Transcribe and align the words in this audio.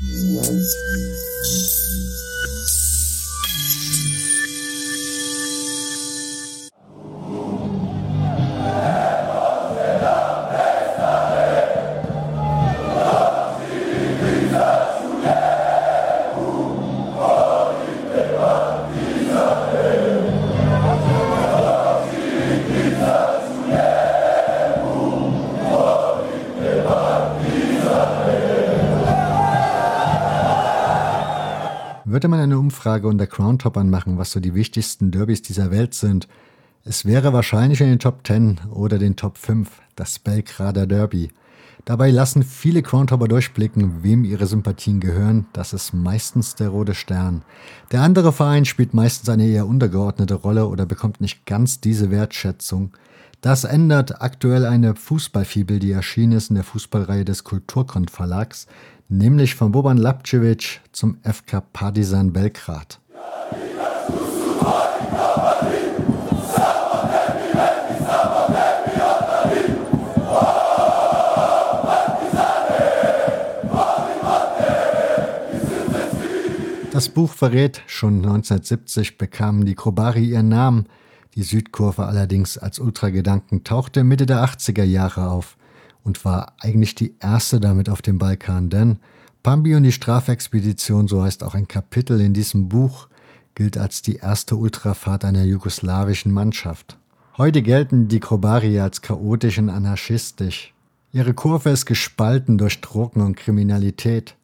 Música 0.00 1.37
Würde 32.18 32.26
man 32.26 32.40
eine 32.40 32.58
Umfrage 32.58 33.06
unter 33.06 33.28
Crowntoppern 33.28 33.90
machen, 33.90 34.18
was 34.18 34.32
so 34.32 34.40
die 34.40 34.52
wichtigsten 34.52 35.12
Derbys 35.12 35.40
dieser 35.40 35.70
Welt 35.70 35.94
sind, 35.94 36.26
es 36.84 37.04
wäre 37.04 37.32
wahrscheinlich 37.32 37.80
in 37.80 37.86
den 37.86 38.00
Top 38.00 38.26
10 38.26 38.58
oder 38.72 38.98
den 38.98 39.14
Top 39.14 39.38
5 39.38 39.70
das 39.94 40.18
Belgrader 40.18 40.88
Derby. 40.88 41.30
Dabei 41.84 42.10
lassen 42.10 42.42
viele 42.42 42.82
Crowntopper 42.82 43.28
durchblicken, 43.28 44.02
wem 44.02 44.24
ihre 44.24 44.46
Sympathien 44.46 44.98
gehören. 44.98 45.46
Das 45.52 45.72
ist 45.72 45.92
meistens 45.92 46.56
der 46.56 46.70
Rote 46.70 46.96
Stern. 46.96 47.42
Der 47.92 48.02
andere 48.02 48.32
Verein 48.32 48.64
spielt 48.64 48.94
meistens 48.94 49.28
eine 49.28 49.46
eher 49.46 49.68
untergeordnete 49.68 50.34
Rolle 50.34 50.66
oder 50.66 50.86
bekommt 50.86 51.20
nicht 51.20 51.46
ganz 51.46 51.80
diese 51.80 52.10
Wertschätzung. 52.10 52.94
Das 53.40 53.62
ändert 53.62 54.20
aktuell 54.20 54.66
eine 54.66 54.96
Fußballfibel, 54.96 55.78
die 55.78 55.92
erschienen 55.92 56.32
ist 56.32 56.50
in 56.50 56.56
der 56.56 56.64
Fußballreihe 56.64 57.24
des 57.24 57.44
Kulturkont 57.44 58.10
Verlags, 58.10 58.66
nämlich 59.08 59.54
von 59.54 59.70
Boban 59.70 59.96
Lapcevic 59.96 60.80
zum 60.90 61.18
FK 61.22 61.60
Partizan 61.72 62.32
Belgrad. 62.32 62.98
Das 76.90 77.08
Buch 77.08 77.30
verrät, 77.30 77.82
schon 77.86 78.16
1970 78.16 79.16
bekamen 79.16 79.64
die 79.64 79.76
Krobari 79.76 80.24
ihren 80.24 80.48
Namen. 80.48 80.86
Die 81.34 81.42
Südkurve 81.42 82.06
allerdings 82.06 82.58
als 82.58 82.78
Ultragedanken 82.78 83.64
tauchte 83.64 84.04
Mitte 84.04 84.26
der 84.26 84.44
80er 84.44 84.84
Jahre 84.84 85.30
auf 85.30 85.56
und 86.04 86.24
war 86.24 86.54
eigentlich 86.60 86.94
die 86.94 87.14
erste 87.20 87.60
damit 87.60 87.88
auf 87.88 88.02
dem 88.02 88.18
Balkan, 88.18 88.70
denn 88.70 88.98
Pambi 89.42 89.74
und 89.76 89.84
die 89.84 89.92
Strafexpedition, 89.92 91.08
so 91.08 91.22
heißt 91.22 91.44
auch 91.44 91.54
ein 91.54 91.68
Kapitel 91.68 92.20
in 92.20 92.34
diesem 92.34 92.68
Buch, 92.68 93.08
gilt 93.54 93.78
als 93.78 94.02
die 94.02 94.16
erste 94.16 94.56
Ultrafahrt 94.56 95.24
einer 95.24 95.44
jugoslawischen 95.44 96.32
Mannschaft. 96.32 96.98
Heute 97.36 97.62
gelten 97.62 98.08
die 98.08 98.20
Krobari 98.20 98.80
als 98.80 99.00
chaotisch 99.00 99.58
und 99.58 99.70
anarchistisch. 99.70 100.74
Ihre 101.12 101.34
Kurve 101.34 101.70
ist 101.70 101.86
gespalten 101.86 102.58
durch 102.58 102.80
Drogen 102.80 103.20
und 103.20 103.36
Kriminalität. 103.36 104.34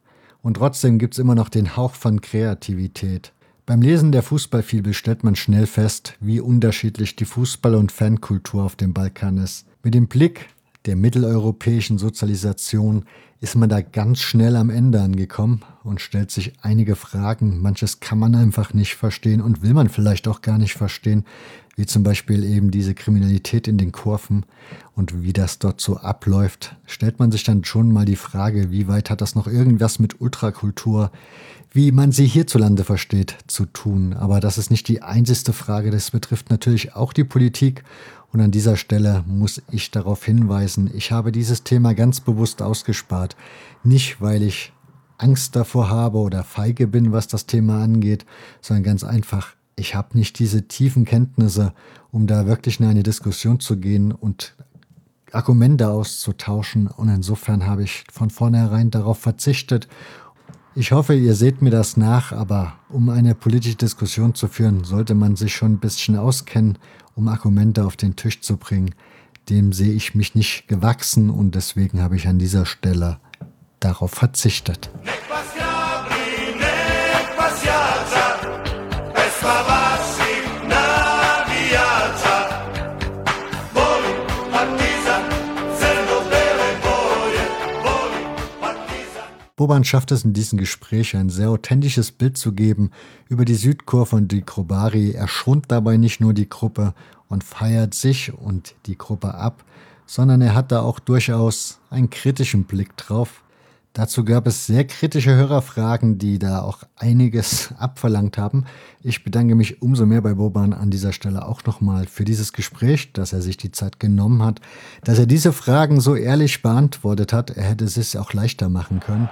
Und 0.42 0.58
trotzdem 0.58 0.98
gibt 0.98 1.14
es 1.14 1.18
immer 1.18 1.34
noch 1.34 1.48
den 1.48 1.76
Hauch 1.76 1.94
von 1.94 2.20
Kreativität. 2.20 3.32
Beim 3.66 3.80
Lesen 3.80 4.12
der 4.12 4.22
Fußballfibel 4.22 4.92
stellt 4.92 5.24
man 5.24 5.36
schnell 5.36 5.66
fest, 5.66 6.18
wie 6.20 6.38
unterschiedlich 6.38 7.16
die 7.16 7.24
Fußball- 7.24 7.76
und 7.76 7.92
Fankultur 7.92 8.62
auf 8.62 8.76
dem 8.76 8.92
Balkan 8.92 9.38
ist. 9.38 9.64
Mit 9.82 9.94
dem 9.94 10.06
Blick 10.06 10.48
der 10.86 10.96
mitteleuropäischen 10.96 11.98
Sozialisation 11.98 13.04
ist 13.40 13.56
man 13.56 13.68
da 13.68 13.80
ganz 13.80 14.20
schnell 14.20 14.56
am 14.56 14.70
Ende 14.70 15.00
angekommen 15.00 15.62
und 15.82 16.00
stellt 16.00 16.30
sich 16.30 16.52
einige 16.62 16.96
Fragen. 16.96 17.60
Manches 17.60 18.00
kann 18.00 18.18
man 18.18 18.34
einfach 18.34 18.72
nicht 18.72 18.94
verstehen 18.94 19.40
und 19.40 19.62
will 19.62 19.74
man 19.74 19.88
vielleicht 19.88 20.28
auch 20.28 20.40
gar 20.40 20.58
nicht 20.58 20.74
verstehen, 20.74 21.24
wie 21.76 21.86
zum 21.86 22.02
Beispiel 22.02 22.44
eben 22.44 22.70
diese 22.70 22.94
Kriminalität 22.94 23.66
in 23.66 23.78
den 23.78 23.92
Kurven 23.92 24.46
und 24.94 25.22
wie 25.22 25.32
das 25.32 25.58
dort 25.58 25.80
so 25.80 25.96
abläuft. 25.96 26.76
Stellt 26.86 27.18
man 27.18 27.32
sich 27.32 27.44
dann 27.44 27.64
schon 27.64 27.92
mal 27.92 28.04
die 28.04 28.16
Frage, 28.16 28.70
wie 28.70 28.88
weit 28.88 29.10
hat 29.10 29.20
das 29.20 29.34
noch 29.34 29.46
irgendwas 29.46 29.98
mit 29.98 30.20
Ultrakultur, 30.20 31.10
wie 31.72 31.90
man 31.90 32.12
sie 32.12 32.26
hierzulande 32.26 32.84
versteht, 32.84 33.36
zu 33.48 33.66
tun. 33.66 34.14
Aber 34.14 34.38
das 34.38 34.58
ist 34.58 34.70
nicht 34.70 34.86
die 34.86 35.02
einzigste 35.02 35.52
Frage, 35.52 35.90
das 35.90 36.12
betrifft 36.12 36.48
natürlich 36.48 36.94
auch 36.94 37.12
die 37.12 37.24
Politik 37.24 37.82
und 38.34 38.40
an 38.40 38.50
dieser 38.50 38.76
Stelle 38.76 39.22
muss 39.28 39.62
ich 39.70 39.92
darauf 39.92 40.24
hinweisen, 40.24 40.90
ich 40.92 41.12
habe 41.12 41.30
dieses 41.30 41.62
Thema 41.62 41.94
ganz 41.94 42.18
bewusst 42.18 42.62
ausgespart. 42.62 43.36
Nicht, 43.84 44.20
weil 44.20 44.42
ich 44.42 44.72
Angst 45.18 45.54
davor 45.54 45.88
habe 45.88 46.18
oder 46.18 46.42
feige 46.42 46.88
bin, 46.88 47.12
was 47.12 47.28
das 47.28 47.46
Thema 47.46 47.80
angeht, 47.80 48.26
sondern 48.60 48.82
ganz 48.82 49.04
einfach, 49.04 49.54
ich 49.76 49.94
habe 49.94 50.18
nicht 50.18 50.36
diese 50.40 50.66
tiefen 50.66 51.04
Kenntnisse, 51.04 51.74
um 52.10 52.26
da 52.26 52.44
wirklich 52.46 52.80
in 52.80 52.86
eine 52.86 53.04
Diskussion 53.04 53.60
zu 53.60 53.76
gehen 53.76 54.10
und 54.10 54.56
Argumente 55.30 55.88
auszutauschen. 55.88 56.88
Und 56.88 57.10
insofern 57.10 57.66
habe 57.66 57.84
ich 57.84 58.02
von 58.12 58.30
vornherein 58.30 58.90
darauf 58.90 59.20
verzichtet 59.20 59.86
ich 60.76 60.90
hoffe, 60.90 61.14
ihr 61.14 61.36
seht 61.36 61.62
mir 61.62 61.70
das 61.70 61.96
nach, 61.96 62.32
aber 62.32 62.72
um 62.88 63.08
eine 63.08 63.36
politische 63.36 63.76
Diskussion 63.76 64.34
zu 64.34 64.48
führen, 64.48 64.82
sollte 64.82 65.14
man 65.14 65.36
sich 65.36 65.54
schon 65.54 65.74
ein 65.74 65.78
bisschen 65.78 66.16
auskennen, 66.16 66.78
um 67.14 67.28
Argumente 67.28 67.84
auf 67.84 67.96
den 67.96 68.16
Tisch 68.16 68.40
zu 68.40 68.56
bringen. 68.56 68.94
Dem 69.48 69.72
sehe 69.72 69.92
ich 69.92 70.14
mich 70.14 70.34
nicht 70.34 70.68
gewachsen 70.68 71.30
und 71.30 71.54
deswegen 71.54 72.00
habe 72.00 72.16
ich 72.16 72.26
an 72.26 72.38
dieser 72.38 72.66
Stelle 72.66 73.18
darauf 73.80 74.12
verzichtet. 74.12 74.90
Boban 89.56 89.84
schafft 89.84 90.10
es 90.10 90.24
in 90.24 90.32
diesem 90.32 90.58
Gespräch, 90.58 91.14
ein 91.14 91.30
sehr 91.30 91.48
authentisches 91.50 92.10
Bild 92.10 92.36
zu 92.36 92.52
geben 92.52 92.90
über 93.28 93.44
die 93.44 93.54
Südkurve 93.54 94.16
und 94.16 94.32
die 94.32 94.42
Krobari. 94.42 95.12
Er 95.12 95.28
schont 95.28 95.66
dabei 95.68 95.96
nicht 95.96 96.20
nur 96.20 96.34
die 96.34 96.48
Gruppe 96.48 96.92
und 97.28 97.44
feiert 97.44 97.94
sich 97.94 98.34
und 98.34 98.74
die 98.86 98.98
Gruppe 98.98 99.34
ab, 99.34 99.64
sondern 100.06 100.40
er 100.40 100.56
hat 100.56 100.72
da 100.72 100.82
auch 100.82 100.98
durchaus 100.98 101.78
einen 101.88 102.10
kritischen 102.10 102.64
Blick 102.64 102.96
drauf, 102.96 103.43
Dazu 103.94 104.24
gab 104.24 104.48
es 104.48 104.66
sehr 104.66 104.84
kritische 104.84 105.36
Hörerfragen, 105.36 106.18
die 106.18 106.40
da 106.40 106.62
auch 106.62 106.82
einiges 106.96 107.72
abverlangt 107.78 108.36
haben. 108.36 108.64
Ich 109.04 109.22
bedanke 109.22 109.54
mich 109.54 109.82
umso 109.82 110.04
mehr 110.04 110.20
bei 110.20 110.34
Boban 110.34 110.72
an 110.72 110.90
dieser 110.90 111.12
Stelle 111.12 111.46
auch 111.46 111.64
nochmal 111.64 112.06
für 112.06 112.24
dieses 112.24 112.52
Gespräch, 112.52 113.12
dass 113.12 113.32
er 113.32 113.40
sich 113.40 113.56
die 113.56 113.70
Zeit 113.70 114.00
genommen 114.00 114.42
hat, 114.42 114.60
dass 115.04 115.20
er 115.20 115.26
diese 115.26 115.52
Fragen 115.52 116.00
so 116.00 116.16
ehrlich 116.16 116.60
beantwortet 116.60 117.32
hat. 117.32 117.50
Er 117.50 117.62
hätte 117.62 117.84
es 117.84 117.94
sich 117.94 118.18
auch 118.18 118.32
leichter 118.32 118.68
machen 118.68 118.98
können. 118.98 119.28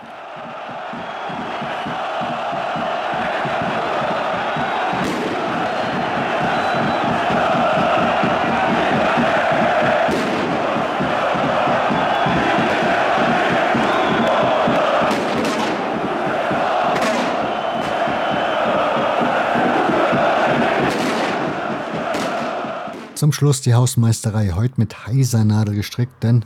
Zum 23.32 23.38
Schluss 23.38 23.62
die 23.62 23.72
Hausmeisterei, 23.72 24.50
heute 24.50 24.74
mit 24.76 25.06
heiser 25.06 25.42
Nadel 25.42 25.74
gestrickt, 25.74 26.22
denn 26.22 26.44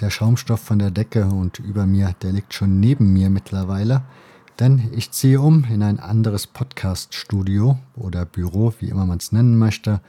der 0.00 0.10
Schaumstoff 0.10 0.60
von 0.60 0.78
der 0.78 0.90
Decke 0.90 1.24
und 1.24 1.60
über 1.60 1.86
mir, 1.86 2.14
der 2.20 2.32
liegt 2.32 2.52
schon 2.52 2.78
neben 2.78 3.10
mir 3.14 3.30
mittlerweile. 3.30 4.02
Denn 4.60 4.90
ich 4.92 5.12
ziehe 5.12 5.40
um 5.40 5.64
in 5.64 5.82
ein 5.82 5.98
anderes 5.98 6.46
Podcast-Studio 6.46 7.78
oder 7.94 8.26
Büro, 8.26 8.74
wie 8.80 8.90
immer 8.90 9.06
man 9.06 9.16
es 9.16 9.32
nennen 9.32 9.58
möchte. 9.58 10.02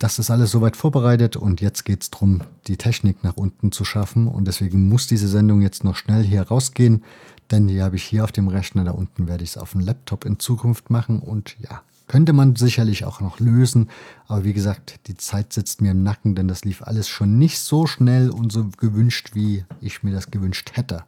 Das 0.00 0.18
ist 0.18 0.28
alles 0.28 0.50
soweit 0.50 0.74
vorbereitet 0.74 1.36
und 1.36 1.60
jetzt 1.60 1.84
geht 1.84 2.02
es 2.02 2.10
darum, 2.10 2.40
die 2.66 2.76
Technik 2.76 3.22
nach 3.22 3.36
unten 3.36 3.70
zu 3.70 3.84
schaffen. 3.84 4.26
Und 4.26 4.48
deswegen 4.48 4.88
muss 4.88 5.06
diese 5.06 5.28
Sendung 5.28 5.62
jetzt 5.62 5.84
noch 5.84 5.94
schnell 5.94 6.24
hier 6.24 6.42
rausgehen, 6.42 7.04
denn 7.52 7.68
die 7.68 7.80
habe 7.80 7.94
ich 7.94 8.02
hier 8.02 8.24
auf 8.24 8.32
dem 8.32 8.48
Rechner. 8.48 8.82
Da 8.82 8.90
unten 8.90 9.28
werde 9.28 9.44
ich 9.44 9.50
es 9.50 9.56
auf 9.56 9.70
dem 9.70 9.82
Laptop 9.82 10.24
in 10.24 10.40
Zukunft 10.40 10.90
machen. 10.90 11.20
Und 11.20 11.54
ja, 11.60 11.82
könnte 12.06 12.32
man 12.32 12.56
sicherlich 12.56 13.04
auch 13.04 13.20
noch 13.20 13.40
lösen, 13.40 13.88
aber 14.26 14.44
wie 14.44 14.52
gesagt, 14.52 15.00
die 15.06 15.16
Zeit 15.16 15.52
sitzt 15.52 15.80
mir 15.80 15.92
im 15.92 16.02
Nacken, 16.02 16.34
denn 16.34 16.48
das 16.48 16.64
lief 16.64 16.82
alles 16.82 17.08
schon 17.08 17.38
nicht 17.38 17.58
so 17.58 17.86
schnell 17.86 18.30
und 18.30 18.52
so 18.52 18.68
gewünscht, 18.76 19.30
wie 19.34 19.64
ich 19.80 20.02
mir 20.02 20.12
das 20.12 20.30
gewünscht 20.30 20.72
hätte. 20.74 21.04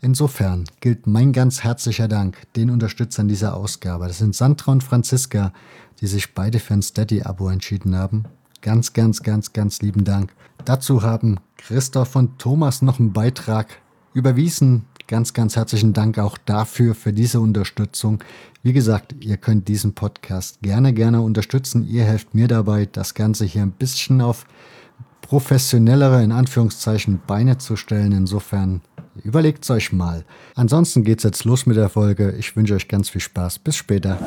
Insofern 0.00 0.64
gilt 0.80 1.06
mein 1.06 1.32
ganz 1.32 1.62
herzlicher 1.62 2.08
Dank 2.08 2.36
den 2.56 2.70
Unterstützern 2.70 3.28
dieser 3.28 3.54
Ausgabe. 3.54 4.08
Das 4.08 4.18
sind 4.18 4.34
Sandra 4.34 4.72
und 4.72 4.82
Franziska, 4.82 5.52
die 6.00 6.08
sich 6.08 6.34
beide 6.34 6.58
für 6.58 6.74
ein 6.74 6.82
Steady-Abo 6.82 7.48
entschieden 7.48 7.96
haben. 7.96 8.24
Ganz, 8.62 8.92
ganz, 8.92 9.22
ganz, 9.22 9.52
ganz 9.52 9.80
lieben 9.80 10.04
Dank. 10.04 10.34
Dazu 10.64 11.02
haben 11.02 11.38
Christoph 11.56 12.16
und 12.16 12.38
Thomas 12.38 12.82
noch 12.82 12.98
einen 12.98 13.12
Beitrag 13.12 13.80
überwiesen 14.14 14.84
ganz, 15.12 15.34
ganz 15.34 15.56
herzlichen 15.56 15.92
Dank 15.92 16.18
auch 16.18 16.38
dafür, 16.38 16.94
für 16.94 17.12
diese 17.12 17.38
Unterstützung. 17.38 18.24
Wie 18.62 18.72
gesagt, 18.72 19.14
ihr 19.20 19.36
könnt 19.36 19.68
diesen 19.68 19.94
Podcast 19.94 20.62
gerne, 20.62 20.94
gerne 20.94 21.20
unterstützen. 21.20 21.86
Ihr 21.86 22.04
helft 22.04 22.34
mir 22.34 22.48
dabei, 22.48 22.88
das 22.90 23.12
Ganze 23.12 23.44
hier 23.44 23.60
ein 23.60 23.72
bisschen 23.72 24.22
auf 24.22 24.46
professionellere, 25.20 26.24
in 26.24 26.32
Anführungszeichen, 26.32 27.20
Beine 27.26 27.58
zu 27.58 27.76
stellen. 27.76 28.12
Insofern 28.12 28.80
überlegt 29.22 29.64
es 29.64 29.70
euch 29.70 29.92
mal. 29.92 30.24
Ansonsten 30.54 31.04
geht 31.04 31.18
es 31.18 31.24
jetzt 31.24 31.44
los 31.44 31.66
mit 31.66 31.76
der 31.76 31.90
Folge. 31.90 32.32
Ich 32.38 32.56
wünsche 32.56 32.74
euch 32.74 32.88
ganz 32.88 33.10
viel 33.10 33.20
Spaß. 33.20 33.58
Bis 33.58 33.76
später. 33.76 34.18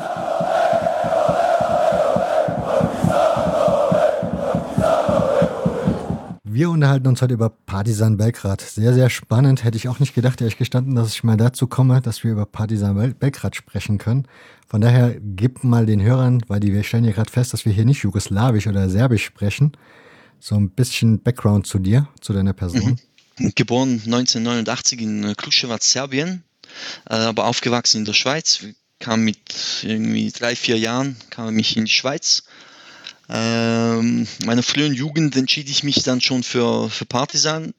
Wir 6.56 6.70
unterhalten 6.70 7.06
uns 7.06 7.20
heute 7.20 7.34
über 7.34 7.50
Partisan 7.50 8.16
Belgrad. 8.16 8.62
Sehr, 8.62 8.94
sehr 8.94 9.10
spannend. 9.10 9.62
Hätte 9.62 9.76
ich 9.76 9.88
auch 9.88 9.98
nicht 9.98 10.14
gedacht, 10.14 10.40
ehrlich 10.40 10.56
gestanden, 10.56 10.94
dass 10.94 11.12
ich 11.12 11.22
mal 11.22 11.36
dazu 11.36 11.66
komme, 11.66 12.00
dass 12.00 12.24
wir 12.24 12.32
über 12.32 12.46
Partisan 12.46 13.14
Belgrad 13.18 13.54
sprechen 13.54 13.98
können. 13.98 14.26
Von 14.66 14.80
daher 14.80 15.20
gib 15.20 15.64
mal 15.64 15.84
den 15.84 16.00
Hörern, 16.00 16.40
weil 16.48 16.60
die, 16.60 16.72
wir 16.72 16.82
stellen 16.82 17.04
ja 17.04 17.12
gerade 17.12 17.30
fest, 17.30 17.52
dass 17.52 17.66
wir 17.66 17.74
hier 17.74 17.84
nicht 17.84 18.02
jugoslawisch 18.02 18.66
oder 18.68 18.88
serbisch 18.88 19.26
sprechen, 19.26 19.76
so 20.40 20.54
ein 20.54 20.70
bisschen 20.70 21.22
Background 21.22 21.66
zu 21.66 21.78
dir, 21.78 22.08
zu 22.22 22.32
deiner 22.32 22.54
Person. 22.54 22.98
Mhm. 23.36 23.52
Geboren 23.54 24.00
1989 24.06 25.02
in 25.02 25.36
Kruševac, 25.36 25.82
Serbien, 25.82 26.42
äh, 27.04 27.16
aber 27.16 27.44
aufgewachsen 27.44 27.98
in 27.98 28.04
der 28.06 28.14
Schweiz. 28.14 28.64
Kam 28.98 29.24
mit 29.24 29.36
irgendwie 29.82 30.30
drei, 30.30 30.56
vier 30.56 30.78
Jahren, 30.78 31.16
kam 31.28 31.58
ich 31.58 31.76
in 31.76 31.84
die 31.84 31.90
Schweiz 31.90 32.44
ähm, 33.28 34.26
meiner 34.44 34.62
frühen 34.62 34.94
Jugend 34.94 35.36
entschied 35.36 35.68
ich 35.68 35.82
mich 35.82 36.02
dann 36.02 36.20
schon 36.20 36.42
für, 36.42 36.88
für 36.90 37.06
Partisan, 37.06 37.74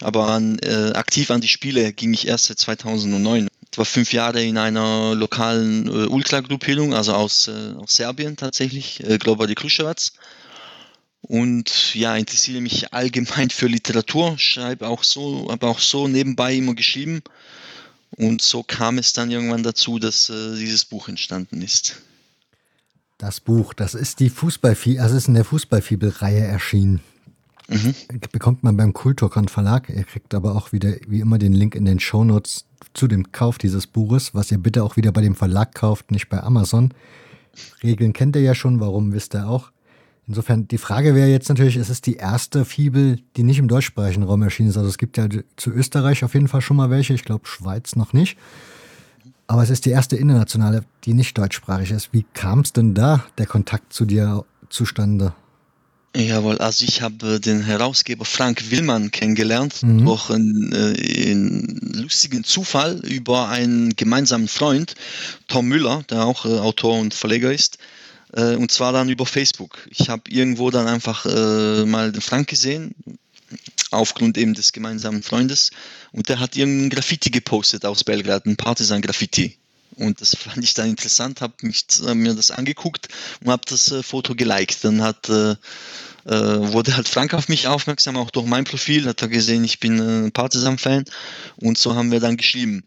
aber 0.00 0.28
an, 0.28 0.58
äh, 0.58 0.92
aktiv 0.94 1.30
an 1.30 1.40
die 1.40 1.48
Spiele 1.48 1.92
ging 1.92 2.12
ich 2.12 2.26
erst 2.26 2.46
seit 2.46 2.58
2009. 2.58 3.48
Ich 3.72 3.78
war 3.78 3.84
fünf 3.84 4.12
Jahre 4.12 4.42
in 4.42 4.58
einer 4.58 5.14
lokalen 5.14 5.86
äh, 5.86 6.06
Ultra-Gruppierung, 6.06 6.92
also 6.92 7.14
aus, 7.14 7.48
äh, 7.48 7.74
aus 7.76 7.94
Serbien 7.94 8.36
tatsächlich, 8.36 9.02
äh, 9.04 9.18
Global 9.18 9.46
de 9.46 9.54
Kruševac. 9.54 10.10
Und 11.22 11.94
ja, 11.94 12.16
interessiere 12.16 12.60
mich 12.60 12.92
allgemein 12.92 13.50
für 13.50 13.66
Literatur, 13.66 14.38
schreibe 14.38 14.88
auch 14.88 15.04
so, 15.04 15.48
habe 15.50 15.66
auch 15.66 15.78
so 15.78 16.08
nebenbei 16.08 16.54
immer 16.54 16.74
geschrieben. 16.74 17.22
Und 18.16 18.42
so 18.42 18.62
kam 18.62 18.98
es 18.98 19.12
dann 19.12 19.30
irgendwann 19.30 19.62
dazu, 19.62 19.98
dass 19.98 20.28
äh, 20.28 20.56
dieses 20.56 20.84
Buch 20.84 21.08
entstanden 21.08 21.62
ist. 21.62 22.02
Das 23.20 23.38
Buch, 23.38 23.74
das 23.74 23.94
ist 23.94 24.18
die 24.20 24.30
Fußballfibel, 24.30 24.98
also 24.98 25.14
ist 25.14 25.28
in 25.28 25.34
der 25.34 25.44
Fußballfibel-Reihe 25.44 26.40
erschienen. 26.40 27.00
Mhm. 27.68 27.94
Bekommt 28.32 28.62
man 28.62 28.78
beim 28.78 28.94
Kulturkon 28.94 29.46
Verlag. 29.46 29.90
Ihr 29.90 30.04
kriegt 30.04 30.34
aber 30.34 30.56
auch 30.56 30.72
wieder, 30.72 30.94
wie 31.06 31.20
immer, 31.20 31.36
den 31.36 31.52
Link 31.52 31.74
in 31.74 31.84
den 31.84 32.00
Shownotes 32.00 32.64
zu 32.94 33.08
dem 33.08 33.30
Kauf 33.30 33.58
dieses 33.58 33.86
Buches, 33.86 34.34
was 34.34 34.50
ihr 34.50 34.56
bitte 34.56 34.82
auch 34.82 34.96
wieder 34.96 35.12
bei 35.12 35.20
dem 35.20 35.34
Verlag 35.34 35.74
kauft, 35.74 36.10
nicht 36.10 36.30
bei 36.30 36.42
Amazon. 36.42 36.94
Regeln 37.82 38.14
kennt 38.14 38.36
ihr 38.36 38.42
ja 38.42 38.54
schon, 38.54 38.80
warum 38.80 39.12
wisst 39.12 39.34
ihr 39.34 39.46
auch. 39.46 39.70
Insofern, 40.26 40.66
die 40.66 40.78
Frage 40.78 41.14
wäre 41.14 41.28
jetzt 41.28 41.50
natürlich, 41.50 41.76
es 41.76 41.90
ist 41.90 42.06
die 42.06 42.16
erste 42.16 42.64
Fibel, 42.64 43.18
die 43.36 43.42
nicht 43.42 43.58
im 43.58 43.68
deutschsprachigen 43.68 44.22
Raum 44.22 44.40
erschienen 44.42 44.70
ist. 44.70 44.78
Also 44.78 44.88
es 44.88 44.96
gibt 44.96 45.18
ja 45.18 45.28
zu 45.56 45.70
Österreich 45.70 46.24
auf 46.24 46.32
jeden 46.32 46.48
Fall 46.48 46.62
schon 46.62 46.78
mal 46.78 46.88
welche, 46.88 47.12
ich 47.12 47.24
glaube 47.24 47.46
Schweiz 47.46 47.96
noch 47.96 48.14
nicht. 48.14 48.38
Aber 49.50 49.64
es 49.64 49.70
ist 49.70 49.84
die 49.84 49.90
erste 49.90 50.14
internationale, 50.14 50.84
die 51.04 51.12
nicht 51.12 51.36
deutschsprachig 51.36 51.90
ist. 51.90 52.10
Wie 52.12 52.24
kam 52.34 52.60
es 52.60 52.72
denn 52.72 52.94
da, 52.94 53.24
der 53.36 53.46
Kontakt 53.46 53.92
zu 53.92 54.04
dir 54.04 54.44
zustande? 54.68 55.34
Jawohl, 56.14 56.58
also 56.58 56.84
ich 56.84 57.02
habe 57.02 57.40
den 57.40 57.64
Herausgeber 57.64 58.24
Frank 58.24 58.70
Willmann 58.70 59.10
kennengelernt 59.10 59.82
mhm. 59.82 60.04
durch 60.04 60.30
einen, 60.30 60.70
äh, 60.72 61.30
einen, 61.32 61.80
lustigen 61.94 62.44
Zufall 62.44 63.00
über 63.04 63.48
einen 63.48 63.96
gemeinsamen 63.96 64.46
Freund, 64.46 64.94
Tom 65.48 65.66
Müller, 65.66 66.04
der 66.08 66.26
auch 66.26 66.46
äh, 66.46 66.60
Autor 66.60 67.00
und 67.00 67.12
Verleger 67.12 67.52
ist. 67.52 67.78
Äh, 68.32 68.54
und 68.54 68.70
zwar 68.70 68.92
dann 68.92 69.08
über 69.08 69.26
Facebook. 69.26 69.78
Ich 69.90 70.08
habe 70.08 70.22
irgendwo 70.28 70.70
dann 70.70 70.86
einfach 70.86 71.26
äh, 71.26 71.84
mal 71.86 72.12
den 72.12 72.20
Frank 72.20 72.46
gesehen, 72.46 72.94
aufgrund 73.90 74.38
eben 74.38 74.54
des 74.54 74.72
gemeinsamen 74.72 75.22
Freundes. 75.22 75.70
Und 76.12 76.28
der 76.28 76.40
hat 76.40 76.56
irgendein 76.56 76.90
Graffiti 76.90 77.30
gepostet 77.30 77.84
aus 77.84 78.04
Belgrad, 78.04 78.46
ein 78.46 78.56
Partisan-Graffiti. 78.56 79.56
Und 79.96 80.20
das 80.20 80.36
fand 80.36 80.62
ich 80.62 80.74
dann 80.74 80.88
interessant, 80.88 81.40
habe 81.40 81.54
äh, 81.62 82.14
mir 82.14 82.34
das 82.34 82.50
angeguckt 82.50 83.08
und 83.42 83.50
habe 83.50 83.62
das 83.66 83.90
äh, 83.90 84.02
Foto 84.02 84.34
geliked. 84.34 84.84
Dann 84.84 85.02
hat, 85.02 85.28
äh, 85.28 85.52
äh, 85.52 86.72
wurde 86.72 86.96
halt 86.96 87.08
Frank 87.08 87.34
auf 87.34 87.48
mich 87.48 87.66
aufmerksam, 87.66 88.16
auch 88.16 88.30
durch 88.30 88.46
mein 88.46 88.64
Profil, 88.64 89.06
hat 89.06 89.22
er 89.22 89.28
gesehen, 89.28 89.64
ich 89.64 89.80
bin 89.80 90.26
äh, 90.26 90.30
Partisan-Fan 90.30 91.04
und 91.56 91.76
so 91.76 91.94
haben 91.94 92.12
wir 92.12 92.20
dann 92.20 92.36
geschrieben. 92.36 92.84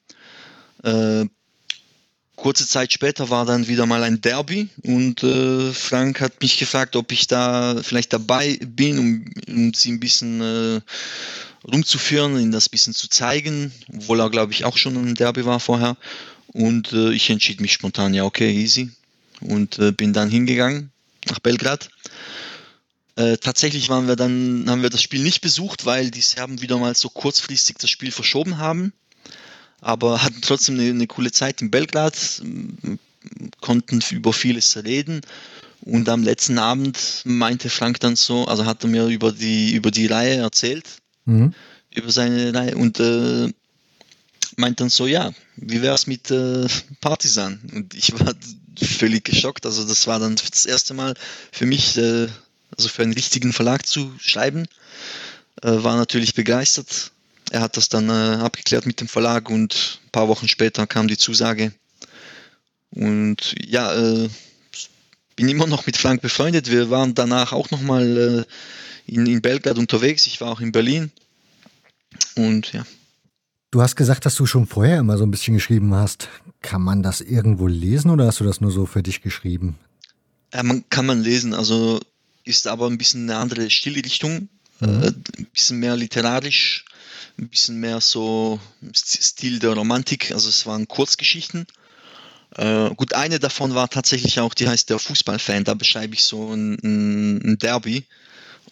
Kurze 2.36 2.68
Zeit 2.68 2.92
später 2.92 3.30
war 3.30 3.46
dann 3.46 3.68
wieder 3.68 3.86
mal 3.86 4.04
ein 4.04 4.20
Derby 4.20 4.68
und 4.82 5.24
äh, 5.24 5.72
Frank 5.72 6.20
hat 6.20 6.42
mich 6.42 6.58
gefragt, 6.58 6.96
ob 6.96 7.12
ich 7.12 7.28
da 7.28 7.82
vielleicht 7.84 8.12
dabei 8.12 8.60
bin, 8.66 8.98
um, 9.00 9.26
um 9.48 9.74
sie 9.74 9.92
ein 9.92 10.00
bisschen 10.00 10.42
äh, 10.42 10.82
rumzuführen, 11.72 12.40
ihnen 12.40 12.52
das 12.52 12.68
ein 12.68 12.72
bisschen 12.72 12.94
zu 12.94 13.08
zeigen, 13.08 13.72
obwohl 13.96 14.20
er, 14.20 14.32
glaube 14.32 14.52
ich, 14.52 14.66
auch 14.66 14.78
schon 14.78 14.98
ein 14.98 15.16
Derby 15.16 15.46
war 15.46 15.60
vorher. 15.60 15.96
Und 16.48 16.92
äh, 16.92 17.12
ich 17.12 17.30
entschied 17.30 17.62
mich 17.62 17.74
spontan, 17.74 18.14
ja, 18.14 18.24
okay, 18.26 18.52
easy. 18.52 18.92
Und 19.40 19.80
äh, 19.80 19.92
bin 19.92 20.14
dann 20.14 20.30
hingegangen 20.30 20.92
nach 21.30 21.40
Belgrad. 21.40 21.90
Äh, 23.16 23.38
tatsächlich 23.38 23.90
waren 23.90 24.08
wir 24.08 24.16
dann, 24.16 24.66
haben 24.68 24.82
wir 24.82 24.90
das 24.90 25.04
Spiel 25.04 25.22
nicht 25.22 25.42
besucht, 25.42 25.86
weil 25.86 26.10
die 26.10 26.22
Serben 26.22 26.62
wieder 26.62 26.78
mal 26.78 26.96
so 26.96 27.10
kurzfristig 27.10 27.78
das 27.80 27.92
Spiel 27.92 28.12
verschoben 28.12 28.58
haben 28.58 28.92
aber 29.84 30.24
hatten 30.24 30.42
trotzdem 30.42 30.80
eine, 30.80 30.90
eine 30.90 31.08
coole 31.08 31.32
Zeit 31.32 31.62
in 31.62 31.70
Belgrad, 31.70 32.42
konnten 33.62 34.00
über 34.12 34.34
vieles 34.34 34.76
reden. 34.84 35.22
Und 35.82 36.08
am 36.08 36.24
letzten 36.24 36.58
Abend 36.60 36.98
meinte 37.26 37.70
Frank 37.70 38.00
dann 38.00 38.16
so, 38.16 38.46
also 38.46 38.66
hat 38.66 38.84
er 38.84 38.90
mir 38.90 39.08
über 39.08 39.34
die, 39.34 39.74
über 39.74 39.92
die 39.92 40.08
Reihe 40.08 40.38
erzählt, 40.38 40.86
mhm. 41.26 41.54
über 41.94 42.12
seine 42.12 42.54
Reihe 42.54 42.78
und 42.78 43.02
äh, 43.02 43.52
meint 44.56 44.80
dann 44.80 44.90
so, 44.90 45.08
ja, 45.08 45.34
wie 45.58 45.82
wäre 45.82 45.96
es 45.96 46.08
mit 46.08 46.32
äh, 46.32 46.68
Partisan? 47.02 47.60
Und 47.74 47.94
ich 47.94 48.18
war 48.18 48.34
völlig 48.82 49.26
geschockt. 49.26 49.66
Also 49.66 49.86
das 49.86 50.08
war 50.08 50.20
dann 50.20 50.36
das 50.36 50.66
erste 50.66 50.94
Mal 50.94 51.16
für 51.52 51.66
mich, 51.66 51.98
äh, 51.98 52.28
also 52.78 52.88
für 52.88 53.04
einen 53.04 53.14
richtigen 53.14 53.52
Verlag 53.52 53.86
zu 53.86 54.14
schreiben. 54.20 54.66
Äh, 55.62 55.84
war 55.84 55.98
natürlich 55.98 56.34
begeistert 56.34 57.12
er 57.54 57.62
hat 57.62 57.78
das 57.78 57.88
dann 57.88 58.10
äh, 58.10 58.42
abgeklärt 58.42 58.88
mit 58.88 59.00
dem 59.00 59.08
Verlag 59.08 59.50
und 59.50 60.00
ein 60.06 60.10
paar 60.12 60.28
Wochen 60.28 60.48
später 60.48 60.88
kam 60.88 61.08
die 61.08 61.20
Zusage. 61.20 61.72
Und 62.90 63.54
ja, 63.64 63.94
äh, 63.94 64.28
bin 65.36 65.48
immer 65.48 65.68
noch 65.68 65.86
mit 65.86 65.96
Frank 65.96 66.22
befreundet. 66.22 66.72
Wir 66.72 66.90
waren 66.90 67.14
danach 67.14 67.54
auch 67.54 67.70
nochmal 67.70 68.46
äh, 69.08 69.12
in, 69.12 69.28
in 69.28 69.42
Belgrad 69.42 69.78
unterwegs. 69.78 70.26
Ich 70.26 70.42
war 70.42 70.52
auch 70.52 70.62
in 70.62 70.72
Berlin. 70.72 71.12
Und 72.36 72.74
ja. 72.74 72.86
Du 73.70 73.82
hast 73.82 73.96
gesagt, 73.96 74.26
dass 74.26 74.36
du 74.36 74.48
schon 74.48 74.66
vorher 74.66 75.00
immer 75.00 75.18
so 75.20 75.24
ein 75.24 75.32
bisschen 75.32 75.54
geschrieben 75.54 75.94
hast. 75.94 76.30
Kann 76.62 76.82
man 76.82 77.04
das 77.04 77.22
irgendwo 77.22 77.68
lesen 77.68 78.10
oder 78.10 78.26
hast 78.26 78.40
du 78.40 78.46
das 78.46 78.62
nur 78.62 78.72
so 78.72 78.88
für 78.88 79.04
dich 79.04 79.22
geschrieben? 79.22 79.78
Ja, 80.52 80.64
man 80.64 80.84
kann 80.90 81.06
man 81.06 81.22
lesen, 81.22 81.54
also 81.54 82.00
ist 82.46 82.68
aber 82.68 82.88
ein 82.88 82.98
bisschen 82.98 83.30
eine 83.30 83.40
andere 83.40 83.70
Stilrichtung, 83.70 84.50
mhm. 84.80 85.04
äh, 85.04 85.08
ein 85.38 85.48
bisschen 85.54 85.80
mehr 85.80 85.96
literarisch 85.96 86.83
ein 87.38 87.50
bisschen 87.50 87.80
mehr 87.80 88.02
so 88.02 88.60
Stil 88.96 89.60
der 89.60 89.74
Romantik, 89.74 90.32
also 90.32 90.50
es 90.50 90.66
waren 90.66 90.88
Kurzgeschichten. 90.88 91.68
Äh, 92.56 92.94
gut, 92.96 93.14
eine 93.14 93.40
davon 93.40 93.74
war 93.74 93.90
tatsächlich 93.90 94.40
auch, 94.40 94.54
die 94.54 94.68
heißt 94.68 94.90
der 94.90 95.00
Fußballfan, 95.00 95.64
da 95.64 95.74
beschreibe 95.74 96.14
ich 96.14 96.24
so 96.24 96.54
ein, 96.54 96.78
ein 96.84 97.58
Derby, 97.58 98.06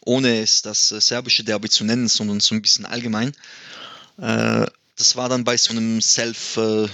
ohne 0.06 0.42
es 0.42 0.62
das 0.62 0.92
äh, 0.92 1.02
serbische 1.02 1.44
Derby 1.44 1.70
zu 1.70 1.84
nennen, 1.84 2.08
sondern 2.08 2.40
so 2.40 2.54
ein 2.54 2.62
bisschen 2.62 2.86
allgemein. 2.86 3.34
Äh, 4.18 4.68
das 4.98 5.16
war 5.16 5.30
dann 5.30 5.44
bei 5.44 5.58
so 5.58 5.72
einem 5.72 6.02
Self, 6.02 6.58
äh, 6.58 6.88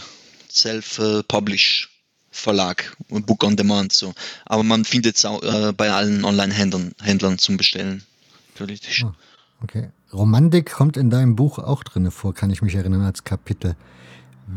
Self-Publish. 0.50 1.90
Verlag, 2.38 2.96
Book 3.10 3.44
on 3.44 3.56
Demand 3.56 3.92
so. 3.92 4.14
Aber 4.46 4.62
man 4.62 4.86
findet 4.86 5.18
es 5.18 5.26
auch 5.26 5.42
äh, 5.42 5.74
bei 5.74 5.92
allen 5.92 6.24
Online-Händlern 6.24 6.94
Händlern 7.02 7.40
zum 7.40 7.58
Bestellen. 7.58 8.06
Theoretisch. 8.56 9.04
Oh, 9.04 9.14
okay. 9.64 9.90
Romantik 10.14 10.72
kommt 10.72 10.98
in 10.98 11.10
deinem 11.10 11.36
Buch 11.36 11.60
auch 11.60 11.84
drin 11.84 12.10
vor, 12.12 12.34
kann 12.34 12.50
ich 12.50 12.62
mich 12.62 12.76
erinnern, 12.76 13.02
als 13.02 13.24
Kapitel. 13.24 13.76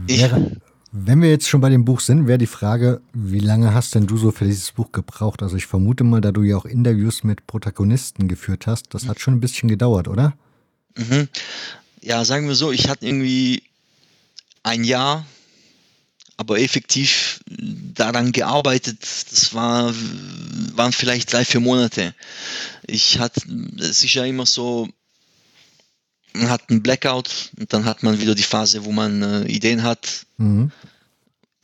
Wäre, 0.07 0.52
wenn 0.92 1.23
wir 1.23 1.30
jetzt 1.30 1.49
schon 1.49 1.61
bei 1.61 1.69
dem 1.69 1.85
Buch 1.85 2.00
sind, 2.00 2.26
wäre 2.26 2.38
die 2.38 2.47
Frage, 2.47 3.00
wie 3.12 3.40
lange 3.40 3.75
hast 3.75 3.95
denn 3.95 4.07
du 4.07 4.16
so 4.16 4.30
für 4.30 4.45
dieses 4.45 4.73
Buch 4.73 4.92
gebraucht? 4.92 5.42
Also 5.42 5.57
ich 5.57 5.66
vermute 5.66 6.04
mal, 6.04 6.21
da 6.21 6.33
du 6.33 6.42
ja 6.42 6.57
auch 6.57 6.64
Interviews 6.64 7.25
mit 7.25 7.47
Protagonisten 7.47 8.28
geführt 8.28 8.66
hast, 8.66 8.95
das 8.95 9.07
hat 9.07 9.21
schon 9.21 9.35
ein 9.35 9.40
bisschen 9.40 9.69
gedauert, 9.69 10.09
oder? 10.09 10.35
Mhm. 10.97 11.28
Ja, 12.00 12.25
sagen 12.25 12.49
wir 12.49 12.54
so, 12.54 12.73
ich 12.73 12.88
hatte 12.88 13.07
irgendwie 13.07 13.62
ein 14.62 14.85
Jahr, 14.85 15.26
aber 16.37 16.59
effektiv 16.59 17.40
daran 17.47 18.33
gearbeitet, 18.33 18.99
das 19.02 19.54
war, 19.54 19.92
waren 20.75 20.92
vielleicht 20.92 21.33
drei, 21.33 21.45
vier 21.45 21.61
Monate. 21.61 22.14
Ich 22.87 23.19
hatte, 23.19 23.42
es 23.78 24.02
ist 24.02 24.14
ja 24.14 24.25
immer 24.25 24.47
so, 24.47 24.88
man 26.32 26.50
hat 26.50 26.70
einen 26.70 26.82
Blackout 26.82 27.50
und 27.58 27.72
dann 27.72 27.84
hat 27.84 28.02
man 28.02 28.20
wieder 28.20 28.34
die 28.34 28.42
Phase, 28.42 28.84
wo 28.84 28.92
man 28.92 29.22
äh, 29.22 29.42
Ideen 29.44 29.82
hat. 29.82 30.26
Mhm. 30.37 30.70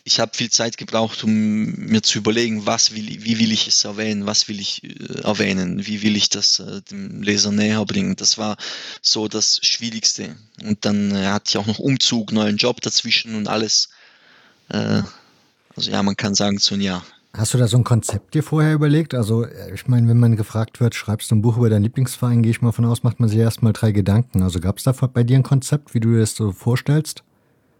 Ich 0.04 0.20
habe 0.20 0.36
viel 0.36 0.50
Zeit 0.50 0.76
gebraucht, 0.76 1.24
um 1.24 1.32
mir 1.32 2.00
zu 2.00 2.18
überlegen, 2.18 2.64
was 2.64 2.94
will, 2.94 3.24
wie 3.24 3.40
will 3.40 3.50
ich 3.50 3.66
es 3.66 3.84
erwähnen, 3.84 4.24
was 4.24 4.46
will 4.48 4.60
ich 4.60 4.84
äh, 4.84 5.22
erwähnen, 5.22 5.86
wie 5.86 6.02
will 6.02 6.16
ich 6.16 6.28
das 6.28 6.60
äh, 6.60 6.80
dem 6.82 7.22
Leser 7.22 7.50
näher 7.50 7.84
bringen. 7.84 8.14
Das 8.16 8.38
war 8.38 8.56
so 9.02 9.26
das 9.26 9.58
Schwierigste. 9.62 10.36
Und 10.62 10.84
dann 10.84 11.10
äh, 11.10 11.26
hatte 11.26 11.50
ich 11.50 11.56
auch 11.58 11.66
noch 11.66 11.80
Umzug, 11.80 12.32
neuen 12.32 12.56
Job 12.56 12.80
dazwischen 12.80 13.34
und 13.34 13.48
alles. 13.48 13.88
Äh, 14.68 15.02
also 15.74 15.90
ja, 15.90 16.02
man 16.02 16.16
kann 16.16 16.34
sagen, 16.34 16.58
so 16.58 16.74
ein 16.74 16.80
Jahr. 16.80 17.04
Hast 17.36 17.52
du 17.52 17.58
da 17.58 17.68
so 17.68 17.76
ein 17.76 17.84
Konzept 17.84 18.32
dir 18.32 18.42
vorher 18.42 18.72
überlegt? 18.72 19.12
Also, 19.12 19.46
ich 19.74 19.86
meine, 19.88 20.08
wenn 20.08 20.18
man 20.18 20.36
gefragt 20.36 20.80
wird, 20.80 20.94
schreibst 20.94 21.30
du 21.30 21.34
ein 21.34 21.42
Buch 21.42 21.58
über 21.58 21.68
deinen 21.68 21.82
Lieblingsverein, 21.82 22.42
gehe 22.42 22.50
ich 22.50 22.62
mal 22.62 22.72
von 22.72 22.86
aus, 22.86 23.02
macht 23.02 23.20
man 23.20 23.28
sich 23.28 23.38
erstmal 23.38 23.74
drei 23.74 23.92
Gedanken. 23.92 24.42
Also 24.42 24.58
gab 24.58 24.78
es 24.78 24.84
da 24.84 24.92
bei 24.92 25.22
dir 25.22 25.36
ein 25.36 25.42
Konzept, 25.42 25.92
wie 25.92 26.00
du 26.00 26.12
dir 26.12 26.20
das 26.20 26.34
so 26.34 26.52
vorstellst? 26.52 27.24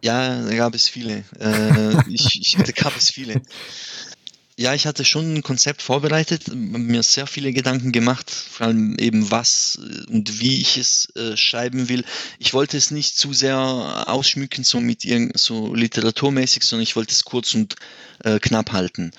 Ja, 0.05 0.43
da 0.43 0.55
gab 0.55 0.75
es 0.75 0.91
viele. 0.91 1.25
Äh, 1.41 1.97
ich, 2.09 2.39
ich, 2.39 2.57
da 2.63 2.71
gab 2.71 2.95
es 2.97 3.11
viele. 3.11 3.41
Ja, 4.59 4.73
ich 4.73 4.87
hatte 4.87 5.05
schon 5.05 5.35
ein 5.35 5.43
Konzept 5.43 5.83
vorbereitet, 5.83 6.49
mir 6.55 7.03
sehr 7.03 7.27
viele 7.27 7.53
Gedanken 7.53 7.93
gemacht, 7.93 8.31
vor 8.31 8.69
allem 8.69 8.97
eben 8.99 9.31
was 9.31 9.79
äh, 9.83 10.11
und 10.11 10.41
wie 10.41 10.63
ich 10.63 10.79
es 10.79 11.15
äh, 11.15 11.37
schreiben 11.37 11.91
will. 11.91 12.05
Ich 12.39 12.55
wollte 12.55 12.79
es 12.79 12.91
nicht 12.91 13.19
zu 13.19 13.35
sehr 13.35 13.59
ausschmücken, 13.59 14.65
so 14.65 14.81
mit 14.81 15.05
irgend 15.05 15.39
so 15.39 15.75
literaturmäßig, 15.75 16.63
sondern 16.65 16.85
ich 16.85 16.97
wollte 16.97 17.13
es 17.13 17.25
kurz 17.25 17.53
und 17.53 17.77
äh, 18.25 18.39
knapp 18.39 18.73
halten 18.73 19.11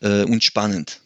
äh, 0.00 0.22
und 0.22 0.42
spannend. 0.42 1.00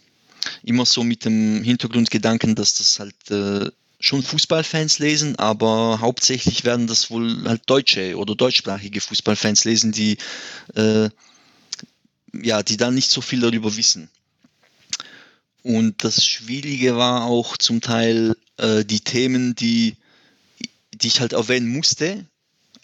Immer 0.63 0.87
so 0.87 1.03
mit 1.03 1.25
dem 1.25 1.65
Hintergrundgedanken, 1.65 2.55
dass 2.55 2.75
das 2.75 3.01
halt 3.01 3.31
äh, 3.33 3.69
schon 3.99 4.23
Fußballfans 4.23 5.01
lesen, 5.01 5.37
aber 5.41 5.99
hauptsächlich 6.01 6.65
werden 6.65 6.87
das 6.87 7.11
wohl 7.11 7.43
halt 7.45 7.63
deutsche 7.67 8.17
oder 8.17 8.37
deutschsprachige 8.37 9.01
Fußballfans 9.01 9.65
lesen, 9.65 9.91
die 9.91 10.19
äh, 10.77 11.09
ja, 12.33 12.63
die 12.63 12.77
dann 12.77 12.95
nicht 12.95 13.11
so 13.11 13.21
viel 13.21 13.41
darüber 13.41 13.77
wissen. 13.77 14.09
Und 15.63 16.03
das 16.03 16.25
Schwierige 16.25 16.97
war 16.97 17.25
auch 17.25 17.57
zum 17.57 17.81
Teil 17.81 18.37
äh, 18.57 18.85
die 18.85 19.01
Themen, 19.01 19.55
die, 19.55 19.97
die 20.93 21.07
ich 21.07 21.21
halt 21.21 21.33
erwähnen 21.33 21.69
musste, 21.69 22.27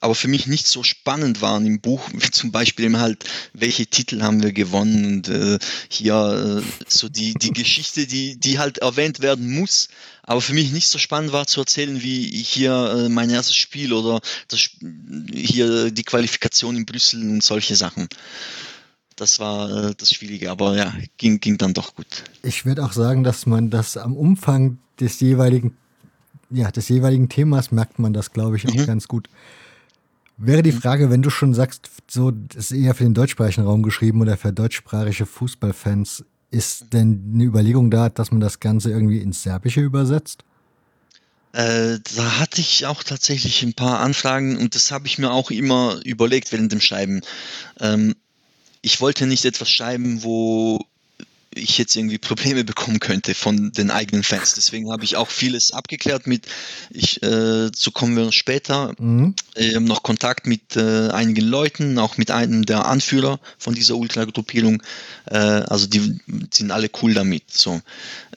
aber 0.01 0.15
für 0.15 0.29
mich 0.29 0.47
nicht 0.47 0.69
so 0.69 0.85
spannend 0.85 1.43
waren 1.43 1.67
im 1.67 1.81
Buch, 1.81 2.09
wie 2.13 2.31
zum 2.31 2.53
Beispiel 2.53 2.85
eben 2.85 2.99
halt, 2.99 3.25
welche 3.53 3.87
Titel 3.87 4.23
haben 4.23 4.43
wir 4.43 4.53
gewonnen 4.53 5.05
und 5.05 5.29
äh, 5.29 5.59
hier 5.89 6.63
äh, 6.63 6.85
so 6.87 7.09
die, 7.09 7.35
die 7.35 7.53
Geschichte, 7.53 8.07
die, 8.07 8.39
die 8.39 8.61
halt 8.61 8.79
erwähnt 8.79 9.21
werden 9.21 9.53
muss, 9.53 9.89
aber 10.23 10.41
für 10.41 10.55
mich 10.55 10.71
nicht 10.71 10.89
so 10.89 10.99
spannend 10.99 11.33
war 11.33 11.49
zu 11.49 11.61
erzählen, 11.61 12.01
wie 12.01 12.31
hier 12.31 13.07
äh, 13.07 13.09
mein 13.09 13.31
erstes 13.31 13.57
Spiel 13.57 13.93
oder 13.93 14.21
das, 14.47 14.71
hier 15.33 15.91
die 15.91 16.05
Qualifikation 16.05 16.77
in 16.77 16.87
Brüssel 16.87 17.23
und 17.23 17.43
solche 17.43 17.75
Sachen 17.75 18.09
das 19.19 19.41
war 19.41 19.71
äh, 19.71 19.95
das 19.97 20.13
Schwierige, 20.13 20.51
aber 20.51 20.77
ja, 20.77 20.93
ging, 21.17 21.41
ging 21.41 21.59
dann 21.59 21.75
doch 21.75 21.95
gut. 21.95 22.25
Ich 22.43 22.65
würde 22.65 22.85
auch 22.85 22.93
sagen, 22.93 23.25
dass 23.25 23.47
man 23.47 23.71
das 23.71 23.97
am 23.97 24.17
Umfang 24.17 24.79
des 25.01 25.21
jeweiligen, 25.21 25.77
ja, 26.51 26.71
des 26.71 26.89
jeweiligen 26.89 27.29
Themas 27.29 27.71
merkt 27.71 27.99
man 27.99 28.13
das, 28.13 28.33
glaube 28.33 28.57
ich, 28.57 28.69
auch 28.69 28.75
mhm. 28.75 28.87
ganz 28.87 29.09
gut. 29.09 29.29
Wäre 30.37 30.63
die 30.63 30.73
mhm. 30.73 30.81
Frage, 30.81 31.11
wenn 31.11 31.23
du 31.23 31.31
schon 31.31 31.53
sagst, 31.53 31.91
so 32.09 32.33
ist 32.55 32.73
eher 32.73 32.95
für 32.95 33.05
den 33.05 33.15
deutschsprachigen 33.15 33.67
Raum 33.67 33.83
geschrieben 33.83 34.21
oder 34.21 34.37
für 34.37 34.53
deutschsprachige 34.53 35.27
Fußballfans, 35.27 36.25
ist 36.51 36.93
denn 36.93 37.33
eine 37.35 37.45
Überlegung 37.45 37.91
da, 37.91 38.09
dass 38.09 38.31
man 38.31 38.41
das 38.41 38.61
Ganze 38.61 38.91
irgendwie 38.91 39.19
ins 39.19 39.43
Serbische 39.43 39.81
übersetzt? 39.81 40.45
Äh, 41.53 41.99
da 42.17 42.39
hatte 42.39 42.61
ich 42.61 42.87
auch 42.87 43.03
tatsächlich 43.03 43.63
ein 43.63 43.75
paar 43.75 44.01
Anfragen 44.01 44.57
und 44.59 44.75
das 44.75 44.93
habe 44.93 45.07
ich 45.07 45.19
mir 45.19 45.31
auch 45.31 45.51
immer 45.51 46.01
überlegt 46.05 46.53
während 46.53 46.73
dem 46.73 46.81
Schreiben. 46.81 47.21
Ähm, 47.81 48.15
ich 48.83 49.01
wollte 49.01 49.27
nicht 49.27 49.45
etwas 49.45 49.71
schreiben, 49.71 50.23
wo 50.23 50.85
ich 51.55 51.79
jetzt 51.79 51.97
irgendwie 51.97 52.19
Probleme 52.19 52.65
bekommen 52.65 53.01
könnte 53.01 53.35
von 53.35 53.73
den 53.73 53.91
eigenen 53.91 54.23
Fans. 54.23 54.55
Deswegen 54.55 54.91
habe 54.91 55.05
ich 55.05 55.17
auch 55.17 55.29
vieles 55.29 55.73
abgeklärt 55.73 56.27
mit, 56.27 56.47
ich, 56.91 57.23
äh, 57.23 57.71
so 57.75 57.91
kommen 57.91 58.17
wir 58.17 58.33
später, 58.33 58.95
mhm. 58.99 59.35
äh, 59.55 59.81
noch 59.81 60.03
Kontakt 60.03 60.47
mit 60.47 60.77
äh, 60.77 61.09
einigen 61.09 61.47
Leuten, 61.47 61.99
auch 61.99 62.17
mit 62.17 62.31
einem 62.31 62.67
der 62.67 62.87
Anführer 62.87 63.41
von 63.59 63.75
dieser 63.75 63.97
Ultragruppierung. 63.97 64.83
Äh, 65.27 65.37
also 65.37 65.87
die 65.87 66.21
sind 66.53 66.71
alle 66.71 66.91
cool 67.03 67.15
damit. 67.15 67.51
So. 67.51 67.81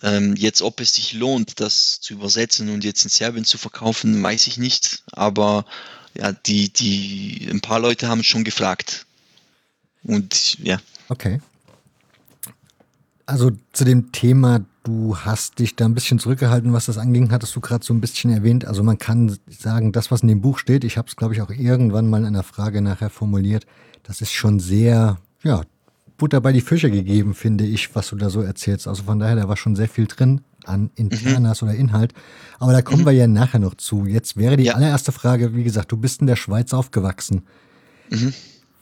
Ähm, 0.02 0.36
jetzt, 0.36 0.62
ob 0.62 0.80
es 0.80 0.96
sich 0.96 1.14
lohnt, 1.14 1.60
das 1.60 2.00
zu 2.00 2.14
übersetzen 2.14 2.70
und 2.70 2.84
jetzt 2.84 3.04
in 3.04 3.10
Serbien 3.10 3.46
zu 3.46 3.58
verkaufen, 3.58 4.22
weiß 4.24 4.48
ich 4.48 4.58
nicht. 4.58 5.04
Aber 5.12 5.66
ja, 6.14 6.32
die, 6.32 6.70
die, 6.70 7.48
ein 7.50 7.62
paar 7.62 7.80
Leute 7.80 8.08
haben 8.08 8.24
schon 8.24 8.44
gefragt 8.44 9.06
und 10.04 10.58
ja. 10.60 10.80
Okay. 11.10 11.40
Also 13.26 13.52
zu 13.72 13.86
dem 13.86 14.12
Thema, 14.12 14.66
du 14.84 15.16
hast 15.18 15.60
dich 15.60 15.76
da 15.76 15.86
ein 15.86 15.94
bisschen 15.94 16.20
zurückgehalten, 16.20 16.74
was 16.74 16.88
das 16.88 16.98
anging, 16.98 17.32
hattest 17.32 17.56
du 17.56 17.62
gerade 17.62 17.86
so 17.86 17.94
ein 17.94 18.02
bisschen 18.02 18.32
erwähnt. 18.32 18.66
Also 18.66 18.84
man 18.84 18.98
kann 18.98 19.38
sagen, 19.48 19.92
das, 19.92 20.12
was 20.12 20.22
in 20.22 20.28
dem 20.28 20.42
Buch 20.42 20.58
steht, 20.58 20.84
ich 20.84 20.98
habe 20.98 21.08
es, 21.08 21.16
glaube 21.16 21.34
ich, 21.34 21.42
auch 21.42 21.50
irgendwann 21.50 22.10
mal 22.10 22.22
in 22.22 22.28
einer 22.28 22.44
Frage 22.44 22.82
nachher 22.82 23.10
formuliert, 23.10 23.66
das 24.04 24.22
ist 24.22 24.32
schon 24.32 24.60
sehr, 24.60 25.18
ja, 25.44 25.62
Butter 26.18 26.42
bei 26.42 26.52
die 26.52 26.62
Fische 26.62 26.92
gegeben, 26.92 27.34
finde 27.34 27.66
ich, 27.66 27.96
was 27.96 28.10
du 28.10 28.16
da 28.16 28.30
so 28.30 28.42
erzählst. 28.42 28.88
Also 28.88 29.04
von 29.04 29.20
daher, 29.20 29.36
da 29.36 29.48
war 29.48 29.58
schon 29.58 29.76
sehr 29.76 29.90
viel 29.90 30.06
drin 30.06 30.42
an 30.66 30.92
Internas 30.96 31.62
mhm. 31.62 31.68
oder 31.68 31.78
Inhalt. 31.78 32.14
Aber 32.60 32.74
da 32.74 32.82
kommen 32.82 33.02
mhm. 33.02 33.06
wir 33.06 33.14
ja 33.14 33.28
nachher 33.28 33.60
noch 33.60 33.76
zu. 33.76 34.06
Jetzt 34.06 34.38
wäre 34.38 34.58
die 34.58 34.66
ja. 34.66 34.76
allererste 34.76 35.12
Frage, 35.12 35.56
wie 35.56 35.64
gesagt, 35.64 35.92
du 35.92 35.98
bist 35.98 36.22
in 36.22 36.28
der 36.28 36.36
Schweiz 36.36 36.74
aufgewachsen. 36.74 37.44
Mhm. 38.12 38.34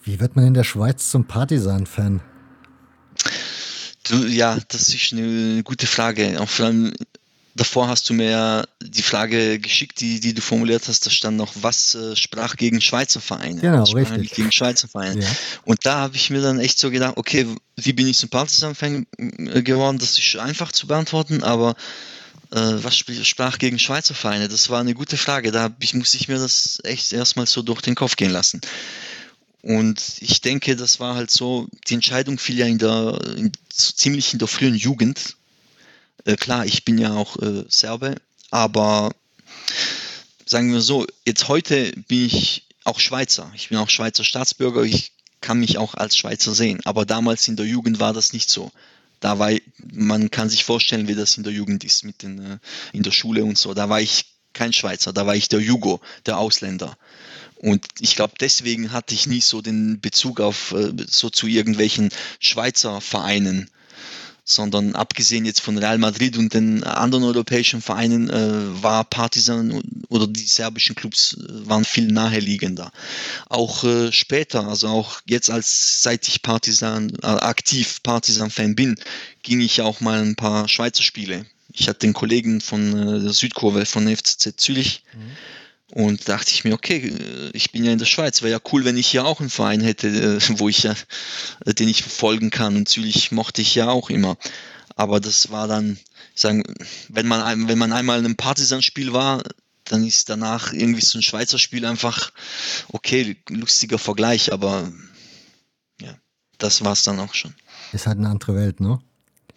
Wie 0.10 0.20
wird 0.20 0.36
man 0.36 0.48
in 0.48 0.56
der 0.56 0.64
Schweiz 0.64 1.12
zum 1.12 1.26
Partisan-Fan? 1.26 2.22
ja, 4.28 4.58
das 4.70 4.90
ist 4.90 5.14
eine 5.14 5.62
gute 5.62 5.86
Frage. 5.86 6.42
Auch 6.42 6.50
vor 6.50 6.66
allem 6.66 6.94
davor 7.54 7.88
hast 7.88 8.10
du 8.10 8.16
mir 8.16 8.32
ja 8.32 8.64
die 8.82 9.04
Frage 9.04 9.60
geschickt, 9.60 10.02
die, 10.02 10.20
die 10.20 10.34
du 10.34 10.42
formuliert 10.42 10.88
hast. 10.88 11.06
Da 11.06 11.12
stand 11.12 11.38
noch, 11.38 11.54
was 11.62 11.94
äh, 11.94 12.16
sprach 12.16 12.56
gegen 12.56 12.82
Schweizer 12.82 13.22
Vereine? 13.22 13.62
Genau, 13.62 13.84
richtig. 13.84 14.32
Gegen 14.32 14.52
Schweizer 14.52 14.88
Vereine. 14.88 15.22
Ja. 15.22 15.30
Und 15.64 15.86
da 15.86 16.00
habe 16.00 16.16
ich 16.16 16.32
mir 16.32 16.42
dann 16.42 16.60
echt 16.60 16.80
so 16.80 16.90
gedacht, 16.90 17.18
okay, 17.18 17.46
wie 17.76 17.94
bin 17.94 18.08
ich 18.08 18.18
zum 18.18 18.30
Partisan-Fan 18.30 19.06
äh, 19.20 19.62
geworden? 19.62 20.00
Das 20.00 20.18
ist 20.18 20.38
einfach 20.38 20.72
zu 20.72 20.88
beantworten, 20.88 21.44
aber 21.44 21.76
äh, 22.52 22.58
was 22.82 22.98
sprach 22.98 23.60
gegen 23.60 23.78
Schweizer 23.78 24.16
Vereine? 24.16 24.48
Das 24.48 24.72
war 24.72 24.80
eine 24.80 24.96
gute 24.96 25.18
Frage. 25.18 25.52
Da 25.52 25.70
ich, 25.80 25.94
musste 25.94 26.18
ich 26.18 26.28
mir 26.28 26.40
das 26.40 26.80
echt 26.84 27.14
erstmal 27.14 27.46
so 27.46 27.62
durch 27.62 27.82
den 27.82 27.94
Kopf 27.94 28.16
gehen 28.16 28.32
lassen. 28.32 28.60
Und 29.62 30.02
ich 30.22 30.42
denke, 30.42 30.76
das 30.76 31.00
war 31.00 31.16
halt 31.16 31.32
so, 31.32 31.68
die 31.88 31.96
Entscheidung 31.96 32.38
fiel 32.38 32.58
ja 32.58 32.66
in 32.66 32.78
der, 32.78 33.20
in, 33.36 33.52
so 33.72 33.92
ziemlich 33.94 34.34
in 34.34 34.40
der 34.40 34.48
frühen 34.48 34.76
Jugend. 34.76 35.36
Äh, 36.26 36.38
klar, 36.38 36.66
ich 36.66 36.86
bin 36.86 36.98
ja 36.98 37.14
auch 37.14 37.38
äh, 37.38 37.66
Serbe, 37.68 38.16
aber 38.52 39.12
sagen 40.46 40.72
wir 40.72 40.82
so, 40.82 41.06
jetzt 41.26 41.48
heute 41.48 41.92
bin 42.08 42.26
ich 42.26 42.68
auch 42.84 43.00
Schweizer. 43.00 43.52
Ich 43.54 43.70
bin 43.70 43.78
auch 43.78 43.90
Schweizer 43.90 44.24
Staatsbürger, 44.24 44.84
ich 44.84 45.12
kann 45.42 45.60
mich 45.60 45.78
auch 45.78 45.94
als 45.94 46.18
Schweizer 46.18 46.54
sehen. 46.54 46.80
Aber 46.86 47.06
damals 47.06 47.48
in 47.48 47.56
der 47.56 47.66
Jugend 47.66 48.00
war 48.00 48.14
das 48.14 48.34
nicht 48.34 48.50
so. 48.50 48.72
Da 49.20 49.40
war, 49.40 49.52
man 49.92 50.32
kann 50.32 50.50
sich 50.50 50.64
vorstellen, 50.64 51.08
wie 51.08 51.16
das 51.16 51.38
in 51.38 51.44
der 51.44 51.52
Jugend 51.52 51.84
ist, 51.84 52.06
mit 52.06 52.24
den, 52.24 52.40
äh, 52.40 52.58
in 52.94 53.04
der 53.04 53.12
Schule 53.12 53.44
und 53.44 53.58
so. 53.58 53.74
Da 53.74 53.90
war 53.90 54.00
ich 54.00 54.26
kein 54.54 54.74
Schweizer, 54.74 55.14
da 55.14 55.26
war 55.26 55.36
ich 55.36 55.50
der 55.50 55.60
Jugo, 55.60 56.02
der 56.26 56.38
Ausländer. 56.38 56.98
Und 57.60 57.86
ich 58.00 58.16
glaube, 58.16 58.34
deswegen 58.40 58.94
hatte 58.94 59.14
ich 59.14 59.28
nie 59.28 59.42
so 59.42 59.62
den 59.62 60.00
Bezug 60.00 60.40
auf 60.40 60.72
äh, 60.72 60.94
so 61.08 61.30
zu 61.30 61.46
irgendwelchen 61.46 62.10
Schweizer 62.40 63.02
Vereinen, 63.02 63.70
sondern 64.46 64.96
abgesehen 64.96 65.44
jetzt 65.44 65.60
von 65.60 65.78
Real 65.78 65.98
Madrid 65.98 66.38
und 66.38 66.54
den 66.54 66.86
anderen 66.86 67.26
europäischen 67.26 67.82
Vereinen 67.82 68.30
äh, 68.30 68.82
war 68.82 69.04
Partizan 69.04 69.82
oder 70.08 70.26
die 70.26 70.40
serbischen 70.40 70.96
Clubs 70.96 71.34
äh, 71.34 71.68
waren 71.68 71.84
viel 71.84 72.08
naheliegender. 72.08 72.94
Auch 73.50 73.84
später, 74.12 74.66
also 74.66 74.88
auch 74.88 75.20
jetzt 75.28 75.50
als 75.50 76.02
seit 76.02 76.30
ich 76.30 76.42
Partizan 76.42 77.12
äh, 77.22 77.28
aktiv 77.28 78.02
Partizan-Fan 78.04 78.76
bin, 78.76 78.96
ging 79.44 79.60
ich 79.60 79.82
auch 79.82 80.00
mal 80.00 80.22
ein 80.22 80.38
paar 80.38 80.70
Schweizer 80.70 81.04
Spiele. 81.04 81.46
Ich 81.74 81.90
hatte 81.90 82.00
den 82.00 82.14
Kollegen 82.14 82.62
von 82.62 83.22
der 83.22 83.34
Südkurve 83.34 83.86
von 83.86 84.08
FCZ 84.08 84.54
Zürich. 84.56 85.04
Mhm 85.14 85.36
und 85.92 86.30
dachte 86.30 86.52
ich 86.52 86.64
mir, 86.64 86.74
okay, 86.74 86.98
äh, 86.98 87.50
ich 87.54 87.72
bin 87.72 87.84
ja 87.84 87.92
in 87.92 88.00
der 88.00 88.06
Schweiz, 88.06 88.42
wäre 88.42 88.52
ja 88.52 88.60
cool, 88.72 88.86
wenn 88.86 88.98
ich 88.98 89.08
hier 89.08 89.26
auch 89.26 89.40
einen 89.40 89.50
Verein 89.50 89.82
hätte, 89.82 90.08
äh, 90.08 90.60
wo 90.60 90.70
ich 90.70 90.84
ja, 90.84 90.96
äh, 91.66 91.74
den 91.74 91.90
ich 91.90 92.04
verfolgen 92.04 92.50
kann. 92.50 92.76
Und 92.76 92.90
Zürich 92.90 93.32
mochte 93.32 93.62
ich 93.62 93.76
ja 93.76 93.90
auch 93.90 94.10
immer. 94.10 94.38
Aber 94.96 95.20
das 95.20 95.52
war 95.52 95.68
dann, 95.68 95.98
sagen, 96.40 96.64
wenn 97.10 97.28
man, 97.28 97.68
wenn 97.68 97.78
man 97.78 97.94
einmal 97.94 98.20
in 98.20 98.26
einem 98.26 98.36
Partisan-Spiel 98.36 99.14
war, 99.14 99.44
dann 99.86 100.06
ist 100.06 100.30
danach 100.30 100.74
irgendwie 100.74 101.02
so 101.02 101.18
ein 101.18 101.24
Schweizer 101.24 101.58
Spiel 101.58 101.86
einfach, 101.86 102.32
okay, 102.90 103.38
lustiger 103.50 103.98
Vergleich, 103.98 104.54
aber 104.54 104.92
ja, 106.02 106.16
das 106.58 106.84
war 106.84 106.94
es 106.94 107.04
dann 107.04 107.20
auch 107.20 107.34
schon. 107.34 107.54
Ist 107.92 108.08
halt 108.08 108.20
eine 108.20 108.30
andere 108.30 108.56
Welt, 108.56 108.80
ne? 108.80 109.00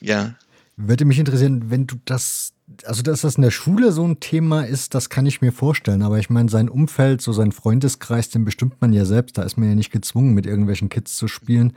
Ja. 0.01 0.35
Würde 0.77 1.05
mich 1.05 1.19
interessieren, 1.19 1.71
wenn 1.71 1.87
du 1.87 1.97
das 2.05 2.55
also 2.85 3.03
dass 3.03 3.23
das 3.23 3.37
in 3.37 3.43
der 3.43 3.51
Schule 3.51 3.93
so 3.93 4.07
ein 4.07 4.21
Thema 4.21 4.63
ist, 4.63 4.95
das 4.95 5.09
kann 5.09 5.27
ich 5.27 5.41
mir 5.41 5.53
vorstellen. 5.53 6.03
Aber 6.03 6.19
ich 6.19 6.31
meine, 6.31 6.49
sein 6.49 6.69
Umfeld, 6.69 7.23
so 7.23 7.33
sein 7.33 7.53
Freundeskreis, 7.53 8.31
den 8.31 8.45
bestimmt 8.45 8.81
man 8.81 8.93
ja 8.93 9.05
selbst. 9.05 9.39
Da 9.39 9.43
ist 9.43 9.57
man 9.57 9.69
ja 9.69 9.75
nicht 9.75 9.93
gezwungen, 9.93 10.35
mit 10.35 10.47
irgendwelchen 10.47 10.89
Kids 10.89 11.17
zu 11.17 11.29
spielen. 11.29 11.75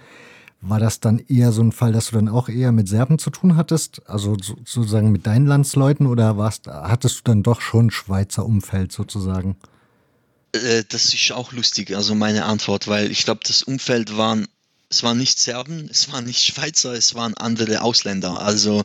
War 0.61 0.79
das 0.79 0.99
dann 0.99 1.19
eher 1.19 1.51
so 1.51 1.61
ein 1.61 1.71
Fall, 1.71 1.91
dass 1.91 2.09
du 2.09 2.15
dann 2.15 2.27
auch 2.27 2.49
eher 2.49 2.71
mit 2.71 2.87
Serben 2.87 3.19
zu 3.19 3.29
tun 3.29 3.55
hattest? 3.55 4.01
Also 4.07 4.35
sozusagen 4.39 5.11
mit 5.11 5.27
deinen 5.27 5.45
Landsleuten 5.45 6.07
oder 6.07 6.37
warst, 6.37 6.67
hattest 6.67 7.19
du 7.19 7.21
dann 7.25 7.43
doch 7.43 7.61
schon 7.61 7.91
Schweizer 7.91 8.45
Umfeld 8.45 8.91
sozusagen? 8.91 9.57
Äh, 10.53 10.83
das 10.89 11.13
ist 11.13 11.31
auch 11.31 11.51
lustig, 11.51 11.95
also 11.95 12.15
meine 12.15 12.45
Antwort, 12.45 12.87
weil 12.87 13.11
ich 13.11 13.25
glaube, 13.25 13.41
das 13.45 13.63
Umfeld 13.63 14.17
waren 14.17 14.47
es 14.95 15.03
waren 15.03 15.17
nicht 15.17 15.37
Serben, 15.39 15.89
es 15.91 16.09
waren 16.11 16.23
nicht 16.23 16.41
Schweizer, 16.41 16.93
es 16.93 17.15
waren 17.15 17.33
andere 17.35 17.81
Ausländer. 17.81 18.39
Also 18.39 18.81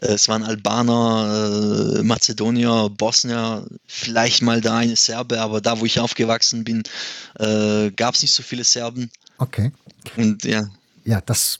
äh, 0.00 0.14
es 0.14 0.26
waren 0.26 0.44
Albaner, 0.44 1.98
äh, 1.98 2.02
Mazedonier, 2.02 2.88
Bosnier, 2.88 3.66
vielleicht 3.86 4.40
mal 4.40 4.62
der 4.62 4.72
eine 4.72 4.96
Serbe, 4.96 5.42
aber 5.42 5.60
da, 5.60 5.78
wo 5.78 5.84
ich 5.84 6.00
aufgewachsen 6.00 6.64
bin, 6.64 6.82
äh, 7.38 7.90
gab 7.90 8.14
es 8.14 8.22
nicht 8.22 8.32
so 8.32 8.42
viele 8.42 8.64
Serben. 8.64 9.10
Okay. 9.36 9.72
Und 10.16 10.42
ja. 10.44 10.68
Ja, 11.04 11.20
das. 11.20 11.58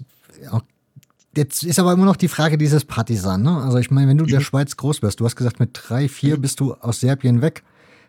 Jetzt 1.36 1.62
ist 1.62 1.78
aber 1.78 1.92
immer 1.92 2.06
noch 2.06 2.16
die 2.16 2.28
Frage 2.28 2.56
dieses 2.56 2.84
Partisan. 2.84 3.42
Ne? 3.42 3.62
Also 3.62 3.78
ich 3.78 3.90
meine, 3.90 4.08
wenn 4.08 4.18
du 4.18 4.24
in 4.24 4.30
der 4.30 4.40
mhm. 4.40 4.44
Schweiz 4.44 4.76
groß 4.76 5.02
wirst, 5.02 5.20
du 5.20 5.26
hast 5.26 5.36
gesagt, 5.36 5.60
mit 5.60 5.70
drei, 5.72 6.08
vier 6.08 6.38
mhm. 6.38 6.42
bist 6.42 6.60
du 6.60 6.74
aus 6.74 7.00
Serbien 7.00 7.42
weg. 7.42 7.62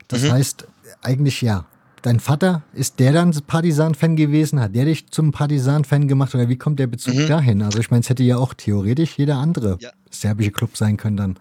Das 0.08 0.22
mhm. 0.22 0.32
heißt, 0.32 0.68
eigentlich 1.02 1.42
ja, 1.42 1.66
dein 2.06 2.20
Vater, 2.20 2.64
ist 2.74 3.00
der 3.00 3.14
dann 3.14 3.32
Partisan-Fan 3.32 4.16
gewesen? 4.16 4.60
Hat 4.60 4.76
der 4.76 4.86
dich 4.86 5.08
zum 5.08 5.32
Partisan-Fan 5.32 6.08
gemacht 6.08 6.36
oder 6.36 6.50
wie 6.50 6.58
kommt 6.58 6.80
der 6.80 6.88
Bezug 6.88 7.16
mhm. 7.16 7.28
dahin? 7.28 7.62
Also 7.62 7.80
ich 7.80 7.90
meine, 7.90 8.02
es 8.02 8.10
hätte 8.10 8.24
ja 8.24 8.38
auch 8.38 8.54
theoretisch 8.54 9.18
jeder 9.18 9.38
andere 9.38 9.78
ja. 9.80 9.92
serbische 10.12 10.52
Club 10.52 10.78
sein 10.78 10.98
können 10.98 11.18
dann. 11.18 11.40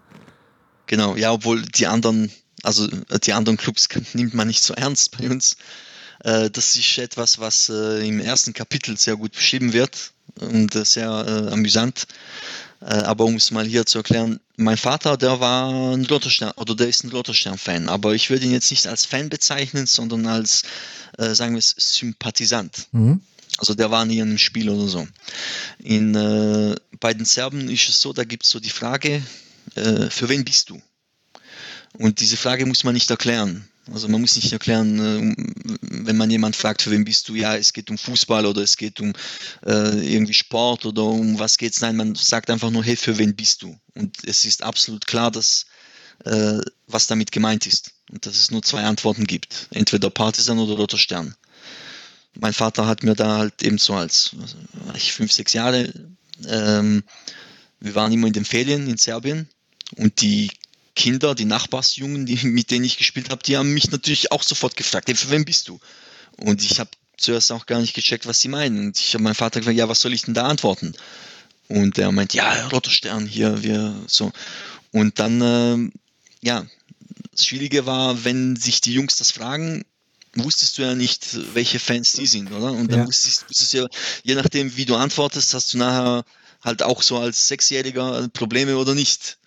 Genau, 0.87 1.15
ja, 1.15 1.31
obwohl 1.31 1.61
die 1.61 1.87
anderen, 1.87 2.31
also 2.63 2.87
die 2.87 3.33
anderen 3.33 3.57
Clubs 3.57 3.87
nimmt 4.13 4.33
man 4.33 4.47
nicht 4.47 4.63
so 4.63 4.73
ernst 4.73 5.17
bei 5.17 5.29
uns. 5.29 5.57
Äh, 6.23 6.49
das 6.49 6.75
ist 6.75 6.97
etwas, 6.97 7.39
was 7.39 7.69
äh, 7.69 8.07
im 8.07 8.19
ersten 8.19 8.53
Kapitel 8.53 8.97
sehr 8.97 9.15
gut 9.15 9.33
beschrieben 9.33 9.73
wird 9.73 10.13
und 10.39 10.75
äh, 10.75 10.85
sehr 10.85 11.09
amüsant. 11.51 12.07
Aber 12.85 13.25
um 13.25 13.35
es 13.35 13.51
mal 13.51 13.65
hier 13.65 13.85
zu 13.85 13.99
erklären, 13.99 14.39
mein 14.57 14.77
Vater, 14.77 15.17
der 15.17 15.39
war 15.39 15.93
ein 15.93 16.03
Lotterstern 16.03 16.51
oder 16.57 16.75
der 16.75 16.87
ist 16.87 17.03
ein 17.03 17.09
Lotterstern-Fan, 17.09 17.89
aber 17.89 18.13
ich 18.13 18.29
würde 18.29 18.45
ihn 18.45 18.51
jetzt 18.51 18.71
nicht 18.71 18.87
als 18.87 19.05
Fan 19.05 19.29
bezeichnen, 19.29 19.85
sondern 19.85 20.27
als, 20.27 20.63
äh, 21.17 21.33
sagen 21.33 21.53
wir 21.53 21.59
es, 21.59 21.75
Sympathisant. 21.77 22.87
Mhm. 22.91 23.21
Also 23.57 23.75
der 23.75 23.91
war 23.91 24.05
nie 24.05 24.17
in 24.17 24.29
einem 24.29 24.37
Spiel 24.37 24.69
oder 24.69 24.87
so. 24.87 25.07
In, 25.79 26.15
äh, 26.15 26.75
bei 26.99 27.13
den 27.13 27.25
Serben 27.25 27.69
ist 27.69 27.89
es 27.89 28.01
so, 28.01 28.13
da 28.13 28.23
gibt 28.23 28.43
es 28.43 28.49
so 28.49 28.59
die 28.59 28.69
Frage, 28.69 29.21
äh, 29.75 30.09
für 30.09 30.29
wen 30.29 30.43
bist 30.43 30.69
du? 30.69 30.81
Und 31.93 32.19
diese 32.19 32.37
Frage 32.37 32.65
muss 32.65 32.83
man 32.83 32.95
nicht 32.95 33.09
erklären. 33.09 33.67
Also 33.91 34.07
man 34.07 34.21
muss 34.21 34.35
nicht 34.35 34.53
erklären, 34.53 34.99
äh, 34.99 35.35
wenn 35.81 36.15
man 36.17 36.31
jemand 36.31 36.55
fragt, 36.55 36.81
für 36.81 36.91
wen 36.91 37.03
bist 37.03 37.27
du, 37.27 37.35
ja, 37.35 37.57
es 37.57 37.73
geht 37.73 37.89
um 37.89 37.97
Fußball 37.97 38.45
oder 38.45 38.61
es 38.61 38.77
geht 38.77 38.99
um 39.01 39.13
äh, 39.65 40.13
irgendwie 40.13 40.33
Sport 40.33 40.85
oder 40.85 41.03
um 41.03 41.37
was 41.37 41.57
geht's. 41.57 41.81
Nein, 41.81 41.97
man 41.97 42.15
sagt 42.15 42.49
einfach 42.49 42.69
nur, 42.71 42.83
hey, 42.83 42.95
für 42.95 43.17
wen 43.17 43.35
bist 43.35 43.61
du? 43.61 43.77
Und 43.95 44.17
es 44.25 44.45
ist 44.45 44.63
absolut 44.63 45.05
klar, 45.05 45.31
dass 45.31 45.65
äh, 46.23 46.59
was 46.87 47.07
damit 47.07 47.31
gemeint 47.31 47.67
ist. 47.67 47.91
Und 48.11 48.25
dass 48.25 48.37
es 48.37 48.51
nur 48.51 48.63
zwei 48.63 48.83
Antworten 48.83 49.25
gibt. 49.25 49.67
Entweder 49.71 50.09
Partisan 50.09 50.59
oder 50.59 50.75
Roter 50.75 50.97
Stern. 50.97 51.35
Mein 52.35 52.53
Vater 52.53 52.87
hat 52.87 53.03
mir 53.03 53.15
da 53.15 53.37
halt 53.37 53.61
eben 53.63 53.77
so 53.77 53.93
als 53.93 54.35
ich 54.95 55.13
fünf, 55.13 55.31
sechs 55.31 55.53
Jahre, 55.53 55.91
ähm, 56.47 57.03
wir 57.79 57.95
waren 57.95 58.11
immer 58.11 58.27
in 58.27 58.33
den 58.33 58.45
Ferien 58.45 58.87
in 58.87 58.97
Serbien 58.97 59.47
und 59.97 60.21
die 60.21 60.49
Kinder, 60.95 61.35
die 61.35 61.45
Nachbarsjungen, 61.45 62.25
die, 62.25 62.45
mit 62.45 62.71
denen 62.71 62.85
ich 62.85 62.97
gespielt 62.97 63.29
habe, 63.29 63.43
die 63.43 63.57
haben 63.57 63.73
mich 63.73 63.91
natürlich 63.91 64.31
auch 64.31 64.43
sofort 64.43 64.75
gefragt, 64.75 65.07
hey, 65.07 65.15
für 65.15 65.31
wen 65.31 65.45
bist 65.45 65.67
du? 65.67 65.79
Und 66.37 66.63
ich 66.63 66.79
habe 66.79 66.89
zuerst 67.17 67.51
auch 67.51 67.65
gar 67.65 67.79
nicht 67.79 67.93
gecheckt, 67.93 68.25
was 68.25 68.41
sie 68.41 68.47
meinen. 68.47 68.87
Und 68.87 68.99
ich 68.99 69.13
habe 69.13 69.23
meinen 69.23 69.35
Vater 69.35 69.59
gefragt, 69.59 69.77
ja, 69.77 69.89
was 69.89 70.01
soll 70.01 70.13
ich 70.13 70.23
denn 70.23 70.33
da 70.33 70.47
antworten? 70.47 70.93
Und 71.67 71.97
er 71.97 72.11
meint, 72.11 72.33
ja, 72.33 72.67
roter 72.67 72.91
Stern 72.91 73.25
hier, 73.25 73.63
wir 73.63 73.95
so. 74.07 74.31
Und 74.91 75.19
dann, 75.19 75.41
äh, 75.41 75.91
ja, 76.41 76.65
das 77.31 77.47
Schwierige 77.47 77.85
war, 77.85 78.25
wenn 78.25 78.55
sich 78.55 78.81
die 78.81 78.93
Jungs 78.93 79.17
das 79.17 79.31
fragen, 79.31 79.85
wusstest 80.35 80.77
du 80.77 80.83
ja 80.83 80.95
nicht, 80.95 81.37
welche 81.53 81.79
Fans 81.79 82.13
die 82.13 82.27
sind, 82.27 82.51
oder? 82.51 82.71
Und 82.71 82.91
dann 82.91 83.01
ja. 83.01 83.07
wusstest, 83.07 83.49
wusstest 83.49 83.73
du 83.73 83.77
ja, 83.77 83.87
je 84.23 84.35
nachdem, 84.35 84.75
wie 84.75 84.85
du 84.85 84.95
antwortest, 84.95 85.53
hast 85.53 85.73
du 85.73 85.77
nachher 85.77 86.25
halt 86.61 86.81
auch 86.83 87.01
so 87.01 87.17
als 87.17 87.47
Sechsjähriger 87.47 88.29
Probleme 88.29 88.77
oder 88.77 88.95
nicht. 88.95 89.37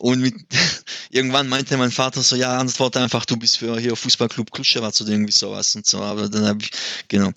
Und 0.00 0.22
mit, 0.22 0.34
irgendwann 1.10 1.46
meinte 1.46 1.76
mein 1.76 1.90
Vater 1.90 2.22
so, 2.22 2.34
ja, 2.34 2.56
antworte 2.56 3.00
einfach, 3.00 3.26
du 3.26 3.36
bist 3.36 3.58
für 3.58 3.78
hier 3.78 3.94
Fußballclub 3.94 4.50
Kluschewac 4.50 4.98
oder 4.98 5.10
irgendwie 5.10 5.32
sowas 5.32 5.76
und 5.76 5.86
so. 5.86 6.00
Aber 6.00 6.30
dann 6.30 6.46
habe 6.46 6.62
ich, 6.62 6.70
genau. 7.08 7.30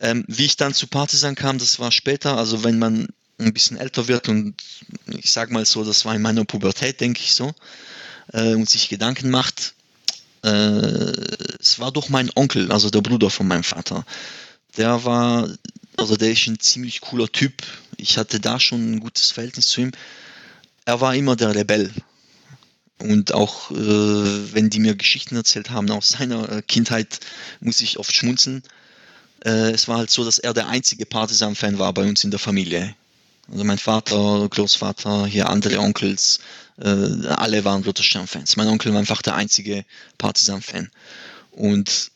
Ähm, 0.00 0.24
wie 0.26 0.46
ich 0.46 0.56
dann 0.56 0.74
zu 0.74 0.88
Partisan 0.88 1.36
kam, 1.36 1.58
das 1.58 1.78
war 1.78 1.92
später, 1.92 2.36
also 2.36 2.64
wenn 2.64 2.80
man 2.80 3.06
ein 3.38 3.52
bisschen 3.52 3.76
älter 3.76 4.08
wird 4.08 4.28
und 4.28 4.56
ich 5.06 5.30
sag 5.30 5.52
mal 5.52 5.64
so, 5.64 5.84
das 5.84 6.04
war 6.04 6.14
in 6.16 6.22
meiner 6.22 6.44
Pubertät, 6.44 7.00
denke 7.00 7.20
ich 7.22 7.36
so, 7.36 7.54
äh, 8.32 8.54
und 8.54 8.68
sich 8.68 8.88
Gedanken 8.88 9.30
macht, 9.30 9.74
äh, 10.42 11.12
es 11.60 11.78
war 11.78 11.92
doch 11.92 12.08
mein 12.08 12.32
Onkel, 12.34 12.72
also 12.72 12.90
der 12.90 13.00
Bruder 13.00 13.30
von 13.30 13.46
meinem 13.46 13.62
Vater. 13.62 14.04
Der 14.76 15.04
war, 15.04 15.48
also 15.96 16.16
der 16.16 16.32
ist 16.32 16.48
ein 16.48 16.58
ziemlich 16.58 17.00
cooler 17.00 17.30
Typ. 17.30 17.62
Ich 17.96 18.18
hatte 18.18 18.40
da 18.40 18.58
schon 18.58 18.94
ein 18.94 19.00
gutes 19.00 19.30
Verhältnis 19.30 19.68
zu 19.68 19.82
ihm 19.82 19.92
er 20.88 21.02
war 21.02 21.14
immer 21.14 21.36
der 21.36 21.54
Rebell. 21.54 21.92
Und 22.98 23.32
auch 23.32 23.70
äh, 23.70 23.74
wenn 23.74 24.70
die 24.70 24.80
mir 24.80 24.96
Geschichten 24.96 25.36
erzählt 25.36 25.70
haben 25.70 25.90
aus 25.90 26.08
seiner 26.10 26.50
äh, 26.50 26.62
Kindheit, 26.62 27.20
muss 27.60 27.80
ich 27.80 27.98
oft 27.98 28.14
schmunzeln. 28.14 28.62
Äh, 29.44 29.70
es 29.70 29.86
war 29.86 29.98
halt 29.98 30.10
so, 30.10 30.24
dass 30.24 30.38
er 30.38 30.52
der 30.52 30.68
einzige 30.68 31.06
Partisan-Fan 31.06 31.78
war 31.78 31.92
bei 31.92 32.02
uns 32.02 32.24
in 32.24 32.30
der 32.30 32.40
Familie. 32.40 32.94
Also 33.50 33.64
mein 33.64 33.78
Vater, 33.78 34.48
Großvater, 34.50 35.26
hier 35.26 35.48
andere 35.48 35.78
Onkels, 35.78 36.40
äh, 36.80 37.26
alle 37.28 37.64
waren 37.64 37.84
Roter 37.84 38.02
Stern-Fans. 38.02 38.56
Mein 38.56 38.68
Onkel 38.68 38.92
war 38.92 38.98
einfach 38.98 39.22
der 39.22 39.36
einzige 39.36 39.84
Partisan-Fan. 40.18 40.90
Und 41.52 42.10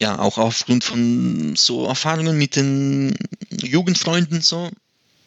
ja, 0.00 0.18
auch 0.18 0.38
aufgrund 0.38 0.82
von 0.82 1.54
so 1.56 1.86
Erfahrungen 1.86 2.36
mit 2.36 2.56
den 2.56 3.14
Jugendfreunden 3.50 4.40
so, 4.40 4.70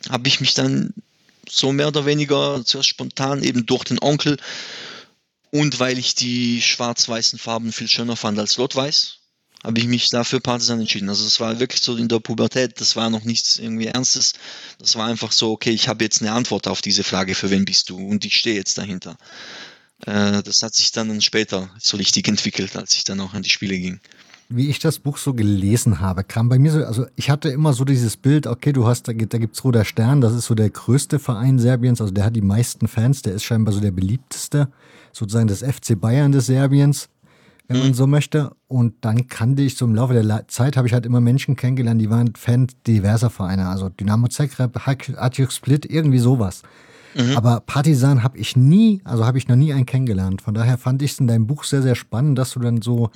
habe 0.10 0.28
ich 0.28 0.41
mich 0.41 0.54
dann 0.54 0.94
so 1.50 1.72
mehr 1.72 1.88
oder 1.88 2.06
weniger 2.06 2.63
zuerst 2.65 2.89
spontan 2.89 3.44
eben 3.44 3.65
durch 3.65 3.84
den 3.86 4.02
Onkel 4.02 4.38
und 5.56 5.80
weil 5.80 5.98
ich 5.98 6.15
die 6.15 6.62
schwarz-weißen 6.62 7.39
Farben 7.39 7.72
viel 7.72 7.88
schöner 7.88 8.18
fand 8.18 8.38
als 8.38 8.60
rot-weiß, 8.60 9.20
habe 9.63 9.80
ich 9.80 9.88
mich 9.88 10.10
dafür 10.10 10.41
Partisan 10.41 10.82
entschieden. 10.82 11.08
Also 11.08 11.26
es 11.26 11.39
war 11.39 11.62
wirklich 11.62 11.82
so 11.82 11.96
in 11.96 12.10
der 12.10 12.20
Pubertät, 12.20 12.82
das 12.82 12.98
war 12.98 13.10
noch 13.10 13.24
nichts 13.24 13.58
irgendwie 13.58 13.88
Ernstes. 13.88 14.34
Das 14.80 14.98
war 14.98 15.08
einfach 15.08 15.32
so, 15.32 15.52
okay, 15.52 15.72
ich 15.72 15.88
habe 15.88 16.04
jetzt 16.04 16.22
eine 16.22 16.34
Antwort 16.34 16.68
auf 16.68 16.82
diese 16.82 17.06
Frage, 17.06 17.36
für 17.36 17.52
wen 17.52 17.63
bist 17.63 17.89
du? 17.89 17.98
Und 17.98 18.26
ich 18.26 18.36
stehe 18.36 18.58
jetzt 18.58 18.78
dahinter. 18.78 19.15
Äh, 20.06 20.44
das 20.44 20.62
hat 20.62 20.76
sich 20.76 20.91
dann 20.91 21.22
später 21.22 21.70
so 21.80 21.96
richtig 21.96 22.28
entwickelt, 22.28 22.76
als 22.76 22.94
ich 22.96 23.06
dann 23.06 23.22
auch 23.22 23.34
an 23.34 23.44
die 23.44 23.50
Spiele 23.50 23.80
ging 23.80 24.02
wie 24.50 24.70
ich 24.70 24.80
das 24.80 25.00
Buch 25.00 25.18
so 25.18 25.34
gelesen 25.34 26.00
habe, 26.00 26.24
kam 26.24 26.50
bei 26.50 26.60
mir 26.60 26.72
so, 26.72 26.84
also 26.84 27.08
ich 27.15 27.30
hatte 27.30 27.50
immer 27.50 27.74
so 27.74 27.84
dieses 27.84 28.15
Bild, 28.15 28.46
okay, 28.46 28.74
du 28.74 28.86
hast, 28.86 29.08
da, 29.08 29.13
da 29.13 29.38
gibt 29.38 29.56
es 29.56 29.63
Roter 29.63 29.86
Stern, 29.86 30.22
das 30.22 30.34
ist 30.34 30.46
so 30.46 30.54
der 30.54 30.70
größte 30.70 31.18
Verein 31.18 31.58
Serbiens, 31.58 32.00
also 32.00 32.13
der 32.13 32.26
hat 32.26 32.36
die 32.36 32.41
meisten 32.41 32.88
Fans, 32.88 33.24
der 33.24 33.34
ist 33.34 33.44
scheinbar 33.44 33.74
so 33.74 33.80
der 33.80 33.91
beliebteste, 33.91 34.70
sozusagen 35.15 35.47
das 35.47 35.63
FC 35.63 35.99
Bayern 35.99 36.32
des 36.32 36.47
Serbiens, 36.47 37.10
wenn 37.67 37.80
man 37.80 37.88
mhm. 37.89 37.93
so 37.93 38.08
möchte. 38.08 38.51
Und 38.67 38.93
dann 39.01 39.28
kannte 39.28 39.63
ich 39.63 39.78
so 39.78 39.86
im 39.86 39.95
Laufe 39.95 40.13
der 40.13 40.47
Zeit, 40.47 40.78
habe 40.78 40.88
ich 40.88 40.93
halt 40.93 41.06
immer 41.06 41.21
Menschen 41.21 41.56
kennengelernt, 41.56 42.01
die 42.01 42.10
waren 42.10 42.36
Fans 42.36 42.73
diverser 42.86 43.30
Vereine, 43.30 43.67
also 43.67 43.89
Dynamo 43.89 44.28
Zagreb, 44.28 44.80
Hajduk 44.86 45.51
Split, 45.51 45.86
irgendwie 45.86 46.19
sowas. 46.19 46.63
Mhm. 47.15 47.38
Aber 47.38 47.62
Partisan 47.62 48.23
habe 48.23 48.38
ich 48.38 48.58
nie, 48.58 49.01
also 49.06 49.25
habe 49.25 49.38
ich 49.38 49.47
noch 49.47 49.56
nie 49.56 49.73
einen 49.73 49.86
kennengelernt. 49.86 50.41
Von 50.41 50.54
daher 50.54 50.78
fand 50.78 51.01
ich 51.01 51.13
es 51.13 51.19
in 51.19 51.28
deinem 51.28 51.47
Buch 51.47 51.63
sehr, 51.63 51.82
sehr 51.82 51.95
spannend, 51.95 52.38
dass 52.38 52.51
du 52.51 52.60
dann 52.60 52.82
so 52.82 53.10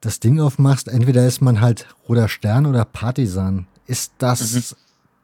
das 0.00 0.20
Ding 0.20 0.40
aufmachst, 0.40 0.88
entweder 0.88 1.26
ist 1.26 1.40
man 1.40 1.60
halt 1.60 1.86
Roter 2.08 2.28
Stern 2.28 2.66
oder 2.66 2.84
Partisan. 2.84 3.66
Ist 3.86 4.12
das, 4.18 4.52
mhm. 4.52 4.76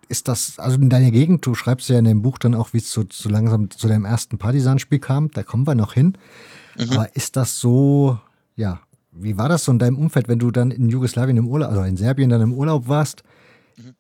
Ist 0.09 0.29
das, 0.29 0.59
also 0.59 0.77
in 0.77 0.91
deiner 0.91 1.11
Gegend, 1.11 1.45
du 1.47 1.55
schreibst 1.55 1.89
ja 1.89 1.99
in 1.99 2.05
dem 2.05 2.23
Buch 2.23 2.39
dann 2.39 2.55
auch, 2.55 2.73
wie 2.73 2.79
es 2.79 2.93
so, 2.93 3.05
so 3.11 3.29
langsam 3.29 3.71
zu 3.71 3.89
deinem 3.89 4.05
ersten 4.05 4.39
Partisan-Spiel 4.39 4.99
kam, 4.99 5.31
da 5.31 5.43
kommen 5.43 5.67
wir 5.67 5.75
noch 5.75 5.95
hin. 5.95 6.17
Mhm. 6.79 6.93
Aber 6.93 7.17
ist 7.17 7.37
das 7.37 7.59
so, 7.59 8.19
ja, 8.57 8.81
wie 9.13 9.37
war 9.37 9.49
das 9.49 9.65
so 9.65 9.73
in 9.73 9.79
deinem 9.79 9.99
Umfeld, 9.99 10.29
wenn 10.29 10.39
du 10.39 10.51
dann 10.51 10.71
in 10.71 10.89
Jugoslawien 10.89 11.37
im 11.37 11.49
Urlaub, 11.49 11.71
also 11.71 11.83
in 11.83 11.97
Serbien 11.97 12.31
dann 12.31 12.41
im 12.41 12.53
Urlaub 12.53 12.89
warst? 12.89 13.23
Mhm. 13.77 13.95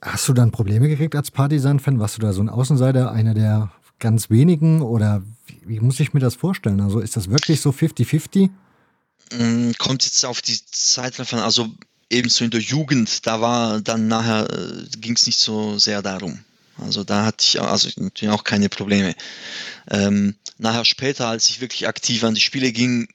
Hast 0.00 0.28
du 0.28 0.32
dann 0.32 0.50
Probleme 0.50 0.88
gekriegt 0.88 1.14
als 1.16 1.30
Partisan-Fan? 1.30 1.98
Warst 1.98 2.16
du 2.16 2.20
da 2.20 2.32
so 2.32 2.42
ein 2.42 2.48
Außenseiter, 2.48 3.10
einer 3.10 3.34
der 3.34 3.72
ganz 3.98 4.30
wenigen? 4.30 4.82
Oder 4.82 5.22
wie, 5.46 5.60
wie 5.66 5.80
muss 5.80 6.00
ich 6.00 6.14
mir 6.14 6.20
das 6.20 6.34
vorstellen? 6.34 6.80
Also 6.80 7.00
ist 7.00 7.16
das 7.16 7.30
wirklich 7.30 7.60
so 7.60 7.70
50-50? 7.70 8.50
Mm, 9.32 9.72
kommt 9.78 10.04
jetzt 10.04 10.24
auf 10.24 10.42
die 10.42 10.58
Zeit 10.70 11.18
davon, 11.18 11.38
also 11.38 11.68
ebenso 12.12 12.44
in 12.44 12.50
der 12.50 12.60
Jugend, 12.60 13.26
da 13.26 13.40
war 13.40 13.80
dann 13.80 14.08
nachher, 14.08 14.48
äh, 14.50 14.86
ging 14.98 15.14
es 15.14 15.26
nicht 15.26 15.38
so 15.38 15.78
sehr 15.78 16.02
darum. 16.02 16.44
Also 16.78 17.04
da 17.04 17.24
hatte 17.24 17.44
ich 17.44 17.60
also 17.60 17.88
natürlich 17.96 18.34
auch 18.34 18.44
keine 18.44 18.68
Probleme. 18.68 19.14
Ähm, 19.90 20.36
nachher 20.58 20.84
später, 20.84 21.28
als 21.28 21.48
ich 21.48 21.60
wirklich 21.60 21.86
aktiv 21.86 22.24
an 22.24 22.34
die 22.34 22.40
Spiele 22.40 22.72
ging, 22.72 23.08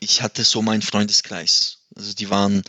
ich 0.00 0.22
hatte 0.22 0.44
so 0.44 0.62
meinen 0.62 0.82
Freundeskreis. 0.82 1.78
Also 1.94 2.14
die 2.14 2.30
waren 2.30 2.62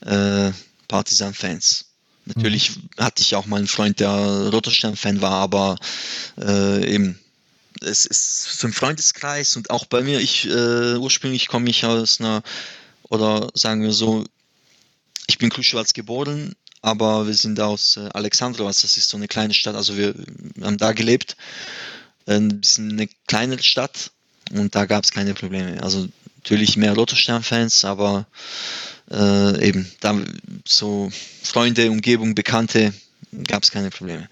äh, 0.00 0.52
Partisan-Fans. 0.88 1.86
Natürlich 2.26 2.76
mhm. 2.76 2.88
hatte 2.98 3.22
ich 3.22 3.34
auch 3.34 3.46
mal 3.46 3.58
einen 3.58 3.66
Freund, 3.66 4.00
der 4.00 4.10
Roterstern-Fan 4.10 5.20
war, 5.20 5.32
aber 5.32 5.76
äh, 6.38 6.94
eben 6.94 7.18
es 7.82 8.06
ist 8.06 8.60
so 8.60 8.66
ein 8.66 8.72
Freundeskreis 8.72 9.56
und 9.56 9.70
auch 9.70 9.84
bei 9.84 10.02
mir, 10.02 10.20
ich 10.20 10.46
äh, 10.46 10.94
ursprünglich 10.96 11.48
komme 11.48 11.68
ich 11.68 11.84
aus 11.84 12.20
einer, 12.20 12.42
oder 13.08 13.50
sagen 13.54 13.82
wir 13.82 13.92
so, 13.92 14.24
ich 15.26 15.38
bin 15.38 15.50
Kruschwalz 15.50 15.92
geboren, 15.92 16.54
aber 16.82 17.26
wir 17.26 17.34
sind 17.34 17.60
aus 17.60 17.96
äh, 17.96 18.08
Alexandrowas, 18.12 18.82
das 18.82 18.96
ist 18.96 19.08
so 19.08 19.16
eine 19.16 19.28
kleine 19.28 19.54
Stadt, 19.54 19.74
also 19.74 19.96
wir 19.96 20.14
haben 20.62 20.78
da 20.78 20.92
gelebt, 20.92 21.36
ein 22.26 22.60
bisschen 22.60 22.92
eine 22.92 23.08
kleinere 23.26 23.62
Stadt 23.62 24.10
und 24.52 24.74
da 24.74 24.84
gab 24.86 25.04
es 25.04 25.12
keine 25.12 25.34
Probleme. 25.34 25.82
Also 25.82 26.08
natürlich 26.36 26.76
mehr 26.76 26.94
Lotterstern-Fans, 26.94 27.84
aber 27.84 28.26
äh, 29.10 29.68
eben 29.68 29.90
da 30.00 30.18
so 30.66 31.10
Freunde, 31.42 31.90
Umgebung, 31.90 32.34
Bekannte 32.34 32.92
gab 33.46 33.62
es 33.62 33.70
keine 33.70 33.90
Probleme. 33.90 34.28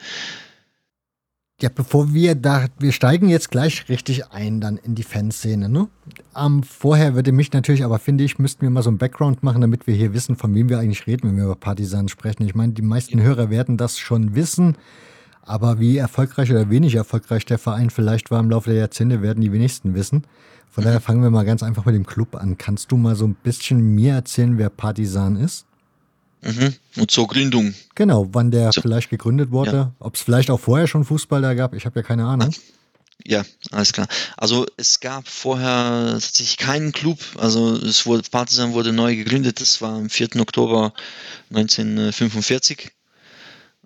Ja, 1.63 1.69
bevor 1.73 2.13
wir 2.13 2.35
da, 2.35 2.67
wir 2.81 2.91
steigen 2.91 3.29
jetzt 3.29 3.53
gleich 3.53 3.89
richtig 3.89 4.33
ein 4.33 4.61
dann 4.61 4.79
in 4.79 4.97
die 4.97 5.05
Fanszene. 5.05 5.69
Ne? 5.69 5.87
Ähm, 6.37 6.65
vorher 6.65 7.15
würde 7.15 7.31
mich 7.31 7.53
natürlich, 7.53 7.85
aber 7.85 8.01
finde 8.01 8.25
ich, 8.25 8.41
müssten 8.41 8.63
wir 8.63 8.71
mal 8.71 8.83
so 8.83 8.91
ein 8.91 8.99
Background 8.99 9.45
machen, 9.45 9.61
damit 9.61 9.87
wir 9.87 9.95
hier 9.95 10.13
wissen, 10.13 10.35
von 10.35 10.53
wem 10.57 10.69
wir 10.69 10.81
eigentlich 10.81 11.07
reden, 11.07 11.29
wenn 11.29 11.37
wir 11.37 11.45
über 11.45 11.55
Partisanen 11.55 12.09
sprechen. 12.09 12.43
Ich 12.43 12.57
meine, 12.57 12.73
die 12.73 12.83
meisten 12.83 13.23
Hörer 13.23 13.49
werden 13.49 13.77
das 13.77 13.97
schon 13.97 14.35
wissen, 14.35 14.77
aber 15.43 15.79
wie 15.79 15.99
erfolgreich 15.99 16.51
oder 16.51 16.69
wenig 16.69 16.97
erfolgreich 16.97 17.47
der 17.47 17.59
Verein 17.59 17.91
vielleicht 17.91 18.33
war 18.33 18.41
im 18.41 18.51
Laufe 18.51 18.71
der 18.71 18.81
Jahrzehnte, 18.81 19.23
werden 19.23 19.41
die 19.41 19.53
wenigsten 19.53 19.95
wissen. 19.95 20.25
Von 20.69 20.83
daher 20.83 21.01
fangen 21.01 21.23
wir 21.23 21.31
mal 21.31 21.45
ganz 21.45 21.63
einfach 21.63 21.85
mit 21.85 21.95
dem 21.95 22.07
Club 22.07 22.35
an. 22.35 22.59
Kannst 22.59 22.91
du 22.91 22.97
mal 22.97 23.15
so 23.15 23.25
ein 23.25 23.37
bisschen 23.41 23.95
mir 23.95 24.15
erzählen, 24.15 24.59
wer 24.59 24.69
Partisan 24.69 25.37
ist? 25.37 25.67
Mhm. 26.43 26.75
Und 26.97 27.11
zur 27.11 27.29
Gründung. 27.29 27.75
Genau, 27.95 28.29
wann 28.33 28.51
der 28.51 28.73
so. 28.73 28.81
vielleicht 28.83 29.11
gegründet 29.11 29.51
wurde. 29.51 29.73
Ja. 29.73 29.95
Ob 30.01 30.17
es 30.17 30.23
vielleicht 30.23 30.51
auch 30.51 30.61
vorher 30.61 30.87
schon 30.87 31.05
Fußball 31.05 31.41
da 31.41 31.55
gab, 31.55 31.75
ich 31.75 31.87
habe 31.87 32.01
ja 32.01 32.03
keine 32.03 32.27
Ahnung. 32.27 32.53
Ja, 33.25 33.45
alles 33.71 33.93
klar. 33.93 34.09
Also 34.37 34.67
es 34.77 34.99
gab 34.99 35.29
vorher 35.29 36.15
tatsächlich 36.15 36.57
keinen 36.57 36.93
Club. 36.93 37.19
Also 37.39 37.77
es 37.77 38.05
wurde, 38.07 38.29
Partisan 38.29 38.73
wurde 38.73 38.93
neu 38.93 39.15
gegründet. 39.15 39.61
Das 39.61 39.81
war 39.81 39.95
am 39.95 40.11
4. 40.11 40.41
Oktober 40.41 40.93
1945. 41.51 42.91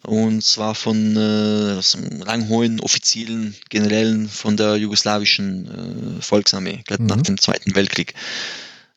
Und 0.03 0.43
zwar 0.43 0.75
von 0.75 1.17
äh, 1.17 1.81
ranghohen 2.23 2.81
Offiziellen, 2.81 3.57
Generälen 3.71 4.29
von 4.29 4.57
der 4.57 4.77
jugoslawischen 4.77 6.19
äh, 6.19 6.23
Volksarmee, 6.23 6.85
mhm. 6.89 7.07
nach 7.07 7.23
dem 7.23 7.39
Zweiten 7.39 7.75
Weltkrieg. 7.75 8.15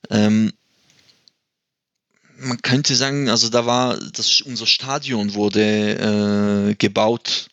Ähm, 0.09 0.53
man 2.39 2.61
könnte 2.61 2.95
sagen, 2.95 3.29
also 3.29 3.49
da 3.49 3.65
war 3.65 3.97
das 3.97 4.41
unser 4.41 4.65
Stadion 4.65 5.33
wurde 5.33 6.69
äh, 6.71 6.75
gebaut. 6.75 7.49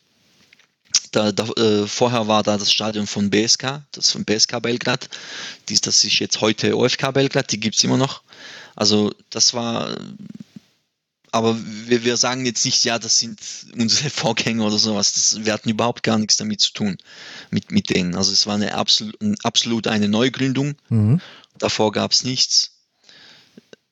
Da, 1.11 1.31
da 1.31 1.47
äh, 1.53 1.87
vorher 1.87 2.27
war 2.27 2.43
da 2.43 2.57
das 2.57 2.71
Stadion 2.71 3.07
von 3.07 3.29
BSK, 3.29 3.81
das 3.91 4.11
von 4.11 4.25
BSK 4.25 4.61
Belgrad. 4.61 5.09
Dies, 5.69 5.81
das 5.81 6.03
ist 6.03 6.19
jetzt 6.19 6.41
heute 6.41 6.77
OFK 6.77 7.13
Belgrad, 7.13 7.51
die 7.51 7.59
gibt 7.59 7.75
es 7.75 7.83
immer 7.83 7.97
noch. 7.97 8.23
Also 8.75 9.13
das 9.29 9.53
war, 9.53 9.95
aber 11.31 11.57
wir, 11.87 12.03
wir 12.03 12.17
sagen 12.17 12.45
jetzt 12.45 12.65
nicht, 12.65 12.83
ja, 12.83 12.99
das 12.99 13.19
sind 13.19 13.39
unsere 13.77 14.09
Vorgänger 14.11 14.65
oder 14.65 14.77
sowas. 14.77 15.13
Das, 15.13 15.45
wir 15.45 15.53
hatten 15.53 15.69
überhaupt 15.69 16.03
gar 16.03 16.17
nichts 16.17 16.37
damit 16.37 16.61
zu 16.61 16.73
tun, 16.73 16.97
mit, 17.51 17.71
mit 17.71 17.89
denen. 17.89 18.15
Also 18.15 18.31
es 18.31 18.45
war 18.45 18.55
eine 18.55 18.75
absolut, 18.75 19.15
absolut 19.43 19.87
eine 19.87 20.09
Neugründung. 20.09 20.75
Mhm. 20.89 21.21
Davor 21.57 21.91
gab 21.91 22.11
es 22.11 22.23
nichts. 22.23 22.76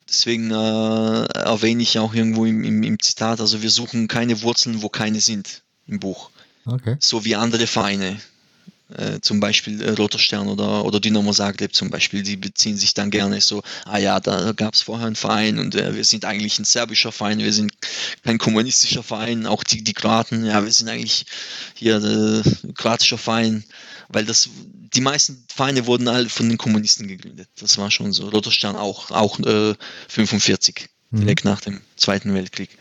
Deswegen 0.08 0.52
äh, 0.52 1.26
erwähne 1.34 1.82
ich 1.82 1.98
auch 2.00 2.13
irgendwo 2.13 2.46
im, 2.46 2.63
im, 2.63 2.84
im, 2.84 3.00
Zitat, 3.00 3.39
also 3.39 3.62
wir 3.62 3.72
suchen 3.72 4.08
keine 4.08 4.41
Wurzeln, 4.44 4.82
wo 4.82 4.89
keine 4.89 5.20
sind 5.20 5.63
im 5.88 6.00
Buch. 6.00 6.30
Okay. 6.65 6.98
So 7.00 7.26
wie 7.26 7.36
andere 7.36 7.68
Vereine. 7.68 8.20
Äh, 8.96 9.20
zum 9.22 9.39
Beispiel 9.39 9.82
äh, 9.82 9.89
Roter 9.91 10.20
Stern 10.20 10.48
oder, 10.48 10.86
oder 10.86 11.00
Dynamo 11.00 11.34
Zagreb 11.34 11.74
zum 11.74 11.89
Beispiel, 11.89 12.22
die 12.22 12.38
beziehen 12.38 12.78
sich 12.78 12.94
dann 12.94 13.10
gerne 13.10 13.41
so, 13.41 13.63
ah 13.86 13.98
ja, 13.98 14.20
da 14.20 14.52
gab 14.52 14.76
es 14.76 14.82
vorher 14.82 15.08
einen 15.08 15.15
Verein 15.15 15.58
und 15.58 15.74
äh, 15.74 15.96
wir 15.96 16.04
sind 16.04 16.24
eigentlich 16.24 16.60
ein 16.60 16.65
serbischer 16.65 17.12
Verein, 17.12 17.39
wir 17.39 17.52
sind 17.52 17.74
kein 18.24 18.38
kommunistischer 18.38 19.02
Verein, 19.02 19.48
auch 19.48 19.63
die, 19.63 19.84
die 19.84 19.94
Kroaten, 19.94 20.46
ja, 20.46 20.63
wir 20.63 20.72
sind 20.72 20.88
eigentlich 20.88 21.26
hier 21.74 21.96
ein 21.96 22.44
äh, 22.44 22.74
kroatischer 22.74 23.18
Verein, 23.18 23.63
weil 24.10 24.26
das 24.26 24.50
die 24.96 25.02
meisten 25.02 25.44
Vereine 25.48 25.86
wurden 25.88 26.08
alle 26.08 26.30
von 26.30 26.48
den 26.48 26.58
Kommunisten 26.58 27.08
gegründet. 27.08 27.50
Das 27.60 27.78
war 27.78 27.91
schon 27.91 28.12
so. 28.12 28.30
Roter 28.30 28.52
Stern 28.52 28.76
auch, 28.76 29.12
auch 29.12 29.39
äh, 29.39 29.76
45, 30.08 30.88
mhm. 31.12 31.20
direkt 31.20 31.46
nach 31.46 31.62
dem 31.62 31.82
Zweiten 31.96 32.34
Weltkrieg. 32.34 32.78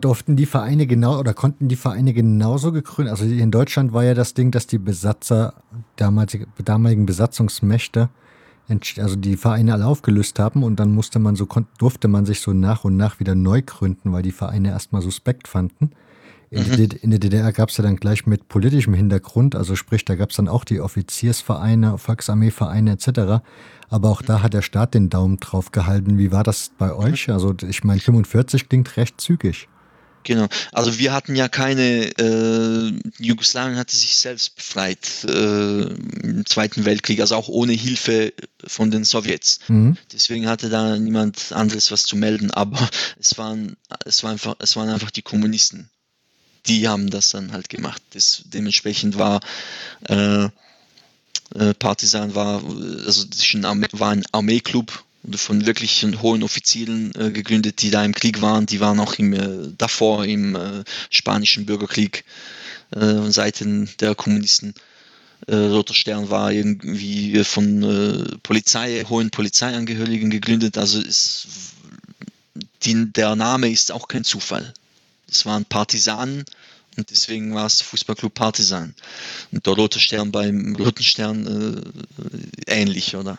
Durften 0.00 0.34
die 0.34 0.46
Vereine 0.46 0.88
genau 0.88 1.20
oder 1.20 1.32
konnten 1.32 1.68
die 1.68 1.76
Vereine 1.76 2.12
genauso 2.12 2.72
gegründet? 2.72 3.12
Also 3.12 3.24
in 3.24 3.52
Deutschland 3.52 3.92
war 3.92 4.02
ja 4.02 4.14
das 4.14 4.34
Ding, 4.34 4.50
dass 4.50 4.66
die 4.66 4.78
Besatzer, 4.78 5.62
damals, 5.94 6.36
damaligen 6.64 7.06
Besatzungsmächte, 7.06 8.08
also 8.98 9.14
die 9.14 9.36
Vereine 9.36 9.74
alle 9.74 9.86
aufgelöst 9.86 10.40
haben 10.40 10.64
und 10.64 10.80
dann 10.80 10.90
musste 10.90 11.20
man 11.20 11.36
so, 11.36 11.46
durfte 11.78 12.08
man 12.08 12.26
sich 12.26 12.40
so 12.40 12.52
nach 12.52 12.82
und 12.82 12.96
nach 12.96 13.20
wieder 13.20 13.36
neu 13.36 13.62
gründen, 13.62 14.12
weil 14.12 14.22
die 14.22 14.32
Vereine 14.32 14.70
erstmal 14.70 15.02
suspekt 15.02 15.46
fanden. 15.46 15.92
In, 16.50 16.62
mhm. 16.62 16.88
in 17.02 17.10
der 17.10 17.18
DDR 17.18 17.52
gab 17.52 17.70
es 17.70 17.76
ja 17.76 17.82
dann 17.82 17.96
gleich 17.96 18.26
mit 18.26 18.48
politischem 18.48 18.94
Hintergrund, 18.94 19.56
also 19.56 19.74
sprich, 19.74 20.04
da 20.04 20.14
gab 20.14 20.30
es 20.30 20.36
dann 20.36 20.48
auch 20.48 20.64
die 20.64 20.80
Offiziersvereine, 20.80 21.98
Volksarmeevereine 21.98 22.92
etc. 22.92 23.44
Aber 23.88 24.10
auch 24.10 24.22
da 24.22 24.42
hat 24.42 24.54
der 24.54 24.62
Staat 24.62 24.94
den 24.94 25.10
Daumen 25.10 25.38
drauf 25.38 25.72
gehalten. 25.72 26.18
Wie 26.18 26.32
war 26.32 26.44
das 26.44 26.70
bei 26.78 26.92
euch? 26.92 27.30
Also 27.30 27.54
ich 27.68 27.84
meine, 27.84 28.00
45 28.00 28.68
klingt 28.68 28.96
recht 28.96 29.20
zügig. 29.20 29.68
Genau. 30.26 30.48
Also 30.72 30.98
wir 30.98 31.12
hatten 31.12 31.36
ja 31.36 31.48
keine, 31.48 32.10
äh, 32.18 32.92
Jugoslawien 33.18 33.76
hatte 33.76 33.94
sich 33.94 34.16
selbst 34.16 34.56
befreit 34.56 35.24
äh, 35.24 35.82
im 35.82 36.44
Zweiten 36.46 36.84
Weltkrieg, 36.84 37.20
also 37.20 37.36
auch 37.36 37.48
ohne 37.48 37.72
Hilfe 37.72 38.32
von 38.66 38.90
den 38.90 39.04
Sowjets. 39.04 39.60
Mhm. 39.68 39.96
Deswegen 40.12 40.48
hatte 40.48 40.68
da 40.68 40.98
niemand 40.98 41.52
anderes 41.52 41.92
was 41.92 42.02
zu 42.02 42.16
melden, 42.16 42.50
aber 42.50 42.90
es 43.20 43.38
waren, 43.38 43.76
es 44.04 44.24
war 44.24 44.32
einfach, 44.32 44.56
es 44.58 44.74
waren 44.74 44.88
einfach 44.88 45.12
die 45.12 45.22
Kommunisten. 45.22 45.90
Die 46.68 46.88
haben 46.88 47.10
das 47.10 47.30
dann 47.30 47.52
halt 47.52 47.68
gemacht. 47.68 48.02
Das, 48.10 48.42
dementsprechend 48.46 49.18
war 49.18 49.40
äh, 50.08 50.44
äh 50.44 51.74
Partisan 51.78 52.34
war, 52.34 52.62
also 53.06 53.24
war 53.92 54.10
ein 54.10 54.24
Armeeklub 54.32 55.04
von 55.34 55.66
wirklich 55.66 56.06
hohen 56.22 56.42
Offizieren 56.42 57.12
äh, 57.16 57.30
gegründet, 57.30 57.82
die 57.82 57.90
da 57.90 58.04
im 58.04 58.14
Krieg 58.14 58.42
waren. 58.42 58.66
Die 58.66 58.80
waren 58.80 59.00
auch 59.00 59.14
im, 59.14 59.32
äh, 59.32 59.72
davor 59.76 60.24
im 60.24 60.54
äh, 60.54 60.84
spanischen 61.10 61.66
Bürgerkrieg 61.66 62.24
äh, 62.94 63.30
Seiten 63.30 63.88
der 64.00 64.14
Kommunisten. 64.14 64.74
Äh, 65.46 65.56
Roter 65.56 65.94
Stern 65.94 66.30
war 66.30 66.52
irgendwie 66.52 67.42
von 67.44 67.82
äh, 67.82 68.38
Polizei, 68.42 69.04
hohen 69.08 69.30
Polizeiangehörigen 69.30 70.30
gegründet. 70.30 70.78
Also 70.78 71.00
ist, 71.00 71.48
die, 72.82 73.12
der 73.12 73.36
Name 73.36 73.70
ist 73.70 73.92
auch 73.92 74.08
kein 74.08 74.24
Zufall. 74.24 74.72
Es 75.30 75.46
waren 75.46 75.64
Partisanen 75.64 76.44
und 76.96 77.10
deswegen 77.10 77.54
war 77.54 77.66
es 77.66 77.82
Fußballclub 77.82 78.32
Partisan. 78.32 78.94
Und 79.52 79.66
der 79.66 79.74
Rote 79.74 80.00
Stern 80.00 80.32
beim 80.32 80.76
Roten 80.76 81.02
Stern 81.02 81.84
äh, 82.66 82.72
ähnlich, 82.72 83.16
oder? 83.16 83.38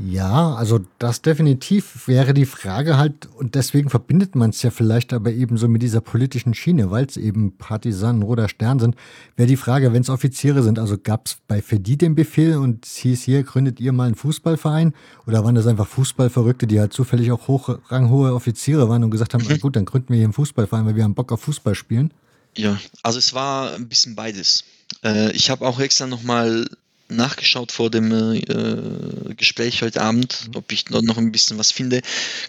Ja, 0.00 0.54
also 0.54 0.78
das 1.00 1.22
definitiv 1.22 2.06
wäre 2.06 2.32
die 2.32 2.46
Frage 2.46 2.96
halt, 2.96 3.26
und 3.34 3.56
deswegen 3.56 3.90
verbindet 3.90 4.36
man 4.36 4.50
es 4.50 4.62
ja 4.62 4.70
vielleicht 4.70 5.12
aber 5.12 5.32
eben 5.32 5.56
so 5.56 5.66
mit 5.66 5.82
dieser 5.82 6.00
politischen 6.00 6.54
Schiene, 6.54 6.92
weil 6.92 7.06
es 7.06 7.16
eben 7.16 7.56
Partisanen, 7.56 8.22
Roter 8.22 8.48
Stern 8.48 8.78
sind, 8.78 8.94
wäre 9.34 9.48
die 9.48 9.56
Frage, 9.56 9.92
wenn 9.92 10.02
es 10.02 10.08
Offiziere 10.08 10.62
sind, 10.62 10.78
also 10.78 10.96
gab 10.98 11.26
es 11.26 11.38
bei 11.48 11.60
Ferdi 11.60 11.98
den 11.98 12.14
Befehl 12.14 12.58
und 12.58 12.86
es 12.86 12.96
hieß 12.98 13.24
hier, 13.24 13.42
gründet 13.42 13.80
ihr 13.80 13.92
mal 13.92 14.06
einen 14.06 14.14
Fußballverein 14.14 14.94
oder 15.26 15.44
waren 15.44 15.56
das 15.56 15.66
einfach 15.66 15.88
Fußballverrückte, 15.88 16.68
die 16.68 16.78
halt 16.78 16.92
zufällig 16.92 17.32
auch 17.32 17.48
hoch, 17.48 17.76
ranghohe 17.88 18.34
Offiziere 18.34 18.88
waren 18.88 19.02
und 19.02 19.10
gesagt 19.10 19.34
haben, 19.34 19.44
mhm. 19.44 19.58
gut, 19.58 19.74
dann 19.74 19.84
gründen 19.84 20.10
wir 20.10 20.16
hier 20.16 20.26
einen 20.26 20.32
Fußballverein, 20.32 20.86
weil 20.86 20.94
wir 20.94 21.02
haben 21.02 21.14
Bock 21.14 21.32
auf 21.32 21.40
Fußball 21.40 21.74
spielen? 21.74 22.14
Ja, 22.56 22.78
also 23.02 23.18
es 23.18 23.34
war 23.34 23.74
ein 23.74 23.88
bisschen 23.88 24.14
beides. 24.14 24.62
Äh, 25.02 25.32
ich 25.32 25.50
habe 25.50 25.66
auch 25.66 25.80
extra 25.80 26.06
nochmal 26.06 26.68
nachgeschaut 27.08 27.72
vor 27.72 27.90
dem 27.90 28.12
äh, 28.12 29.34
Gespräch 29.34 29.82
heute 29.82 30.02
Abend, 30.02 30.50
ob 30.54 30.70
ich 30.72 30.90
noch 30.90 31.18
ein 31.18 31.32
bisschen 31.32 31.58
was 31.58 31.72
finde. 31.72 32.02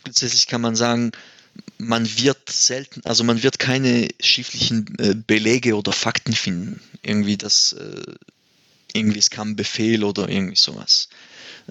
Grundsätzlich 0.04 0.48
kann 0.48 0.62
man 0.62 0.76
sagen, 0.76 1.12
man 1.78 2.06
wird 2.18 2.50
selten, 2.50 3.02
also 3.06 3.24
man 3.24 3.44
wird 3.44 3.60
keine 3.60 4.10
schriftlichen 4.20 4.94
äh, 5.00 5.16
Belege 5.16 5.76
oder 5.76 5.92
Fakten 5.92 6.34
finden. 6.34 6.82
Irgendwie 7.02 7.38
das, 7.38 7.74
äh, 7.74 8.14
irgendwie 8.94 9.20
es 9.20 9.30
kam 9.30 9.56
Befehl 9.56 10.04
oder 10.04 10.30
irgendwie 10.30 10.56
sowas. 10.56 11.10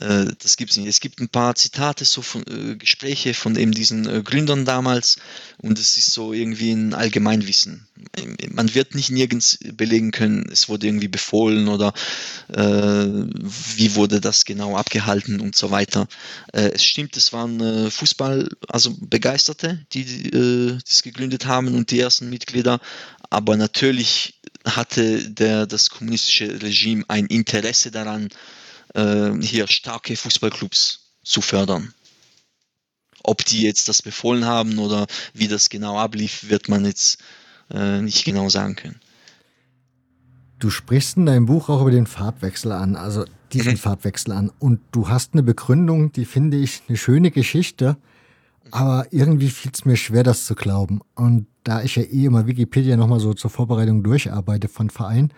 Äh, 0.01 0.27
das 0.41 0.57
gibt 0.57 0.71
es 0.71 0.77
nicht. 0.77 0.89
Es 0.89 1.01
gibt 1.01 1.21
ein 1.21 1.29
paar 1.29 1.55
Zitate, 1.55 2.05
so 2.05 2.23
von, 2.23 2.45
äh, 2.47 2.77
Gespräche 2.77 3.35
von 3.35 3.57
eben 3.57 3.73
diesen 3.73 4.07
äh, 4.07 4.23
Gründern 4.23 4.65
damals, 4.65 5.17
und 5.59 5.79
es 5.79 5.97
ist 5.97 6.13
so 6.13 6.33
irgendwie 6.33 6.73
ein 6.73 6.95
Allgemeinwissen. 6.95 7.87
Man 8.51 8.75
wird 8.75 8.95
nicht 8.95 9.11
nirgends 9.11 9.59
belegen 9.75 10.13
können, 10.13 10.49
es 10.53 10.69
wurde 10.69 10.87
irgendwie 10.87 11.09
befohlen 11.09 11.69
oder 11.69 11.93
äh, 12.49 12.59
wie 12.63 13.95
wurde 13.97 14.21
das 14.21 14.45
genau 14.45 14.77
abgehalten 14.77 15.41
und 15.41 15.57
so 15.57 15.71
weiter. 15.71 16.07
Äh, 16.53 16.71
es 16.75 16.85
stimmt, 16.85 17.17
es 17.17 17.33
waren 17.33 17.61
äh, 17.61 17.91
Fußball, 17.91 18.49
also 18.69 18.95
Begeisterte, 19.01 19.85
die 19.93 20.29
äh, 20.29 20.79
das 20.87 21.03
gegründet 21.03 21.47
haben 21.47 21.75
und 21.75 21.91
die 21.91 21.99
ersten 21.99 22.31
Mitglieder, 22.31 22.81
aber 23.31 23.57
natürlich 23.57 24.41
hatte 24.65 25.29
der, 25.31 25.67
das 25.67 25.91
kommunistische 25.91 26.63
Regime 26.63 27.05
ein 27.09 27.27
Interesse 27.27 27.91
daran, 27.91 28.29
äh, 28.95 29.33
hier 29.41 29.67
starke 29.69 30.17
Fußballclubs 30.17 31.13
zu 31.23 31.41
fördern. 31.41 31.95
Ob 33.23 33.45
die 33.45 33.63
jetzt 33.63 33.89
das 33.89 34.03
befohlen 34.03 34.45
haben 34.45 34.79
oder 34.79 35.07
wie 35.35 35.49
das 35.49 35.69
genau 35.69 35.99
ablief, 35.99 36.49
wird 36.49 36.69
man 36.69 36.85
jetzt 36.85 37.19
äh, 37.71 38.01
nicht 38.01 38.25
genau 38.25 38.49
sagen 38.49 38.77
können. 38.77 39.01
Du 40.59 40.71
sprichst 40.71 41.17
in 41.17 41.27
deinem 41.27 41.47
Buch 41.47 41.69
auch 41.69 41.83
über 41.83 41.91
den 41.91 42.07
Farbwechsel 42.07 42.73
an, 42.73 42.97
also 42.97 43.25
diesen 43.53 43.73
mhm. 43.73 43.79
Farbwechsel 43.79 44.33
an. 44.33 44.51
Und 44.59 44.81
du 44.93 45.09
hast 45.09 45.35
eine 45.35 45.43
Begründung, 45.43 46.13
die 46.13 46.25
finde 46.25 46.57
ich 46.57 46.83
eine 46.89 46.97
schöne 46.97 47.31
Geschichte, 47.31 47.97
aber 48.71 49.07
irgendwie 49.11 49.49
fiel 49.49 49.71
es 49.73 49.85
mir 49.85 49.97
schwer, 49.97 50.23
das 50.23 50.47
zu 50.47 50.55
glauben. 50.55 51.01
Und 51.15 51.47
da 51.65 51.83
ich 51.83 51.97
ja 51.97 52.03
eh 52.03 52.25
immer 52.25 52.47
Wikipedia 52.47 52.97
nochmal 52.97 53.21
so 53.21 53.35
zur 53.35 53.51
Vorbereitung 53.51 54.03
durcharbeite 54.03 54.69
von 54.69 54.91
Verein, 54.91 55.33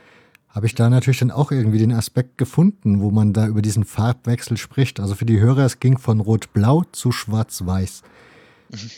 habe 0.50 0.66
ich 0.66 0.74
da 0.74 0.90
natürlich 0.90 1.20
dann 1.20 1.30
auch 1.30 1.52
irgendwie 1.52 1.78
den 1.78 1.92
Aspekt 1.92 2.36
gefunden, 2.36 3.00
wo 3.00 3.10
man 3.10 3.32
da 3.32 3.46
über 3.46 3.62
diesen 3.62 3.84
Farbwechsel 3.84 4.56
spricht. 4.56 4.98
Also 4.98 5.14
für 5.14 5.24
die 5.24 5.38
Hörer, 5.38 5.64
es 5.64 5.78
ging 5.78 5.96
von 5.96 6.20
Rot-Blau 6.20 6.84
zu 6.92 7.12
Schwarz-Weiß. 7.12 8.02
Mhm. 8.70 8.90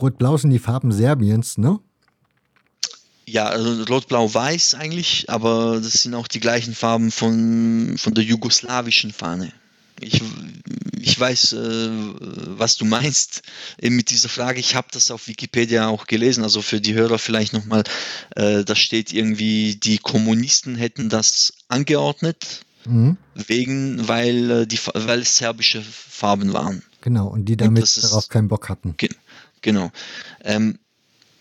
Rot-Blau 0.00 0.36
sind 0.38 0.50
die 0.50 0.58
Farben 0.58 0.92
Serbiens, 0.92 1.58
ne? 1.58 1.78
Ja, 3.26 3.46
also 3.46 3.84
Rot-Blau-Weiß 3.84 4.74
eigentlich, 4.74 5.30
aber 5.30 5.80
das 5.80 6.02
sind 6.02 6.14
auch 6.14 6.28
die 6.28 6.40
gleichen 6.40 6.74
Farben 6.74 7.10
von, 7.10 7.96
von 7.98 8.14
der 8.14 8.24
jugoslawischen 8.24 9.12
Fahne. 9.12 9.52
Ich, 10.00 10.22
ich 10.98 11.18
weiß, 11.18 11.52
äh, 11.52 11.88
was 12.58 12.76
du 12.76 12.84
meinst 12.84 13.42
mit 13.80 14.10
dieser 14.10 14.28
Frage. 14.28 14.60
Ich 14.60 14.74
habe 14.74 14.88
das 14.92 15.10
auf 15.10 15.28
Wikipedia 15.28 15.88
auch 15.88 16.06
gelesen. 16.06 16.42
Also 16.44 16.62
für 16.62 16.80
die 16.80 16.94
Hörer 16.94 17.18
vielleicht 17.18 17.52
nochmal, 17.52 17.84
äh, 18.36 18.64
da 18.64 18.74
steht 18.74 19.12
irgendwie, 19.12 19.76
die 19.76 19.98
Kommunisten 19.98 20.76
hätten 20.76 21.08
das 21.08 21.54
angeordnet, 21.68 22.64
mhm. 22.84 23.16
wegen, 23.34 24.08
weil, 24.08 24.50
äh, 24.50 24.66
die, 24.66 24.78
weil 24.94 25.20
es 25.20 25.38
serbische 25.38 25.82
Farben 25.82 26.52
waren. 26.52 26.82
Genau, 27.00 27.28
und 27.28 27.44
die 27.44 27.56
damit 27.56 27.82
und 27.82 28.04
darauf 28.04 28.28
keinen 28.28 28.48
Bock 28.48 28.68
hatten. 28.68 28.94
Ge 28.96 29.10
genau. 29.60 29.90
Ähm, 30.42 30.78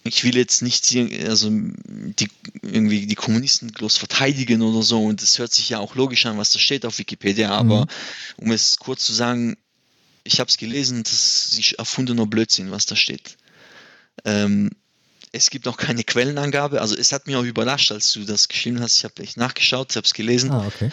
ich 0.04 0.24
will 0.24 0.36
jetzt 0.36 0.62
nicht 0.62 0.96
also 1.28 1.50
die, 1.52 2.30
irgendwie 2.62 3.06
die 3.06 3.16
Kommunisten 3.16 3.72
bloß 3.72 3.98
verteidigen 3.98 4.62
oder 4.62 4.82
so 4.82 5.04
und 5.04 5.22
es 5.22 5.39
hört 5.39 5.54
sich 5.54 5.70
ja 5.70 5.80
auch 5.80 5.96
logisch 5.96 6.26
an, 6.26 6.38
was 6.38 6.52
da 6.52 6.60
steht 6.60 6.86
auf 6.86 7.00
Wikipedia, 7.00 7.52
aber 7.52 7.82
mhm. 7.82 8.46
um 8.46 8.52
es 8.52 8.78
kurz 8.78 9.06
zu 9.06 9.13
sagen, 9.13 9.58
ich 10.24 10.39
habe 10.39 10.50
es 10.50 10.58
gelesen, 10.58 11.04
das 11.04 11.54
ist 11.54 11.74
erfundener 11.74 12.26
Blödsinn, 12.26 12.72
was 12.72 12.86
da 12.86 12.96
steht. 12.96 13.38
Ähm, 14.26 14.72
es 15.32 15.50
gibt 15.50 15.68
auch 15.68 15.78
keine 15.78 16.04
Quellenangabe, 16.04 16.82
also 16.82 16.96
es 16.96 17.12
hat 17.12 17.28
mich 17.28 17.36
auch 17.36 17.44
überrascht, 17.44 17.92
als 17.92 18.12
du 18.12 18.24
das 18.26 18.48
geschrieben 18.50 18.82
hast, 18.82 18.98
ich 18.98 19.04
habe 19.06 19.24
echt 19.24 19.38
nachgeschaut, 19.38 19.92
ich 19.92 19.96
habe 19.96 20.06
es 20.06 20.13
gelesen. 20.13 20.52
Ah, 20.52 20.68
okay. 20.68 20.92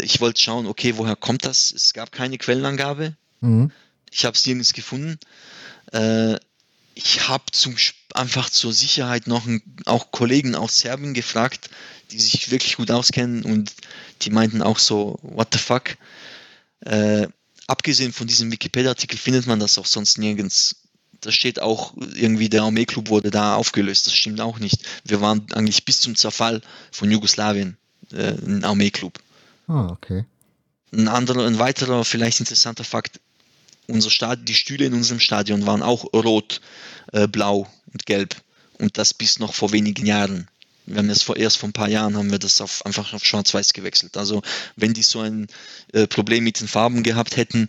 Ich 0.00 0.20
wollte 0.20 0.40
schauen, 0.40 0.66
okay, 0.66 0.96
woher 0.96 1.16
kommt 1.16 1.44
das? 1.44 1.72
Es 1.72 1.92
gab 1.92 2.10
keine 2.10 2.38
Quellenangabe. 2.38 3.16
Mhm. 3.40 3.70
Ich 4.10 4.24
habe 4.24 4.36
es 4.36 4.46
nirgends 4.46 4.72
gefunden. 4.72 5.18
Äh, 5.92 6.36
ich 6.94 7.28
habe 7.28 7.44
zum 7.52 7.76
einfach 8.14 8.48
zur 8.50 8.72
Sicherheit 8.72 9.26
noch 9.26 9.46
ein, 9.46 9.62
auch 9.86 10.10
Kollegen 10.12 10.54
aus 10.54 10.78
Serbien 10.78 11.14
gefragt, 11.14 11.70
die 12.10 12.20
sich 12.20 12.50
wirklich 12.50 12.76
gut 12.76 12.90
auskennen 12.90 13.44
und 13.44 13.72
die 14.22 14.30
meinten 14.30 14.62
auch 14.62 14.78
so, 14.78 15.18
what 15.22 15.48
the 15.52 15.58
fuck. 15.58 15.96
Äh, 16.80 17.26
abgesehen 17.66 18.12
von 18.12 18.26
diesem 18.26 18.52
Wikipedia-Artikel 18.52 19.18
findet 19.18 19.46
man 19.46 19.58
das 19.58 19.78
auch 19.78 19.86
sonst 19.86 20.18
nirgends. 20.18 20.76
Da 21.20 21.32
steht 21.32 21.60
auch 21.60 21.94
irgendwie, 22.14 22.48
der 22.48 22.62
Armeeklub 22.62 23.08
wurde 23.08 23.30
da 23.30 23.56
aufgelöst. 23.56 24.06
Das 24.06 24.14
stimmt 24.14 24.40
auch 24.40 24.58
nicht. 24.58 24.84
Wir 25.04 25.20
waren 25.20 25.46
eigentlich 25.54 25.84
bis 25.84 26.00
zum 26.00 26.14
Zerfall 26.14 26.60
von 26.92 27.10
Jugoslawien 27.10 27.76
äh, 28.12 28.34
ein 28.46 28.64
Armeeklub. 28.64 29.18
Ah, 29.66 29.88
okay. 29.88 30.24
Ein 30.92 31.08
anderer, 31.08 31.46
ein 31.46 31.58
weiterer, 31.58 32.04
vielleicht 32.04 32.40
interessanter 32.40 32.84
Fakt, 32.84 33.20
unser 33.86 34.10
Stadion, 34.10 34.44
die 34.46 34.54
Stühle 34.54 34.86
in 34.86 34.94
unserem 34.94 35.20
Stadion 35.20 35.66
waren 35.66 35.82
auch 35.82 36.04
rot, 36.12 36.60
äh, 37.12 37.26
blau 37.26 37.68
und 37.92 38.06
gelb. 38.06 38.36
Und 38.78 38.98
das 38.98 39.14
bis 39.14 39.38
noch 39.38 39.54
vor 39.54 39.72
wenigen 39.72 40.06
Jahren. 40.06 40.48
Wir 40.86 40.98
haben 40.98 41.10
es 41.10 41.22
vor, 41.22 41.36
erst 41.36 41.58
vor 41.58 41.68
ein 41.68 41.72
paar 41.72 41.88
Jahren 41.88 42.16
haben 42.16 42.30
wir 42.30 42.38
das 42.38 42.60
auf, 42.60 42.84
einfach 42.84 43.14
auf 43.14 43.24
schwarz-weiß 43.24 43.72
gewechselt. 43.72 44.16
Also 44.16 44.42
wenn 44.76 44.92
die 44.92 45.02
so 45.02 45.20
ein 45.20 45.46
äh, 45.92 46.06
Problem 46.06 46.44
mit 46.44 46.60
den 46.60 46.68
Farben 46.68 47.02
gehabt 47.02 47.36
hätten, 47.36 47.68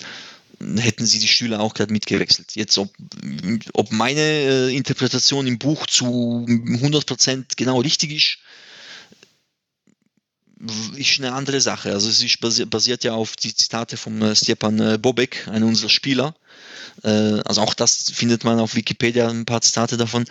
hätten 0.77 1.05
sie 1.05 1.19
die 1.19 1.27
Stühle 1.27 1.59
auch 1.59 1.73
gerade 1.73 1.93
mitgewechselt. 1.93 2.55
Jetzt, 2.55 2.77
ob, 2.77 2.93
ob 3.73 3.91
meine 3.91 4.21
äh, 4.21 4.75
Interpretation 4.75 5.47
im 5.47 5.59
Buch 5.59 5.85
zu 5.85 6.45
100% 6.47 7.43
genau 7.55 7.79
richtig 7.79 8.11
ist, 8.11 8.37
ist 10.95 11.19
eine 11.19 11.33
andere 11.33 11.61
Sache. 11.61 11.91
Also 11.91 12.09
es 12.09 12.23
ist 12.23 12.39
basiert, 12.39 12.69
basiert 12.69 13.03
ja 13.03 13.13
auf 13.13 13.35
die 13.35 13.53
Zitate 13.53 13.97
von 13.97 14.21
äh, 14.21 14.35
Stepan 14.35 14.79
äh, 14.79 14.97
Bobek, 14.97 15.47
einem 15.47 15.67
unserer 15.67 15.89
Spieler. 15.89 16.33
Äh, 17.03 17.39
also 17.45 17.61
auch 17.61 17.73
das 17.73 18.09
findet 18.11 18.43
man 18.43 18.59
auf 18.59 18.75
Wikipedia 18.75 19.29
ein 19.29 19.45
paar 19.45 19.61
Zitate 19.61 19.97
davon. 19.97 20.25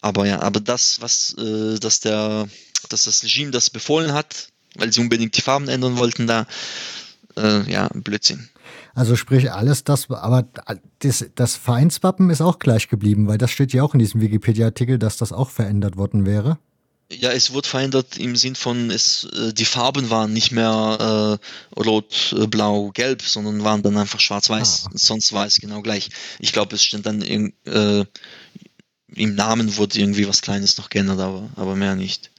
Aber 0.00 0.26
ja, 0.26 0.42
aber 0.42 0.60
das, 0.60 1.00
was 1.00 1.34
dass 1.34 2.00
der, 2.00 2.46
dass 2.90 3.04
das 3.04 3.24
Regime 3.24 3.52
das 3.52 3.70
befohlen 3.70 4.12
hat, 4.12 4.48
weil 4.74 4.92
sie 4.92 5.00
unbedingt 5.00 5.34
die 5.34 5.40
Farben 5.40 5.66
ändern 5.66 5.96
wollten, 5.96 6.26
da 6.26 6.46
ja, 7.34 7.88
Blödsinn. 7.94 8.50
Also 8.94 9.16
sprich 9.16 9.50
alles 9.50 9.82
das, 9.82 10.10
aber 10.10 10.46
das, 10.98 11.24
das 11.34 11.56
Vereinswappen 11.56 12.28
ist 12.28 12.42
auch 12.42 12.58
gleich 12.58 12.88
geblieben, 12.88 13.26
weil 13.28 13.38
das 13.38 13.50
steht 13.50 13.72
ja 13.72 13.82
auch 13.82 13.94
in 13.94 13.98
diesem 13.98 14.20
Wikipedia-Artikel, 14.20 14.98
dass 14.98 15.16
das 15.16 15.32
auch 15.32 15.48
verändert 15.48 15.96
worden 15.96 16.26
wäre. 16.26 16.58
Ja, 17.20 17.30
es 17.30 17.52
wurde 17.52 17.68
verändert 17.68 18.16
im 18.18 18.36
Sinn 18.36 18.54
von, 18.54 18.90
es, 18.90 19.24
äh, 19.24 19.52
die 19.52 19.64
Farben 19.64 20.10
waren 20.10 20.32
nicht 20.32 20.52
mehr 20.52 21.38
äh, 21.76 21.80
rot, 21.80 22.34
äh, 22.38 22.46
blau, 22.46 22.90
gelb, 22.90 23.22
sondern 23.22 23.64
waren 23.64 23.82
dann 23.82 23.96
einfach 23.96 24.20
schwarz-weiß. 24.20 24.86
Ah. 24.86 24.90
Sonst 24.94 25.32
war 25.32 25.46
es 25.46 25.60
genau 25.60 25.82
gleich. 25.82 26.10
Ich 26.38 26.52
glaube, 26.52 26.74
es 26.74 26.84
stand 26.84 27.06
dann 27.06 27.22
in, 27.22 27.52
äh, 27.66 28.04
im 29.14 29.34
Namen 29.34 29.76
wurde 29.76 29.98
irgendwie 29.98 30.28
was 30.28 30.42
Kleines 30.42 30.76
noch 30.78 30.90
geändert, 30.90 31.20
aber, 31.20 31.50
aber 31.56 31.76
mehr 31.76 31.96
nicht. 31.96 32.30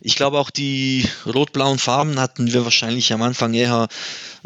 Ich 0.00 0.14
glaube 0.14 0.38
auch 0.38 0.50
die 0.50 1.08
rot-blauen 1.24 1.78
Farben 1.78 2.20
hatten 2.20 2.52
wir 2.52 2.64
wahrscheinlich 2.64 3.12
am 3.12 3.22
Anfang 3.22 3.54
eher 3.54 3.88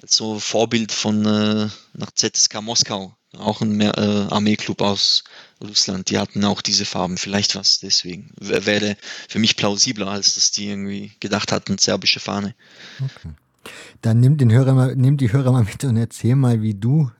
als 0.00 0.16
so 0.16 0.38
Vorbild 0.38 0.92
von 0.92 1.24
äh, 1.26 1.68
nach 1.94 2.12
ZSK 2.14 2.62
Moskau, 2.62 3.14
auch 3.36 3.60
ein 3.60 3.80
äh, 3.80 3.90
Armeeklub 4.30 4.80
aus 4.80 5.24
Russland, 5.62 6.10
die 6.10 6.18
hatten 6.18 6.44
auch 6.44 6.62
diese 6.62 6.84
Farben, 6.84 7.18
vielleicht 7.18 7.54
was 7.54 7.80
deswegen. 7.80 8.30
Wäre 8.40 8.96
für 9.28 9.38
mich 9.38 9.56
plausibler, 9.56 10.08
als 10.08 10.34
dass 10.34 10.52
die 10.52 10.68
irgendwie 10.68 11.12
gedacht 11.20 11.52
hatten, 11.52 11.78
serbische 11.78 12.20
Fahne. 12.20 12.54
Okay. 13.00 13.30
Dann 14.00 14.20
nimm, 14.20 14.38
den 14.38 14.50
Hörer 14.50 14.72
mal, 14.72 14.96
nimm 14.96 15.16
die 15.16 15.32
Hörer 15.32 15.52
mal 15.52 15.64
mit 15.64 15.84
und 15.84 15.96
erzähl 15.96 16.34
mal, 16.34 16.62
wie 16.62 16.74
du 16.74 17.10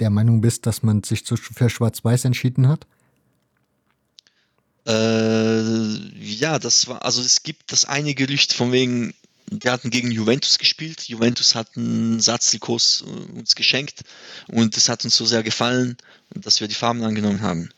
der 0.00 0.10
Meinung 0.10 0.40
bist, 0.40 0.66
dass 0.66 0.82
man 0.82 1.02
sich 1.02 1.24
für 1.24 1.70
Schwarz-Weiß 1.70 2.24
entschieden 2.24 2.68
hat. 2.68 2.86
Äh, 4.86 5.60
ja, 6.18 6.58
das 6.58 6.88
war, 6.88 7.04
also 7.04 7.20
es 7.20 7.42
gibt 7.42 7.72
das 7.72 7.84
eine 7.84 8.14
Gerücht 8.14 8.52
von 8.52 8.72
wegen, 8.72 9.12
wir 9.50 9.72
hatten 9.72 9.90
gegen 9.90 10.10
Juventus 10.10 10.58
gespielt. 10.58 11.08
Juventus 11.08 11.54
hat 11.54 11.76
einen 11.76 12.20
Satzlikos 12.20 13.02
äh, 13.02 13.38
uns 13.38 13.54
geschenkt 13.54 14.02
und 14.46 14.76
es 14.76 14.88
hat 14.88 15.04
uns 15.04 15.16
so 15.16 15.26
sehr 15.26 15.42
gefallen, 15.42 15.96
dass 16.30 16.60
wir 16.60 16.68
die 16.68 16.74
Farben 16.74 17.02
angenommen 17.02 17.42
haben. 17.42 17.70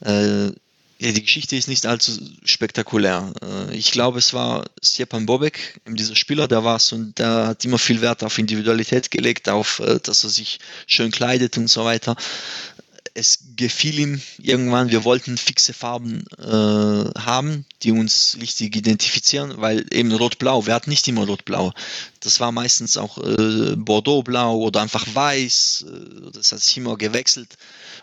Äh, 0.00 0.52
die 1.00 1.22
Geschichte 1.22 1.56
ist 1.56 1.68
nicht 1.68 1.86
allzu 1.86 2.12
spektakulär. 2.44 3.32
Äh, 3.42 3.74
ich 3.74 3.92
glaube, 3.92 4.18
es 4.18 4.32
war 4.32 4.64
Stepan 4.82 5.26
Bobek, 5.26 5.80
dieser 5.86 6.16
Spieler, 6.16 6.48
der 6.48 6.64
war 6.64 6.78
so, 6.78 6.96
der 6.96 7.48
hat 7.48 7.64
immer 7.64 7.78
viel 7.78 8.00
Wert 8.00 8.22
auf 8.22 8.38
Individualität 8.38 9.10
gelegt, 9.10 9.48
auf, 9.48 9.80
äh, 9.80 9.98
dass 10.00 10.24
er 10.24 10.30
sich 10.30 10.60
schön 10.86 11.10
kleidet 11.10 11.58
und 11.58 11.68
so 11.68 11.84
weiter 11.84 12.16
es 13.14 13.38
gefiel 13.56 14.00
ihm 14.00 14.20
irgendwann, 14.38 14.90
wir 14.90 15.04
wollten 15.04 15.38
fixe 15.38 15.72
Farben 15.72 16.24
äh, 16.36 17.20
haben, 17.20 17.64
die 17.82 17.92
uns 17.92 18.36
richtig 18.40 18.74
identifizieren, 18.74 19.54
weil 19.58 19.86
eben 19.92 20.12
Rot-Blau, 20.12 20.66
wir 20.66 20.74
hatten 20.74 20.90
nicht 20.90 21.06
immer 21.06 21.24
Rot-Blau. 21.24 21.72
Das 22.20 22.40
war 22.40 22.50
meistens 22.50 22.96
auch 22.96 23.18
äh, 23.18 23.76
Bordeaux-Blau 23.76 24.56
oder 24.56 24.82
einfach 24.82 25.06
Weiß. 25.14 25.86
Das 26.32 26.50
hat 26.50 26.60
sich 26.60 26.76
immer 26.76 26.96
gewechselt 26.96 27.56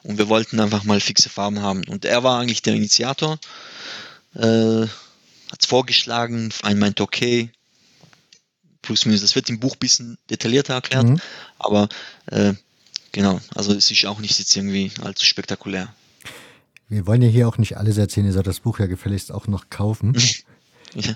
und 0.04 0.18
wir 0.18 0.30
wollten 0.30 0.60
einfach 0.60 0.84
mal 0.84 1.00
fixe 1.00 1.30
Farben 1.30 1.62
haben. 1.62 1.84
Und 1.88 2.06
er 2.06 2.24
war 2.24 2.40
eigentlich 2.40 2.62
der 2.62 2.76
Initiator, 2.76 3.40
äh, 4.36 4.88
hat 5.52 5.60
es 5.60 5.66
vorgeschlagen, 5.66 6.50
ein 6.64 6.80
meint 6.80 7.02
okay, 7.02 7.52
plus 8.82 9.06
minus. 9.06 9.22
Das 9.22 9.36
wird 9.36 9.50
im 9.50 9.60
Buch 9.60 9.74
ein 9.76 9.80
bisschen 9.80 10.18
detaillierter 10.30 10.74
erklärt, 10.74 11.08
mhm. 11.08 11.22
aber 11.60 11.90
äh, 12.28 12.54
Genau, 13.12 13.42
also 13.54 13.74
es 13.74 13.92
ist 13.92 14.06
auch 14.06 14.20
nicht 14.20 14.40
jetzt 14.40 14.56
irgendwie 14.56 14.92
allzu 15.02 15.26
spektakulär. 15.26 15.94
wir 16.88 17.06
wollen 17.08 17.22
ja 17.22 17.28
hier 17.28 17.48
auch 17.48 17.58
nicht 17.58 17.78
alles 17.78 17.98
erzählen, 17.98 18.28
ihr 18.28 18.34
sollt 18.34 18.48
das 18.48 18.62
Buch 18.62 18.80
ja 18.80 18.86
gefälligst 18.86 19.32
auch 19.32 19.48
noch 19.48 19.70
kaufen. 19.70 20.16
ja. 20.96 21.14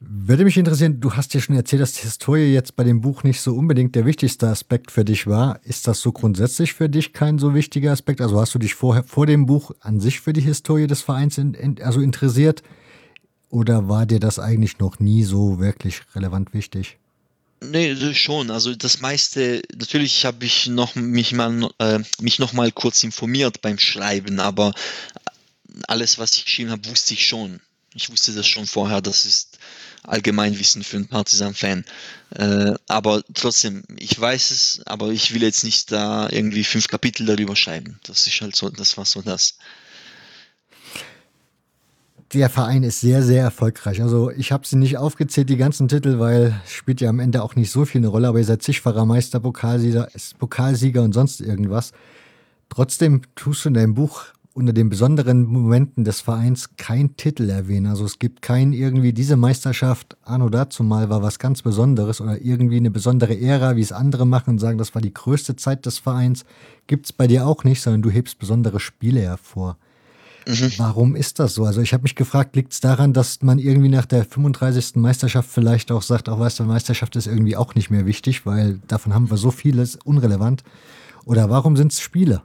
Würde 0.00 0.44
mich 0.44 0.56
interessieren, 0.56 1.00
du 1.00 1.14
hast 1.14 1.34
ja 1.34 1.40
schon 1.40 1.56
erzählt, 1.56 1.82
dass 1.82 1.94
die 1.94 2.02
Historie 2.02 2.52
jetzt 2.52 2.76
bei 2.76 2.84
dem 2.84 3.00
Buch 3.00 3.24
nicht 3.24 3.40
so 3.40 3.54
unbedingt 3.54 3.96
der 3.96 4.06
wichtigste 4.06 4.46
Aspekt 4.46 4.92
für 4.92 5.04
dich 5.04 5.26
war. 5.26 5.60
Ist 5.64 5.88
das 5.88 6.00
so 6.00 6.12
grundsätzlich 6.12 6.72
für 6.72 6.88
dich 6.88 7.12
kein 7.12 7.40
so 7.40 7.52
wichtiger 7.52 7.90
Aspekt? 7.90 8.20
Also 8.20 8.40
hast 8.40 8.54
du 8.54 8.60
dich 8.60 8.74
vorher 8.74 9.02
vor 9.02 9.26
dem 9.26 9.46
Buch 9.46 9.72
an 9.80 9.98
sich 9.98 10.20
für 10.20 10.32
die 10.32 10.40
Historie 10.40 10.86
des 10.86 11.02
Vereins 11.02 11.36
in, 11.36 11.54
in, 11.54 11.82
also 11.82 12.00
interessiert? 12.00 12.62
Oder 13.50 13.88
war 13.88 14.06
dir 14.06 14.20
das 14.20 14.38
eigentlich 14.38 14.78
noch 14.78 15.00
nie 15.00 15.24
so 15.24 15.58
wirklich 15.58 16.02
relevant 16.14 16.54
wichtig? 16.54 16.98
Nee, 17.60 17.96
schon. 18.14 18.52
Also 18.52 18.76
das 18.76 19.00
meiste, 19.00 19.62
natürlich 19.76 20.24
habe 20.24 20.44
ich 20.44 20.68
noch 20.68 20.94
mich 20.94 21.32
mal 21.32 21.70
äh, 21.78 21.98
mich 22.20 22.38
noch 22.38 22.52
mal 22.52 22.70
kurz 22.70 23.02
informiert 23.02 23.62
beim 23.62 23.80
Schreiben, 23.80 24.38
aber 24.38 24.74
alles, 25.88 26.18
was 26.18 26.36
ich 26.36 26.44
geschrieben 26.44 26.70
habe, 26.70 26.88
wusste 26.88 27.14
ich 27.14 27.26
schon. 27.26 27.60
Ich 27.98 28.10
wusste 28.10 28.32
das 28.32 28.46
schon 28.46 28.66
vorher. 28.66 29.00
Das 29.00 29.26
ist 29.26 29.58
Allgemeinwissen 30.04 30.84
für 30.84 30.96
einen 30.96 31.08
Partisan-Fan. 31.08 31.84
Äh, 32.36 32.74
aber 32.86 33.22
trotzdem, 33.34 33.82
ich 33.96 34.18
weiß 34.18 34.50
es, 34.52 34.80
aber 34.86 35.10
ich 35.10 35.34
will 35.34 35.42
jetzt 35.42 35.64
nicht 35.64 35.90
da 35.90 36.28
irgendwie 36.30 36.64
fünf 36.64 36.88
Kapitel 36.88 37.26
darüber 37.26 37.56
schreiben. 37.56 37.98
Das 38.04 38.26
ist 38.26 38.40
halt 38.40 38.54
so, 38.54 38.70
das 38.70 38.96
war 38.96 39.04
so 39.04 39.20
das 39.20 39.58
der 42.34 42.50
Verein 42.50 42.82
ist 42.82 43.00
sehr, 43.00 43.22
sehr 43.22 43.42
erfolgreich. 43.42 44.02
Also 44.02 44.30
ich 44.30 44.52
habe 44.52 44.66
sie 44.66 44.76
nicht 44.76 44.98
aufgezählt, 44.98 45.48
die 45.48 45.56
ganzen 45.56 45.88
Titel, 45.88 46.18
weil 46.18 46.60
spielt 46.66 47.00
ja 47.00 47.08
am 47.08 47.20
Ende 47.20 47.42
auch 47.42 47.56
nicht 47.56 47.70
so 47.70 47.84
viel 47.84 48.00
eine 48.00 48.08
Rolle, 48.08 48.28
aber 48.28 48.38
ihr 48.38 48.44
seid 48.44 48.62
zigfacher 48.62 49.06
Meister, 49.06 49.40
Pokalsieger, 49.40 50.08
Pokalsieger 50.38 51.02
und 51.02 51.14
sonst 51.14 51.40
irgendwas. 51.40 51.92
Trotzdem 52.68 53.22
tust 53.34 53.64
du 53.64 53.70
in 53.70 53.74
deinem 53.74 53.94
Buch 53.94 54.26
unter 54.58 54.72
den 54.72 54.90
besonderen 54.90 55.44
Momenten 55.44 56.04
des 56.04 56.20
Vereins 56.20 56.70
kein 56.76 57.16
Titel 57.16 57.48
erwähnen. 57.48 57.86
Also 57.86 58.04
es 58.04 58.18
gibt 58.18 58.42
kein 58.42 58.72
irgendwie 58.72 59.12
diese 59.12 59.36
Meisterschaft 59.36 60.16
anno 60.24 60.48
dazu 60.48 60.82
mal 60.82 61.08
war 61.08 61.22
was 61.22 61.38
ganz 61.38 61.62
Besonderes 61.62 62.20
oder 62.20 62.42
irgendwie 62.42 62.76
eine 62.76 62.90
besondere 62.90 63.40
Ära, 63.40 63.76
wie 63.76 63.82
es 63.82 63.92
andere 63.92 64.26
machen 64.26 64.50
und 64.50 64.58
sagen, 64.58 64.76
das 64.76 64.94
war 64.94 65.00
die 65.00 65.14
größte 65.14 65.56
Zeit 65.56 65.86
des 65.86 65.98
Vereins. 65.98 66.44
Gibt 66.88 67.06
es 67.06 67.12
bei 67.12 67.28
dir 67.28 67.46
auch 67.46 67.62
nicht, 67.62 67.80
sondern 67.80 68.02
du 68.02 68.10
hebst 68.10 68.38
besondere 68.38 68.80
Spiele 68.80 69.20
hervor. 69.20 69.78
Mhm. 70.46 70.72
Warum 70.78 71.14
ist 71.14 71.38
das 71.38 71.54
so? 71.54 71.64
Also 71.64 71.80
ich 71.80 71.92
habe 71.92 72.02
mich 72.02 72.16
gefragt, 72.16 72.56
liegt 72.56 72.72
es 72.72 72.80
daran, 72.80 73.12
dass 73.12 73.42
man 73.42 73.58
irgendwie 73.58 73.90
nach 73.90 74.06
der 74.06 74.24
35. 74.24 74.96
Meisterschaft 74.96 75.48
vielleicht 75.48 75.92
auch 75.92 76.02
sagt, 76.02 76.28
auch 76.28 76.40
weißt 76.40 76.58
du, 76.58 76.64
Meisterschaft 76.64 77.14
ist 77.16 77.26
irgendwie 77.26 77.56
auch 77.56 77.74
nicht 77.74 77.90
mehr 77.90 78.06
wichtig, 78.06 78.44
weil 78.44 78.80
davon 78.88 79.14
haben 79.14 79.30
wir 79.30 79.36
so 79.36 79.50
vieles 79.50 79.96
unrelevant. 79.96 80.64
Oder 81.24 81.48
warum 81.48 81.76
sind 81.76 81.92
es 81.92 82.00
Spiele? 82.00 82.42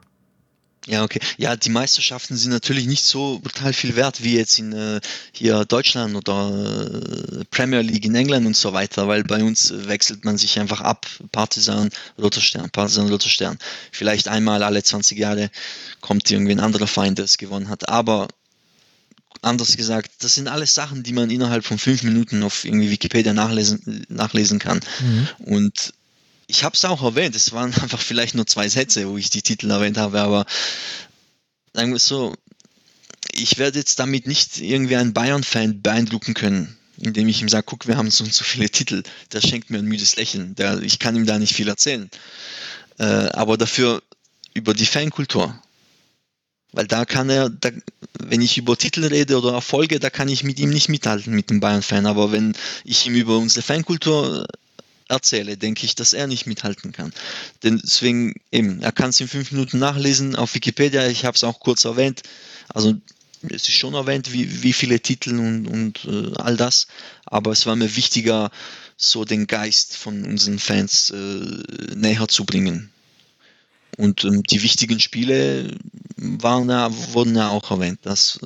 Ja, 0.86 1.04
okay. 1.04 1.20
Ja, 1.38 1.56
die 1.56 1.70
Meisterschaften 1.70 2.36
sind 2.36 2.52
natürlich 2.52 2.88
nicht 2.88 3.06
so 3.06 3.40
brutal 3.40 3.72
viel 3.72 3.96
wert 3.96 4.24
wie 4.24 4.36
jetzt 4.36 4.60
in 4.60 4.74
äh, 4.74 5.00
hier 5.32 5.64
Deutschland 5.64 6.16
oder 6.16 6.52
äh, 6.52 7.46
Premier 7.52 7.82
League 7.82 8.06
in 8.06 8.16
England 8.16 8.46
und 8.46 8.58
so 8.58 8.74
weiter, 8.74 9.08
weil 9.08 9.24
bei 9.24 9.42
uns 9.42 9.74
wechselt 9.74 10.26
man 10.26 10.38
sich 10.38 10.60
einfach 10.60 10.82
ab. 10.82 11.08
Partisan, 11.32 11.90
Roter 12.20 12.42
Stern, 12.42 12.70
Partisan, 12.70 13.08
Roter 13.08 13.30
Stern. 13.30 13.58
Vielleicht 13.92 14.28
einmal 14.28 14.62
alle 14.62 14.84
20 14.84 15.18
Jahre 15.18 15.50
kommt 16.02 16.30
irgendwie 16.30 16.52
ein 16.52 16.60
anderer 16.60 16.88
Feind, 16.88 17.18
der 17.18 17.26
es 17.26 17.38
gewonnen 17.38 17.70
hat. 17.70 17.88
Aber 17.88 18.28
anders 19.42 19.78
gesagt, 19.78 20.12
das 20.20 20.36
sind 20.36 20.48
alles 20.48 20.76
Sachen, 20.76 21.04
die 21.04 21.14
man 21.14 21.30
innerhalb 21.30 21.64
von 21.64 21.78
fünf 21.78 22.04
Minuten 22.04 22.44
auf 22.44 22.66
irgendwie 22.66 22.92
Wikipedia 22.92 23.34
nachlesen, 23.34 24.06
nachlesen 24.10 24.60
kann. 24.60 24.82
Mhm. 25.00 25.28
Und 25.46 25.94
ich 26.54 26.64
habe 26.64 26.76
es 26.76 26.86
auch 26.86 27.02
erwähnt, 27.02 27.36
es 27.36 27.52
waren 27.52 27.74
einfach 27.82 28.00
vielleicht 28.00 28.36
nur 28.36 28.46
zwei 28.46 28.70
Sätze, 28.70 29.10
wo 29.10 29.18
ich 29.18 29.30
die 29.30 29.42
Titel 29.42 29.70
erwähnt 29.72 29.98
habe, 29.98 30.22
aber 30.22 30.46
sagen 31.74 31.92
wir 31.92 32.00
so, 32.00 32.36
ich 33.34 33.58
werde 33.58 33.80
jetzt 33.80 34.00
damit 34.00 34.28
nicht 34.28 34.60
irgendwie 34.62 34.96
einen 34.96 35.14
Bayern-Fan 35.14 35.82
beeindrucken 35.82 36.36
können, 36.36 36.78
indem 36.98 37.28
ich 37.28 37.42
ihm 37.42 37.50
sage, 37.50 37.66
guck, 37.66 37.88
wir 37.88 37.98
haben 37.98 38.12
so 38.12 38.24
und 38.24 38.34
so 38.34 38.44
viele 38.44 38.70
Titel. 38.70 39.02
Der 39.32 39.42
schenkt 39.42 39.72
mir 39.72 39.80
ein 39.80 39.86
müdes 39.86 40.16
Lächeln. 40.16 40.54
Der, 40.56 40.82
ich 40.82 41.00
kann 41.00 41.16
ihm 41.16 41.26
da 41.26 41.40
nicht 41.40 41.56
viel 41.56 41.68
erzählen. 41.68 42.10
Äh, 43.00 43.04
aber 43.04 43.58
dafür 43.58 44.04
über 44.54 44.76
die 44.76 44.86
Fankultur. 44.86 45.60
Weil 46.74 46.86
da 46.86 47.06
kann 47.06 47.30
er, 47.30 47.50
da, 47.50 47.72
wenn 48.20 48.42
ich 48.42 48.58
über 48.58 48.78
Titel 48.78 49.06
rede 49.06 49.38
oder 49.38 49.54
Erfolge, 49.54 50.00
da 50.00 50.12
kann 50.12 50.28
ich 50.28 50.44
mit 50.44 50.60
ihm 50.60 50.70
nicht 50.70 50.90
mithalten, 50.90 51.34
mit 51.34 51.50
dem 51.50 51.60
Bayern-Fan. 51.60 52.06
Aber 52.06 52.32
wenn 52.32 52.54
ich 52.84 53.08
ihm 53.08 53.16
über 53.16 53.38
unsere 53.38 53.64
Fankultur 53.64 54.46
erzähle, 55.14 55.58
denke 55.58 55.86
ich, 55.86 55.96
dass 55.96 56.14
er 56.14 56.28
nicht 56.28 56.46
mithalten 56.46 56.92
kann. 56.92 57.14
Denn 57.64 57.80
deswegen 57.84 58.34
eben, 58.52 58.82
er 58.82 58.92
kann 58.92 59.12
es 59.12 59.20
in 59.22 59.28
fünf 59.28 59.52
Minuten 59.52 59.80
nachlesen 59.80 60.36
auf 60.36 60.56
Wikipedia. 60.56 61.08
Ich 61.08 61.26
habe 61.26 61.36
es 61.36 61.44
auch 61.44 61.60
kurz 61.60 61.86
erwähnt. 61.86 62.24
Also 62.70 62.96
es 63.50 63.68
ist 63.68 63.74
schon 63.74 63.94
erwähnt, 63.94 64.32
wie, 64.32 64.64
wie 64.64 64.74
viele 64.74 65.00
Titel 65.00 65.38
und, 65.38 65.68
und 65.68 66.06
äh, 66.06 66.34
all 66.36 66.58
das. 66.58 66.88
Aber 67.26 67.52
es 67.52 67.66
war 67.66 67.76
mir 67.76 67.96
wichtiger, 67.96 68.52
so 68.98 69.26
den 69.26 69.48
Geist 69.48 69.98
von 69.98 70.24
unseren 70.26 70.60
Fans 70.60 71.10
äh, 71.10 71.96
näher 71.96 72.28
zu 72.28 72.46
bringen. 72.46 72.92
Und 73.98 74.24
ähm, 74.24 74.44
die 74.44 74.64
wichtigen 74.64 75.00
Spiele 75.00 75.78
waren 76.16 76.70
ja, 76.70 76.90
wurden 77.14 77.36
ja 77.36 77.50
auch 77.50 77.70
erwähnt. 77.72 78.00
Das, 78.04 78.40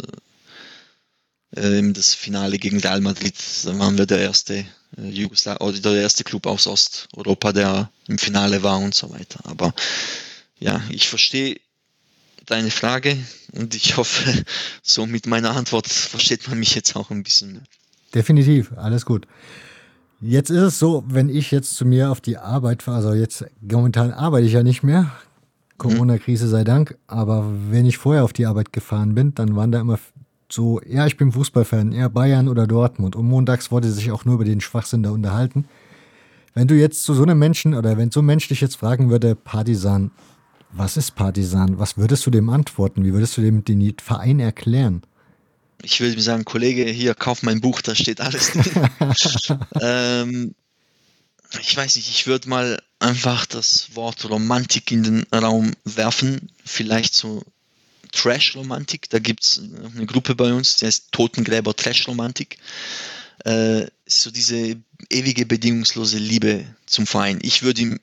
äh, 1.51 1.93
das 1.93 2.13
Finale 2.13 2.57
gegen 2.57 2.79
Real 2.79 3.01
Madrid, 3.01 3.35
da 3.63 3.77
waren 3.79 3.97
wir 3.97 4.05
der 4.05 4.19
erste 4.19 4.57
äh, 4.57 4.65
Jugoslawien 4.97 5.61
oder 5.61 5.79
der 5.79 6.01
erste 6.01 6.23
Club 6.23 6.45
aus 6.45 6.67
Osteuropa, 6.67 7.53
der 7.53 7.89
im 8.07 8.17
Finale 8.17 8.63
war 8.63 8.79
und 8.79 8.95
so 8.95 9.09
weiter. 9.11 9.39
Aber 9.43 9.73
ja, 10.59 10.81
ich 10.89 11.07
verstehe 11.07 11.59
deine 12.45 12.71
Frage 12.71 13.17
und 13.53 13.75
ich 13.75 13.97
hoffe, 13.97 14.43
so 14.81 15.05
mit 15.05 15.27
meiner 15.27 15.55
Antwort 15.55 15.87
versteht 15.87 16.47
man 16.47 16.59
mich 16.59 16.73
jetzt 16.75 16.95
auch 16.95 17.11
ein 17.11 17.23
bisschen 17.23 17.53
mehr. 17.53 17.63
Definitiv, 18.13 18.71
alles 18.75 19.05
gut. 19.05 19.27
Jetzt 20.19 20.49
ist 20.49 20.61
es 20.61 20.79
so, 20.79 21.03
wenn 21.07 21.29
ich 21.29 21.51
jetzt 21.51 21.75
zu 21.75 21.85
mir 21.85 22.09
auf 22.09 22.21
die 22.21 22.37
Arbeit 22.37 22.81
fahre, 22.81 22.97
also 22.97 23.13
jetzt 23.13 23.45
momentan 23.61 24.11
arbeite 24.11 24.47
ich 24.47 24.53
ja 24.53 24.63
nicht 24.63 24.81
mehr, 24.81 25.11
Corona-Krise 25.77 26.47
sei 26.47 26.63
Dank, 26.63 26.97
aber 27.05 27.45
wenn 27.69 27.85
ich 27.85 27.97
vorher 27.97 28.23
auf 28.23 28.33
die 28.33 28.47
Arbeit 28.47 28.73
gefahren 28.73 29.13
bin, 29.13 29.35
dann 29.35 29.55
waren 29.55 29.71
da 29.71 29.79
immer 29.79 29.99
so, 30.49 30.81
ja, 30.87 31.05
ich 31.05 31.17
bin 31.17 31.31
Fußballfan, 31.31 31.91
eher 31.91 32.09
Bayern 32.09 32.47
oder 32.47 32.67
Dortmund. 32.67 33.15
Und 33.15 33.27
montags 33.27 33.71
wurde 33.71 33.91
sich 33.91 34.11
auch 34.11 34.25
nur 34.25 34.35
über 34.35 34.45
den 34.45 34.61
Schwachsinn 34.61 35.03
da 35.03 35.11
unterhalten. 35.11 35.65
Wenn 36.53 36.67
du 36.67 36.75
jetzt 36.75 37.03
zu 37.03 37.13
so 37.13 37.23
einem 37.23 37.37
Menschen 37.37 37.73
oder 37.73 37.97
wenn 37.97 38.11
so 38.11 38.21
ein 38.21 38.25
Mensch 38.25 38.47
dich 38.47 38.61
jetzt 38.61 38.77
fragen 38.77 39.09
würde, 39.09 39.35
Partisan, 39.35 40.11
was 40.71 40.97
ist 40.97 41.11
Partisan? 41.15 41.79
Was 41.79 41.97
würdest 41.97 42.25
du 42.25 42.31
dem 42.31 42.49
antworten? 42.49 43.03
Wie 43.03 43.13
würdest 43.13 43.37
du 43.37 43.41
dem 43.41 43.63
den 43.63 43.93
Verein 44.01 44.39
erklären? 44.39 45.03
Ich 45.83 45.99
würde 45.99 46.15
ihm 46.15 46.21
sagen, 46.21 46.45
Kollege, 46.45 46.85
hier, 46.85 47.13
kauf 47.13 47.43
mein 47.43 47.61
Buch, 47.61 47.81
da 47.81 47.93
steht 47.93 48.21
alles 48.21 48.51
drin. 48.51 48.89
ähm, 49.81 50.55
ich 51.61 51.77
weiß 51.77 51.95
nicht, 51.95 52.09
ich 52.09 52.27
würde 52.27 52.49
mal 52.49 52.81
einfach 52.99 53.45
das 53.45 53.95
Wort 53.95 54.29
Romantik 54.29 54.91
in 54.91 55.03
den 55.03 55.23
Raum 55.33 55.73
werfen. 55.85 56.49
Vielleicht 56.65 57.13
so 57.13 57.43
Trash-Romantik. 58.11 59.09
Da 59.09 59.19
gibt 59.19 59.43
es 59.43 59.61
eine 59.95 60.05
Gruppe 60.05 60.35
bei 60.35 60.53
uns, 60.53 60.77
die 60.77 60.85
heißt 60.85 61.11
Totengräber 61.11 61.75
Trash-Romantik. 61.75 62.57
Äh, 63.45 63.87
so 64.05 64.31
diese 64.31 64.77
ewige 65.09 65.45
bedingungslose 65.45 66.17
Liebe 66.17 66.65
zum 66.85 67.05
Verein. 67.05 67.39
Ich 67.41 67.63
würde 67.63 67.81
ihm 67.81 67.99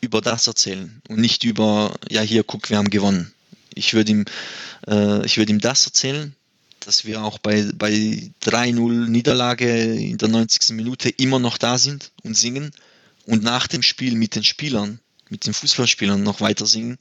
über 0.00 0.20
das 0.20 0.46
erzählen 0.46 1.02
und 1.08 1.20
nicht 1.20 1.44
über, 1.44 1.94
ja 2.08 2.22
hier, 2.22 2.42
guck, 2.44 2.70
wir 2.70 2.78
haben 2.78 2.90
gewonnen. 2.90 3.32
Ich 3.74 3.94
würde 3.94 4.12
ihm, 4.12 4.24
äh, 4.86 5.24
ich 5.26 5.36
ihm 5.36 5.60
das 5.60 5.86
erzählen, 5.86 6.34
dass 6.80 7.04
wir 7.04 7.22
auch 7.22 7.38
bei, 7.38 7.70
bei 7.74 7.92
3-0 8.42 9.08
Niederlage 9.08 9.94
in 9.94 10.18
der 10.18 10.28
90. 10.28 10.70
Minute 10.70 11.10
immer 11.10 11.38
noch 11.38 11.58
da 11.58 11.78
sind 11.78 12.10
und 12.22 12.36
singen 12.36 12.72
und 13.26 13.42
nach 13.42 13.66
dem 13.66 13.82
Spiel 13.82 14.14
mit 14.14 14.34
den 14.34 14.44
Spielern, 14.44 14.98
mit 15.28 15.46
den 15.46 15.52
Fußballspielern 15.52 16.22
noch 16.22 16.40
weiter 16.40 16.66
singen. 16.66 16.96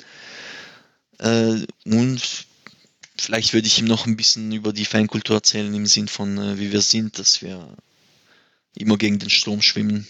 Äh, 1.20 1.66
und 1.86 2.46
vielleicht 3.18 3.54
würde 3.54 3.68
ich 3.68 3.80
ihm 3.80 3.86
noch 3.86 4.08
ein 4.08 4.18
bisschen 4.18 4.52
über 4.52 4.74
die 4.74 4.86
Fankultur 4.86 5.38
erzählen, 5.38 5.74
im 5.74 5.86
Sinn 5.86 6.08
von, 6.08 6.38
äh, 6.38 6.58
wie 6.58 6.72
wir 6.72 6.82
sind, 6.82 7.20
dass 7.20 7.42
wir 7.42 7.76
immer 8.76 8.98
gegen 8.98 9.20
den 9.20 9.30
Strom 9.30 9.62
schwimmen. 9.62 10.08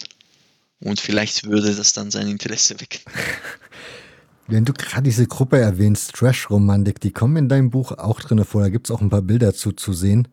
Und 0.80 1.00
vielleicht 1.00 1.46
würde 1.46 1.76
das 1.76 1.94
dann 1.94 2.12
sein 2.12 2.28
Interesse 2.28 2.80
wecken. 2.80 3.02
Wenn 4.48 4.66
du 4.66 4.74
gerade 4.74 5.04
diese 5.04 5.28
Gruppe 5.28 5.60
erwähnst, 5.60 6.14
Trash-Romantik, 6.14 7.00
die 7.00 7.12
kommen 7.12 7.38
in 7.38 7.50
deinem 7.50 7.70
Buch 7.70 7.92
auch 7.92 8.20
drin 8.20 8.44
vor. 8.46 8.62
Da 8.62 8.70
gibt 8.70 8.88
es 8.88 8.92
auch 8.92 9.02
ein 9.02 9.10
paar 9.10 9.22
Bilder 9.22 9.54
zu, 9.54 9.74
zu 9.74 9.94
sehen. 9.94 10.28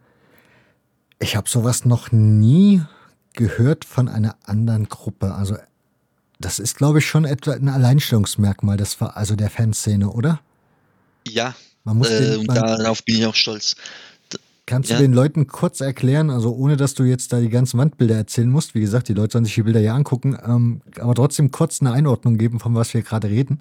Ich 1.18 1.36
habe 1.36 1.48
sowas 1.48 1.84
noch 1.84 2.12
nie 2.12 2.82
gehört 3.34 3.84
von 3.84 4.08
einer 4.08 4.36
anderen 4.44 4.88
Gruppe. 4.88 5.34
Also, 5.34 5.56
das 6.38 6.58
ist, 6.58 6.76
glaube 6.76 7.00
ich, 7.00 7.06
schon 7.06 7.26
etwa 7.26 7.52
ein 7.52 7.68
Alleinstellungsmerkmal 7.68 8.78
des, 8.78 9.00
also 9.00 9.36
der 9.36 9.50
Fanszene, 9.50 10.10
oder? 10.10 10.40
Ja, 11.26 11.54
man 11.84 11.98
muss 11.98 12.10
äh, 12.10 12.32
den, 12.32 12.40
und 12.40 12.48
darauf 12.48 13.04
bin 13.04 13.16
ich 13.16 13.26
auch 13.26 13.34
stolz. 13.34 13.76
Kannst 14.66 14.90
ja. 14.90 14.96
du 14.96 15.02
den 15.02 15.12
Leuten 15.12 15.46
kurz 15.46 15.80
erklären, 15.80 16.28
also 16.28 16.52
ohne 16.52 16.76
dass 16.76 16.94
du 16.94 17.04
jetzt 17.04 17.32
da 17.32 17.38
die 17.38 17.48
ganzen 17.48 17.78
Wandbilder 17.78 18.16
erzählen 18.16 18.50
musst, 18.50 18.74
wie 18.74 18.80
gesagt, 18.80 19.08
die 19.08 19.12
Leute 19.12 19.34
sollen 19.34 19.44
sich 19.44 19.54
die 19.54 19.62
Bilder 19.62 19.78
ja 19.78 19.94
angucken, 19.94 20.36
ähm, 20.44 20.80
aber 20.98 21.14
trotzdem 21.14 21.52
kurz 21.52 21.80
eine 21.80 21.92
Einordnung 21.92 22.36
geben, 22.36 22.58
von 22.58 22.74
was 22.74 22.92
wir 22.92 23.02
gerade 23.02 23.28
reden? 23.28 23.60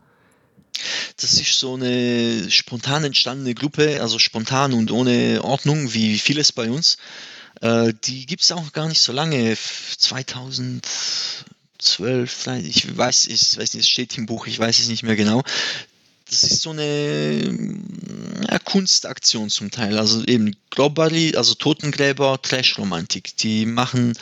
Das 1.18 1.34
ist 1.34 1.60
so 1.60 1.76
eine 1.76 2.50
spontan 2.50 3.04
entstandene 3.04 3.54
Gruppe, 3.54 4.02
also 4.02 4.18
spontan 4.18 4.74
und 4.74 4.90
ohne 4.92 5.44
Ordnung, 5.44 5.94
wie 5.94 6.18
vieles 6.18 6.52
bei 6.52 6.72
uns. 6.72 6.98
Äh, 7.62 7.94
die 8.04 8.26
gibt 8.26 8.42
es 8.42 8.52
auch 8.52 8.74
gar 8.74 8.88
nicht 8.88 9.00
so 9.00 9.14
lange, 9.14 9.56
2012, 9.56 12.48
ich 12.64 12.98
weiß, 12.98 13.28
ich 13.28 13.60
weiß 13.60 13.76
nicht, 13.76 13.84
es 13.84 13.90
steht 13.90 14.18
im 14.18 14.26
Buch, 14.26 14.48
ich 14.48 14.58
weiß 14.58 14.80
es 14.80 14.88
nicht 14.88 15.04
mehr 15.04 15.16
genau. 15.16 15.44
Das 16.30 16.44
ist 16.44 16.62
so 16.62 16.70
eine 16.72 17.58
ja, 18.50 18.60
Kunstaktion 18.60 19.50
zum 19.50 19.72
Teil, 19.72 19.98
also 20.00 20.24
eben 20.26 20.56
Globally, 20.72 21.36
also 21.36 21.54
Totengräber, 21.54 22.42
Trash-Romantik. 22.42 23.38
Die 23.38 23.66
machen 23.66 24.18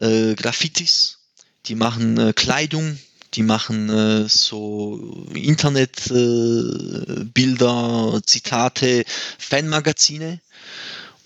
äh, 0.00 0.34
Graffitis, 0.34 1.18
die 1.66 1.74
machen 1.74 2.18
äh, 2.18 2.32
Kleidung, 2.32 2.98
die 3.34 3.42
machen 3.42 3.90
äh, 3.90 4.28
so 4.28 5.26
Internetbilder, 5.34 8.14
äh, 8.16 8.22
Zitate, 8.22 9.04
Fanmagazine. 9.38 10.40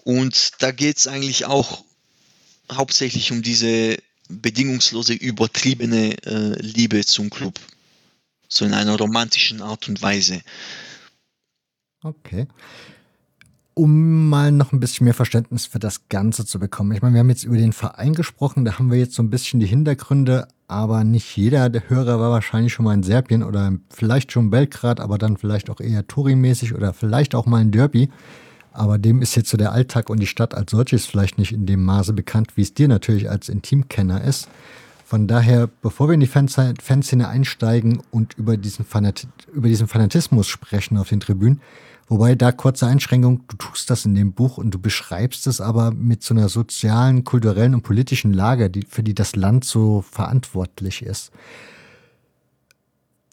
Und 0.04 0.52
da 0.60 0.70
geht 0.70 0.96
es 0.98 1.06
eigentlich 1.06 1.46
auch 1.46 1.84
hauptsächlich 2.72 3.32
um 3.32 3.42
diese 3.42 3.98
bedingungslose, 4.28 5.14
übertriebene 5.14 6.16
äh, 6.24 6.60
Liebe 6.60 7.04
zum 7.04 7.30
Club. 7.30 7.58
So 8.48 8.64
in 8.64 8.74
einer 8.74 8.96
romantischen 8.96 9.62
Art 9.62 9.88
und 9.88 10.02
Weise. 10.02 10.40
Okay. 12.02 12.46
Um 13.74 14.28
mal 14.28 14.52
noch 14.52 14.72
ein 14.72 14.78
bisschen 14.78 15.04
mehr 15.04 15.14
Verständnis 15.14 15.66
für 15.66 15.80
das 15.80 16.08
Ganze 16.08 16.46
zu 16.46 16.60
bekommen. 16.60 16.92
Ich 16.92 17.02
meine, 17.02 17.14
wir 17.14 17.20
haben 17.20 17.30
jetzt 17.30 17.44
über 17.44 17.56
den 17.56 17.72
Verein 17.72 18.14
gesprochen, 18.14 18.64
da 18.64 18.78
haben 18.78 18.90
wir 18.90 18.98
jetzt 18.98 19.14
so 19.14 19.22
ein 19.22 19.30
bisschen 19.30 19.58
die 19.58 19.66
Hintergründe, 19.66 20.46
aber 20.68 21.02
nicht 21.02 21.36
jeder 21.36 21.70
der 21.70 21.88
Hörer 21.88 22.20
war 22.20 22.30
wahrscheinlich 22.30 22.72
schon 22.72 22.84
mal 22.84 22.94
in 22.94 23.02
Serbien 23.02 23.42
oder 23.42 23.72
vielleicht 23.90 24.30
schon 24.30 24.50
Belgrad, 24.50 25.00
aber 25.00 25.18
dann 25.18 25.36
vielleicht 25.36 25.70
auch 25.70 25.80
eher 25.80 26.06
Touri-mäßig 26.06 26.74
oder 26.74 26.92
vielleicht 26.92 27.34
auch 27.34 27.46
mal 27.46 27.62
ein 27.62 27.72
Derby. 27.72 28.10
Aber 28.70 28.98
dem 28.98 29.22
ist 29.22 29.36
jetzt 29.36 29.50
so 29.50 29.56
der 29.56 29.72
Alltag 29.72 30.10
und 30.10 30.20
die 30.20 30.26
Stadt 30.26 30.54
als 30.54 30.72
solches 30.72 31.06
vielleicht 31.06 31.38
nicht 31.38 31.52
in 31.52 31.64
dem 31.64 31.84
Maße 31.84 32.12
bekannt, 32.12 32.56
wie 32.56 32.62
es 32.62 32.74
dir 32.74 32.88
natürlich 32.88 33.30
als 33.30 33.48
Intimkenner 33.48 34.22
ist. 34.22 34.48
Von 35.04 35.28
daher, 35.28 35.68
bevor 35.82 36.08
wir 36.08 36.14
in 36.14 36.20
die 36.20 36.26
Fanszene 36.26 37.28
einsteigen 37.28 38.02
und 38.10 38.34
über 38.34 38.56
diesen, 38.56 38.84
Fanat 38.84 39.28
über 39.52 39.68
diesen 39.68 39.86
Fanatismus 39.86 40.48
sprechen 40.48 40.96
auf 40.96 41.10
den 41.10 41.20
Tribünen, 41.20 41.60
wobei 42.08 42.34
da 42.34 42.52
kurze 42.52 42.86
Einschränkung, 42.86 43.44
du 43.48 43.56
tust 43.56 43.90
das 43.90 44.06
in 44.06 44.14
dem 44.14 44.32
Buch 44.32 44.56
und 44.56 44.70
du 44.72 44.78
beschreibst 44.78 45.46
es 45.46 45.60
aber 45.60 45.90
mit 45.90 46.22
so 46.22 46.34
einer 46.34 46.48
sozialen, 46.48 47.24
kulturellen 47.24 47.74
und 47.74 47.82
politischen 47.82 48.32
Lage, 48.32 48.70
die, 48.70 48.86
für 48.88 49.02
die 49.02 49.14
das 49.14 49.36
Land 49.36 49.64
so 49.64 50.02
verantwortlich 50.02 51.02
ist 51.02 51.32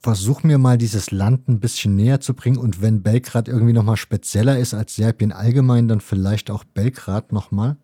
versuch 0.01 0.41
mir 0.43 0.57
mal 0.57 0.77
dieses 0.77 1.11
Land 1.11 1.47
ein 1.47 1.59
bisschen 1.59 1.95
näher 1.95 2.19
zu 2.19 2.33
bringen 2.33 2.57
und 2.57 2.81
wenn 2.81 3.03
Belgrad 3.03 3.47
irgendwie 3.47 3.73
nochmal 3.73 3.97
spezieller 3.97 4.57
ist 4.57 4.73
als 4.73 4.95
Serbien 4.95 5.31
allgemein, 5.31 5.87
dann 5.87 6.01
vielleicht 6.01 6.49
auch 6.49 6.63
Belgrad 6.63 7.31
nochmal. 7.31 7.77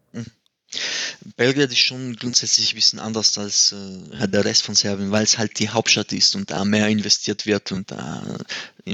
Belgrad 1.37 1.71
ist 1.71 1.79
schon 1.79 2.15
grundsätzlich 2.17 2.73
ein 2.73 2.75
bisschen 2.75 2.99
anders 2.99 3.37
als 3.37 3.71
äh, 3.71 4.27
der 4.27 4.43
Rest 4.43 4.63
von 4.63 4.75
Serbien, 4.75 5.11
weil 5.11 5.23
es 5.23 5.37
halt 5.37 5.59
die 5.59 5.69
Hauptstadt 5.69 6.11
ist 6.11 6.35
und 6.35 6.51
da 6.51 6.65
mehr 6.65 6.87
investiert 6.89 7.45
wird 7.45 7.71
und 7.71 7.91
da, 7.91 8.21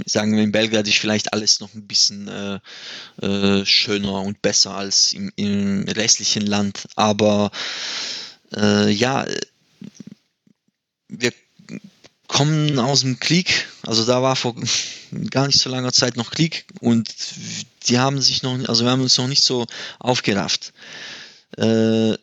sagen 0.06 0.36
wir, 0.36 0.44
in 0.44 0.52
Belgrad 0.52 0.88
ist 0.88 1.00
vielleicht 1.00 1.34
alles 1.34 1.60
noch 1.60 1.74
ein 1.74 1.88
bisschen 1.88 2.28
äh, 2.28 2.60
äh, 3.26 3.66
schöner 3.66 4.22
und 4.22 4.42
besser 4.42 4.76
als 4.76 5.14
im, 5.14 5.32
im 5.36 5.86
restlichen 5.88 6.46
Land. 6.46 6.88
Aber 6.96 7.52
äh, 8.56 8.90
ja, 8.92 9.26
wir 11.08 11.34
kommen 12.28 12.80
aus 12.80 13.02
dem 13.02 13.20
Krieg, 13.20 13.68
also 13.84 14.06
da 14.06 14.22
war 14.22 14.36
vor 14.36 14.56
gar 15.30 15.48
nicht 15.48 15.60
so 15.60 15.70
langer 15.70 15.92
Zeit 15.92 16.18
noch 16.18 16.32
Krieg 16.32 16.66
und 16.82 17.14
die 17.88 18.00
haben 18.00 18.22
sich 18.22 18.44
noch, 18.44 18.58
also 18.68 18.86
wir 18.86 18.92
haben 18.92 19.02
uns 19.02 19.18
noch 19.18 19.28
nicht 19.28 19.44
so 19.44 19.66
aufgerafft. 20.00 20.74
Äh, 21.58 22.18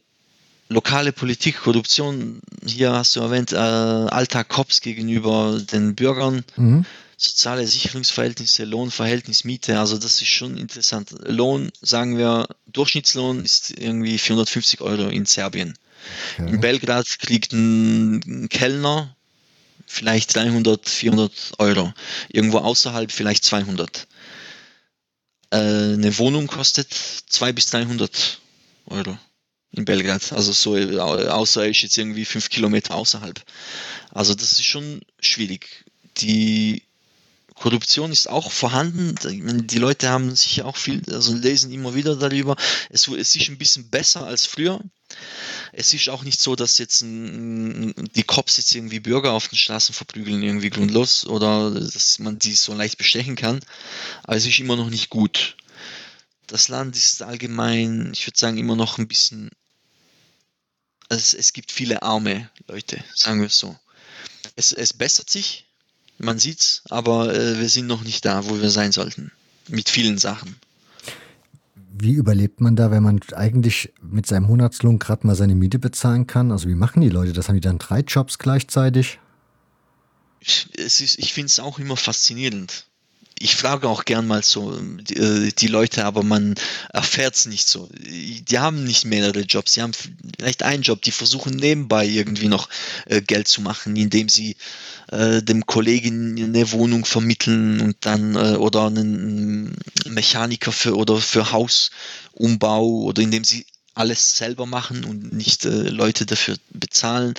lokale 0.68 1.12
Politik, 1.12 1.60
Korruption, 1.60 2.40
hier 2.64 2.92
hast 2.92 3.16
du 3.16 3.20
erwähnt, 3.20 3.52
äh, 3.52 3.56
alter 3.56 4.44
Cops 4.44 4.80
gegenüber 4.80 5.60
den 5.60 5.94
Bürgern, 5.94 6.44
mhm. 6.56 6.84
soziale 7.16 7.66
Sicherungsverhältnisse, 7.66 8.64
Lohnverhältnis, 8.64 9.44
Miete, 9.44 9.78
also 9.78 9.98
das 9.98 10.22
ist 10.22 10.28
schon 10.28 10.56
interessant. 10.56 11.10
Lohn, 11.24 11.70
sagen 11.82 12.16
wir, 12.16 12.48
Durchschnittslohn 12.66 13.44
ist 13.44 13.70
irgendwie 13.70 14.16
450 14.16 14.80
Euro 14.80 15.08
in 15.08 15.26
Serbien. 15.26 15.76
Okay. 16.38 16.48
In 16.48 16.60
Belgrad 16.60 17.18
kriegt 17.18 17.52
ein 17.52 18.48
Kellner 18.48 19.14
vielleicht 19.86 20.36
300, 20.36 20.88
400 20.88 21.32
Euro. 21.58 21.92
Irgendwo 22.28 22.58
außerhalb 22.58 23.10
vielleicht 23.10 23.44
200. 23.44 24.06
Äh, 25.50 25.56
eine 25.56 26.16
Wohnung 26.18 26.46
kostet 26.46 26.92
200 26.92 27.54
bis 27.56 27.66
300 27.70 28.40
Euro 28.90 29.16
in 29.72 29.84
Belgrad. 29.84 30.32
Also 30.32 30.52
so, 30.52 30.76
außer 30.76 31.68
ist 31.68 31.82
jetzt 31.82 31.96
irgendwie 31.98 32.24
fünf 32.24 32.48
Kilometer 32.48 32.94
außerhalb. 32.94 33.40
Also 34.10 34.34
das 34.34 34.52
ist 34.52 34.64
schon 34.64 35.00
schwierig. 35.20 35.84
Die 36.18 36.82
Korruption 37.54 38.10
ist 38.10 38.28
auch 38.28 38.50
vorhanden. 38.50 39.14
Die 39.66 39.78
Leute 39.78 40.08
haben 40.08 40.34
sich 40.34 40.62
auch 40.62 40.76
viel, 40.76 41.02
also 41.12 41.34
lesen 41.34 41.70
immer 41.72 41.94
wieder 41.94 42.16
darüber. 42.16 42.56
Es, 42.88 43.06
es 43.06 43.36
ist 43.36 43.48
ein 43.48 43.58
bisschen 43.58 43.90
besser 43.90 44.26
als 44.26 44.46
früher. 44.46 44.80
Es 45.72 45.92
ist 45.92 46.08
auch 46.08 46.22
nicht 46.24 46.40
so, 46.40 46.56
dass 46.56 46.78
jetzt 46.78 47.02
ein, 47.02 47.94
die 48.14 48.22
Cops 48.22 48.56
jetzt 48.56 48.74
irgendwie 48.74 49.00
Bürger 49.00 49.32
auf 49.32 49.48
den 49.48 49.58
Straßen 49.58 49.94
verprügeln, 49.94 50.42
irgendwie 50.42 50.70
grundlos, 50.70 51.26
oder 51.26 51.70
dass 51.70 52.18
man 52.18 52.38
die 52.38 52.54
so 52.54 52.74
leicht 52.74 52.98
bestechen 52.98 53.36
kann. 53.36 53.60
Aber 54.22 54.36
es 54.36 54.46
ist 54.46 54.58
immer 54.58 54.76
noch 54.76 54.90
nicht 54.90 55.10
gut. 55.10 55.56
Das 56.50 56.68
Land 56.68 56.96
ist 56.96 57.22
allgemein, 57.22 58.10
ich 58.12 58.26
würde 58.26 58.38
sagen, 58.38 58.58
immer 58.58 58.74
noch 58.76 58.98
ein 58.98 59.06
bisschen. 59.06 59.50
Also 61.08 61.36
es 61.36 61.52
gibt 61.52 61.72
viele 61.72 62.02
arme 62.02 62.50
Leute, 62.66 63.02
sagen 63.14 63.40
wir 63.40 63.46
es 63.46 63.58
so. 63.58 63.76
Es, 64.56 64.72
es 64.72 64.92
bessert 64.92 65.30
sich, 65.30 65.66
man 66.18 66.38
sieht's, 66.38 66.82
aber 66.90 67.34
äh, 67.34 67.58
wir 67.58 67.68
sind 67.68 67.86
noch 67.86 68.02
nicht 68.02 68.24
da, 68.24 68.48
wo 68.48 68.60
wir 68.60 68.70
sein 68.70 68.92
sollten. 68.92 69.32
Mit 69.68 69.88
vielen 69.88 70.18
Sachen 70.18 70.56
wie 72.02 72.12
überlebt 72.12 72.60
man 72.60 72.76
da, 72.76 72.90
wenn 72.90 73.02
man 73.02 73.20
eigentlich 73.34 73.92
mit 74.00 74.26
seinem 74.26 74.44
Monatslohn 74.44 74.98
gerade 74.98 75.26
mal 75.26 75.34
seine 75.34 75.54
Miete 75.54 75.78
bezahlen 75.78 76.26
kann? 76.26 76.50
Also 76.50 76.68
wie 76.68 76.74
machen 76.74 77.02
die 77.02 77.08
Leute 77.08 77.32
das? 77.32 77.48
Haben 77.48 77.56
die 77.56 77.60
dann 77.60 77.78
drei 77.78 78.00
Jobs 78.00 78.38
gleichzeitig? 78.38 79.18
Ich, 80.40 80.68
ich 80.74 81.32
finde 81.32 81.46
es 81.46 81.60
auch 81.60 81.78
immer 81.78 81.96
faszinierend. 81.96 82.86
Ich 83.42 83.56
frage 83.56 83.88
auch 83.88 84.04
gern 84.04 84.26
mal 84.26 84.44
so 84.44 84.78
die, 84.78 85.16
äh, 85.16 85.50
die 85.50 85.66
Leute, 85.66 86.04
aber 86.04 86.22
man 86.22 86.56
erfährt 86.92 87.34
es 87.36 87.46
nicht 87.46 87.66
so. 87.66 87.88
Die 87.96 88.58
haben 88.58 88.84
nicht 88.84 89.06
mehrere 89.06 89.40
Jobs, 89.40 89.72
die 89.72 89.80
haben 89.80 89.94
vielleicht 89.94 90.62
einen 90.62 90.82
Job, 90.82 91.00
die 91.00 91.10
versuchen 91.10 91.56
nebenbei 91.56 92.06
irgendwie 92.06 92.48
noch 92.48 92.68
äh, 93.06 93.22
Geld 93.22 93.48
zu 93.48 93.62
machen, 93.62 93.96
indem 93.96 94.28
sie 94.28 94.56
äh, 95.10 95.42
dem 95.42 95.64
Kollegen 95.64 96.38
eine 96.38 96.70
Wohnung 96.72 97.06
vermitteln 97.06 97.80
und 97.80 97.96
dann 98.02 98.34
äh, 98.34 98.56
oder 98.56 98.88
einen 98.88 99.74
Mechaniker 100.04 100.70
für 100.70 100.94
oder 100.94 101.16
für 101.16 101.50
Hausumbau 101.50 102.86
oder 103.04 103.22
indem 103.22 103.44
sie 103.44 103.64
alles 103.94 104.36
selber 104.36 104.66
machen 104.66 105.02
und 105.04 105.32
nicht 105.32 105.64
äh, 105.64 105.88
Leute 105.88 106.26
dafür 106.26 106.56
bezahlen. 106.68 107.32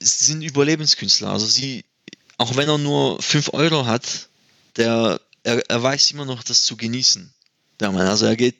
Sie 0.00 0.24
sind 0.24 0.42
Überlebenskünstler. 0.42 1.28
Also 1.28 1.46
sie, 1.46 1.84
auch 2.38 2.56
wenn 2.56 2.68
er 2.68 2.78
nur 2.78 3.22
5 3.22 3.54
Euro 3.54 3.86
hat, 3.86 4.28
der, 4.76 5.20
er, 5.42 5.58
er 5.68 5.82
weiß 5.82 6.10
immer 6.12 6.24
noch 6.24 6.42
das 6.42 6.62
zu 6.64 6.76
genießen. 6.76 7.32
Also 7.80 8.26
er 8.26 8.36
geht, 8.36 8.56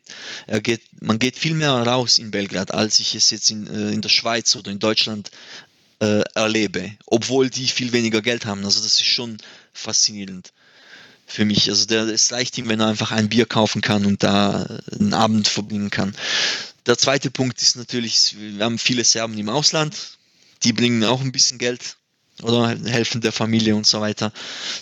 er 0.46 0.60
geht, 0.60 0.82
man 1.00 1.18
geht 1.18 1.38
viel 1.38 1.54
mehr 1.54 1.70
raus 1.70 2.18
in 2.18 2.32
Belgrad, 2.32 2.74
als 2.74 2.98
ich 2.98 3.14
es 3.14 3.30
jetzt 3.30 3.50
in, 3.50 3.68
äh, 3.68 3.92
in 3.92 4.00
der 4.02 4.08
Schweiz 4.08 4.56
oder 4.56 4.70
in 4.70 4.80
Deutschland 4.80 5.30
äh, 6.00 6.22
erlebe, 6.34 6.90
obwohl 7.06 7.48
die 7.48 7.68
viel 7.68 7.92
weniger 7.92 8.20
Geld 8.20 8.46
haben. 8.46 8.64
Also 8.64 8.82
das 8.82 8.94
ist 8.94 9.04
schon 9.04 9.38
faszinierend 9.72 10.52
für 11.26 11.44
mich. 11.44 11.70
Also 11.70 11.86
der 11.86 12.02
es 12.08 12.30
leicht 12.30 12.58
ihm, 12.58 12.68
wenn 12.68 12.80
er 12.80 12.88
einfach 12.88 13.12
ein 13.12 13.28
Bier 13.28 13.46
kaufen 13.46 13.80
kann 13.80 14.04
und 14.04 14.22
da 14.22 14.66
einen 14.98 15.14
Abend 15.14 15.46
verbringen 15.46 15.90
kann. 15.90 16.16
Der 16.86 16.98
zweite 16.98 17.30
Punkt 17.30 17.62
ist 17.62 17.76
natürlich, 17.76 18.36
wir 18.36 18.64
haben 18.64 18.78
viele 18.78 19.04
Serben 19.04 19.38
im 19.38 19.48
Ausland, 19.48 19.96
die 20.64 20.72
bringen 20.72 21.04
auch 21.04 21.20
ein 21.20 21.32
bisschen 21.32 21.58
Geld 21.58 21.96
oder 22.42 22.76
helfen 22.86 23.20
der 23.20 23.32
Familie 23.32 23.76
und 23.76 23.86
so 23.86 24.00
weiter. 24.00 24.32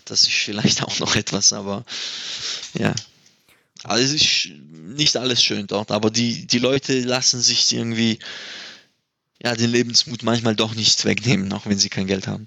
Das 0.05 0.23
ist 0.23 0.33
vielleicht 0.33 0.83
auch 0.85 0.99
noch 0.99 1.17
etwas, 1.17 1.53
aber 1.53 1.85
ja. 2.75 2.95
Also 3.85 4.05
es 4.05 4.13
ist 4.13 4.49
nicht 4.73 5.17
alles 5.17 5.43
schön 5.43 5.67
dort, 5.67 5.91
aber 5.91 6.11
die, 6.11 6.47
die 6.47 6.59
Leute 6.59 7.01
lassen 7.01 7.41
sich 7.41 7.75
irgendwie 7.75 8.19
ja, 9.43 9.55
den 9.55 9.71
Lebensmut 9.71 10.23
manchmal 10.23 10.55
doch 10.55 10.75
nicht 10.75 11.05
wegnehmen, 11.05 11.53
auch 11.53 11.67
wenn 11.67 11.79
sie 11.79 11.89
kein 11.89 12.07
Geld 12.07 12.27
haben. 12.27 12.47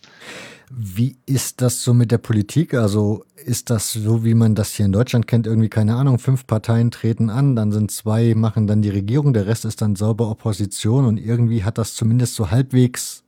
Wie 0.70 1.18
ist 1.26 1.62
das 1.62 1.84
so 1.84 1.94
mit 1.94 2.12
der 2.12 2.18
Politik? 2.18 2.74
Also 2.74 3.26
ist 3.46 3.70
das 3.70 3.94
so, 3.94 4.24
wie 4.24 4.34
man 4.34 4.56
das 4.56 4.74
hier 4.74 4.86
in 4.86 4.92
Deutschland 4.92 5.28
kennt, 5.28 5.46
irgendwie 5.46 5.70
keine 5.70 5.96
Ahnung, 5.96 6.18
fünf 6.18 6.48
Parteien 6.48 6.90
treten 6.90 7.30
an, 7.30 7.56
dann 7.56 7.72
sind 7.72 7.92
zwei, 7.92 8.34
machen 8.36 8.66
dann 8.66 8.82
die 8.82 8.90
Regierung, 8.90 9.34
der 9.34 9.46
Rest 9.46 9.66
ist 9.66 9.82
dann 9.82 9.96
sauber 9.96 10.30
Opposition 10.30 11.06
und 11.06 11.18
irgendwie 11.18 11.64
hat 11.64 11.78
das 11.78 11.94
zumindest 11.94 12.36
so 12.36 12.50
halbwegs, 12.50 13.23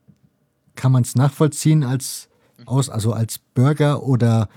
kann 0.76 0.92
man 0.92 1.04
es 1.04 1.16
nachvollziehen 1.16 1.84
als 1.84 2.30
aus, 2.66 2.90
also 2.90 3.14
als 3.14 3.40
Bürger 3.40 4.04
oder 4.04 4.50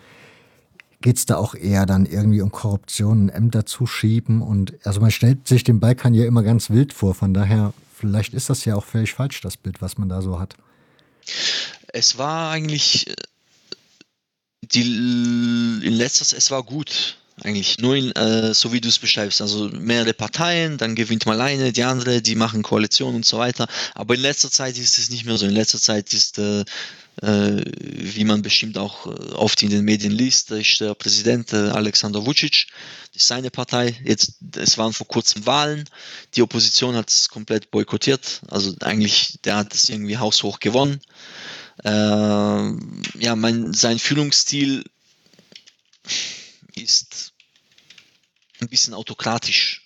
geht 1.00 1.16
es 1.16 1.26
da 1.26 1.36
auch 1.36 1.54
eher 1.54 1.86
dann 1.86 2.06
irgendwie 2.06 2.40
um 2.40 2.50
Korruption, 2.50 3.28
Ämter 3.28 3.66
zuschieben 3.66 4.42
und 4.42 4.74
also 4.84 5.00
man 5.00 5.10
stellt 5.10 5.46
sich 5.46 5.64
den 5.64 5.80
Balkan 5.80 6.14
ja 6.14 6.24
immer 6.24 6.42
ganz 6.42 6.70
wild 6.70 6.92
vor, 6.92 7.14
von 7.14 7.34
daher 7.34 7.72
vielleicht 7.94 8.34
ist 8.34 8.50
das 8.50 8.64
ja 8.64 8.74
auch 8.74 8.84
völlig 8.84 9.14
falsch, 9.14 9.40
das 9.40 9.56
Bild, 9.56 9.80
was 9.80 9.98
man 9.98 10.08
da 10.08 10.22
so 10.22 10.38
hat. 10.38 10.56
Es 11.88 12.18
war 12.18 12.50
eigentlich 12.50 13.08
äh, 13.08 13.14
die 14.62 14.82
in 14.82 15.92
letzter 15.92 16.36
es 16.36 16.50
war 16.50 16.62
gut 16.62 17.18
eigentlich 17.43 17.78
nur 17.78 17.97
in, 17.97 18.12
äh, 18.12 18.55
so 18.55 18.72
wie 18.72 18.80
du 18.80 18.89
es 18.89 18.99
beschreibst, 18.99 19.41
also 19.41 19.68
mehrere 19.68 20.14
Parteien, 20.14 20.78
dann 20.78 20.95
gewinnt 20.95 21.26
mal 21.26 21.41
eine, 21.41 21.72
die 21.72 21.84
andere, 21.84 22.22
die 22.22 22.34
machen 22.34 22.62
Koalition 22.62 23.14
und 23.14 23.24
so 23.24 23.39
weiter. 23.39 23.66
Aber 23.95 24.14
in 24.14 24.20
letzter 24.20 24.51
Zeit 24.51 24.78
ist 24.78 24.99
es 24.99 25.11
nicht 25.11 25.24
mehr 25.24 25.36
so. 25.39 25.47
In 25.47 25.53
letzter 25.53 25.78
Zeit 25.78 26.12
ist 26.12 26.39
äh, 26.39 26.64
äh, 27.22 27.62
wie 27.74 28.24
man 28.24 28.43
bestimmt 28.43 28.78
auch 28.78 29.07
äh, 29.07 29.32
oft 29.32 29.62
in 29.62 29.70
den 29.70 29.84
Medien 29.84 30.12
liest, 30.12 30.51
ist 30.53 30.80
der 30.80 30.95
Präsident 30.95 31.53
äh, 31.53 31.70
Alexander 31.70 32.24
Vucic, 32.24 32.66
das 33.12 33.22
ist 33.22 33.28
seine 33.28 33.51
Partei. 33.51 33.97
Jetzt, 34.05 34.34
es 34.57 34.78
waren 34.78 34.93
vor 34.93 35.09
kurzem 35.09 35.45
Wahlen, 35.45 35.89
die 36.34 36.43
Opposition 36.43 36.95
hat 36.95 37.11
es 37.11 37.28
komplett 37.28 37.70
boykottiert, 37.70 38.43
also 38.49 38.72
eigentlich, 38.80 39.39
der 39.45 39.57
hat 39.57 39.74
es 39.74 39.89
irgendwie 39.89 40.16
haushoch 40.16 40.61
gewonnen. 40.61 41.01
Äh, 41.84 41.89
ja, 41.89 43.34
mein, 43.36 43.72
sein 43.72 43.99
Führungsstil 43.99 44.84
ist 46.82 47.32
ein 48.60 48.68
bisschen 48.68 48.94
autokratisch, 48.94 49.82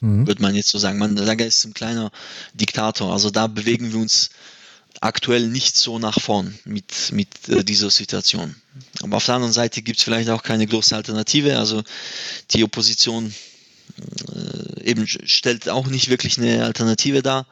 mhm. 0.00 0.26
würde 0.26 0.42
man 0.42 0.54
jetzt 0.54 0.70
so 0.70 0.78
sagen. 0.78 0.98
Man 0.98 1.16
sagt, 1.16 1.40
er 1.40 1.46
ist 1.46 1.64
ein 1.64 1.74
kleiner 1.74 2.10
Diktator, 2.52 3.12
also 3.12 3.30
da 3.30 3.46
bewegen 3.46 3.92
wir 3.92 4.00
uns 4.00 4.30
aktuell 5.00 5.48
nicht 5.48 5.76
so 5.76 5.98
nach 5.98 6.20
vorn 6.20 6.58
mit, 6.64 7.12
mit 7.12 7.28
äh, 7.48 7.64
dieser 7.64 7.90
Situation. 7.90 8.54
Aber 9.02 9.16
auf 9.16 9.26
der 9.26 9.34
anderen 9.34 9.52
Seite 9.52 9.82
gibt 9.82 9.98
es 9.98 10.04
vielleicht 10.04 10.30
auch 10.30 10.42
keine 10.42 10.66
große 10.66 10.94
Alternative. 10.94 11.58
Also 11.58 11.82
die 12.52 12.64
Opposition 12.64 13.34
äh, 14.34 14.84
eben 14.84 15.06
stellt 15.06 15.68
auch 15.68 15.86
nicht 15.86 16.10
wirklich 16.10 16.38
eine 16.38 16.64
Alternative 16.64 17.22
dar. 17.22 17.46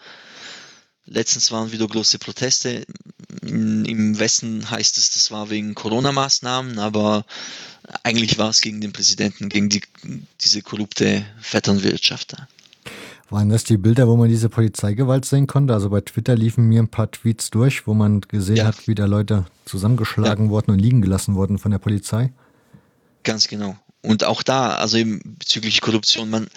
Letztens 1.07 1.51
waren 1.51 1.73
wieder 1.73 1.87
große 1.87 2.19
Proteste. 2.19 2.85
In, 3.43 3.85
Im 3.85 4.19
Westen 4.19 4.71
heißt 4.71 4.99
es, 4.99 5.11
das 5.11 5.31
war 5.31 5.51
wegen 5.51 5.75
Corona-Maßnahmen, 5.75 6.79
aber 6.79 7.25
eigentlich 8.03 8.39
war 8.39 8.51
es 8.51 8.61
gegen 8.61 8.81
den 8.81 8.93
Präsidenten, 8.93 9.49
gegen 9.49 9.69
die, 9.69 9.83
diese 10.41 10.63
korrupte 10.63 11.25
Vetternwirtschaft. 11.41 12.37
Waren 13.31 13.49
das 13.49 13.65
die 13.65 13.79
Bilder, 13.79 14.07
wo 14.09 14.17
man 14.17 14.29
diese 14.29 14.49
Polizeigewalt 14.49 15.25
sehen 15.25 15.47
konnte? 15.47 15.73
Also 15.73 15.89
bei 15.91 16.03
Twitter 16.03 16.37
liefen 16.37 16.69
mir 16.69 16.83
ein 16.83 16.89
paar 16.89 17.11
Tweets 17.11 17.51
durch, 17.51 17.87
wo 17.87 17.95
man 17.95 18.21
gesehen 18.21 18.57
ja. 18.57 18.67
hat, 18.67 18.87
wie 18.87 18.95
da 18.95 19.07
Leute 19.07 19.47
zusammengeschlagen 19.65 20.47
ja. 20.47 20.51
wurden 20.51 20.71
und 20.71 20.79
liegen 20.79 21.01
gelassen 21.01 21.35
wurden 21.35 21.59
von 21.59 21.71
der 21.71 21.79
Polizei. 21.79 22.31
Ganz 23.23 23.49
genau. 23.49 23.77
Und 24.03 24.25
auch 24.25 24.43
da, 24.43 24.75
also 24.75 24.97
eben 24.97 25.21
bezüglich 25.39 25.81
Korruption, 25.81 26.29
man 26.29 26.49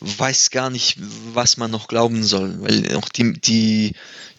weiß 0.00 0.50
gar 0.50 0.68
nicht, 0.68 0.98
was 1.32 1.56
man 1.56 1.70
noch 1.70 1.88
glauben 1.88 2.22
soll, 2.22 2.60
weil 2.60 2.94
auch 2.94 3.08
die, 3.08 3.32
die, 3.40 3.94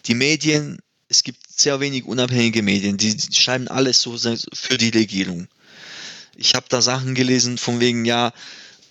die 0.06 0.14
Medien, 0.14 0.78
es 1.08 1.24
gibt 1.24 1.40
sehr 1.50 1.80
wenig 1.80 2.04
unabhängige 2.04 2.62
Medien, 2.62 2.96
die 2.96 3.16
schreiben 3.32 3.66
alles 3.66 4.00
so 4.00 4.16
für 4.16 4.78
die 4.78 4.90
Regierung. 4.90 5.48
Ich 6.36 6.54
habe 6.54 6.66
da 6.68 6.80
Sachen 6.80 7.14
gelesen 7.14 7.58
von 7.58 7.80
wegen, 7.80 8.04
ja, 8.04 8.32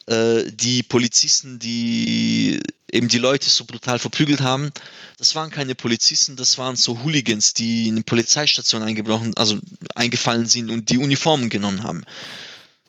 äh, 0.08 0.52
die 0.52 0.84
Polizisten, 0.84 1.58
die 1.58 2.60
eben 2.92 3.08
die 3.08 3.20
Leute 3.20 3.50
so 3.50 3.64
brutal 3.64 4.00
verprügelt 4.00 4.42
haben, 4.42 4.72
das 5.18 5.34
waren 5.36 5.50
keine 5.50 5.76
Polizisten, 5.76 6.36
das 6.36 6.58
waren 6.58 6.76
so 6.76 7.04
Hooligans, 7.04 7.54
die 7.54 7.88
in 7.88 7.96
eine 7.96 8.04
Polizeistation 8.04 8.84
eingebrochen, 8.84 9.36
also 9.38 9.60
eingefallen 9.96 10.46
sind 10.46 10.70
und 10.70 10.90
die 10.90 10.98
Uniformen 10.98 11.50
genommen 11.50 11.84
haben. 11.84 12.04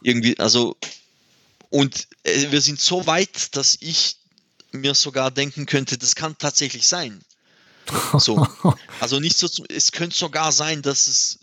Irgendwie, 0.02 0.38
also, 0.38 0.76
und 1.70 2.08
äh, 2.24 2.50
wir 2.50 2.60
sind 2.60 2.80
so 2.80 3.06
weit, 3.06 3.56
dass 3.56 3.76
ich 3.80 4.16
mir 4.72 4.94
sogar 4.94 5.30
denken 5.30 5.66
könnte, 5.66 5.98
das 5.98 6.14
kann 6.14 6.36
tatsächlich 6.38 6.86
sein. 6.86 7.22
So. 8.18 8.46
Also 9.00 9.18
nicht 9.18 9.36
so, 9.36 9.48
es 9.68 9.90
könnte 9.90 10.16
sogar 10.16 10.52
sein, 10.52 10.82
dass 10.82 11.08
es 11.08 11.40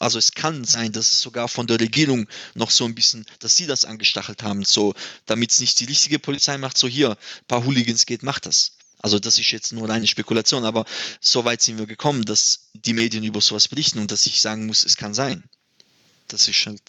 also 0.00 0.18
es 0.18 0.32
kann 0.32 0.64
sein, 0.64 0.92
dass 0.92 1.12
es 1.12 1.22
sogar 1.22 1.48
von 1.48 1.66
der 1.66 1.80
Regierung 1.80 2.28
noch 2.54 2.70
so 2.70 2.84
ein 2.84 2.94
bisschen, 2.94 3.24
dass 3.38 3.56
sie 3.56 3.66
das 3.66 3.84
angestachelt 3.84 4.42
haben, 4.42 4.64
so, 4.64 4.94
damit 5.26 5.50
es 5.50 5.60
nicht 5.60 5.80
die 5.80 5.86
richtige 5.86 6.18
Polizei 6.18 6.58
macht, 6.58 6.76
so 6.76 6.86
hier, 6.86 7.12
ein 7.12 7.46
paar 7.48 7.64
Hooligans 7.64 8.06
geht, 8.06 8.22
macht 8.22 8.46
das. 8.46 8.72
Also 8.98 9.18
das 9.18 9.38
ist 9.38 9.50
jetzt 9.50 9.72
nur 9.72 9.88
eine 9.90 10.06
Spekulation, 10.06 10.64
aber 10.64 10.84
so 11.20 11.44
weit 11.44 11.62
sind 11.62 11.78
wir 11.78 11.86
gekommen, 11.86 12.24
dass 12.24 12.68
die 12.74 12.92
Medien 12.92 13.24
über 13.24 13.40
sowas 13.40 13.66
berichten 13.66 13.98
und 13.98 14.10
dass 14.10 14.26
ich 14.26 14.40
sagen 14.40 14.66
muss, 14.66 14.84
es 14.84 14.96
kann 14.96 15.14
sein. 15.14 15.42
Das 16.28 16.48
ist 16.48 16.66
halt. 16.66 16.82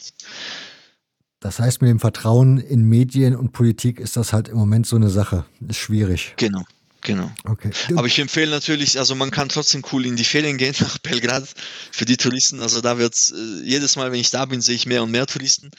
Das 1.39 1.59
heißt, 1.59 1.81
mit 1.81 1.89
dem 1.89 1.99
Vertrauen 1.99 2.57
in 2.57 2.83
Medien 2.83 3.35
und 3.35 3.51
Politik 3.51 3.99
ist 3.99 4.15
das 4.15 4.31
halt 4.31 4.47
im 4.47 4.55
Moment 4.55 4.87
so 4.87 4.95
eine 4.95 5.09
Sache. 5.09 5.45
Ist 5.67 5.77
schwierig. 5.77 6.33
Genau. 6.37 6.63
Genau. 7.03 7.29
Okay. 7.43 7.69
Aber 7.95 8.07
ich 8.07 8.17
empfehle 8.19 8.49
natürlich, 8.49 8.97
also 8.97 9.13
man 9.13 9.29
kann 9.29 9.49
trotzdem 9.49 9.83
cool 9.91 10.05
in 10.05 10.15
die 10.15 10.23
Ferien 10.23 10.57
gehen 10.57 10.73
nach 10.79 10.97
Belgrad 10.99 11.43
für 11.91 12.05
die 12.05 12.15
Touristen. 12.15 12.61
Also 12.61 12.79
da 12.79 12.97
wird 12.97 13.15
äh, 13.35 13.65
jedes 13.65 13.97
Mal, 13.97 14.11
wenn 14.11 14.19
ich 14.19 14.31
da 14.31 14.45
bin, 14.45 14.61
sehe 14.61 14.75
ich 14.75 14.85
mehr 14.85 15.03
und 15.03 15.11
mehr 15.11 15.25
Touristen. 15.25 15.69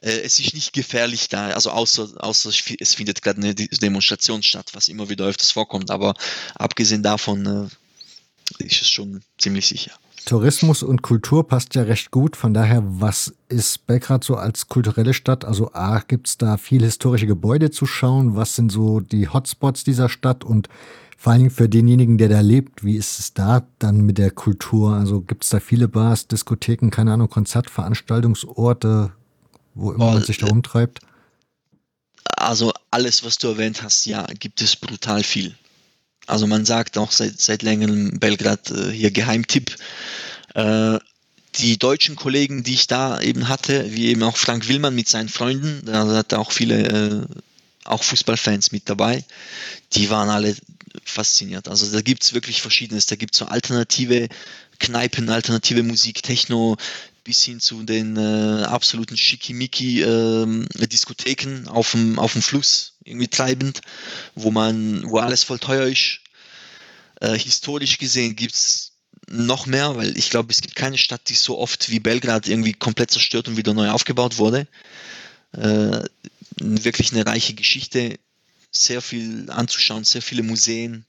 Äh, 0.00 0.20
es 0.20 0.38
ist 0.38 0.54
nicht 0.54 0.72
gefährlich 0.72 1.28
da, 1.28 1.48
also 1.48 1.70
außer, 1.70 2.10
außer 2.18 2.50
es 2.78 2.94
findet 2.94 3.20
gerade 3.22 3.38
eine 3.38 3.54
Demonstration 3.54 4.44
statt, 4.44 4.70
was 4.72 4.88
immer 4.88 5.08
wieder 5.08 5.26
öfters 5.26 5.50
vorkommt. 5.50 5.90
Aber 5.90 6.14
abgesehen 6.54 7.02
davon 7.02 7.68
äh, 8.60 8.64
ist 8.64 8.82
es 8.82 8.88
schon 8.88 9.22
ziemlich 9.38 9.66
sicher. 9.66 9.92
Tourismus 10.24 10.82
und 10.82 11.02
Kultur 11.02 11.46
passt 11.46 11.74
ja 11.74 11.82
recht 11.82 12.10
gut. 12.10 12.36
Von 12.36 12.54
daher, 12.54 12.82
was 12.84 13.34
ist 13.48 13.86
Belgrad 13.86 14.24
so 14.24 14.36
als 14.36 14.68
kulturelle 14.68 15.14
Stadt? 15.14 15.44
Also 15.44 15.72
A, 15.72 16.00
gibt 16.00 16.28
es 16.28 16.38
da 16.38 16.56
viele 16.56 16.86
historische 16.86 17.26
Gebäude 17.26 17.70
zu 17.70 17.86
schauen? 17.86 18.36
Was 18.36 18.54
sind 18.54 18.70
so 18.70 19.00
die 19.00 19.28
Hotspots 19.28 19.84
dieser 19.84 20.08
Stadt? 20.08 20.44
Und 20.44 20.68
vor 21.16 21.32
allen 21.32 21.40
Dingen 21.40 21.50
für 21.50 21.68
denjenigen, 21.68 22.16
der 22.16 22.28
da 22.28 22.40
lebt, 22.40 22.84
wie 22.84 22.96
ist 22.96 23.18
es 23.18 23.34
da 23.34 23.66
dann 23.78 24.02
mit 24.02 24.18
der 24.18 24.30
Kultur? 24.30 24.94
Also 24.94 25.20
gibt 25.20 25.44
es 25.44 25.50
da 25.50 25.60
viele 25.60 25.88
Bars, 25.88 26.28
Diskotheken, 26.28 26.90
keine 26.90 27.12
Ahnung, 27.12 27.28
Konzertveranstaltungsorte, 27.28 29.12
wo 29.74 29.92
immer 29.92 30.08
oh, 30.08 30.12
man 30.12 30.22
sich 30.22 30.38
da 30.38 30.46
umtreibt? 30.46 31.00
Also 32.36 32.72
alles, 32.90 33.24
was 33.24 33.36
du 33.36 33.48
erwähnt 33.48 33.82
hast, 33.82 34.06
ja, 34.06 34.24
gibt 34.38 34.62
es 34.62 34.76
brutal 34.76 35.22
viel. 35.22 35.54
Also 36.30 36.46
man 36.46 36.64
sagt 36.64 36.96
auch 36.98 37.12
seit, 37.12 37.40
seit 37.40 37.62
längerem 37.62 38.18
Belgrad 38.18 38.70
äh, 38.70 38.90
hier 38.90 39.10
Geheimtipp. 39.10 39.76
Äh, 40.54 40.98
die 41.56 41.78
deutschen 41.78 42.16
Kollegen, 42.16 42.62
die 42.62 42.74
ich 42.74 42.86
da 42.86 43.20
eben 43.20 43.48
hatte, 43.48 43.92
wie 43.92 44.06
eben 44.06 44.22
auch 44.22 44.36
Frank 44.36 44.68
Willmann 44.68 44.94
mit 44.94 45.08
seinen 45.08 45.28
Freunden, 45.28 45.82
da 45.84 46.06
hatte 46.06 46.38
auch 46.38 46.52
viele, 46.52 46.86
äh, 46.86 47.26
auch 47.84 48.04
Fußballfans 48.04 48.70
mit 48.70 48.88
dabei, 48.88 49.24
die 49.94 50.10
waren 50.10 50.28
alle 50.28 50.54
fasziniert. 51.04 51.68
Also 51.68 51.92
da 51.92 52.00
gibt 52.00 52.22
es 52.22 52.32
wirklich 52.32 52.62
Verschiedenes. 52.62 53.06
Da 53.06 53.16
gibt 53.16 53.34
es 53.34 53.38
so 53.38 53.46
alternative 53.46 54.28
Kneipen, 54.78 55.28
alternative 55.28 55.82
Musik, 55.82 56.22
Techno, 56.22 56.76
bis 57.24 57.42
hin 57.44 57.60
zu 57.60 57.82
den 57.82 58.16
äh, 58.16 58.64
absoluten 58.64 59.16
Schickimicki-Diskotheken 59.16 61.48
ähm, 61.48 61.64
äh, 61.66 61.68
auf, 61.68 61.90
dem, 61.92 62.18
auf 62.18 62.32
dem 62.32 62.42
Fluss, 62.42 62.94
irgendwie 63.04 63.28
treibend, 63.28 63.82
wo 64.34 64.50
man, 64.50 65.08
wo 65.08 65.18
alles 65.18 65.44
voll 65.44 65.58
teuer 65.58 65.86
ist. 65.86 66.19
Äh, 67.20 67.38
historisch 67.38 67.98
gesehen 67.98 68.34
gibt 68.34 68.54
es 68.54 68.92
noch 69.28 69.66
mehr, 69.66 69.96
weil 69.96 70.16
ich 70.18 70.30
glaube, 70.30 70.50
es 70.50 70.60
gibt 70.60 70.74
keine 70.74 70.98
Stadt, 70.98 71.28
die 71.28 71.34
so 71.34 71.58
oft 71.58 71.90
wie 71.90 72.00
Belgrad 72.00 72.48
irgendwie 72.48 72.72
komplett 72.72 73.10
zerstört 73.10 73.48
und 73.48 73.56
wieder 73.56 73.74
neu 73.74 73.90
aufgebaut 73.90 74.38
wurde. 74.38 74.66
Äh, 75.52 76.02
wirklich 76.60 77.12
eine 77.12 77.26
reiche 77.26 77.54
Geschichte, 77.54 78.18
sehr 78.72 79.02
viel 79.02 79.50
anzuschauen, 79.50 80.04
sehr 80.04 80.22
viele 80.22 80.42
Museen, 80.42 81.04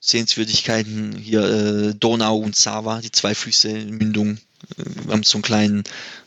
Sehenswürdigkeiten, 0.00 1.16
hier 1.16 1.42
äh, 1.42 1.94
Donau 1.94 2.38
und 2.38 2.56
Sava, 2.56 3.00
die 3.00 3.12
zwei 3.12 3.34
Flüsse, 3.34 3.72
Mündung. 3.72 4.38
Wir 4.76 5.12
haben 5.12 5.22
so 5.22 5.36
einen 5.36 5.42
kleinen, 5.42 5.84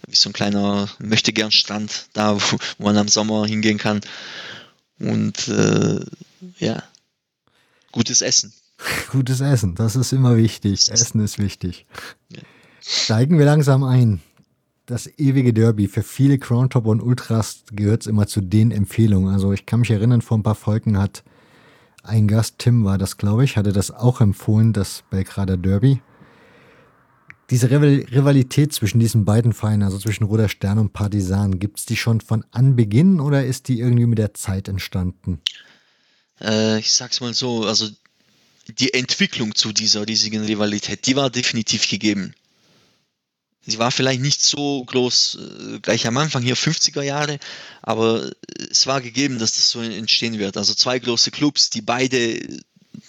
wie 0.08 0.16
so 0.16 0.30
ein 0.30 0.34
kleiner 0.34 0.90
möchtegern 1.00 1.52
Strand 1.52 2.08
da, 2.14 2.36
wo, 2.36 2.58
wo, 2.78 2.86
man 2.86 2.98
am 2.98 3.08
Sommer 3.08 3.46
hingehen 3.46 3.78
kann. 3.78 4.02
Und 5.00 5.48
äh, 5.48 6.00
ja, 6.60 6.84
gutes 7.92 8.22
Essen. 8.22 8.54
Gutes 9.12 9.42
Essen, 9.42 9.76
das 9.76 9.96
ist 9.96 10.12
immer 10.12 10.38
wichtig. 10.38 10.90
Essen 10.90 11.22
ist 11.22 11.38
wichtig. 11.38 11.86
Ja. 12.30 12.40
Steigen 12.82 13.38
wir 13.38 13.46
langsam 13.46 13.84
ein. 13.84 14.22
Das 14.88 15.08
ewige 15.20 15.54
Derby. 15.54 15.88
Für 15.88 16.02
viele 16.02 16.40
Crowntop 16.40 16.88
und 16.88 17.02
Ultras 17.02 17.64
gehört 17.72 18.02
es 18.02 18.08
immer 18.08 18.26
zu 18.26 18.42
den 18.42 18.72
Empfehlungen. 18.72 19.32
Also 19.32 19.54
ich 19.54 19.68
kann 19.68 19.82
mich 19.82 19.92
erinnern, 19.92 20.24
vor 20.24 20.40
ein 20.40 20.44
paar 20.44 20.56
Folgen 20.56 20.98
hat 20.98 21.24
ein 22.02 22.28
Gast, 22.28 22.58
Tim 22.58 22.84
war 22.84 22.98
das, 22.98 23.18
glaube 23.18 23.44
ich, 23.44 23.56
hatte 23.56 23.72
das 23.72 23.92
auch 23.92 24.20
empfohlen, 24.20 24.74
das 24.74 25.04
Belgrader 25.12 25.58
Derby 25.58 26.02
diese 27.52 27.70
Rivalität 27.70 28.72
zwischen 28.72 29.02
diesen 29.02 29.26
beiden 29.26 29.52
Vereinen, 29.52 29.84
also 29.84 29.98
zwischen 29.98 30.24
Roter 30.24 30.48
Stern 30.48 30.80
und 30.80 30.94
Partisan, 30.94 31.60
gibt 31.60 31.80
es 31.80 31.86
die 31.86 31.98
schon 31.98 32.22
von 32.22 32.46
Anbeginn 32.52 33.20
oder 33.20 33.46
ist 33.46 33.68
die 33.68 33.80
irgendwie 33.80 34.06
mit 34.06 34.20
der 34.20 34.34
Zeit 34.34 34.70
entstanden? 34.70 35.42
Äh, 36.42 36.80
ich 36.80 36.92
sag's 36.92 37.22
mal 37.22 37.34
so, 37.34 37.66
also 37.66 37.90
die 38.68 38.94
Entwicklung 38.94 39.56
zu 39.56 39.72
dieser 39.74 40.08
riesigen 40.08 40.46
Rivalität, 40.46 41.06
die 41.06 41.16
war 41.16 41.30
definitiv 41.30 41.88
gegeben. 41.88 42.34
Sie 43.66 43.78
war 43.78 43.92
vielleicht 43.92 44.22
nicht 44.22 44.42
so 44.42 44.84
groß 44.86 45.38
äh, 45.76 45.80
gleich 45.80 46.08
am 46.08 46.18
Anfang 46.18 46.42
hier 46.42 46.58
50er 46.58 47.04
Jahre, 47.04 47.40
aber 47.82 48.32
es 48.70 48.88
war 48.88 49.02
gegeben, 49.02 49.38
dass 49.38 49.54
das 49.54 49.70
so 49.70 49.82
entstehen 49.82 50.40
wird. 50.40 50.58
Also 50.58 50.74
zwei 50.74 50.98
große 50.98 51.32
Clubs, 51.32 51.70
die 51.70 51.82
beide 51.82 52.42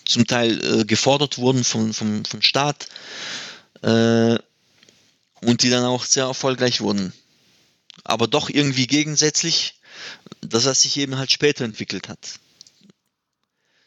zum 0.05 0.26
Teil 0.26 0.80
äh, 0.80 0.85
gefordert 0.85 1.39
wurden 1.39 1.64
vom, 1.64 1.95
vom, 1.95 2.24
vom 2.24 2.43
Staat 2.43 2.89
äh, 3.80 4.39
und 5.41 5.62
die 5.62 5.70
dann 5.70 5.85
auch 5.85 6.05
sehr 6.05 6.24
erfolgreich 6.24 6.83
wurden. 6.83 7.12
Aber 8.05 8.26
doch 8.26 8.51
irgendwie 8.51 8.87
gegensätzlich, 8.87 9.80
dass 10.43 10.66
er 10.66 10.74
sich 10.74 10.99
eben 10.99 11.16
halt 11.16 11.33
später 11.33 11.64
entwickelt 11.64 12.09
hat. 12.09 12.41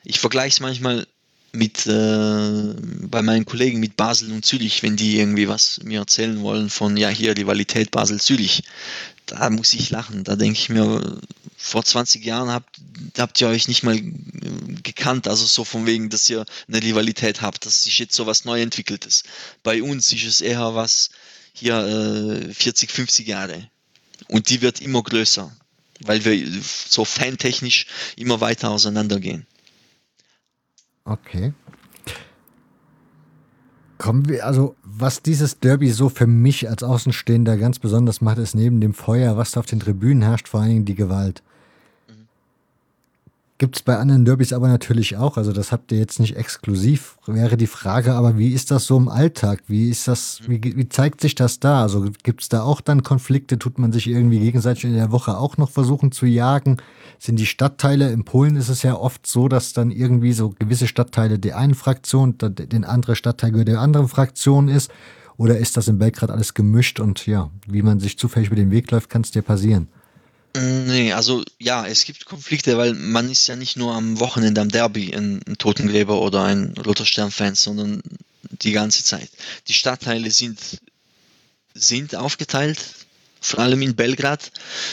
Ich 0.06 0.20
vergleiche 0.20 0.54
es 0.54 0.60
manchmal 0.60 1.08
mit 1.52 1.88
äh, 1.88 2.76
bei 3.08 3.22
meinen 3.22 3.46
Kollegen 3.46 3.80
mit 3.80 3.96
Basel 3.96 4.32
und 4.32 4.46
Zürich, 4.46 4.84
wenn 4.84 4.98
die 4.98 5.20
irgendwie 5.20 5.48
was 5.48 5.82
mir 5.84 6.00
erzählen 6.00 6.42
wollen 6.42 6.70
von 6.70 6.98
ja 6.98 7.10
hier 7.10 7.36
Rivalität 7.36 7.92
Basel-Zürich, 7.92 8.64
da 9.26 9.50
muss 9.50 9.74
ich 9.74 9.90
lachen. 9.90 10.24
Da 10.24 10.36
denke 10.36 10.60
ich 10.60 10.70
mir, 10.70 11.20
vor 11.58 11.84
20 11.84 12.24
Jahren 12.24 12.50
habt, 12.50 12.80
habt 13.18 13.42
ihr 13.42 13.48
euch 13.48 13.68
nicht 13.68 13.84
mal 13.84 14.00
gekannt, 14.84 15.28
also 15.28 15.46
so 15.46 15.64
von 15.64 15.86
wegen, 15.88 16.10
dass 16.10 16.30
ihr 16.30 16.46
eine 16.68 16.84
Rivalität 16.84 17.42
habt, 17.42 17.66
dass 17.66 17.84
sich 17.84 17.98
jetzt 17.98 18.16
so 18.16 18.28
was 18.28 18.46
neu 18.46 18.62
entwickelt 18.62 19.06
ist. 19.06 19.26
Bei 19.64 19.82
uns 19.82 20.12
ist 20.14 20.26
es 20.26 20.42
eher 20.42 20.76
was 20.76 21.10
hier 21.54 21.78
äh, 22.50 22.54
40, 22.54 22.92
50 22.92 23.28
Jahre. 23.28 23.68
Und 24.28 24.50
die 24.50 24.62
wird 24.62 24.82
immer 24.82 25.02
größer, 25.02 25.52
weil 26.02 26.24
wir 26.24 26.62
so 26.88 27.06
fantechnisch 27.06 27.88
immer 28.16 28.42
weiter 28.42 28.70
auseinandergehen. 28.70 29.48
Okay. 31.06 31.54
Kommen 33.98 34.28
wir, 34.28 34.46
also 34.46 34.76
was 34.84 35.22
dieses 35.22 35.60
Derby 35.60 35.90
so 35.92 36.10
für 36.10 36.28
mich 36.28 36.68
als 36.70 36.84
Außenstehender 36.84 37.58
ganz 37.58 37.80
besonders 37.80 38.22
macht, 38.22 38.40
ist 38.40 38.56
neben 38.56 38.82
dem 38.82 38.94
Feuer, 38.94 39.38
was 39.38 39.52
da 39.52 39.62
auf 39.62 39.66
den 39.68 39.80
Tribünen 39.80 40.24
herrscht, 40.24 40.48
vor 40.48 40.60
allen 40.60 40.70
Dingen 40.70 40.86
die 40.86 40.96
Gewalt. 40.96 41.44
Gibt 43.58 43.78
es 43.78 43.84
bei 43.84 43.96
anderen 43.96 44.26
Derbys 44.26 44.52
aber 44.52 44.68
natürlich 44.68 45.16
auch. 45.16 45.38
Also 45.38 45.54
das 45.54 45.72
habt 45.72 45.90
ihr 45.94 45.98
jetzt 45.98 46.20
nicht 46.20 46.36
exklusiv. 46.36 47.18
Wäre 47.26 47.56
die 47.56 47.68
Frage, 47.68 48.14
aber 48.14 48.38
wie 48.38 48.52
ist 48.52 48.70
das 48.70 48.86
so 48.86 48.98
im 48.98 49.08
Alltag? 49.08 49.64
Wie 49.68 49.90
ist 49.90 50.10
das, 50.10 50.42
wie, 50.46 50.62
wie 50.62 50.90
zeigt 50.90 51.22
sich 51.22 51.36
das 51.36 51.62
da? 51.62 51.82
Also 51.82 52.10
gibt 52.24 52.42
es 52.42 52.50
da 52.50 52.64
auch 52.64 52.82
dann 52.82 53.04
Konflikte? 53.04 53.58
Tut 53.58 53.80
man 53.80 53.94
sich 53.94 54.08
irgendwie 54.08 54.40
gegenseitig 54.42 54.84
in 54.84 54.96
der 54.96 55.14
Woche 55.14 55.38
auch 55.38 55.56
noch 55.56 55.70
versuchen 55.70 56.12
zu 56.12 56.26
jagen? 56.26 56.78
Sind 57.18 57.40
die 57.40 57.46
Stadtteile, 57.46 58.12
in 58.12 58.26
Polen 58.26 58.58
ist 58.58 58.68
es 58.68 58.84
ja 58.84 58.96
oft 58.96 59.26
so, 59.26 59.48
dass 59.48 59.72
dann 59.72 59.90
irgendwie 59.90 60.34
so 60.34 60.54
gewisse 60.60 60.88
Stadtteile 60.88 61.40
der 61.40 61.58
einen 61.58 61.76
Fraktion, 61.76 62.38
den 62.38 62.84
andere 62.84 63.16
Stadtteil 63.16 63.64
der 63.64 63.80
anderen 63.80 64.10
Fraktion 64.10 64.68
ist? 64.68 64.92
Oder 65.38 65.60
ist 65.60 65.78
das 65.78 65.88
in 65.88 65.98
Belgrad 65.98 66.30
alles 66.30 66.56
gemischt 66.56 67.00
und 67.00 67.26
ja, 67.26 67.50
wie 67.68 67.84
man 67.84 68.02
sich 68.02 68.18
zufällig 68.18 68.48
über 68.48 68.58
den 68.58 68.72
Weg 68.72 68.92
läuft, 68.92 69.10
kann 69.10 69.22
es 69.22 69.32
dir 69.32 69.44
passieren? 69.44 69.88
Nee, 70.56 71.12
also 71.12 71.44
ja, 71.60 71.86
es 71.86 72.06
gibt 72.06 72.26
Konflikte, 72.26 72.78
weil 72.78 72.94
man 72.94 73.30
ist 73.30 73.48
ja 73.48 73.56
nicht 73.56 73.76
nur 73.76 73.94
am 73.94 74.20
Wochenende 74.20 74.62
am 74.62 74.70
Derby 74.70 75.14
ein, 75.14 75.42
ein 75.48 75.58
Totengräber 75.58 76.22
oder 76.22 76.44
ein 76.44 76.74
Roter 76.78 77.06
Stern-Fan, 77.06 77.56
sondern 77.56 78.02
die 78.62 78.72
ganze 78.72 79.04
Zeit. 79.04 79.30
Die 79.68 79.74
Stadtteile 79.74 80.32
sind, 80.32 80.60
sind 81.74 82.16
aufgeteilt, 82.16 82.80
vor 83.42 83.60
allem 83.60 83.82
in 83.82 83.96
Belgrad. 83.96 84.52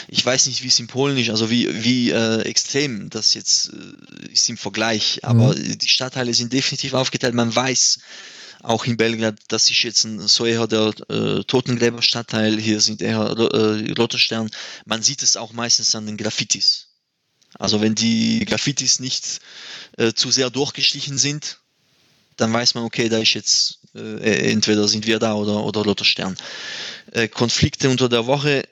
Ich 0.09 0.25
weiß 0.25 0.47
nicht, 0.47 0.63
wie 0.63 0.67
es 0.67 0.79
in 0.79 0.87
Polen 0.87 1.17
ist, 1.17 1.29
also 1.29 1.49
wie, 1.49 1.83
wie 1.83 2.11
äh, 2.11 2.41
extrem 2.41 3.09
das 3.09 3.33
jetzt 3.33 3.71
äh, 3.71 4.31
ist 4.31 4.49
im 4.49 4.57
Vergleich, 4.57 5.19
aber 5.23 5.55
mhm. 5.55 5.77
die 5.77 5.87
Stadtteile 5.87 6.33
sind 6.33 6.51
definitiv 6.51 6.93
aufgeteilt. 6.93 7.35
Man 7.35 7.55
weiß, 7.55 7.99
auch 8.63 8.85
in 8.85 8.97
Belgrad, 8.97 9.39
das 9.49 9.69
ist 9.69 9.83
jetzt 9.83 10.05
ein, 10.05 10.27
so 10.27 10.45
eher 10.45 10.67
der 10.67 10.93
äh, 11.09 11.43
Totengräberstadtteil, 11.43 12.57
hier 12.57 12.79
sind 12.79 13.01
eher 13.01 13.37
äh, 13.37 14.17
Stern. 14.17 14.49
Man 14.85 15.03
sieht 15.03 15.21
es 15.21 15.37
auch 15.37 15.53
meistens 15.53 15.93
an 15.95 16.05
den 16.05 16.17
Graffitis. 16.17 16.87
Also 17.59 17.81
wenn 17.81 17.93
die 17.93 18.45
Graffitis 18.45 18.99
nicht 18.99 19.41
äh, 19.97 20.13
zu 20.13 20.31
sehr 20.31 20.49
durchgeschlichen 20.49 21.17
sind, 21.17 21.59
dann 22.37 22.51
weiß 22.51 22.73
man, 22.73 22.85
okay, 22.85 23.09
da 23.09 23.19
ist 23.19 23.33
jetzt 23.33 23.79
äh, 23.93 24.51
entweder 24.51 24.87
sind 24.87 25.05
wir 25.05 25.19
da 25.19 25.33
oder, 25.35 25.63
oder 25.63 25.81
Roter 25.81 26.05
Stern. 26.05 26.37
Äh, 27.11 27.27
Konflikte 27.27 27.89
unter 27.89 28.09
der 28.09 28.25
Woche 28.25 28.63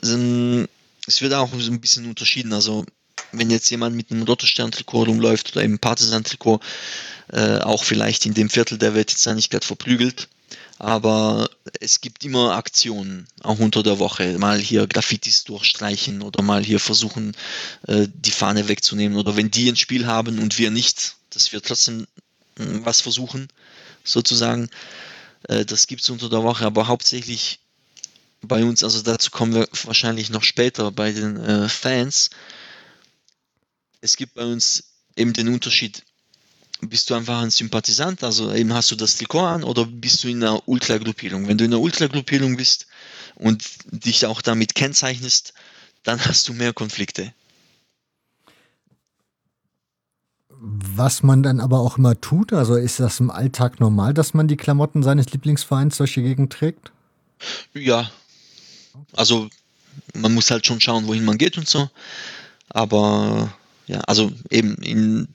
sind, 0.00 0.68
es 1.06 1.20
wird 1.20 1.34
auch 1.34 1.52
ein 1.52 1.80
bisschen 1.80 2.06
unterschieden. 2.06 2.52
Also 2.52 2.86
wenn 3.32 3.50
jetzt 3.50 3.68
jemand 3.70 3.96
mit 3.96 4.10
einem 4.10 4.22
Roter 4.22 4.46
Stern-Trikot 4.46 5.04
rumläuft 5.04 5.52
oder 5.52 5.64
eben 5.64 5.78
Partisan-Trikot, 5.78 6.60
äh, 7.32 7.58
auch 7.58 7.84
vielleicht 7.84 8.26
in 8.26 8.34
dem 8.34 8.50
Viertel, 8.50 8.78
der 8.78 8.94
wird 8.94 9.10
jetzt 9.10 9.26
nicht 9.26 9.50
gerade 9.50 9.66
verprügelt. 9.66 10.28
Aber 10.78 11.48
es 11.80 12.00
gibt 12.00 12.24
immer 12.24 12.56
Aktionen, 12.56 13.28
auch 13.42 13.58
unter 13.58 13.82
der 13.82 14.00
Woche. 14.00 14.38
Mal 14.38 14.58
hier 14.58 14.86
Graffitis 14.86 15.44
durchstreichen 15.44 16.20
oder 16.20 16.42
mal 16.42 16.64
hier 16.64 16.80
versuchen, 16.80 17.36
äh, 17.86 18.08
die 18.12 18.32
Fahne 18.32 18.68
wegzunehmen. 18.68 19.16
Oder 19.16 19.36
wenn 19.36 19.50
die 19.50 19.68
ein 19.68 19.76
Spiel 19.76 20.06
haben 20.06 20.38
und 20.40 20.58
wir 20.58 20.70
nicht, 20.70 21.14
dass 21.30 21.52
wir 21.52 21.62
trotzdem 21.62 22.06
hm, 22.58 22.84
was 22.84 23.00
versuchen, 23.00 23.48
sozusagen. 24.02 24.68
Äh, 25.48 25.64
das 25.64 25.86
gibt 25.86 26.02
es 26.02 26.10
unter 26.10 26.28
der 26.28 26.42
Woche, 26.42 26.66
aber 26.66 26.88
hauptsächlich 26.88 27.60
bei 28.42 28.64
uns, 28.64 28.84
also 28.84 29.00
dazu 29.02 29.30
kommen 29.30 29.54
wir 29.54 29.68
wahrscheinlich 29.84 30.30
noch 30.30 30.42
später 30.42 30.90
bei 30.90 31.12
den 31.12 31.36
äh, 31.36 31.68
Fans. 31.68 32.30
Es 34.00 34.16
gibt 34.16 34.34
bei 34.34 34.44
uns 34.44 34.84
eben 35.16 35.32
den 35.32 35.48
Unterschied, 35.48 36.02
bist 36.88 37.10
du 37.10 37.14
einfach 37.14 37.42
ein 37.42 37.50
Sympathisant, 37.50 38.22
also 38.22 38.52
eben 38.52 38.72
hast 38.72 38.90
du 38.90 38.96
das 38.96 39.16
Trikot 39.16 39.44
an 39.44 39.64
oder 39.64 39.86
bist 39.86 40.24
du 40.24 40.28
in 40.28 40.42
einer 40.42 40.66
Ultragruppierung? 40.68 41.48
Wenn 41.48 41.58
du 41.58 41.64
in 41.64 41.72
einer 41.72 41.82
Ultragruppierung 41.82 42.56
bist 42.56 42.86
und 43.34 43.64
dich 43.90 44.26
auch 44.26 44.42
damit 44.42 44.74
kennzeichnest, 44.74 45.54
dann 46.02 46.24
hast 46.24 46.48
du 46.48 46.52
mehr 46.52 46.72
Konflikte. 46.72 47.32
Was 50.48 51.22
man 51.22 51.42
dann 51.42 51.60
aber 51.60 51.80
auch 51.80 51.98
immer 51.98 52.20
tut, 52.20 52.52
also 52.52 52.76
ist 52.76 53.00
das 53.00 53.20
im 53.20 53.30
Alltag 53.30 53.80
normal, 53.80 54.14
dass 54.14 54.34
man 54.34 54.48
die 54.48 54.56
Klamotten 54.56 55.02
seines 55.02 55.30
Lieblingsvereins 55.30 55.96
solche 55.96 56.22
Gegend 56.22 56.52
trägt? 56.52 56.92
Ja, 57.74 58.10
also 59.12 59.48
man 60.14 60.32
muss 60.32 60.50
halt 60.50 60.64
schon 60.64 60.80
schauen, 60.80 61.06
wohin 61.06 61.24
man 61.24 61.38
geht 61.38 61.58
und 61.58 61.68
so. 61.68 61.90
Aber 62.68 63.52
ja, 63.86 64.00
also 64.00 64.32
eben 64.50 64.76
in 64.76 65.28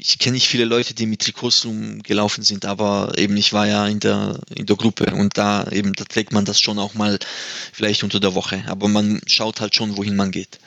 ich 0.00 0.18
kenne 0.18 0.34
nicht 0.34 0.48
viele 0.48 0.64
Leute, 0.64 0.94
die 0.94 1.06
mit 1.06 1.20
Trikots 1.20 1.64
rumgelaufen 1.64 2.42
sind, 2.42 2.64
aber 2.64 3.12
eben 3.18 3.36
ich 3.36 3.52
war 3.52 3.66
ja 3.66 3.86
in 3.86 4.00
der, 4.00 4.40
in 4.54 4.66
der 4.66 4.76
Gruppe 4.76 5.12
und 5.14 5.36
da 5.36 5.68
eben, 5.70 5.92
da 5.92 6.04
trägt 6.04 6.32
man 6.32 6.44
das 6.44 6.60
schon 6.60 6.78
auch 6.78 6.94
mal 6.94 7.18
vielleicht 7.72 8.02
unter 8.02 8.18
der 8.18 8.34
Woche, 8.34 8.64
aber 8.66 8.88
man 8.88 9.20
schaut 9.26 9.60
halt 9.60 9.74
schon, 9.74 9.96
wohin 9.96 10.16
man 10.16 10.30
geht. 10.30 10.58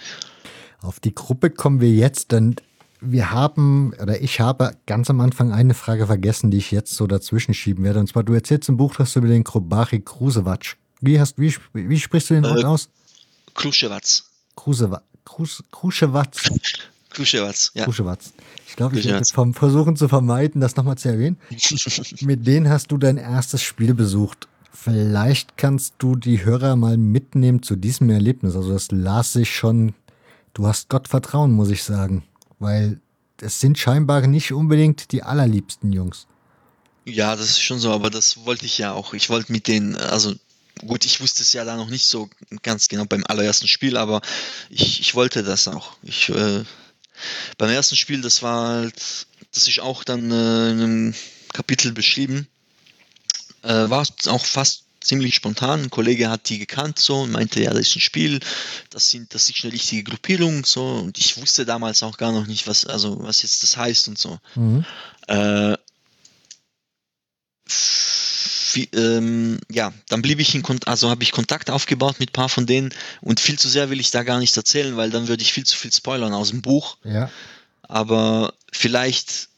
Auf 0.82 1.00
die 1.00 1.16
Gruppe 1.16 1.50
kommen 1.50 1.82
wir 1.82 1.90
jetzt, 1.90 2.32
denn 2.32 2.56
wir 3.02 3.32
haben, 3.32 3.94
oder 4.02 4.22
ich 4.22 4.40
habe 4.40 4.78
ganz 4.86 5.10
am 5.10 5.20
Anfang 5.20 5.52
eine 5.52 5.74
Frage 5.74 6.08
vergessen, 6.08 6.52
die 6.52 6.58
ich 6.58 6.72
jetzt 6.72 6.94
so 6.94 7.08
dazwischen 7.08 7.54
schieben 7.54 7.84
werde. 7.84 8.00
Und 8.00 8.08
zwar, 8.08 8.24
du 8.24 8.34
erzählst 8.34 8.70
im 8.70 8.78
Buch, 8.78 8.96
dass 8.96 9.14
du 9.14 9.20
über 9.20 9.28
den 9.28 9.44
Krobari 9.44 10.00
Krusewatsch. 10.00 10.76
Wie, 11.02 11.20
hast, 11.20 11.38
wie, 11.38 11.54
wie 11.74 12.00
sprichst 12.00 12.30
du 12.30 12.36
den 12.36 12.44
Wort 12.44 12.64
äh, 12.64 12.66
aus? 12.66 12.90
Kruschewatz. 13.56 14.26
Krusewatz. 14.56 15.04
Kruschewatz. 15.72 16.50
Kruschewatz, 17.10 17.72
ja. 17.76 17.84
Kruschewatz. 17.84 18.34
Ich 18.74 18.78
glaube, 18.78 18.98
ich 18.98 19.06
werde 19.06 19.24
vom 19.32 19.54
versuchen 19.54 19.96
zu 19.96 20.08
vermeiden, 20.08 20.60
das 20.60 20.76
nochmal 20.76 20.98
zu 20.98 21.08
erwähnen. 21.08 21.38
Mit 22.22 22.48
denen 22.48 22.70
hast 22.70 22.92
du 22.92 22.98
dein 22.98 23.18
erstes 23.18 23.62
Spiel 23.62 23.94
besucht. 23.94 24.48
Vielleicht 24.72 25.58
kannst 25.58 25.94
du 26.00 26.16
die 26.16 26.44
Hörer 26.44 26.76
mal 26.76 26.98
mitnehmen 26.98 27.62
zu 27.62 27.76
diesem 27.76 28.10
Erlebnis. 28.10 28.56
Also 28.56 28.74
das 28.74 28.90
las 28.90 29.34
sich 29.34 29.56
schon, 29.56 29.94
du 30.56 30.66
hast 30.66 30.90
Gott 30.90 31.08
Vertrauen, 31.08 31.52
muss 31.52 31.70
ich 31.70 31.84
sagen. 31.84 32.24
Weil 32.58 33.00
es 33.40 33.60
sind 33.60 33.78
scheinbar 33.78 34.26
nicht 34.26 34.52
unbedingt 34.54 35.12
die 35.12 35.22
allerliebsten 35.22 35.94
Jungs. 35.94 36.26
Ja, 37.06 37.36
das 37.36 37.52
ist 37.52 37.62
schon 37.62 37.78
so, 37.78 37.92
aber 37.92 38.10
das 38.10 38.44
wollte 38.44 38.66
ich 38.66 38.80
ja 38.80 38.94
auch. 38.94 39.14
Ich 39.14 39.30
wollte 39.30 39.52
mit 39.52 39.68
denen, 39.68 39.96
also 39.98 40.34
gut, 40.80 41.06
ich 41.06 41.22
wusste 41.22 41.44
es 41.44 41.54
ja 41.54 41.64
da 41.64 41.76
noch 41.76 41.92
nicht 41.92 42.08
so 42.08 42.28
ganz 42.64 42.88
genau 42.88 43.06
beim 43.06 43.24
allerersten 43.28 43.68
Spiel, 43.68 43.98
aber 43.98 44.22
ich, 44.72 45.00
ich 45.00 45.14
wollte 45.14 45.44
das 45.44 45.68
auch. 45.68 45.96
Ich 46.02 46.30
äh, 46.30 46.64
beim 47.58 47.70
ersten 47.70 47.96
Spiel, 47.96 48.22
das 48.22 48.42
war 48.42 48.68
halt, 48.68 49.28
das 49.54 49.68
ist 49.68 49.80
auch 49.80 50.04
dann 50.04 50.32
äh, 50.32 50.72
in 50.72 50.82
einem 50.82 51.16
Kapitel 51.54 51.92
beschrieben, 51.92 52.48
äh, 53.64 53.90
war 53.90 54.06
auch 54.28 54.46
fast 54.46 54.84
ziemlich 55.04 55.36
spontan. 55.36 55.84
Ein 55.84 55.90
Kollege 55.90 56.30
hat 56.30 56.50
die 56.50 56.60
gekannt 56.60 57.00
so 57.00 57.22
und 57.22 57.32
meinte, 57.32 57.62
ja, 57.62 57.72
das 57.72 57.88
ist 57.88 57.96
ein 57.98 58.02
Spiel, 58.02 58.40
das 58.90 59.10
sind, 59.10 59.34
das 59.34 59.50
ist 59.50 59.64
eine 59.64 59.74
richtige 59.74 60.04
Gruppierung 60.04 60.66
so 60.66 60.86
und 60.86 61.18
ich 61.18 61.38
wusste 61.38 61.66
damals 61.66 62.04
auch 62.04 62.18
gar 62.18 62.32
noch 62.32 62.48
nicht, 62.48 62.68
was, 62.68 62.86
also 62.86 63.22
was 63.22 63.42
jetzt 63.42 63.64
das 63.64 63.78
heißt 63.78 64.08
und 64.08 64.18
so. 64.18 64.40
Mhm. 64.56 64.86
Äh, 65.28 65.76
wie, 68.76 68.90
ähm, 68.94 69.60
ja, 69.70 69.94
dann 70.10 70.22
blieb 70.22 70.40
ich 70.40 70.56
in 70.56 70.64
Kontakt, 70.64 70.88
also 70.88 71.10
habe 71.10 71.24
ich 71.24 71.32
Kontakt 71.32 71.70
aufgebaut 71.70 72.20
mit 72.20 72.30
ein 72.30 72.34
paar 72.34 72.50
von 72.50 72.66
denen 72.66 72.94
und 73.22 73.40
viel 73.40 73.58
zu 73.58 73.70
sehr 73.70 73.90
will 73.90 74.00
ich 74.00 74.12
da 74.12 74.24
gar 74.24 74.40
nicht 74.40 74.56
erzählen, 74.56 74.98
weil 74.98 75.10
dann 75.10 75.28
würde 75.28 75.44
ich 75.44 75.54
viel 75.54 75.66
zu 75.66 75.78
viel 75.78 75.92
spoilern 75.92 76.34
aus 76.34 76.50
dem 76.50 76.62
Buch. 76.62 76.98
Ja. 77.04 77.30
Aber 77.84 78.54
vielleicht 78.72 79.50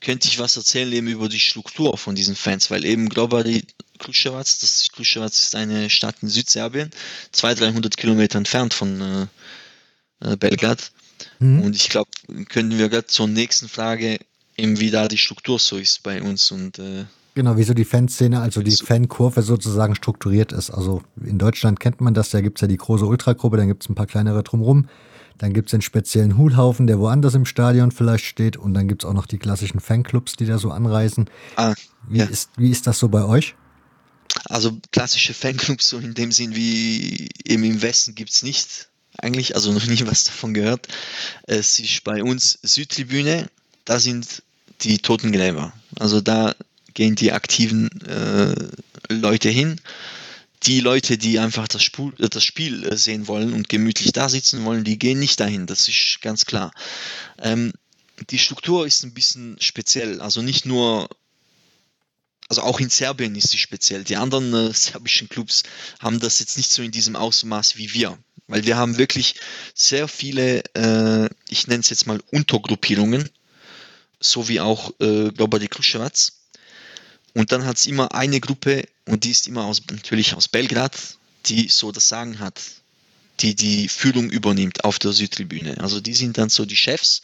könnte 0.00 0.28
ich 0.28 0.38
was 0.38 0.56
erzählen 0.56 0.92
eben 0.92 1.08
über 1.08 1.28
die 1.28 1.40
Struktur 1.40 1.96
von 1.98 2.14
diesen 2.14 2.36
Fans, 2.36 2.70
weil 2.70 2.84
eben 2.84 3.08
Globari 3.08 3.64
Kruševac, 3.98 4.46
das 4.60 4.88
Kruševac 4.92 5.32
ist 5.32 5.54
eine 5.54 5.90
Stadt 5.90 6.16
in 6.22 6.28
Südserbien, 6.28 6.90
200, 7.32 7.60
300 7.60 7.96
Kilometer 7.96 8.38
entfernt 8.38 8.72
von 8.72 9.00
äh, 9.00 10.32
äh, 10.32 10.36
Belgrad. 10.36 10.90
Mhm. 11.38 11.62
Und 11.62 11.76
ich 11.76 11.90
glaube, 11.90 12.10
können 12.48 12.78
wir 12.78 12.88
gerade 12.88 13.06
zur 13.06 13.28
nächsten 13.28 13.68
Frage 13.68 14.18
eben, 14.56 14.80
wie 14.80 14.90
da 14.90 15.08
die 15.08 15.18
Struktur 15.18 15.58
so 15.58 15.76
ist 15.76 16.02
bei 16.02 16.22
uns 16.22 16.50
und 16.50 16.78
äh, 16.78 17.04
Genau, 17.34 17.56
wie 17.56 17.62
so 17.62 17.74
die 17.74 17.84
Fanszene, 17.84 18.40
also 18.40 18.62
die 18.62 18.76
Fankurve 18.76 19.42
sozusagen 19.42 19.94
strukturiert 19.94 20.52
ist. 20.52 20.70
Also 20.70 21.02
in 21.24 21.38
Deutschland 21.38 21.78
kennt 21.78 22.00
man 22.00 22.12
das, 22.12 22.30
da 22.30 22.40
gibt 22.40 22.58
es 22.58 22.62
ja 22.62 22.68
die 22.68 22.76
große 22.76 23.06
Ultragruppe, 23.06 23.56
dann 23.56 23.68
gibt 23.68 23.84
es 23.84 23.88
ein 23.88 23.94
paar 23.94 24.06
kleinere 24.06 24.42
drumherum. 24.42 24.88
Dann 25.38 25.54
gibt 25.54 25.68
es 25.68 25.70
den 25.70 25.80
speziellen 25.80 26.36
Hulhaufen, 26.36 26.86
der 26.86 26.98
woanders 26.98 27.32
im 27.32 27.46
Stadion 27.46 27.92
vielleicht 27.92 28.26
steht. 28.26 28.58
Und 28.58 28.74
dann 28.74 28.88
gibt 28.88 29.04
es 29.04 29.08
auch 29.08 29.14
noch 29.14 29.24
die 29.24 29.38
klassischen 29.38 29.80
Fanclubs, 29.80 30.34
die 30.34 30.44
da 30.44 30.58
so 30.58 30.70
anreisen. 30.70 31.30
Ah, 31.56 31.74
wie, 32.06 32.18
ja. 32.18 32.26
ist, 32.26 32.50
wie 32.58 32.70
ist 32.70 32.86
das 32.86 32.98
so 32.98 33.08
bei 33.08 33.24
euch? 33.24 33.54
Also 34.44 34.78
klassische 34.92 35.32
Fanclubs, 35.32 35.88
so 35.88 35.98
in 35.98 36.12
dem 36.12 36.30
Sinn 36.30 36.54
wie 36.54 37.30
eben 37.44 37.64
im 37.64 37.80
Westen 37.80 38.14
gibt 38.14 38.32
es 38.32 38.42
nicht. 38.42 38.90
Eigentlich, 39.16 39.54
also 39.54 39.72
noch 39.72 39.86
nie 39.86 40.06
was 40.06 40.24
davon 40.24 40.52
gehört. 40.52 40.88
Es 41.44 41.78
ist 41.78 42.04
bei 42.04 42.22
uns 42.22 42.58
Südtribüne, 42.62 43.48
da 43.86 43.98
sind 43.98 44.42
die 44.82 44.98
Totengräber. 44.98 45.72
Also 45.98 46.20
da 46.20 46.54
gehen 46.94 47.14
die 47.14 47.32
aktiven 47.32 47.88
äh, 48.02 48.54
Leute 49.08 49.48
hin 49.48 49.80
die 50.64 50.80
Leute, 50.80 51.16
die 51.16 51.38
einfach 51.38 51.68
das, 51.68 51.82
Spul 51.82 52.14
äh, 52.18 52.28
das 52.28 52.44
Spiel 52.44 52.84
äh, 52.84 52.96
sehen 52.96 53.28
wollen 53.28 53.52
und 53.52 53.68
gemütlich 53.68 54.12
da 54.12 54.28
sitzen 54.28 54.64
wollen, 54.64 54.84
die 54.84 54.98
gehen 54.98 55.18
nicht 55.18 55.40
dahin, 55.40 55.66
das 55.66 55.88
ist 55.88 56.18
ganz 56.20 56.44
klar. 56.44 56.72
Ähm, 57.38 57.72
die 58.28 58.38
Struktur 58.38 58.86
ist 58.86 59.02
ein 59.02 59.14
bisschen 59.14 59.56
speziell, 59.60 60.20
also 60.20 60.42
nicht 60.42 60.66
nur, 60.66 61.08
also 62.48 62.62
auch 62.62 62.80
in 62.80 62.90
Serbien 62.90 63.34
ist 63.34 63.50
sie 63.50 63.58
speziell. 63.58 64.04
Die 64.04 64.16
anderen 64.16 64.52
äh, 64.52 64.72
serbischen 64.74 65.28
Clubs 65.28 65.62
haben 65.98 66.20
das 66.20 66.38
jetzt 66.40 66.56
nicht 66.56 66.70
so 66.70 66.82
in 66.82 66.90
diesem 66.90 67.16
Ausmaß 67.16 67.76
wie 67.76 67.94
wir, 67.94 68.18
weil 68.46 68.66
wir 68.66 68.76
haben 68.76 68.98
wirklich 68.98 69.36
sehr 69.74 70.08
viele, 70.08 70.62
äh, 70.74 71.30
ich 71.48 71.66
nenne 71.68 71.80
es 71.80 71.90
jetzt 71.90 72.06
mal 72.06 72.20
Untergruppierungen, 72.30 73.30
so 74.22 74.48
wie 74.48 74.60
auch 74.60 74.92
äh, 75.00 75.30
Global 75.30 75.66
Kruševac 75.66 76.32
und 77.34 77.52
dann 77.52 77.64
hat 77.64 77.76
es 77.76 77.86
immer 77.86 78.14
eine 78.14 78.40
Gruppe, 78.40 78.86
und 79.06 79.24
die 79.24 79.30
ist 79.30 79.46
immer 79.46 79.64
aus, 79.64 79.82
natürlich 79.90 80.34
aus 80.34 80.48
Belgrad, 80.48 80.96
die 81.46 81.68
so 81.68 81.92
das 81.92 82.08
Sagen 82.08 82.38
hat, 82.38 82.60
die 83.40 83.54
die 83.54 83.88
Führung 83.88 84.30
übernimmt 84.30 84.84
auf 84.84 84.98
der 84.98 85.12
Südtribüne. 85.12 85.80
Also 85.80 86.00
die 86.00 86.14
sind 86.14 86.38
dann 86.38 86.50
so 86.50 86.64
die 86.64 86.76
Chefs. 86.76 87.22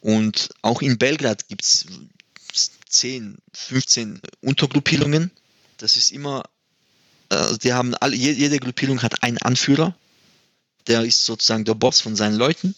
Und 0.00 0.50
auch 0.62 0.82
in 0.82 0.98
Belgrad 0.98 1.48
gibt 1.48 1.64
es 1.64 1.86
10, 2.88 3.38
15 3.52 4.20
Untergruppierungen. 4.42 5.30
Das 5.78 5.96
ist 5.96 6.12
immer, 6.12 6.44
also 7.28 7.56
die 7.56 7.72
haben 7.72 7.94
alle, 7.94 8.14
jede 8.14 8.58
Gruppierung 8.58 9.02
hat 9.02 9.22
einen 9.22 9.38
Anführer 9.38 9.96
der 10.86 11.02
ist 11.02 11.24
sozusagen 11.24 11.64
der 11.64 11.74
Boss 11.74 12.00
von 12.00 12.16
seinen 12.16 12.36
Leuten, 12.36 12.74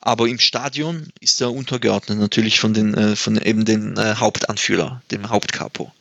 aber 0.00 0.28
im 0.28 0.38
Stadion 0.38 1.08
ist 1.20 1.40
er 1.40 1.52
untergeordnet 1.52 2.18
natürlich 2.18 2.60
von 2.60 2.74
den 2.74 2.94
äh, 2.94 3.16
von 3.16 3.38
eben 3.38 3.64
den 3.64 3.96
äh, 3.96 4.16
Hauptanführer, 4.16 5.02
dem 5.10 5.28
Hauptkapo. 5.28 5.92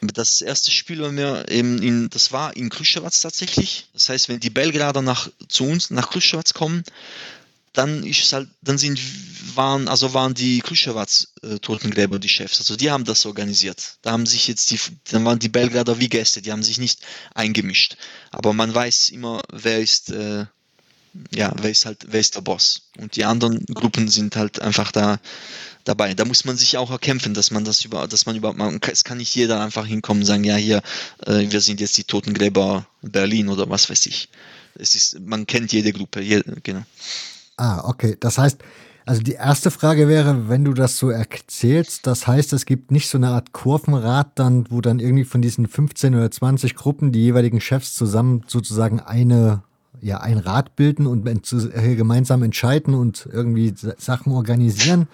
Das 0.00 0.40
erste 0.42 0.70
Spiel 0.70 1.00
war 1.00 1.10
mir 1.10 1.48
eben 1.48 1.82
in, 1.82 2.08
das 2.10 2.30
war 2.30 2.56
in 2.56 2.68
Kruševac 2.68 3.12
tatsächlich. 3.20 3.88
Das 3.94 4.08
heißt, 4.08 4.28
wenn 4.28 4.38
die 4.38 4.50
Belgrader 4.50 5.02
nach 5.02 5.28
zu 5.48 5.64
uns 5.64 5.90
nach 5.90 6.10
Kruševac 6.10 6.54
kommen, 6.54 6.84
dann 7.72 8.04
ist 8.04 8.32
halt, 8.32 8.48
dann 8.62 8.78
sind, 8.78 9.00
waren, 9.54 9.88
also 9.88 10.14
waren 10.14 10.34
die 10.34 10.60
Kruševac-Totengräber 10.60 12.16
äh, 12.16 12.20
die 12.20 12.28
Chefs. 12.28 12.58
Also 12.58 12.76
die 12.76 12.90
haben 12.90 13.04
das 13.04 13.26
organisiert. 13.26 13.98
Da 14.02 14.12
haben 14.12 14.26
sich 14.26 14.48
jetzt 14.48 14.70
die, 14.70 14.78
dann 15.10 15.24
waren 15.24 15.38
die 15.38 15.48
Belgrader 15.48 15.98
wie 16.00 16.08
Gäste, 16.08 16.42
die 16.42 16.52
haben 16.52 16.62
sich 16.62 16.78
nicht 16.78 17.00
eingemischt. 17.34 17.96
Aber 18.30 18.52
man 18.52 18.74
weiß 18.74 19.10
immer, 19.10 19.40
wer 19.52 19.80
ist, 19.80 20.10
äh, 20.10 20.46
ja, 21.34 21.52
wer 21.56 21.70
ist 21.70 21.86
halt, 21.86 22.06
wer 22.08 22.20
ist 22.20 22.36
der 22.36 22.42
Boss. 22.42 22.90
Und 22.98 23.16
die 23.16 23.24
anderen 23.24 23.64
Gruppen 23.66 24.08
sind 24.08 24.36
halt 24.36 24.60
einfach 24.60 24.92
da 24.92 25.18
dabei. 25.84 26.14
Da 26.14 26.24
muss 26.24 26.44
man 26.44 26.56
sich 26.56 26.76
auch 26.76 26.90
erkämpfen, 26.90 27.34
dass 27.34 27.50
man 27.50 27.64
das 27.64 27.84
über, 27.84 28.06
dass 28.06 28.26
man 28.26 28.36
überhaupt, 28.36 28.58
man, 28.58 28.80
es 28.90 29.04
kann 29.04 29.18
nicht 29.18 29.34
jeder 29.34 29.60
einfach 29.60 29.86
hinkommen 29.86 30.22
und 30.22 30.26
sagen, 30.26 30.44
ja, 30.44 30.56
hier, 30.56 30.82
äh, 31.26 31.50
wir 31.50 31.60
sind 31.60 31.80
jetzt 31.80 31.96
die 31.96 32.04
Totengräber 32.04 32.86
Berlin 33.02 33.48
oder 33.48 33.68
was 33.68 33.88
weiß 33.88 34.06
ich. 34.06 34.28
Es 34.74 34.94
ist, 34.94 35.20
man 35.20 35.46
kennt 35.46 35.72
jede 35.72 35.92
Gruppe, 35.92 36.20
jede, 36.20 36.60
genau. 36.62 36.84
Ah, 37.58 37.88
okay. 37.88 38.16
Das 38.18 38.38
heißt, 38.38 38.62
also 39.04 39.22
die 39.22 39.32
erste 39.32 39.70
Frage 39.70 40.06
wäre, 40.06 40.48
wenn 40.48 40.64
du 40.64 40.74
das 40.74 40.98
so 40.98 41.10
erzählst, 41.10 42.06
das 42.06 42.26
heißt, 42.26 42.52
es 42.52 42.66
gibt 42.66 42.90
nicht 42.90 43.08
so 43.08 43.18
eine 43.18 43.28
Art 43.30 43.52
Kurvenrad 43.52 44.38
dann, 44.38 44.70
wo 44.70 44.80
dann 44.80 45.00
irgendwie 45.00 45.24
von 45.24 45.42
diesen 45.42 45.66
15 45.66 46.14
oder 46.14 46.30
20 46.30 46.74
Gruppen 46.74 47.10
die 47.10 47.20
jeweiligen 47.20 47.60
Chefs 47.60 47.94
zusammen 47.94 48.44
sozusagen 48.46 49.00
eine, 49.00 49.62
ja, 50.00 50.20
ein 50.20 50.38
Rad 50.38 50.76
bilden 50.76 51.06
und 51.06 51.26
äh, 51.26 51.94
gemeinsam 51.96 52.42
entscheiden 52.42 52.94
und 52.94 53.28
irgendwie 53.32 53.74
Sachen 53.74 54.32
organisieren, 54.32 55.08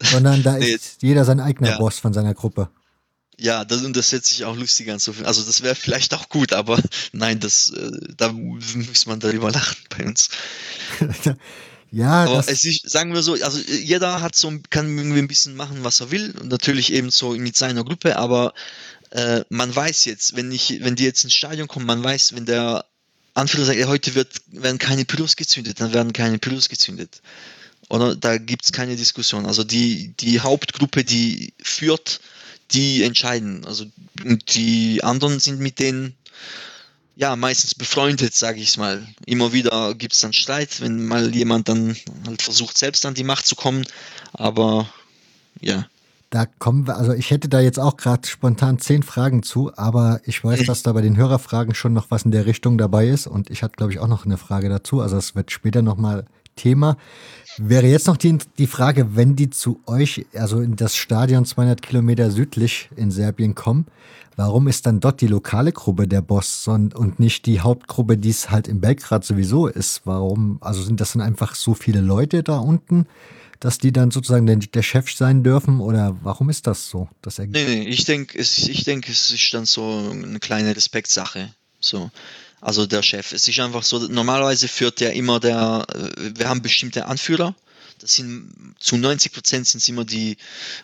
sondern 0.00 0.42
da 0.42 0.56
ist 0.58 1.02
jeder 1.02 1.24
sein 1.24 1.40
eigener 1.40 1.70
ja. 1.70 1.78
Boss 1.78 1.98
von 1.98 2.12
seiner 2.12 2.34
Gruppe. 2.34 2.68
Ja, 3.38 3.64
das, 3.64 3.82
und 3.82 3.96
das 3.96 4.10
setzt 4.10 4.28
sich 4.30 4.44
auch 4.44 4.56
lustig 4.56 4.88
an. 4.88 5.00
Also 5.24 5.42
das 5.42 5.62
wäre 5.62 5.74
vielleicht 5.74 6.14
auch 6.14 6.28
gut, 6.28 6.52
aber 6.52 6.80
nein, 7.12 7.40
das, 7.40 7.70
äh, 7.70 7.90
da 8.16 8.30
muss 8.30 9.06
man 9.06 9.18
darüber 9.18 9.50
lachen 9.50 9.78
bei 9.90 10.06
uns. 10.06 10.30
Ja, 11.92 12.24
aber 12.24 12.38
es 12.48 12.64
ist, 12.64 12.88
sagen 12.88 13.12
wir 13.12 13.22
so, 13.22 13.34
also 13.34 13.58
jeder 13.58 14.22
hat 14.22 14.34
so, 14.34 14.50
kann 14.70 14.96
irgendwie 14.96 15.18
ein 15.18 15.28
bisschen 15.28 15.54
machen, 15.54 15.84
was 15.84 16.00
er 16.00 16.10
will. 16.10 16.34
Und 16.40 16.48
natürlich 16.48 16.90
eben 16.90 17.10
so 17.10 17.32
mit 17.32 17.54
seiner 17.54 17.84
Gruppe, 17.84 18.16
aber 18.16 18.54
äh, 19.10 19.44
man 19.50 19.74
weiß 19.76 20.06
jetzt, 20.06 20.34
wenn 20.34 20.50
ich, 20.50 20.78
wenn 20.82 20.96
die 20.96 21.04
jetzt 21.04 21.22
ins 21.22 21.34
Stadion 21.34 21.68
kommen, 21.68 21.84
man 21.84 22.02
weiß, 22.02 22.34
wenn 22.34 22.46
der 22.46 22.86
Anführer 23.34 23.66
sagt, 23.66 23.86
heute 23.86 24.14
wird, 24.14 24.40
werden 24.48 24.78
keine 24.78 25.04
Pyros 25.04 25.36
gezündet, 25.36 25.80
dann 25.80 25.92
werden 25.92 26.14
keine 26.14 26.38
Pyros 26.38 26.70
gezündet. 26.70 27.20
Oder 27.90 28.16
da 28.16 28.38
gibt 28.38 28.64
es 28.64 28.72
keine 28.72 28.96
Diskussion. 28.96 29.44
Also 29.44 29.62
die, 29.62 30.14
die 30.18 30.40
Hauptgruppe, 30.40 31.04
die 31.04 31.52
führt, 31.62 32.20
die 32.70 33.02
entscheiden. 33.02 33.66
Also 33.66 33.84
die 34.24 35.04
anderen 35.04 35.40
sind 35.40 35.60
mit 35.60 35.78
denen 35.78 36.14
ja, 37.14 37.36
meistens 37.36 37.74
befreundet, 37.74 38.34
sage 38.34 38.60
ich 38.60 38.70
es 38.70 38.76
mal. 38.76 39.06
Immer 39.26 39.52
wieder 39.52 39.94
gibt 39.94 40.14
es 40.14 40.20
dann 40.20 40.32
Streit, 40.32 40.80
wenn 40.80 41.06
mal 41.06 41.34
jemand 41.34 41.68
dann 41.68 41.96
halt 42.26 42.42
versucht, 42.42 42.78
selbst 42.78 43.04
an 43.04 43.14
die 43.14 43.24
Macht 43.24 43.46
zu 43.46 43.54
kommen. 43.54 43.84
Aber 44.32 44.88
ja. 45.60 45.86
Da 46.30 46.46
kommen 46.46 46.86
wir, 46.86 46.96
also 46.96 47.12
ich 47.12 47.30
hätte 47.30 47.50
da 47.50 47.60
jetzt 47.60 47.78
auch 47.78 47.98
gerade 47.98 48.26
spontan 48.26 48.78
zehn 48.78 49.02
Fragen 49.02 49.42
zu, 49.42 49.70
aber 49.76 50.22
ich 50.24 50.42
weiß, 50.42 50.64
dass 50.64 50.82
da 50.82 50.92
bei 50.92 51.02
den 51.02 51.18
Hörerfragen 51.18 51.74
schon 51.74 51.92
noch 51.92 52.10
was 52.10 52.24
in 52.24 52.30
der 52.30 52.46
Richtung 52.46 52.78
dabei 52.78 53.08
ist 53.08 53.26
und 53.26 53.50
ich 53.50 53.62
hatte, 53.62 53.76
glaube 53.76 53.92
ich, 53.92 53.98
auch 53.98 54.08
noch 54.08 54.24
eine 54.24 54.38
Frage 54.38 54.70
dazu. 54.70 55.02
Also 55.02 55.18
es 55.18 55.34
wird 55.34 55.50
später 55.50 55.82
nochmal 55.82 56.24
Thema. 56.56 56.96
Wäre 57.58 57.86
jetzt 57.86 58.06
noch 58.06 58.16
die, 58.16 58.38
die 58.58 58.66
Frage, 58.66 59.14
wenn 59.14 59.36
die 59.36 59.50
zu 59.50 59.80
euch, 59.86 60.26
also 60.34 60.60
in 60.60 60.76
das 60.76 60.96
Stadion 60.96 61.44
200 61.44 61.82
Kilometer 61.82 62.30
südlich 62.30 62.88
in 62.96 63.10
Serbien 63.10 63.54
kommen, 63.54 63.86
warum 64.36 64.68
ist 64.68 64.86
dann 64.86 65.00
dort 65.00 65.20
die 65.20 65.26
lokale 65.26 65.72
Gruppe 65.72 66.08
der 66.08 66.22
Boss 66.22 66.66
und 66.66 67.20
nicht 67.20 67.46
die 67.46 67.60
Hauptgruppe, 67.60 68.16
die 68.16 68.30
es 68.30 68.50
halt 68.50 68.68
in 68.68 68.80
Belgrad 68.80 69.24
sowieso 69.24 69.66
ist? 69.66 70.02
Warum, 70.04 70.58
also 70.60 70.82
sind 70.82 71.00
das 71.00 71.12
dann 71.12 71.22
einfach 71.22 71.54
so 71.54 71.74
viele 71.74 72.00
Leute 72.00 72.42
da 72.42 72.58
unten, 72.58 73.06
dass 73.60 73.78
die 73.78 73.92
dann 73.92 74.10
sozusagen 74.10 74.46
der, 74.46 74.56
der 74.56 74.82
Chef 74.82 75.12
sein 75.12 75.44
dürfen 75.44 75.80
oder 75.80 76.16
warum 76.22 76.50
ist 76.50 76.66
das 76.66 76.88
so? 76.88 77.08
Das 77.20 77.38
nee, 77.38 77.48
nee, 77.52 77.82
ich 77.82 78.04
denke, 78.04 78.38
es, 78.38 78.58
ich 78.66 78.84
denk, 78.84 79.08
es 79.08 79.30
ist 79.30 79.54
dann 79.54 79.66
so 79.66 80.10
eine 80.10 80.40
kleine 80.40 80.74
Respektsache. 80.74 81.54
So. 81.78 82.10
Also 82.62 82.86
der 82.86 83.02
Chef. 83.02 83.32
Es 83.32 83.48
ist 83.48 83.58
einfach 83.58 83.82
so, 83.82 83.98
normalerweise 83.98 84.68
führt 84.68 85.00
der 85.00 85.14
immer 85.14 85.40
der, 85.40 85.84
äh, 85.92 86.30
wir 86.38 86.48
haben 86.48 86.62
bestimmte 86.62 87.06
Anführer. 87.06 87.56
Das 87.98 88.14
sind 88.14 88.54
zu 88.78 88.96
90 88.96 89.32
Prozent 89.32 89.66
sind 89.66 89.80
es 89.82 89.88
immer 89.88 90.04
die, 90.04 90.36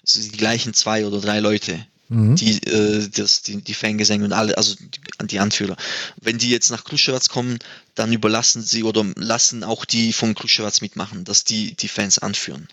die 0.02 0.28
gleichen 0.32 0.74
zwei 0.74 1.06
oder 1.06 1.20
drei 1.20 1.38
Leute, 1.38 1.86
mhm. 2.08 2.34
die, 2.34 2.60
äh, 2.64 3.08
das, 3.08 3.42
die, 3.42 3.62
die 3.62 3.74
Fangesänge 3.74 4.24
und 4.24 4.32
alle, 4.32 4.58
also 4.58 4.74
die, 4.74 5.26
die 5.28 5.38
Anführer. 5.38 5.76
Wenn 6.20 6.38
die 6.38 6.50
jetzt 6.50 6.70
nach 6.70 6.82
Kruschewatz 6.82 7.28
kommen, 7.28 7.60
dann 7.94 8.12
überlassen 8.12 8.60
sie 8.60 8.82
oder 8.82 9.04
lassen 9.14 9.62
auch 9.62 9.84
die 9.84 10.12
von 10.12 10.34
Kruschewatz 10.34 10.80
mitmachen, 10.80 11.22
dass 11.22 11.44
die 11.44 11.74
die 11.74 11.88
Fans 11.88 12.18
anführen. 12.18 12.66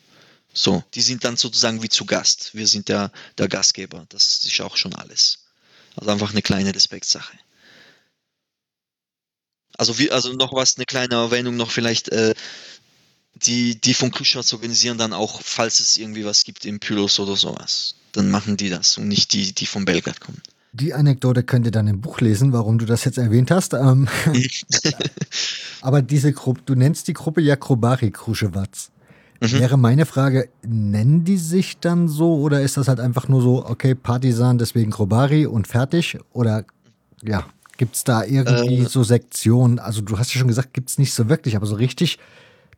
So, 0.51 0.83
die 0.95 1.01
sind 1.01 1.23
dann 1.23 1.37
sozusagen 1.37 1.83
wie 1.83 1.89
zu 1.89 2.05
Gast. 2.05 2.55
Wir 2.55 2.65
sind 2.65 2.89
der, 2.89 3.11
der 3.37 3.49
Gastgeber. 3.49 4.07
Das 4.09 4.43
ist 4.43 4.61
auch 4.61 4.77
schon 4.77 4.95
alles. 4.95 5.39
Also 5.95 6.09
einfach 6.09 6.31
eine 6.31 6.41
kleine 6.41 6.73
Respektsache. 6.73 7.37
Also, 9.77 9.97
wie, 9.99 10.11
also 10.11 10.33
noch 10.33 10.53
was, 10.53 10.77
eine 10.77 10.85
kleine 10.85 11.15
Erwähnung 11.15 11.55
noch 11.55 11.71
vielleicht. 11.71 12.09
Äh, 12.09 12.33
die, 13.43 13.79
die 13.79 13.93
von 13.93 14.11
Kruschwitz 14.11 14.53
organisieren 14.53 14.97
dann 14.97 15.13
auch, 15.13 15.41
falls 15.41 15.79
es 15.79 15.97
irgendwie 15.97 16.25
was 16.25 16.43
gibt 16.43 16.65
im 16.65 16.79
Pylos 16.79 17.19
oder 17.19 17.35
sowas. 17.35 17.95
Dann 18.13 18.31
machen 18.31 18.55
die 18.55 18.69
das 18.69 18.97
und 18.97 19.07
nicht 19.07 19.33
die, 19.33 19.53
die 19.53 19.65
von 19.65 19.83
Belgrad 19.83 20.21
kommen. 20.21 20.41
Die 20.71 20.93
Anekdote 20.93 21.43
könnt 21.43 21.65
ihr 21.65 21.71
dann 21.71 21.87
im 21.87 22.01
Buch 22.01 22.21
lesen, 22.21 22.51
warum 22.51 22.77
du 22.77 22.85
das 22.85 23.05
jetzt 23.05 23.17
erwähnt 23.17 23.51
hast. 23.51 23.73
Ähm, 23.73 24.07
aber 25.81 26.01
diese 26.01 26.33
Gruppe, 26.33 26.61
du 26.65 26.75
nennst 26.75 27.07
die 27.07 27.13
Gruppe 27.13 27.41
ja 27.41 27.55
Krobari 27.55 28.11
Kruschewatz. 28.11 28.91
Mhm. 29.41 29.59
Wäre 29.59 29.77
meine 29.77 30.05
Frage, 30.05 30.49
nennen 30.63 31.23
die 31.23 31.37
sich 31.37 31.77
dann 31.79 32.07
so 32.07 32.35
oder 32.39 32.61
ist 32.61 32.77
das 32.77 32.87
halt 32.87 32.99
einfach 32.99 33.27
nur 33.27 33.41
so, 33.41 33.65
okay, 33.65 33.95
Partisan, 33.95 34.57
deswegen 34.57 34.91
Grobari 34.91 35.45
und 35.45 35.67
fertig? 35.67 36.17
Oder 36.33 36.65
ja, 37.21 37.45
gibt 37.77 37.95
es 37.95 38.03
da 38.03 38.23
irgendwie 38.23 38.79
äh, 38.79 38.87
so 38.87 39.03
Sektionen? 39.03 39.79
Also 39.79 40.01
du 40.01 40.17
hast 40.17 40.33
ja 40.33 40.39
schon 40.39 40.47
gesagt, 40.47 40.73
gibt 40.73 40.89
es 40.89 40.97
nicht 40.97 41.13
so 41.13 41.29
wirklich, 41.29 41.55
aber 41.55 41.65
so 41.65 41.75
richtig, 41.75 42.19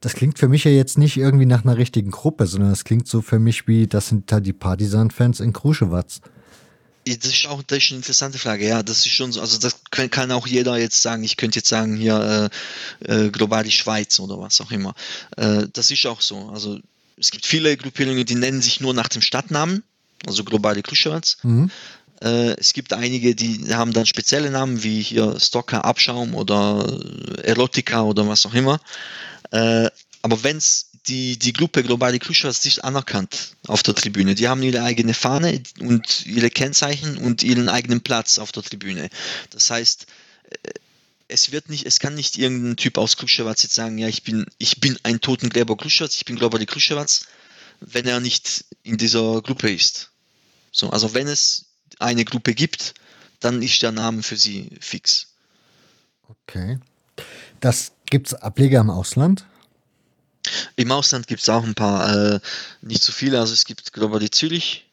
das 0.02 0.14
klingt 0.14 0.38
für 0.40 0.48
mich 0.48 0.64
ja 0.64 0.72
jetzt 0.72 0.98
nicht 0.98 1.18
irgendwie 1.18 1.46
nach 1.46 1.64
einer 1.64 1.78
richtigen 1.78 2.12
Gruppe, 2.12 2.48
sondern 2.48 2.70
das 2.70 2.84
klingt 2.84 3.08
so 3.08 3.22
für 3.22 3.40
mich 3.40 3.68
wie, 3.68 3.88
das 3.88 4.08
sind 4.08 4.32
da 4.32 4.40
die 4.40 4.54
Partisan-Fans 4.54 5.40
in 5.40 5.54
Kruschewatz. 5.54 6.22
Das 7.06 7.32
ist 7.32 7.48
auch 7.48 7.64
das 7.64 7.78
ist 7.78 7.92
eine 7.92 7.98
interessante 8.00 8.38
Frage, 8.38 8.68
ja. 8.68 8.84
Das 8.84 9.06
ist 9.06 9.14
schon 9.14 9.32
so, 9.32 9.40
also 9.40 9.58
das 9.58 9.78
kann, 9.92 10.10
kann 10.10 10.32
auch 10.32 10.46
jeder 10.46 10.78
jetzt 10.78 11.02
sagen, 11.02 11.24
ich 11.24 11.38
könnte 11.38 11.60
jetzt 11.60 11.70
sagen, 11.70 11.96
hier 11.96 12.52
äh, 13.08 13.28
äh, 13.28 13.30
global 13.30 13.64
die 13.64 13.72
Schweiz 13.72 14.20
oder 14.20 14.40
was 14.40 14.60
auch 14.60 14.72
immer. 14.72 14.94
Äh, 15.38 15.68
das 15.72 15.90
ist 15.90 16.06
auch 16.06 16.20
so. 16.20 16.50
Also 16.50 16.80
es 17.18 17.32
gibt 17.32 17.46
viele 17.46 17.78
Gruppierungen, 17.78 18.26
die 18.26 18.36
nennen 18.36 18.62
sich 18.62 18.82
nur 18.82 18.94
nach 18.94 19.08
dem 19.08 19.22
Stadtnamen, 19.22 19.84
also 20.26 20.44
globale 20.44 20.82
Kruschewatz. 20.82 21.38
Mhm. 21.44 21.72
Äh, 22.22 22.56
es 22.60 22.74
gibt 22.74 22.94
einige, 22.94 23.36
die 23.36 23.74
haben 23.74 23.94
dann 23.94 24.06
spezielle 24.06 24.50
Namen, 24.50 24.84
wie 24.84 25.02
hier 25.02 25.40
Stocker 25.40 25.86
Abschaum 25.86 26.34
oder 26.36 27.00
Erotika 27.44 28.04
oder 28.04 28.28
was 28.28 28.46
auch 28.46 28.54
immer. 28.54 28.80
Äh, 29.52 29.90
aber 30.22 30.44
wenn 30.44 30.58
es 30.58 30.88
die, 31.08 31.38
die 31.38 31.54
Gruppe 31.54 31.84
Globale 31.84 32.20
Crucials 32.20 32.66
nicht 32.66 32.84
anerkannt 32.84 33.56
auf 33.68 33.84
der 33.84 33.96
Tribüne. 33.96 34.36
Die 34.36 34.48
haben 34.48 34.62
ihre 34.62 34.84
eigene 34.84 35.14
Fahne 35.14 35.64
und 35.80 36.26
ihre 36.26 36.50
Kennzeichen 36.50 37.18
und 37.18 37.44
ihren 37.44 37.70
eigenen 37.70 38.02
Platz 38.02 38.40
auf 38.40 38.52
der 38.52 38.64
Tribüne. 38.64 39.10
Das 39.52 39.70
heißt, 39.70 40.08
äh, 40.50 40.70
es 41.30 41.52
wird 41.52 41.70
nicht, 41.70 41.86
es 41.86 42.00
kann 42.00 42.16
nicht 42.16 42.38
irgendein 42.38 42.78
Typ 42.78 42.98
aus 42.98 43.18
Kruschewatz 43.18 43.64
jetzt 43.64 43.76
sagen, 43.76 43.98
ja, 43.98 44.08
ich 44.08 44.24
bin, 44.24 44.46
ich 44.58 44.80
bin 44.80 44.98
ein 45.04 45.20
Totengräber 45.20 45.76
Kruschewatz, 45.76 46.16
ich 46.16 46.26
bin 46.26 46.38
Globale 46.38 46.66
Kruschewatz, 46.66 47.26
wenn 47.82 48.06
er 48.06 48.20
nicht 48.20 48.66
in 48.84 48.98
dieser 48.98 49.42
Gruppe 49.42 49.72
ist. 49.72 50.10
So, 50.72 50.90
also 50.90 51.14
wenn 51.14 51.28
es 51.28 51.67
eine 52.00 52.26
Gruppe 52.26 52.54
gibt, 52.54 52.94
dann 53.40 53.62
ist 53.62 53.82
der 53.82 53.92
Name 53.92 54.24
für 54.24 54.38
sie 54.38 54.70
fix. 54.80 55.28
Okay. 56.28 56.80
Das 57.60 57.92
gibt 58.10 58.28
es 58.28 58.34
Ableger 58.34 58.82
im 58.82 58.90
Ausland? 58.90 59.46
Im 60.76 60.92
Ausland 60.92 61.28
gibt 61.28 61.42
es 61.42 61.50
auch 61.50 61.64
ein 61.64 61.76
paar, 61.76 62.36
äh, 62.36 62.40
nicht 62.82 63.04
so 63.04 63.12
viele. 63.12 63.40
Also 63.40 63.54
es 63.54 63.66
gibt, 63.66 63.92
glaube 63.94 64.24
ich, 64.24 64.32
Zürich. 64.32 64.86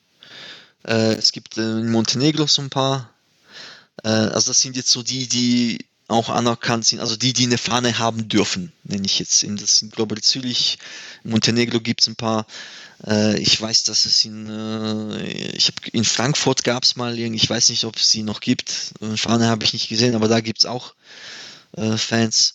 Äh, 0.86 1.14
es 1.14 1.32
gibt 1.32 1.56
äh, 1.58 1.62
in 1.62 1.90
Montenegro 1.90 2.46
so 2.46 2.62
ein 2.62 2.70
paar. 2.70 3.10
Äh, 4.02 4.08
also 4.08 4.50
das 4.50 4.60
sind 4.60 4.76
jetzt 4.76 4.90
so 4.90 5.02
die, 5.02 5.28
die 5.28 5.78
auch 6.06 6.28
anerkannt 6.28 6.84
sind, 6.84 7.00
also 7.00 7.16
die, 7.16 7.32
die 7.32 7.44
eine 7.46 7.58
Fahne 7.58 7.98
haben 7.98 8.28
dürfen, 8.28 8.72
nenne 8.84 9.06
ich 9.06 9.18
jetzt. 9.18 9.42
In, 9.42 9.56
das 9.56 9.82
ich, 9.82 10.22
Zürich, 10.22 10.78
Montenegro 11.22 11.80
gibt 11.80 12.02
es 12.02 12.08
ein 12.08 12.16
paar. 12.16 12.46
Äh, 13.06 13.38
ich 13.38 13.60
weiß, 13.60 13.84
dass 13.84 14.04
es 14.04 14.24
in, 14.24 14.48
äh, 14.48 15.22
ich 15.56 15.68
habe 15.68 15.76
in 15.92 16.04
Frankfurt 16.04 16.62
gab 16.62 16.84
es 16.84 16.96
mal, 16.96 17.18
ich 17.18 17.48
weiß 17.48 17.70
nicht, 17.70 17.84
ob 17.84 17.96
es 17.96 18.10
sie 18.10 18.22
noch 18.22 18.40
gibt. 18.40 18.92
Eine 19.00 19.16
Fahne 19.16 19.48
habe 19.48 19.64
ich 19.64 19.72
nicht 19.72 19.88
gesehen, 19.88 20.14
aber 20.14 20.28
da 20.28 20.40
gibt 20.40 20.58
es 20.58 20.66
auch 20.66 20.94
Fans. 21.96 22.54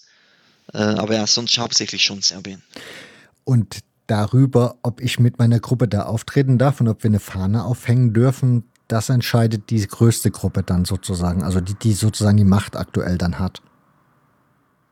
Äh, 0.74 0.78
aber 0.78 1.16
ja, 1.16 1.28
sonst 1.28 1.58
hauptsächlich 1.58 2.04
schon 2.04 2.22
Serbien. 2.22 2.62
Und 3.44 3.80
darüber, 4.08 4.78
ob 4.82 5.02
ich 5.02 5.20
mit 5.20 5.40
meiner 5.40 5.60
Gruppe 5.60 5.88
da 5.88 6.04
auftreten 6.04 6.58
darf 6.58 6.82
und 6.82 6.88
ob 6.88 7.04
wir 7.04 7.10
eine 7.10 7.20
Fahne 7.20 7.64
aufhängen 7.64 8.14
dürfen, 8.14 8.70
das 8.90 9.08
entscheidet 9.10 9.70
die 9.70 9.88
größte 9.88 10.32
Gruppe 10.32 10.64
dann 10.64 10.84
sozusagen, 10.84 11.44
also 11.44 11.62
die, 11.62 11.76
die 11.76 11.94
sozusagen 11.94 12.38
die 12.38 12.44
Macht 12.44 12.76
aktuell 12.76 13.18
dann 13.18 13.40
hat. 13.40 13.62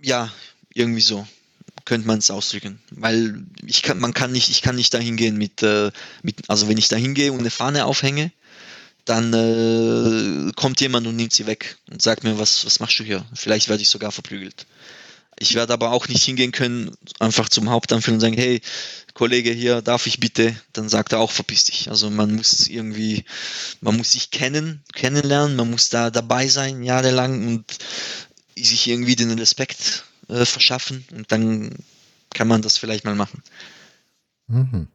Ja, 0.02 0.32
irgendwie 0.74 1.02
so 1.02 1.28
könnte 1.84 2.08
man 2.08 2.20
es 2.20 2.30
ausdrücken, 2.30 2.80
weil 2.92 3.46
ich 3.66 3.82
kann, 3.82 3.98
man 4.00 4.14
kann 4.14 4.32
nicht, 4.32 4.50
ich 4.50 4.62
kann 4.62 4.76
nicht 4.76 4.94
dahin 4.94 5.16
gehen 5.16 5.38
mit, 5.38 5.64
äh, 5.64 5.90
mit, 6.22 6.50
also 6.50 6.68
wenn 6.68 6.78
ich 6.78 6.90
dahin 6.90 7.14
gehe 7.14 7.32
und 7.32 7.40
eine 7.40 7.50
Fahne 7.50 7.86
aufhänge, 7.86 8.32
dann 9.06 9.34
äh, 9.34 10.52
kommt 10.58 10.82
jemand 10.82 11.08
und 11.08 11.16
nimmt 11.16 11.32
sie 11.32 11.48
weg 11.48 11.78
und 11.90 12.02
sagt 12.02 12.26
mir, 12.26 12.38
was, 12.38 12.66
was 12.66 12.82
machst 12.82 13.00
du 13.00 13.06
hier? 13.06 13.26
Vielleicht 13.34 13.70
werde 13.70 13.82
ich 13.82 13.90
sogar 13.90 14.12
verprügelt. 14.12 14.68
Ich 15.40 15.54
werde 15.54 15.74
aber 15.74 15.92
auch 15.92 16.08
nicht 16.08 16.24
hingehen 16.24 16.52
können, 16.52 16.92
einfach 17.20 17.50
zum 17.50 17.70
Hauptanführer 17.70 18.16
und 18.16 18.22
sagen, 18.22 18.38
hey, 18.38 18.62
Kollege 19.14 19.52
hier, 19.52 19.82
darf 19.82 20.08
ich 20.08 20.20
bitte? 20.20 20.56
Dann 20.74 20.90
sagt 20.90 21.12
er 21.12 21.20
auch, 21.20 21.32
verpiss 21.32 21.66
dich. 21.66 21.90
Also 21.90 22.10
man 22.10 22.36
muss 22.36 22.68
irgendwie, 22.68 23.26
man 23.82 23.98
muss 23.98 24.12
sich 24.12 24.32
kennen, 24.32 24.84
kennenlernen, 24.94 25.56
man 25.56 25.70
muss 25.70 25.90
da 25.90 26.10
dabei 26.10 26.48
sein, 26.48 26.84
jahrelang 26.84 27.48
und 27.48 27.66
sich 28.56 28.88
irgendwie 28.88 29.16
den 29.16 29.38
Respekt 29.38 30.06
äh, 30.30 30.46
verschaffen 30.46 31.06
und 31.12 31.32
dann 31.32 31.76
kann 32.34 32.48
man 32.48 32.62
das 32.62 32.78
vielleicht 32.78 33.06
mal 33.06 33.16
machen. 33.16 33.42
Mhm. 34.48 34.88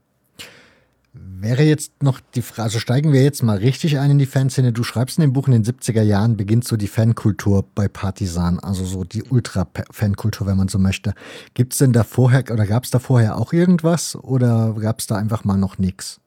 Wäre 1.14 1.62
jetzt 1.62 2.02
noch 2.02 2.20
die 2.34 2.40
Frage, 2.40 2.62
also 2.62 2.78
steigen 2.78 3.12
wir 3.12 3.22
jetzt 3.22 3.42
mal 3.42 3.58
richtig 3.58 3.98
ein 3.98 4.12
in 4.12 4.18
die 4.18 4.24
Fanszene. 4.24 4.72
Du 4.72 4.82
schreibst 4.82 5.18
in 5.18 5.22
dem 5.22 5.34
Buch, 5.34 5.46
in 5.46 5.52
den 5.52 5.64
70er 5.64 6.00
Jahren 6.00 6.38
beginnt 6.38 6.66
so 6.66 6.76
die 6.76 6.88
Fankultur 6.88 7.66
bei 7.74 7.86
Partisan, 7.86 8.58
also 8.60 8.86
so 8.86 9.04
die 9.04 9.22
Ultra-Fankultur, 9.22 10.46
wenn 10.46 10.56
man 10.56 10.68
so 10.68 10.78
möchte. 10.78 11.14
Gibt 11.52 11.74
es 11.74 11.80
denn 11.80 11.92
da 11.92 12.02
vorher 12.02 12.50
oder 12.50 12.66
gab 12.66 12.84
es 12.84 12.90
da 12.90 12.98
vorher 12.98 13.36
auch 13.36 13.52
irgendwas 13.52 14.16
oder 14.16 14.72
gab 14.80 15.00
es 15.00 15.06
da 15.06 15.16
einfach 15.16 15.44
mal 15.44 15.58
noch 15.58 15.76
nichts? 15.76 16.18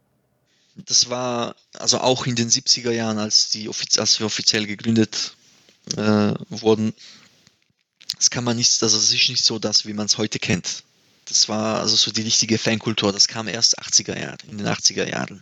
Das 0.75 1.09
war 1.09 1.55
also 1.73 1.99
auch 1.99 2.27
in 2.27 2.35
den 2.35 2.49
70er 2.49 2.91
Jahren, 2.91 3.17
als, 3.17 3.49
die, 3.49 3.67
als 3.97 4.19
wir 4.19 4.27
offiziell 4.27 4.67
gegründet 4.67 5.35
äh, 5.97 6.33
wurden. 6.49 6.93
Das 8.17 8.29
kann 8.29 8.43
man 8.43 8.57
nicht, 8.57 8.83
also 8.83 8.97
es 8.97 9.11
ist 9.11 9.29
nicht 9.29 9.43
so 9.43 9.57
das, 9.57 9.87
wie 9.87 9.93
man 9.93 10.05
es 10.05 10.19
heute 10.19 10.37
kennt. 10.37 10.83
Das 11.25 11.49
war 11.49 11.79
also 11.79 11.95
so 11.95 12.11
die 12.11 12.21
richtige 12.21 12.57
Fankultur. 12.57 13.11
Das 13.11 13.27
kam 13.27 13.47
erst 13.47 13.79
80er 13.79 14.19
Jahre, 14.19 14.37
in 14.49 14.57
den 14.57 14.67
80er 14.67 15.09
Jahren. 15.09 15.41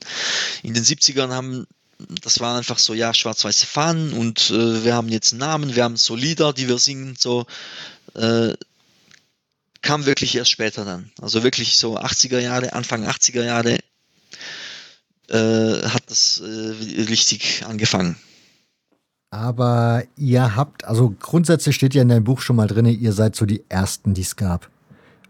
In 0.64 0.74
den 0.74 0.84
70ern 0.84 1.30
haben 1.30 1.68
das 2.22 2.40
war 2.40 2.58
einfach 2.58 2.80
so, 2.80 2.94
ja, 2.94 3.14
schwarz-weiße 3.14 3.66
Fahnen 3.66 4.14
und 4.14 4.50
äh, 4.50 4.84
wir 4.84 4.96
haben 4.96 5.10
jetzt 5.10 5.34
einen 5.34 5.40
Namen, 5.40 5.76
wir 5.76 5.84
haben 5.84 5.96
so 5.96 6.16
Lieder, 6.16 6.54
die 6.54 6.68
wir 6.68 6.78
singen, 6.78 7.16
so 7.18 7.46
äh, 8.16 8.54
kam 9.82 10.06
wirklich 10.06 10.36
erst 10.36 10.52
später 10.52 10.86
dann. 10.86 11.12
Also 11.22 11.44
wirklich 11.44 11.78
so 11.78 11.98
80er 11.98 12.40
Jahre, 12.40 12.74
Anfang 12.74 13.06
80er 13.06 13.44
Jahre 13.44 13.80
äh, 15.30 15.88
hat 15.88 16.04
das 16.08 16.42
äh, 16.42 17.04
richtig 17.04 17.64
angefangen. 17.66 18.18
Aber 19.30 20.04
ihr 20.16 20.56
habt, 20.56 20.84
also 20.86 21.16
grundsätzlich 21.20 21.76
steht 21.76 21.96
ja 21.96 22.04
in 22.04 22.10
deinem 22.10 22.24
Buch 22.24 22.42
schon 22.42 22.56
mal 22.56 22.68
drin, 22.68 22.86
ihr 22.86 23.14
seid 23.14 23.36
so 23.36 23.46
die 23.46 23.64
Ersten, 23.68 24.14
die 24.14 24.22
es 24.22 24.36
gab 24.36 24.70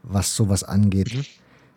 was 0.03 0.35
sowas 0.35 0.63
angeht. 0.63 1.13
Mhm. 1.13 1.25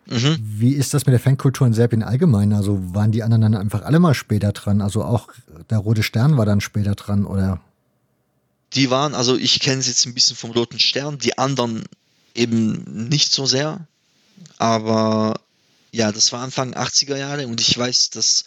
Mhm. 0.09 0.37
Wie 0.41 0.73
ist 0.73 0.93
das 0.93 1.05
mit 1.05 1.13
der 1.13 1.19
Fankultur 1.19 1.67
in 1.67 1.73
Serbien 1.73 2.03
allgemein? 2.03 2.53
Also 2.53 2.79
waren 2.93 3.11
die 3.11 3.23
anderen 3.23 3.41
dann 3.41 3.55
einfach 3.55 3.81
alle 3.81 3.99
mal 3.99 4.13
später 4.13 4.51
dran? 4.51 4.81
Also 4.81 5.03
auch 5.03 5.27
der 5.69 5.79
Rote 5.79 6.03
Stern 6.03 6.37
war 6.37 6.45
dann 6.45 6.61
später 6.61 6.95
dran, 6.95 7.25
oder? 7.25 7.59
Die 8.73 8.89
waren, 8.89 9.15
also 9.15 9.37
ich 9.37 9.59
kenne 9.59 9.79
es 9.79 9.87
jetzt 9.87 10.05
ein 10.05 10.13
bisschen 10.13 10.35
vom 10.35 10.51
Roten 10.51 10.79
Stern, 10.79 11.17
die 11.17 11.37
anderen 11.37 11.83
eben 12.35 13.07
nicht 13.09 13.31
so 13.31 13.45
sehr. 13.45 13.85
Aber 14.57 15.39
ja, 15.91 16.11
das 16.11 16.31
war 16.31 16.41
Anfang 16.41 16.73
80er 16.73 17.17
Jahre 17.17 17.47
und 17.47 17.59
ich 17.59 17.77
weiß, 17.77 18.11
dass 18.11 18.45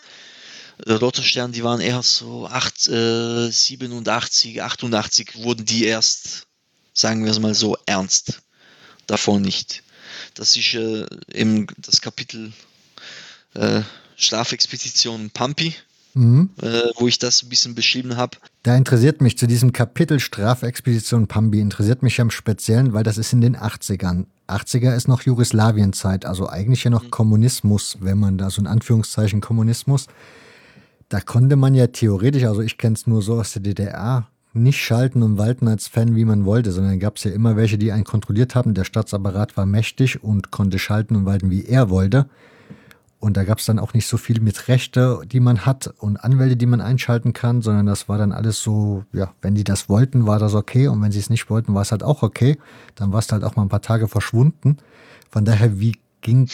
Roter 0.86 1.22
Stern, 1.22 1.52
die 1.52 1.64
waren 1.64 1.80
eher 1.80 2.02
so 2.02 2.46
8, 2.46 2.88
äh, 2.88 3.50
87, 3.50 4.62
88 4.62 5.42
wurden 5.42 5.66
die 5.66 5.84
erst, 5.84 6.46
sagen 6.94 7.24
wir 7.24 7.32
es 7.32 7.38
mal 7.38 7.54
so, 7.54 7.76
ernst 7.84 8.40
davor 9.10 9.40
nicht. 9.40 9.82
Das 10.34 10.56
ist 10.56 10.74
äh, 10.74 11.06
eben 11.32 11.66
das 11.78 12.00
Kapitel 12.00 12.52
äh, 13.54 13.82
Strafexpedition 14.16 15.30
Pampi, 15.30 15.74
mhm. 16.14 16.50
äh, 16.62 16.82
wo 16.96 17.08
ich 17.08 17.18
das 17.18 17.42
ein 17.42 17.48
bisschen 17.48 17.74
beschrieben 17.74 18.16
habe. 18.16 18.36
Da 18.62 18.76
interessiert 18.76 19.20
mich 19.20 19.38
zu 19.38 19.46
diesem 19.46 19.72
Kapitel 19.72 20.20
Strafexpedition 20.20 21.26
Pampi, 21.26 21.60
interessiert 21.60 22.02
mich 22.02 22.16
ja 22.18 22.22
im 22.22 22.30
Speziellen, 22.30 22.92
weil 22.92 23.02
das 23.02 23.18
ist 23.18 23.32
in 23.32 23.40
den 23.40 23.56
80ern. 23.56 24.26
80er 24.48 24.94
ist 24.94 25.08
noch 25.08 25.22
Jugoslawienzeit, 25.22 26.24
also 26.24 26.48
eigentlich 26.48 26.84
ja 26.84 26.90
noch 26.90 27.04
mhm. 27.04 27.10
Kommunismus, 27.10 27.98
wenn 28.00 28.18
man 28.18 28.38
da 28.38 28.50
so 28.50 28.60
in 28.60 28.66
Anführungszeichen 28.66 29.40
Kommunismus. 29.40 30.06
Da 31.08 31.20
konnte 31.20 31.56
man 31.56 31.74
ja 31.74 31.88
theoretisch, 31.88 32.44
also 32.44 32.60
ich 32.60 32.78
kenne 32.78 32.94
es 32.94 33.06
nur 33.06 33.22
so 33.22 33.40
aus 33.40 33.52
der 33.52 33.62
DDR, 33.62 34.28
nicht 34.52 34.80
schalten 34.80 35.22
und 35.22 35.38
walten 35.38 35.68
als 35.68 35.88
Fan, 35.88 36.16
wie 36.16 36.24
man 36.24 36.44
wollte, 36.44 36.72
sondern 36.72 36.98
gab 36.98 37.16
es 37.16 37.24
ja 37.24 37.30
immer 37.30 37.56
welche, 37.56 37.78
die 37.78 37.92
einen 37.92 38.04
kontrolliert 38.04 38.54
haben. 38.54 38.74
Der 38.74 38.84
Staatsapparat 38.84 39.56
war 39.56 39.66
mächtig 39.66 40.22
und 40.24 40.50
konnte 40.50 40.78
schalten 40.78 41.16
und 41.16 41.24
walten, 41.24 41.50
wie 41.50 41.64
er 41.64 41.90
wollte. 41.90 42.28
Und 43.20 43.36
da 43.36 43.44
gab 43.44 43.58
es 43.58 43.66
dann 43.66 43.78
auch 43.78 43.92
nicht 43.92 44.06
so 44.06 44.16
viel 44.16 44.40
mit 44.40 44.68
Rechte, 44.68 45.20
die 45.30 45.40
man 45.40 45.66
hat 45.66 45.92
und 45.98 46.16
Anwälte, 46.16 46.56
die 46.56 46.66
man 46.66 46.80
einschalten 46.80 47.34
kann, 47.34 47.60
sondern 47.60 47.84
das 47.84 48.08
war 48.08 48.16
dann 48.16 48.32
alles 48.32 48.62
so, 48.62 49.04
ja, 49.12 49.34
wenn 49.42 49.54
die 49.54 49.62
das 49.62 49.90
wollten, 49.90 50.26
war 50.26 50.38
das 50.38 50.54
okay 50.54 50.88
und 50.88 51.02
wenn 51.02 51.12
sie 51.12 51.18
es 51.18 51.28
nicht 51.28 51.50
wollten, 51.50 51.74
war 51.74 51.82
es 51.82 51.92
halt 51.92 52.02
auch 52.02 52.22
okay. 52.22 52.58
Dann 52.94 53.12
war 53.12 53.18
es 53.18 53.30
halt 53.30 53.44
auch 53.44 53.56
mal 53.56 53.62
ein 53.62 53.68
paar 53.68 53.82
Tage 53.82 54.08
verschwunden. 54.08 54.78
Von 55.30 55.44
daher, 55.44 55.78
wie 55.78 55.98
ging, 56.22 56.48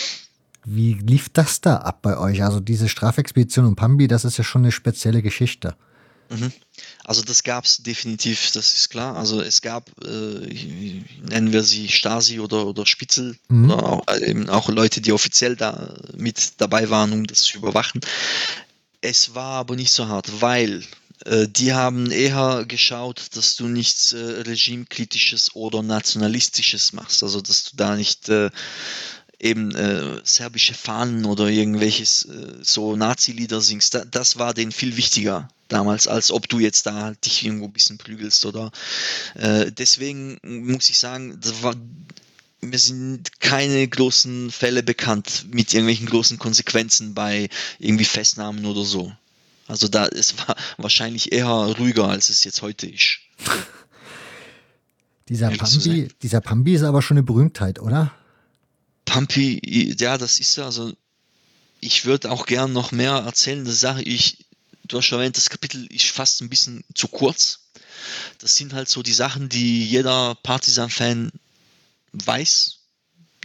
wie 0.64 0.94
lief 0.94 1.28
das 1.28 1.60
da 1.60 1.76
ab 1.76 2.02
bei 2.02 2.18
euch? 2.18 2.42
Also 2.42 2.58
diese 2.58 2.88
Strafexpedition 2.88 3.64
und 3.64 3.76
Pambi, 3.76 4.08
das 4.08 4.24
ist 4.24 4.36
ja 4.36 4.44
schon 4.44 4.62
eine 4.62 4.72
spezielle 4.72 5.22
Geschichte. 5.22 5.76
Mhm. 6.28 6.52
Also 7.04 7.22
das 7.22 7.42
gab 7.42 7.64
es 7.64 7.78
definitiv, 7.78 8.50
das 8.52 8.74
ist 8.74 8.90
klar. 8.90 9.16
Also 9.16 9.40
es 9.40 9.62
gab, 9.62 9.90
äh, 10.04 11.00
nennen 11.28 11.52
wir 11.52 11.62
sie 11.62 11.88
Stasi 11.88 12.40
oder, 12.40 12.66
oder 12.66 12.84
Spitzel, 12.84 13.38
mhm. 13.48 13.70
oder 13.70 13.84
auch, 13.84 14.08
äh, 14.08 14.28
eben 14.28 14.48
auch 14.48 14.68
Leute, 14.68 15.00
die 15.00 15.12
offiziell 15.12 15.56
da 15.56 15.94
mit 16.16 16.60
dabei 16.60 16.90
waren, 16.90 17.12
um 17.12 17.26
das 17.26 17.42
zu 17.42 17.58
überwachen. 17.58 18.00
Es 19.00 19.34
war 19.34 19.52
aber 19.52 19.76
nicht 19.76 19.92
so 19.92 20.08
hart, 20.08 20.40
weil 20.40 20.82
äh, 21.24 21.46
die 21.48 21.72
haben 21.72 22.10
eher 22.10 22.64
geschaut, 22.66 23.28
dass 23.34 23.56
du 23.56 23.68
nichts 23.68 24.12
äh, 24.12 24.18
regimekritisches 24.18 25.54
oder 25.54 25.82
nationalistisches 25.82 26.92
machst. 26.92 27.22
Also 27.22 27.40
dass 27.40 27.64
du 27.64 27.76
da 27.76 27.96
nicht 27.96 28.28
äh, 28.28 28.50
eben 29.38 29.74
äh, 29.74 30.20
serbische 30.24 30.74
Fahnen 30.74 31.24
oder 31.24 31.48
irgendwelches 31.48 32.24
äh, 32.24 32.54
so 32.62 32.96
Nazi-Lieder 32.96 33.60
singst, 33.60 33.94
da, 33.94 34.04
das 34.04 34.38
war 34.38 34.54
denen 34.54 34.72
viel 34.72 34.96
wichtiger 34.96 35.48
damals, 35.68 36.08
als 36.08 36.30
ob 36.30 36.48
du 36.48 36.58
jetzt 36.58 36.86
da 36.86 37.12
dich 37.12 37.44
irgendwo 37.44 37.66
ein 37.66 37.72
bisschen 37.72 37.98
prügelst 37.98 38.44
oder 38.46 38.70
äh, 39.34 39.70
deswegen 39.72 40.38
muss 40.42 40.88
ich 40.90 40.98
sagen, 40.98 41.38
war, 41.62 41.74
mir 42.60 42.78
sind 42.78 43.40
keine 43.40 43.86
großen 43.86 44.50
Fälle 44.50 44.82
bekannt 44.82 45.46
mit 45.50 45.72
irgendwelchen 45.74 46.06
großen 46.06 46.38
Konsequenzen 46.38 47.14
bei 47.14 47.48
irgendwie 47.78 48.04
Festnahmen 48.04 48.64
oder 48.66 48.84
so. 48.84 49.12
Also 49.68 49.88
da 49.88 50.06
es 50.06 50.38
war 50.38 50.56
wahrscheinlich 50.76 51.32
eher 51.32 51.48
ruhiger, 51.48 52.08
als 52.08 52.28
es 52.28 52.44
jetzt 52.44 52.62
heute 52.62 52.86
ist. 52.86 53.18
dieser 55.28 55.50
Pambi, 55.50 56.08
dieser 56.22 56.40
Pambi 56.40 56.74
ist 56.74 56.82
aber 56.82 57.02
schon 57.02 57.16
eine 57.16 57.24
Berühmtheit, 57.24 57.80
oder? 57.80 58.12
Pampi, 59.04 59.60
ja, 59.98 60.18
das 60.18 60.38
ist 60.38 60.56
ja, 60.56 60.66
also 60.66 60.92
ich 61.80 62.04
würde 62.04 62.30
auch 62.30 62.46
gern 62.46 62.72
noch 62.72 62.92
mehr 62.92 63.12
erzählen. 63.12 63.64
Das 63.64 63.80
Sache, 63.80 64.02
ich, 64.02 64.45
du 64.88 64.98
hast 64.98 65.06
schon 65.06 65.18
erwähnt, 65.18 65.36
das 65.36 65.50
Kapitel 65.50 65.86
ist 65.86 66.06
fast 66.06 66.40
ein 66.40 66.48
bisschen 66.48 66.84
zu 66.94 67.08
kurz. 67.08 67.60
Das 68.38 68.56
sind 68.56 68.72
halt 68.72 68.88
so 68.88 69.02
die 69.02 69.12
Sachen, 69.12 69.48
die 69.48 69.84
jeder 69.84 70.34
Partisan-Fan 70.42 71.32
weiß. 72.12 72.78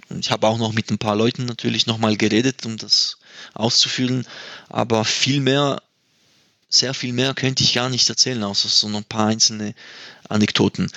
Und 0.10 0.20
ich 0.26 0.32
habe 0.32 0.48
auch 0.48 0.58
noch 0.58 0.74
mit 0.74 0.92
ein 0.92 0.98
paar 0.98 1.16
Leuten 1.16 1.46
natürlich 1.46 1.88
nochmal 1.88 2.18
geredet, 2.18 2.66
um 2.66 2.78
das 2.78 3.18
auszuführen. 3.54 4.28
Aber 4.70 5.06
viel 5.06 5.40
mehr, 5.40 5.82
sehr 6.70 6.94
viel 6.94 7.14
mehr 7.14 7.34
könnte 7.34 7.64
ich 7.64 7.74
gar 7.74 7.90
nicht 7.90 8.10
erzählen, 8.10 8.44
außer 8.44 8.70
so 8.70 8.88
ein 8.88 9.04
paar 9.04 9.28
einzelne 9.28 9.74
Anekdoten. 10.28 10.92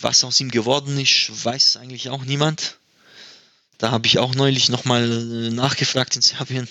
Was 0.00 0.24
aus 0.24 0.40
ihm 0.40 0.50
geworden 0.50 0.98
ist, 0.98 1.44
weiß 1.44 1.76
eigentlich 1.76 2.08
auch 2.08 2.24
niemand. 2.24 2.76
Da 3.82 3.90
habe 3.90 4.06
ich 4.06 4.20
auch 4.20 4.36
neulich 4.36 4.68
nochmal 4.68 5.10
äh, 5.10 5.50
nachgefragt 5.50 6.14
in 6.14 6.22
Serbien. 6.22 6.68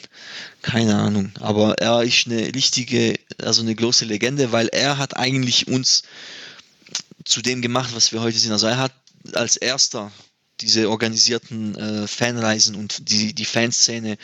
Keine 0.62 0.96
Ahnung. 0.96 1.34
Aber 1.42 1.78
er 1.78 2.04
ist 2.04 2.26
eine 2.26 2.56
richtige, 2.56 3.20
also 3.38 3.62
eine 3.62 3.76
große 3.76 4.06
Legende, 4.06 4.54
weil 4.54 4.70
er 4.70 4.98
hat 4.98 5.18
eigentlich 5.18 5.68
uns 5.68 6.04
zu 7.26 7.42
dem 7.42 7.62
gemacht, 7.62 7.90
was 7.94 8.14
wir 8.14 8.22
heute 8.22 8.38
sind. 8.38 8.54
Also 8.54 8.68
er 8.68 8.78
hat 8.78 8.94
als 9.34 9.58
erster 9.58 10.10
diese 10.62 10.90
organisierten 10.90 11.76
äh, 11.76 12.08
Fanreisen 12.08 12.76
und 12.76 13.10
die, 13.10 13.34
die 13.34 13.44
Fanszene 13.44 14.18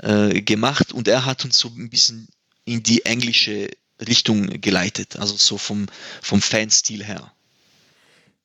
äh, 0.00 0.40
gemacht 0.40 0.92
und 0.92 1.08
er 1.08 1.24
hat 1.24 1.44
uns 1.44 1.58
so 1.58 1.72
ein 1.76 1.90
bisschen 1.90 2.28
in 2.64 2.84
die 2.84 3.04
englische 3.04 3.68
Richtung 4.06 4.60
geleitet, 4.60 5.16
also 5.16 5.36
so 5.36 5.58
vom, 5.58 5.86
vom 6.22 6.40
Fanstil 6.40 7.02
her, 7.02 7.32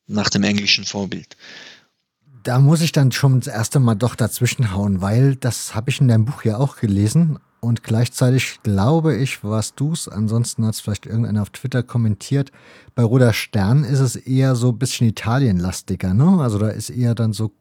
nach 0.08 0.30
dem 0.30 0.42
englischen 0.42 0.84
Vorbild 0.84 1.36
da 2.44 2.58
muss 2.58 2.82
ich 2.82 2.92
dann 2.92 3.10
schon 3.10 3.40
das 3.40 3.52
erste 3.52 3.80
Mal 3.80 3.94
doch 3.94 4.14
dazwischen 4.14 4.72
hauen, 4.72 5.00
weil 5.00 5.34
das 5.34 5.74
habe 5.74 5.90
ich 5.90 6.00
in 6.00 6.08
deinem 6.08 6.26
Buch 6.26 6.44
ja 6.44 6.58
auch 6.58 6.76
gelesen 6.76 7.38
und 7.60 7.82
gleichzeitig 7.82 8.60
glaube 8.62 9.16
ich, 9.16 9.42
warst 9.42 9.80
du 9.80 9.92
es, 9.92 10.08
ansonsten 10.08 10.66
hat 10.66 10.74
es 10.74 10.80
vielleicht 10.80 11.06
irgendeiner 11.06 11.42
auf 11.42 11.50
Twitter 11.50 11.82
kommentiert, 11.82 12.52
bei 12.94 13.02
Roter 13.02 13.32
Stern 13.32 13.82
ist 13.82 14.00
es 14.00 14.14
eher 14.14 14.54
so 14.54 14.68
ein 14.68 14.78
bisschen 14.78 15.08
Italienlastiger, 15.08 16.12
ne? 16.12 16.40
Also 16.40 16.58
da 16.58 16.68
ist 16.68 16.90
eher 16.90 17.14
dann 17.14 17.32
so, 17.32 17.52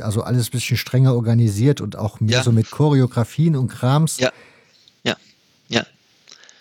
also 0.00 0.22
alles 0.22 0.48
ein 0.48 0.50
bisschen 0.50 0.76
strenger 0.76 1.14
organisiert 1.14 1.80
und 1.80 1.96
auch 1.96 2.18
mehr 2.18 2.38
ja. 2.38 2.42
so 2.42 2.50
mit 2.50 2.70
Choreografien 2.70 3.54
und 3.54 3.68
Krams. 3.68 4.18
Ja, 4.18 4.32
ja, 5.04 5.16
ja. 5.68 5.84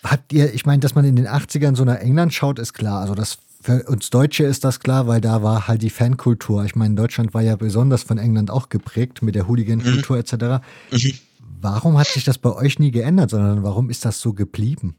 Habt 0.04 0.32
ihr, 0.32 0.54
ich 0.54 0.68
meine, 0.68 0.80
dass 0.80 0.94
man 0.94 1.04
in 1.04 1.16
den 1.16 1.28
80ern 1.28 1.76
so 1.76 1.84
nach 1.84 1.98
England 1.98 2.36
schaut, 2.36 2.60
ist 2.60 2.74
klar. 2.74 3.02
Also 3.02 3.16
das 3.16 3.40
für 3.68 3.84
uns 3.84 4.10
Deutsche 4.10 4.46
ist 4.46 4.64
das 4.64 4.80
klar, 4.80 5.08
weil 5.08 5.20
da 5.20 5.44
war 5.44 5.68
halt 5.68 5.82
die 5.82 5.90
Fankultur. 5.90 6.64
Ich 6.64 6.76
meine, 6.76 6.96
Deutschland 6.96 7.34
war 7.34 7.42
ja 7.42 7.58
besonders 7.58 8.02
von 8.02 8.18
England 8.18 8.50
auch 8.50 8.70
geprägt 8.70 9.22
mit 9.22 9.36
der 9.36 9.50
Hooligan-Kultur 9.50 10.16
mhm. 10.16 10.22
etc. 10.22 10.66
Mhm. 10.92 11.20
Warum 11.60 11.98
hat 11.98 12.08
sich 12.08 12.24
das 12.24 12.38
bei 12.38 12.54
euch 12.54 12.80
nie 12.80 12.92
geändert, 12.92 13.32
sondern 13.32 13.64
warum 13.64 13.90
ist 13.90 14.06
das 14.06 14.22
so 14.22 14.32
geblieben? 14.32 14.96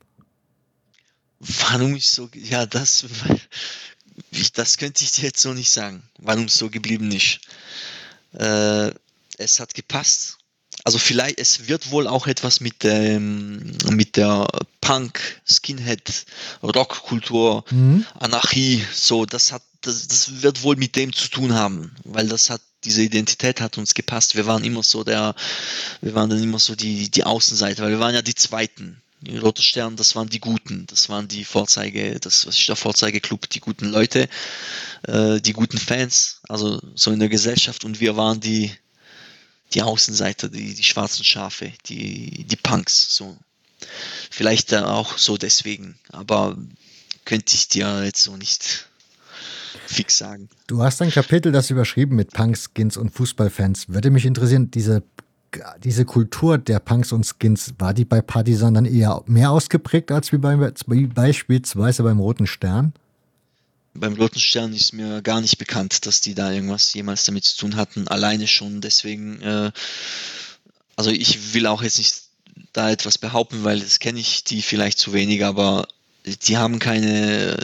Warum 1.41 1.97
ist 1.97 2.13
so, 2.13 2.29
ja, 2.35 2.67
das, 2.67 3.07
das 4.55 4.77
könnte 4.77 5.03
ich 5.03 5.13
dir 5.13 5.25
jetzt 5.25 5.41
so 5.41 5.55
nicht 5.55 5.71
sagen, 5.71 6.03
warum 6.19 6.49
so 6.49 6.69
geblieben 6.69 7.11
ist. 7.11 7.41
Äh, 8.35 8.91
es 9.39 9.61
hat 9.61 9.73
gepasst 9.73 10.38
also 10.89 10.97
vielleicht, 10.97 11.39
es 11.39 11.69
wird 11.69 11.91
wohl 11.91 12.07
auch 12.07 12.27
etwas 12.27 12.61
mit, 12.61 12.83
ähm, 12.87 13.77
mit 13.91 14.17
der 14.17 14.49
Punk, 14.81 15.21
Skinhead, 15.47 16.25
Rockkultur, 16.63 17.63
mhm. 17.71 18.07
Anarchie, 18.19 18.83
so, 18.95 19.27
das 19.27 19.53
hat, 19.53 19.61
das, 19.83 20.09
das 20.09 20.41
wird 20.41 20.63
wohl 20.63 20.77
mit 20.77 20.97
dem 20.97 21.13
zu 21.13 21.29
tun 21.29 21.53
haben, 21.53 21.95
weil 22.05 22.27
das 22.27 22.49
hat, 22.49 22.63
diese 22.85 23.03
Identität 23.03 23.61
hat 23.61 23.77
uns 23.77 23.93
gepasst. 23.93 24.35
Wir 24.35 24.47
waren 24.47 24.65
immer 24.65 24.83
so 24.83 25.05
der, 25.05 25.35
wir 26.01 26.15
waren 26.15 26.31
dann 26.31 26.43
immer 26.43 26.59
so 26.59 26.75
die, 26.75 27.11
die 27.11 27.25
Außenseite, 27.25 27.83
weil 27.83 27.91
wir 27.91 28.01
waren 28.01 28.15
ja 28.15 28.23
die 28.23 28.35
Zweiten. 28.35 29.03
Die 29.21 29.37
Rote 29.37 29.63
Stern, 29.63 29.97
das 29.97 30.17
waren 30.17 30.31
die 30.31 30.41
Guten, 30.41 30.87
das 30.87 31.11
waren 31.11 31.29
die 31.29 31.45
Vorzeige, 31.45 32.19
das 32.19 32.47
was 32.47 32.59
ist 32.59 32.67
der 32.67 32.77
Vorzeigeklub, 32.77 33.51
die 33.51 33.61
guten 33.61 33.91
Leute, 33.91 34.27
äh, 35.03 35.39
die 35.39 35.53
guten 35.53 35.77
Fans, 35.77 36.41
also 36.49 36.81
so 36.95 37.11
in 37.11 37.19
der 37.19 37.29
Gesellschaft 37.29 37.85
und 37.85 38.01
wir 38.01 38.17
waren 38.17 38.41
die, 38.41 38.73
die 39.75 39.83
Außenseiter, 39.83 40.49
die, 40.49 40.75
die 40.75 40.83
schwarzen 40.83 41.25
Schafe, 41.25 41.73
die, 41.87 42.45
die 42.45 42.57
Punks, 42.57 43.15
so. 43.15 43.37
Vielleicht 44.31 44.75
auch 44.75 45.19
so 45.19 45.37
deswegen, 45.37 45.99
aber 46.11 46.57
könnte 47.25 47.55
ich 47.55 47.69
dir 47.69 48.05
jetzt 48.05 48.25
so 48.25 48.37
nicht 48.37 48.89
fix 49.87 50.19
sagen. 50.19 50.49
Du 50.67 50.83
hast 50.83 51.01
ein 51.03 51.11
Kapitel, 51.11 51.53
das 51.53 51.71
überschrieben 51.71 52.17
mit 52.17 52.33
Punks, 52.33 52.71
Skins 52.75 52.97
und 52.97 53.11
Fußballfans. 53.11 53.89
Würde 53.89 54.11
mich 54.11 54.27
interessieren, 54.27 54.71
diese, 54.71 55.03
diese 55.83 56.05
Kultur 56.05 56.59
der 56.59 56.81
Punks 56.81 57.13
und 57.13 57.25
Skins, 57.25 57.75
war 57.79 57.95
die 57.95 58.05
bei 58.05 58.21
Partisan 58.21 58.75
dann 58.75 58.85
eher 58.85 59.23
mehr 59.27 59.51
ausgeprägt 59.51 60.11
als 60.11 60.33
wie, 60.33 60.39
bei, 60.39 60.57
beispielsweise 60.57 62.03
beim 62.03 62.19
Roten 62.19 62.47
Stern? 62.47 62.95
Beim 63.99 64.15
Roten 64.15 64.41
Stern 64.41 64.73
ist 64.73 64.93
mir 64.93 65.23
gar 65.23 65.41
nicht 65.41 65.59
bekannt, 65.59 66.07
dass 66.07 66.21
die 66.21 66.35
da 66.35 66.51
irgendwas 66.53 66.93
jemals 66.95 67.25
damit 67.25 67.45
zu 67.45 67.57
tun 67.59 67.77
hatten. 67.77 68.09
Alleine 68.09 68.47
schon 68.47 68.81
deswegen, 68.81 69.41
äh, 69.43 69.73
also 70.97 71.11
ich 71.11 71.55
will 71.55 71.67
auch 71.67 71.83
jetzt 71.83 71.99
nicht 71.99 72.23
da 72.73 72.91
etwas 72.91 73.19
behaupten, 73.19 73.65
weil 73.65 73.81
das 73.81 73.99
kenne 73.99 74.21
ich 74.21 74.45
die 74.45 74.63
vielleicht 74.63 74.99
zu 74.99 75.13
wenig, 75.13 75.45
aber 75.45 75.87
die 76.25 76.57
haben 76.57 76.79
keine 76.79 77.57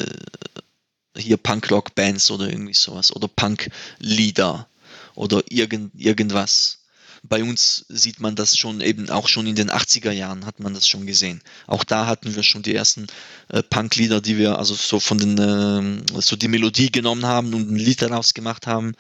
äh, 1.15 1.21
hier 1.21 1.37
Punk-Rock-Bands 1.37 2.31
oder 2.31 2.49
irgendwie 2.49 2.75
sowas 2.75 3.15
oder 3.15 3.29
Punk-Lieder 3.29 4.69
oder 5.15 5.43
irgend, 5.49 5.93
irgendwas 5.95 6.84
bei 7.27 7.43
uns 7.43 7.87
sieht 7.89 8.21
man 8.21 8.37
das 8.37 8.57
schon 8.57 8.83
eben 8.83 9.09
auch 9.09 9.29
schon 9.29 9.47
in 9.47 9.55
den 9.55 9.71
80er 9.71 10.11
Jahren 10.11 10.45
hat 10.45 10.61
man 10.61 10.75
das 10.75 10.87
schon 10.87 11.07
gesehen. 11.07 11.41
Auch 11.67 11.83
da 11.83 12.07
hatten 12.07 12.35
wir 12.35 12.43
schon 12.43 12.63
die 12.63 12.75
ersten 12.75 13.07
äh, 13.49 13.63
Punk-Lieder, 13.63 14.21
die 14.21 14.37
wir 14.37 14.59
also 14.59 14.75
so 14.75 15.01
von 15.01 15.17
den 15.17 15.39
äh, 15.39 16.21
so 16.21 16.37
die 16.37 16.49
Melodie 16.49 16.93
genommen 16.93 17.25
haben 17.25 17.55
und 17.55 17.71
ein 17.71 17.77
Lied 17.77 18.03
daraus 18.03 18.35
gemacht 18.35 18.67
haben 18.67 18.93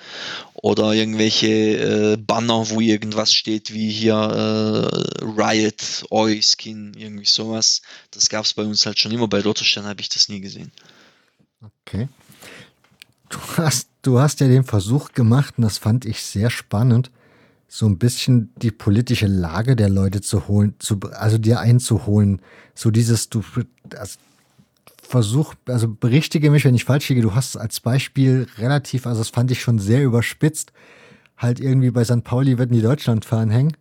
oder 0.54 0.94
irgendwelche 0.94 1.46
äh, 2.14 2.16
Banner, 2.16 2.70
wo 2.70 2.80
irgendwas 2.80 3.34
steht 3.34 3.74
wie 3.74 3.90
hier 3.90 4.14
äh, 4.14 5.24
Riot, 5.24 6.06
Oi, 6.10 6.40
Skin, 6.40 6.94
irgendwie 6.96 7.26
sowas. 7.26 7.82
Das 8.10 8.30
gab 8.30 8.46
es 8.46 8.54
bei 8.54 8.64
uns 8.64 8.86
halt 8.86 8.98
schon 8.98 9.12
immer. 9.12 9.28
Bei 9.28 9.42
Rotostein 9.42 9.84
habe 9.84 10.00
ich 10.00 10.08
das 10.08 10.30
nie 10.30 10.40
gesehen. 10.40 10.72
Okay. 11.86 12.08
Du 13.28 13.38
hast, 13.58 13.88
du 14.00 14.18
hast 14.18 14.40
ja 14.40 14.48
den 14.48 14.64
Versuch 14.64 15.12
gemacht, 15.12 15.54
und 15.58 15.62
das 15.62 15.76
fand 15.76 16.06
ich 16.06 16.22
sehr 16.22 16.48
spannend, 16.48 17.10
so 17.76 17.86
ein 17.86 17.98
bisschen 17.98 18.52
die 18.62 18.70
politische 18.70 19.26
Lage 19.26 19.74
der 19.74 19.88
Leute 19.88 20.20
zu 20.20 20.46
holen, 20.46 20.76
zu, 20.78 21.00
also 21.10 21.38
dir 21.38 21.58
einzuholen. 21.58 22.40
So 22.72 22.92
dieses, 22.92 23.30
du 23.30 23.42
also 23.98 24.16
versuch, 25.02 25.54
also 25.66 25.88
berichtige 25.88 26.52
mich, 26.52 26.64
wenn 26.64 26.76
ich 26.76 26.84
falsch 26.84 27.08
liege, 27.08 27.20
du 27.20 27.34
hast 27.34 27.56
als 27.56 27.80
Beispiel 27.80 28.46
relativ, 28.58 29.08
also 29.08 29.22
das 29.22 29.30
fand 29.30 29.50
ich 29.50 29.60
schon 29.60 29.80
sehr 29.80 30.04
überspitzt, 30.04 30.72
halt 31.36 31.58
irgendwie 31.58 31.90
bei 31.90 32.04
St. 32.04 32.22
Pauli 32.22 32.58
werden 32.58 32.76
die 32.76 32.80
Deutschlandfahnen 32.80 33.50
hängen. 33.50 33.76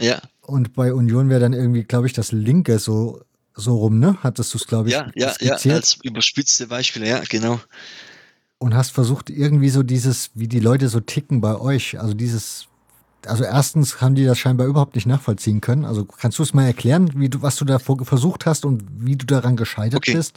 Ja. 0.00 0.22
Und 0.40 0.72
bei 0.72 0.94
Union 0.94 1.28
wäre 1.28 1.40
dann 1.40 1.52
irgendwie, 1.52 1.84
glaube 1.84 2.06
ich, 2.06 2.14
das 2.14 2.32
linke 2.32 2.78
so, 2.78 3.20
so 3.52 3.76
rum, 3.76 3.98
ne? 3.98 4.16
Hattest 4.22 4.54
du 4.54 4.56
es, 4.56 4.66
glaube 4.66 4.88
ich, 4.88 4.94
Ja, 4.94 5.10
ja, 5.14 5.28
skizziert. 5.34 5.64
ja, 5.66 5.74
als 5.74 5.98
überspitzte 6.02 6.68
Beispiele, 6.68 7.06
ja, 7.06 7.22
genau. 7.28 7.60
Und 8.56 8.74
hast 8.74 8.92
versucht, 8.92 9.28
irgendwie 9.28 9.68
so 9.68 9.82
dieses, 9.82 10.30
wie 10.32 10.48
die 10.48 10.60
Leute 10.60 10.88
so 10.88 11.00
ticken 11.00 11.42
bei 11.42 11.60
euch, 11.60 12.00
also 12.00 12.14
dieses 12.14 12.69
also 13.26 13.44
erstens 13.44 14.00
haben 14.00 14.14
die 14.14 14.24
das 14.24 14.38
scheinbar 14.38 14.66
überhaupt 14.66 14.94
nicht 14.94 15.06
nachvollziehen 15.06 15.60
können. 15.60 15.84
Also 15.84 16.04
kannst 16.04 16.38
du 16.38 16.42
es 16.42 16.54
mal 16.54 16.66
erklären, 16.66 17.10
wie 17.14 17.28
du, 17.28 17.42
was 17.42 17.56
du 17.56 17.64
da 17.64 17.78
versucht 17.78 18.46
hast 18.46 18.64
und 18.64 18.82
wie 18.98 19.16
du 19.16 19.26
daran 19.26 19.56
gescheitert 19.56 19.98
okay. 19.98 20.14
bist? 20.14 20.34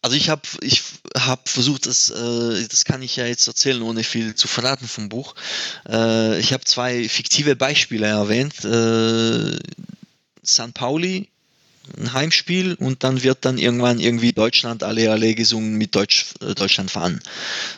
Also 0.00 0.16
ich 0.16 0.28
habe 0.28 0.42
ich 0.60 0.82
hab 1.16 1.48
versucht, 1.48 1.86
das, 1.86 2.10
äh, 2.10 2.68
das 2.68 2.84
kann 2.84 3.02
ich 3.02 3.16
ja 3.16 3.26
jetzt 3.26 3.48
erzählen, 3.48 3.82
ohne 3.82 4.04
viel 4.04 4.34
zu 4.34 4.46
verraten 4.46 4.86
vom 4.86 5.08
Buch. 5.08 5.34
Äh, 5.88 6.38
ich 6.38 6.52
habe 6.52 6.64
zwei 6.64 7.08
fiktive 7.08 7.56
Beispiele 7.56 8.06
erwähnt. 8.06 8.64
Äh, 8.64 9.58
San 10.42 10.72
Pauli, 10.72 11.28
ein 11.96 12.12
Heimspiel 12.12 12.74
und 12.74 13.04
dann 13.04 13.22
wird 13.22 13.44
dann 13.44 13.58
irgendwann 13.58 13.98
irgendwie 13.98 14.32
Deutschland 14.32 14.82
alle 14.82 15.10
alle 15.10 15.34
gesungen 15.34 15.74
mit 15.74 15.94
Deutsch, 15.94 16.34
äh, 16.40 16.54
Deutschland 16.54 16.90
fahren. 16.90 17.20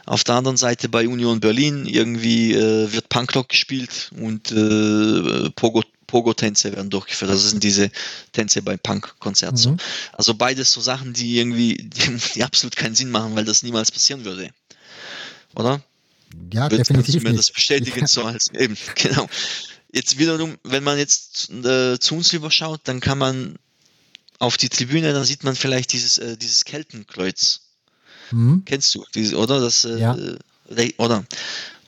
Auf 0.07 0.25
der 0.25 0.37
anderen 0.37 0.57
Seite 0.57 0.89
bei 0.89 1.07
Union 1.07 1.41
Berlin 1.41 1.87
irgendwie 1.87 2.53
äh, 2.55 2.93
wird 2.93 3.09
Punkrock 3.09 3.49
gespielt 3.49 4.11
und 4.19 4.51
äh, 4.53 5.51
Pogo 5.51 5.83
Pogo-Tänze 6.11 6.73
werden 6.75 6.91
durchgeführt. 6.91 7.31
Das 7.31 7.51
sind 7.51 7.63
diese 7.63 7.91
Tänze 8.33 8.63
bei 8.63 8.77
Punk-Konzerten. 8.77 9.73
Mhm. 9.73 9.77
Also 10.13 10.35
beides 10.35 10.73
so 10.73 10.81
Sachen, 10.81 11.13
die 11.13 11.39
irgendwie, 11.39 11.77
die, 11.77 12.19
die, 12.35 12.43
absolut 12.43 12.75
keinen 12.75 12.97
Sinn 12.97 13.11
machen, 13.11 13.37
weil 13.37 13.45
das 13.45 13.63
niemals 13.63 13.93
passieren 13.93 14.25
würde. 14.25 14.51
Oder? 15.55 15.81
Ja, 16.53 16.71
Wird, 16.71 16.81
definitiv. 16.81 17.15
Kannst 17.15 17.27
du 17.27 17.31
mir 17.31 17.37
das 17.37 17.51
bestätigen, 17.53 18.01
ja. 18.01 18.07
so 18.09 18.25
als 18.25 18.49
eben, 18.55 18.77
genau. 18.97 19.29
Jetzt 19.93 20.19
wiederum, 20.19 20.57
wenn 20.63 20.85
man 20.85 20.99
jetzt 20.99 21.51
äh, 21.51 21.99
zu 21.99 22.17
uns 22.17 22.33
überschaut, 22.33 22.81
dann 22.85 23.01
kann 23.01 23.19
man 23.19 23.57
auf 24.41 24.57
die 24.57 24.69
Tribüne, 24.69 25.13
dann 25.13 25.25
sieht 25.25 25.45
man 25.45 25.55
vielleicht 25.55 25.93
dieses, 25.93 26.19
äh, 26.19 26.37
dieses 26.37 26.65
Keltenkreuz. 26.65 27.61
Mhm. 28.33 28.63
Kennst 28.65 28.95
du, 28.95 29.05
dieses, 29.15 29.35
oder? 29.35 29.61
Das, 29.61 29.85
äh, 29.85 29.99
ja. 29.99 30.17
Äh, 30.75 30.93
oder? 30.97 31.25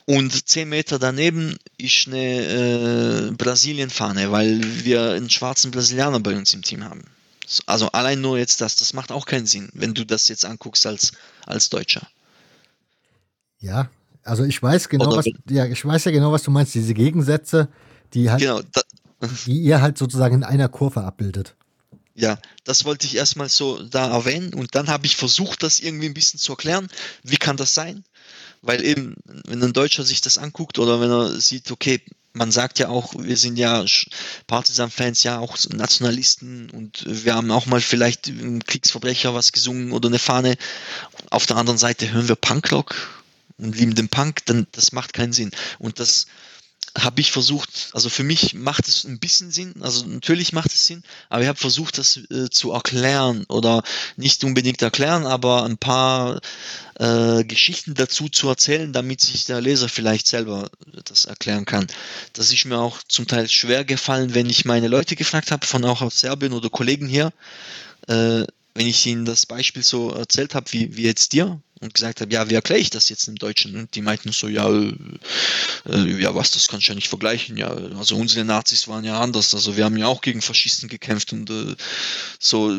Und 0.05 0.49
zehn 0.49 0.69
Meter 0.69 0.99
daneben 0.99 1.57
ist 1.79 2.07
eine 2.07 3.29
äh, 3.29 3.31
Brasilien-Fahne, 3.31 4.31
weil 4.31 4.61
wir 4.85 5.13
einen 5.13 5.31
schwarzen 5.31 5.71
Brasilianer 5.71 6.21
bei 6.21 6.37
uns 6.37 6.53
im 6.55 6.63
Team 6.63 6.85
haben. 6.85 7.05
Also 7.67 7.89
allein 7.89 8.21
nur 8.21 8.39
jetzt 8.39 8.61
das, 8.61 8.77
das 8.77 8.93
macht 8.93 9.13
auch 9.13 9.27
keinen 9.27 9.47
Sinn, 9.47 9.71
wenn 9.75 9.95
du 9.95 10.05
das 10.05 10.29
jetzt 10.29 10.45
anguckst 10.45 10.87
als, 10.87 11.13
als 11.47 11.71
Deutscher. 11.71 12.07
Ja, 13.61 13.91
also 14.25 14.45
ich 14.45 14.63
weiß 14.63 14.89
genau, 14.89 15.17
was, 15.17 15.27
ja, 15.49 15.67
ich 15.67 15.85
weiß 15.85 16.05
ja 16.05 16.11
genau, 16.11 16.33
was 16.33 16.43
du 16.43 16.51
meinst, 16.51 16.75
diese 16.75 16.95
Gegensätze, 16.95 17.69
die 18.15 18.31
halt, 18.31 18.41
genau, 18.41 18.61
da, 18.73 18.83
die 19.47 19.61
ihr 19.61 19.81
halt 19.81 19.99
sozusagen 19.99 20.37
in 20.37 20.45
einer 20.45 20.69
Kurve 20.69 21.03
abbildet. 21.03 21.55
Ja, 22.15 22.39
das 22.65 22.85
wollte 22.85 23.07
ich 23.07 23.17
erstmal 23.17 23.49
so 23.49 23.83
da 23.83 24.11
erwähnen 24.11 24.53
und 24.53 24.75
dann 24.75 24.89
habe 24.89 25.07
ich 25.07 25.17
versucht, 25.17 25.63
das 25.63 25.79
irgendwie 25.79 26.07
ein 26.07 26.15
bisschen 26.15 26.39
zu 26.39 26.53
erklären. 26.53 26.89
Wie 27.23 27.39
kann 27.39 27.57
das 27.57 27.75
sein? 27.75 28.05
Weil 28.61 28.85
eben, 28.85 29.17
wenn 29.25 29.63
ein 29.63 29.73
Deutscher 29.73 30.05
sich 30.05 30.21
das 30.21 30.39
anguckt 30.39 30.79
oder 30.79 31.01
wenn 31.01 31.11
er 31.11 31.41
sieht, 31.41 31.71
okay, 31.71 32.03
man 32.35 32.51
sagt 32.51 32.79
ja 32.79 32.89
auch, 32.89 33.15
wir 33.17 33.37
sind 33.37 33.59
ja 33.59 33.85
Partisan-Fans, 34.47 35.23
ja 35.23 35.39
auch 35.39 35.57
Nationalisten 35.71 36.71
und 36.71 37.05
wir 37.07 37.35
haben 37.35 37.51
auch 37.51 37.67
mal 37.67 37.81
vielleicht 37.81 38.29
ein 38.29 38.65
Kriegsverbrecher 38.65 39.35
was 39.35 39.53
gesungen 39.53 39.93
oder 39.93 40.09
eine 40.09 40.19
Fahne. 40.19 40.57
Auf 41.31 41.47
der 41.47 41.57
anderen 41.57 41.79
Seite 41.79 42.11
hören 42.11 42.29
wir 42.29 42.37
Punkrock 42.37 42.95
und 43.59 43.77
lieben 43.77 43.95
den 43.95 44.09
Punk, 44.09 44.47
dann 44.47 44.67
das 44.73 44.93
macht 44.93 45.13
keinen 45.13 45.33
Sinn. 45.33 45.51
Und 45.79 45.99
das 45.99 46.27
habe 46.99 47.21
ich 47.21 47.33
versucht, 47.33 47.91
also 47.93 48.11
für 48.11 48.23
mich 48.23 48.55
macht 48.55 48.87
es 48.87 49.05
ein 49.05 49.19
bisschen 49.19 49.51
Sinn, 49.51 49.75
also 49.81 50.05
natürlich 50.05 50.53
macht 50.53 50.73
es 50.73 50.87
Sinn, 50.87 51.03
aber 51.31 51.43
ich 51.43 51.49
habe 51.49 51.59
versucht, 51.59 51.97
das 51.97 52.19
äh, 52.31 52.51
zu 52.51 52.73
erklären 52.73 53.45
oder 53.49 53.83
nicht 54.17 54.45
unbedingt 54.45 54.83
erklären, 54.83 55.25
aber 55.25 55.65
ein 55.65 55.79
paar 55.79 56.41
äh, 56.99 57.45
Geschichten 57.45 57.95
dazu 57.95 58.29
zu 58.29 58.49
erzählen, 58.49 58.93
damit 58.93 59.23
sich 59.23 59.45
der 59.45 59.61
Leser 59.61 59.89
vielleicht 59.89 60.27
selber 60.27 60.71
das 61.05 61.25
erklären 61.25 61.65
kann. 61.65 61.87
Das 62.35 62.53
ist 62.53 62.65
mir 62.67 62.79
auch 62.79 62.99
zum 63.09 63.27
Teil 63.27 63.49
schwer 63.49 63.85
gefallen, 63.85 64.35
wenn 64.35 64.51
ich 64.51 64.67
meine 64.67 64.89
Leute 64.89 65.17
gefragt 65.17 65.51
habe, 65.51 65.67
von 65.67 65.85
auch 65.85 66.03
aus 66.03 66.19
Serbien 66.19 66.53
oder 66.53 66.69
Kollegen 66.69 67.09
hier, 67.09 67.33
äh, 68.09 68.45
wenn 68.75 68.87
ich 68.87 69.07
ihnen 69.07 69.25
das 69.25 69.47
Beispiel 69.47 69.83
so 69.83 70.11
erzählt 70.11 70.55
habe, 70.55 70.71
wie, 70.73 70.97
wie 70.97 71.03
jetzt 71.03 71.33
dir, 71.33 71.61
und 71.83 71.95
gesagt 71.95 72.21
habe, 72.21 72.33
ja, 72.33 72.49
wie 72.49 72.55
erkläre 72.55 72.81
ich 72.81 72.91
das 72.91 73.09
jetzt 73.09 73.27
im 73.27 73.35
Deutschen? 73.35 73.75
Und 73.77 73.95
die 73.97 74.03
meinten 74.03 74.31
so, 74.31 74.47
ja, 74.47 74.69
äh, 74.71 74.95
äh, 75.87 76.23
ja, 76.23 76.35
was, 76.35 76.53
das 76.53 76.69
kannst 76.69 76.87
du 76.87 76.93
ja 76.93 76.95
nicht 76.95 77.09
vergleichen. 77.09 77.57
Ja, 77.57 77.75
also 77.99 78.17
unsere 78.17 78.45
Nazis 78.45 78.87
waren 78.87 79.05
ja 79.05 79.21
anders. 79.21 79.53
Also 79.55 79.77
wir 79.77 79.85
haben 79.85 79.97
ja 79.97 80.07
auch 80.07 80.21
gegen 80.21 80.41
Faschisten 80.41 80.89
gekämpft 80.89 81.33
und 81.33 81.51
äh, 81.51 81.75
so, 82.39 82.75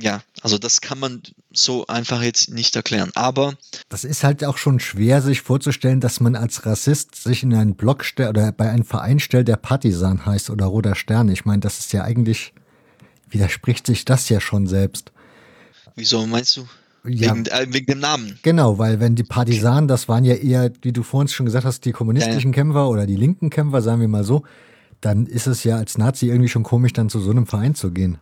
ja, 0.00 0.22
also 0.40 0.56
das 0.56 0.80
kann 0.80 1.00
man 1.00 1.22
so 1.52 1.86
einfach 1.88 2.22
jetzt 2.22 2.50
nicht 2.50 2.76
erklären. 2.76 3.10
Aber 3.16 3.54
das 3.88 4.04
ist 4.04 4.22
halt 4.22 4.44
auch 4.44 4.56
schon 4.56 4.78
schwer, 4.78 5.20
sich 5.20 5.42
vorzustellen, 5.42 6.00
dass 6.00 6.20
man 6.20 6.36
als 6.36 6.64
Rassist 6.64 7.16
sich 7.16 7.42
in 7.42 7.52
einen 7.54 7.74
Block 7.74 8.04
stellt 8.04 8.30
oder 8.30 8.52
bei 8.52 8.70
einem 8.70 8.84
Verein 8.84 9.18
stellt, 9.18 9.48
der 9.48 9.56
Partisan 9.56 10.24
heißt 10.24 10.48
oder 10.48 10.66
Roter 10.66 10.94
Stern. 10.94 11.28
Ich 11.28 11.44
meine, 11.44 11.60
das 11.60 11.80
ist 11.80 11.92
ja 11.92 12.04
eigentlich, 12.04 12.52
widerspricht 13.28 13.84
sich 13.84 14.04
das 14.04 14.28
ja 14.28 14.40
schon 14.40 14.68
selbst. 14.68 15.10
Wieso 15.96 16.24
meinst 16.26 16.56
du? 16.56 16.68
Ja. 17.04 17.34
Wegen, 17.34 17.46
äh, 17.46 17.66
wegen, 17.68 17.86
dem 17.86 17.98
Namen. 17.98 18.38
Genau, 18.42 18.78
weil 18.78 19.00
wenn 19.00 19.16
die 19.16 19.24
Partisanen, 19.24 19.88
das 19.88 20.08
waren 20.08 20.24
ja 20.24 20.34
eher, 20.34 20.70
wie 20.82 20.92
du 20.92 21.02
vorhin 21.02 21.28
schon 21.28 21.46
gesagt 21.46 21.64
hast, 21.64 21.84
die 21.84 21.92
kommunistischen 21.92 22.52
ja, 22.52 22.56
ja. 22.56 22.62
Kämpfer 22.62 22.88
oder 22.88 23.06
die 23.06 23.16
linken 23.16 23.50
Kämpfer, 23.50 23.82
sagen 23.82 24.00
wir 24.00 24.08
mal 24.08 24.22
so, 24.22 24.44
dann 25.00 25.26
ist 25.26 25.48
es 25.48 25.64
ja 25.64 25.76
als 25.76 25.98
Nazi 25.98 26.28
irgendwie 26.28 26.48
schon 26.48 26.62
komisch, 26.62 26.92
dann 26.92 27.10
zu 27.10 27.20
so 27.20 27.30
einem 27.30 27.46
Verein 27.46 27.74
zu 27.74 27.90
gehen. 27.90 28.18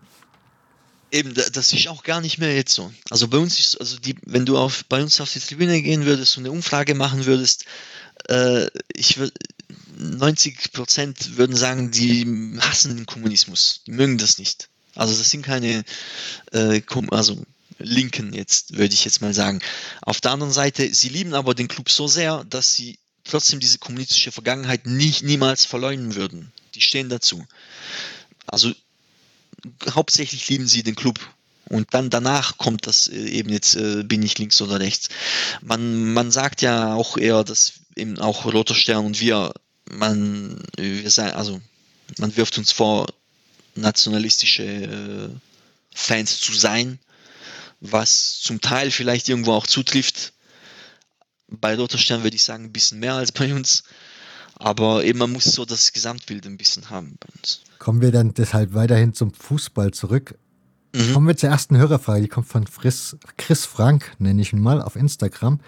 Eben, 1.12 1.35
das 1.35 1.72
ist 1.72 1.89
auch 1.89 2.05
gar 2.05 2.20
nicht 2.20 2.39
mehr 2.39 2.55
jetzt 2.55 2.72
so. 2.72 2.91
Also 3.11 3.28
bei 3.28 3.37
uns 3.37 3.59
ist, 3.59 3.78
also 3.81 3.99
die, 3.99 4.14
wenn 4.24 4.47
du 4.47 4.57
auf, 4.57 4.85
bei 4.89 5.03
uns 5.03 5.20
auf 5.20 5.31
die 5.33 5.41
Tribüne 5.41 5.83
gehen 5.83 6.07
würdest 6.07 6.39
und 6.39 6.45
eine 6.45 6.53
Umfrage 6.53 6.95
machen 6.95 7.26
würdest, 7.26 7.66
äh, 8.28 8.66
ich 8.95 9.18
würde 9.18 9.33
90 9.99 10.72
Prozent 10.72 11.37
würden 11.37 11.57
sagen, 11.57 11.91
die 11.91 12.57
hassen 12.61 12.97
den 12.97 13.07
Kommunismus, 13.07 13.83
die 13.87 13.93
mögen 13.93 14.18
das 14.18 14.39
nicht. 14.39 14.68
Also 14.95 15.16
das 15.16 15.31
sind 15.31 15.45
keine, 15.45 15.85
äh, 16.53 16.81
also 17.11 17.43
Linken 17.81 18.33
jetzt, 18.33 18.76
würde 18.76 18.95
ich 18.95 19.05
jetzt 19.05 19.20
mal 19.20 19.35
sagen. 19.35 19.61
Auf 20.03 20.20
der 20.20 20.33
anderen 20.33 20.53
Seite, 20.53 20.93
sie 20.93 21.09
lieben 21.09 21.35
aber 21.35 21.55
den 21.55 21.68
Club 21.68 21.91
so 21.91 22.07
sehr, 22.07 22.45
dass 22.45 22.74
sie 22.74 22.99
trotzdem 23.24 23.61
diese 23.61 23.78
kommunistische 23.78 24.33
Vergangenheit 24.33 24.87
nicht, 24.87 25.22
niemals 25.22 25.64
verleugnen 25.64 26.14
würden. 26.14 26.53
Die 26.74 26.81
stehen 26.81 27.09
dazu. 27.09 27.47
Also 28.47 28.72
hauptsächlich 29.91 30.49
lieben 30.49 30.66
sie 30.66 30.83
den 30.83 30.95
Club. 30.95 31.18
Und 31.68 31.95
dann 31.95 32.11
danach 32.11 32.59
kommt 32.59 32.87
das 32.87 33.07
äh, 33.09 33.16
eben 33.16 33.51
jetzt, 33.51 33.76
äh, 33.76 34.03
bin 34.03 34.22
ich 34.22 34.39
links 34.39 34.61
oder 34.61 34.81
rechts. 34.81 35.09
Man, 35.61 36.12
man 36.12 36.31
sagt 36.31 36.62
ja 36.62 36.95
auch 36.95 37.16
eher, 37.16 37.45
dass 37.45 37.74
eben 37.95 38.18
auch 38.18 38.45
Roter 38.45 38.74
Stern 38.74 39.07
und 39.07 39.20
wir, 39.20 39.53
man, 39.89 40.62
wir 40.76 41.11
sagen, 41.11 41.37
also 41.37 41.61
man 42.18 42.37
wirft 42.37 42.59
uns 42.59 42.72
vor, 42.72 43.07
nationalistische 43.76 44.64
äh, 44.64 45.28
Fans 45.95 46.41
zu 46.41 46.53
sein 46.55 46.99
was 47.81 48.41
zum 48.41 48.61
Teil 48.61 48.91
vielleicht 48.91 49.28
irgendwo 49.28 49.53
auch 49.53 49.66
zutrifft. 49.66 50.33
Bei 51.49 51.74
Roter 51.74 51.99
Stern 51.99 52.22
würde 52.22 52.37
ich 52.37 52.45
sagen, 52.45 52.64
ein 52.64 52.72
bisschen 52.72 53.01
mehr 53.01 53.14
als 53.14 53.33
bei 53.33 53.53
uns. 53.53 53.83
Aber 54.55 55.05
eben, 55.05 55.18
man 55.18 55.33
muss 55.33 55.45
so 55.45 55.64
das 55.64 55.93
Gesamtbild 55.93 56.47
ein 56.47 56.59
bisschen 56.59 56.91
haben 56.91 57.16
bei 57.18 57.28
uns. 57.39 57.62
Kommen 57.78 58.03
wir 58.03 58.12
dann 58.12 58.35
deshalb 58.35 58.74
weiterhin 58.74 59.14
zum 59.14 59.33
Fußball 59.33 59.91
zurück. 59.93 60.39
Mhm. 60.95 61.14
Kommen 61.14 61.28
wir 61.28 61.37
zur 61.37 61.49
ersten 61.49 61.78
Hörerfrage. 61.78 62.22
Die 62.22 62.28
kommt 62.28 62.47
von 62.47 62.66
Chris, 62.66 63.16
Chris 63.39 63.64
Frank, 63.64 64.12
nenne 64.18 64.43
ich 64.43 64.53
ihn 64.53 64.61
mal, 64.61 64.83
auf 64.83 64.97
Instagram. 64.97 65.61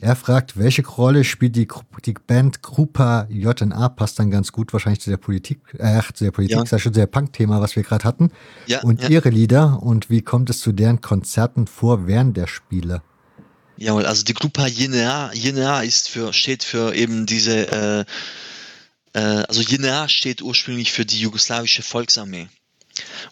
Er 0.00 0.16
fragt, 0.16 0.56
welche 0.56 0.86
Rolle 0.86 1.24
spielt 1.24 1.56
die, 1.56 1.68
die 2.04 2.14
Band 2.14 2.62
Grupa 2.62 3.26
JNA? 3.30 3.88
Passt 3.90 4.18
dann 4.18 4.30
ganz 4.30 4.52
gut 4.52 4.72
wahrscheinlich 4.72 5.00
zu 5.00 5.10
der 5.10 5.16
Politik, 5.16 5.60
äh, 5.78 6.00
zu 6.14 6.24
der 6.24 6.30
Politik, 6.30 6.56
ja. 6.56 6.62
ist 6.62 6.70
ja 6.70 6.78
schon 6.78 6.94
sehr 6.94 7.06
Punk-Thema, 7.06 7.60
was 7.60 7.76
wir 7.76 7.82
gerade 7.82 8.04
hatten. 8.04 8.30
Ja, 8.66 8.82
und 8.82 9.02
ja. 9.02 9.08
ihre 9.08 9.30
Lieder 9.30 9.82
und 9.82 10.10
wie 10.10 10.22
kommt 10.22 10.50
es 10.50 10.60
zu 10.60 10.72
deren 10.72 11.00
Konzerten 11.00 11.66
vor 11.66 12.06
während 12.06 12.36
der 12.36 12.46
Spiele? 12.46 13.02
Jawohl, 13.76 14.06
also 14.06 14.24
die 14.24 14.34
Grupa 14.34 14.66
JNA, 14.66 15.32
JNA 15.34 15.82
ist 15.82 16.08
für, 16.08 16.32
steht 16.32 16.64
für 16.64 16.94
eben 16.94 17.26
diese, 17.26 17.70
äh, 17.70 18.04
äh, 19.12 19.44
also 19.48 19.62
JNA 19.62 20.08
steht 20.08 20.42
ursprünglich 20.42 20.92
für 20.92 21.06
die 21.06 21.20
jugoslawische 21.20 21.82
Volksarmee. 21.82 22.48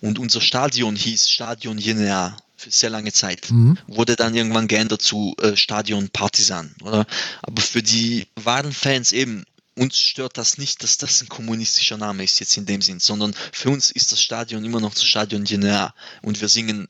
Und 0.00 0.18
unser 0.18 0.40
Stadion 0.40 0.94
hieß 0.94 1.28
Stadion 1.28 1.78
JNA 1.78 2.36
für 2.56 2.70
sehr 2.70 2.90
lange 2.90 3.12
Zeit. 3.12 3.50
Mhm. 3.50 3.78
Wurde 3.86 4.16
dann 4.16 4.34
irgendwann 4.34 4.68
geändert 4.68 5.02
zu 5.02 5.34
äh, 5.40 5.56
Stadion 5.56 6.08
Partisan, 6.08 6.74
oder? 6.82 7.06
Aber 7.42 7.62
für 7.62 7.82
die 7.82 8.26
wahren 8.36 8.72
Fans 8.72 9.12
eben, 9.12 9.44
uns 9.74 9.98
stört 9.98 10.38
das 10.38 10.56
nicht, 10.56 10.82
dass 10.82 10.96
das 10.96 11.20
ein 11.20 11.28
kommunistischer 11.28 11.98
Name 11.98 12.24
ist 12.24 12.40
jetzt 12.40 12.56
in 12.56 12.64
dem 12.64 12.80
Sinn, 12.80 12.98
sondern 12.98 13.34
für 13.52 13.70
uns 13.70 13.90
ist 13.90 14.10
das 14.10 14.22
Stadion 14.22 14.64
immer 14.64 14.80
noch 14.80 14.94
das 14.94 15.04
Stadion 15.04 15.44
Jenea 15.44 15.94
und 16.22 16.40
wir 16.40 16.48
singen 16.48 16.86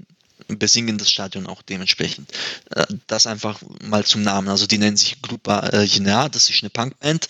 besingen 0.49 0.97
das 0.97 1.11
Stadion 1.11 1.49
auch 1.49 1.63
dementsprechend. 1.63 2.31
Äh, 2.71 2.87
das 3.09 3.27
einfach 3.27 3.61
mal 3.83 4.05
zum 4.05 4.23
Namen. 4.23 4.49
Also 4.49 4.67
die 4.67 4.79
nennen 4.79 4.97
sich 4.97 5.21
Grupa 5.21 5.61
äh, 5.69 5.83
Jenea, 5.83 6.29
das 6.29 6.49
ist 6.49 6.63
eine 6.63 6.71
Punkband. 6.71 7.29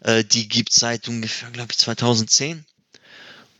Äh, 0.00 0.24
die 0.24 0.48
gibt 0.48 0.72
seit 0.72 1.08
ungefähr, 1.08 1.50
glaube 1.50 1.72
ich, 1.72 1.78
2010 1.78 2.64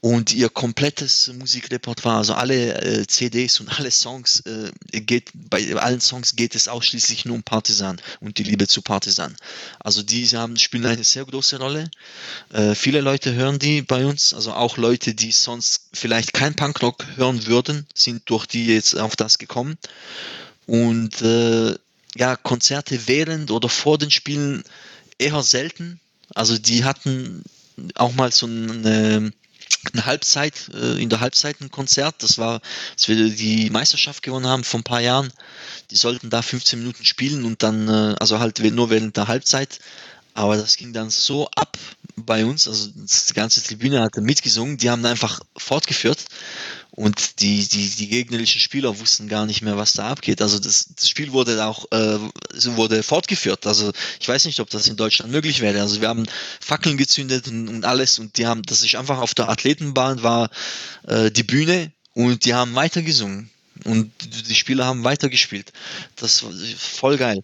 und 0.04 0.34
ihr 0.34 0.50
komplettes 0.50 1.32
Musikrepertoire, 1.38 2.18
also 2.18 2.34
alle 2.34 2.74
äh, 2.74 3.06
CDs 3.06 3.58
und 3.60 3.70
alle 3.78 3.90
Songs, 3.90 4.40
äh, 4.40 4.70
geht, 5.00 5.30
bei 5.32 5.74
allen 5.76 6.02
Songs 6.02 6.36
geht 6.36 6.54
es 6.54 6.68
ausschließlich 6.68 7.24
nur 7.24 7.36
um 7.36 7.42
Partisan 7.42 7.98
und 8.20 8.36
die 8.36 8.42
Liebe 8.42 8.68
zu 8.68 8.82
Partisan. 8.82 9.34
Also 9.80 10.02
die 10.02 10.26
haben, 10.26 10.58
spielen 10.58 10.84
eine 10.84 11.04
sehr 11.04 11.24
große 11.24 11.58
Rolle. 11.58 11.90
Äh, 12.52 12.74
viele 12.74 13.00
Leute 13.00 13.32
hören 13.32 13.58
die 13.58 13.80
bei 13.80 14.04
uns, 14.04 14.34
also 14.34 14.52
auch 14.52 14.76
Leute, 14.76 15.14
die 15.14 15.32
sonst 15.32 15.88
vielleicht 15.94 16.34
kein 16.34 16.54
Punkrock 16.54 17.06
hören 17.16 17.46
würden, 17.46 17.86
sind 17.94 18.28
durch 18.28 18.44
die 18.44 18.66
jetzt 18.66 18.98
auf 18.98 19.16
das 19.16 19.38
gekommen. 19.38 19.78
Und 20.66 21.22
äh, 21.22 21.76
ja, 22.14 22.36
Konzerte 22.36 23.06
während 23.06 23.50
oder 23.50 23.70
vor 23.70 23.96
den 23.96 24.10
Spielen 24.10 24.64
eher 25.16 25.42
selten. 25.42 25.98
Also 26.34 26.58
die 26.58 26.84
hatten 26.84 27.42
auch 27.94 28.12
mal 28.12 28.32
so 28.32 28.44
eine 28.44 29.32
eine 29.92 30.06
Halbzeit, 30.06 30.70
äh, 30.74 31.00
in 31.02 31.08
der 31.08 31.20
Halbzeit 31.20 31.60
ein 31.60 31.70
Konzert. 31.70 32.22
Das 32.22 32.38
war, 32.38 32.60
als 32.92 33.08
wir 33.08 33.30
die 33.30 33.70
Meisterschaft 33.70 34.22
gewonnen 34.22 34.46
haben 34.46 34.64
vor 34.64 34.80
ein 34.80 34.84
paar 34.84 35.00
Jahren. 35.00 35.32
Die 35.90 35.96
sollten 35.96 36.30
da 36.30 36.42
15 36.42 36.78
Minuten 36.78 37.04
spielen 37.04 37.44
und 37.44 37.62
dann, 37.62 37.88
äh, 37.88 38.14
also 38.18 38.38
halt 38.38 38.58
nur 38.60 38.90
während 38.90 39.16
der 39.16 39.28
Halbzeit. 39.28 39.80
Aber 40.34 40.56
das 40.56 40.76
ging 40.76 40.92
dann 40.92 41.10
so 41.10 41.48
ab 41.54 41.78
bei 42.16 42.44
uns, 42.44 42.66
also 42.66 42.90
die 42.90 43.34
ganze 43.34 43.62
Tribüne 43.62 44.02
hatte 44.02 44.20
mitgesungen, 44.20 44.78
die 44.78 44.90
haben 44.90 45.04
einfach 45.04 45.40
fortgeführt 45.56 46.24
und 46.96 47.40
die, 47.40 47.66
die, 47.66 47.88
die 47.88 48.08
gegnerischen 48.08 48.60
Spieler 48.60 49.00
wussten 49.00 49.26
gar 49.26 49.46
nicht 49.46 49.62
mehr, 49.62 49.76
was 49.76 49.94
da 49.94 50.10
abgeht. 50.10 50.40
Also 50.40 50.60
das, 50.60 50.86
das 50.94 51.08
Spiel 51.08 51.32
wurde 51.32 51.64
auch 51.64 51.90
äh, 51.90 52.18
wurde 52.76 53.02
fortgeführt. 53.02 53.66
Also 53.66 53.92
ich 54.20 54.28
weiß 54.28 54.44
nicht, 54.44 54.60
ob 54.60 54.70
das 54.70 54.86
in 54.86 54.96
Deutschland 54.96 55.32
möglich 55.32 55.60
wäre. 55.60 55.80
Also 55.80 56.00
wir 56.00 56.08
haben 56.08 56.24
Fackeln 56.60 56.96
gezündet 56.96 57.48
und, 57.48 57.68
und 57.68 57.84
alles 57.84 58.20
und 58.20 58.38
die 58.38 58.46
haben, 58.46 58.62
das 58.62 58.82
ist 58.82 58.94
einfach 58.94 59.18
auf 59.18 59.34
der 59.34 59.48
Athletenbahn 59.48 60.22
war 60.22 60.50
äh, 61.08 61.32
die 61.32 61.42
Bühne 61.42 61.90
und 62.12 62.44
die 62.44 62.54
haben 62.54 62.76
weiter 62.76 63.02
gesungen 63.02 63.50
und 63.84 64.12
die 64.48 64.54
Spieler 64.54 64.86
haben 64.86 65.02
weitergespielt. 65.02 65.72
Das 66.14 66.44
war 66.44 66.52
voll 66.78 67.16
geil. 67.16 67.42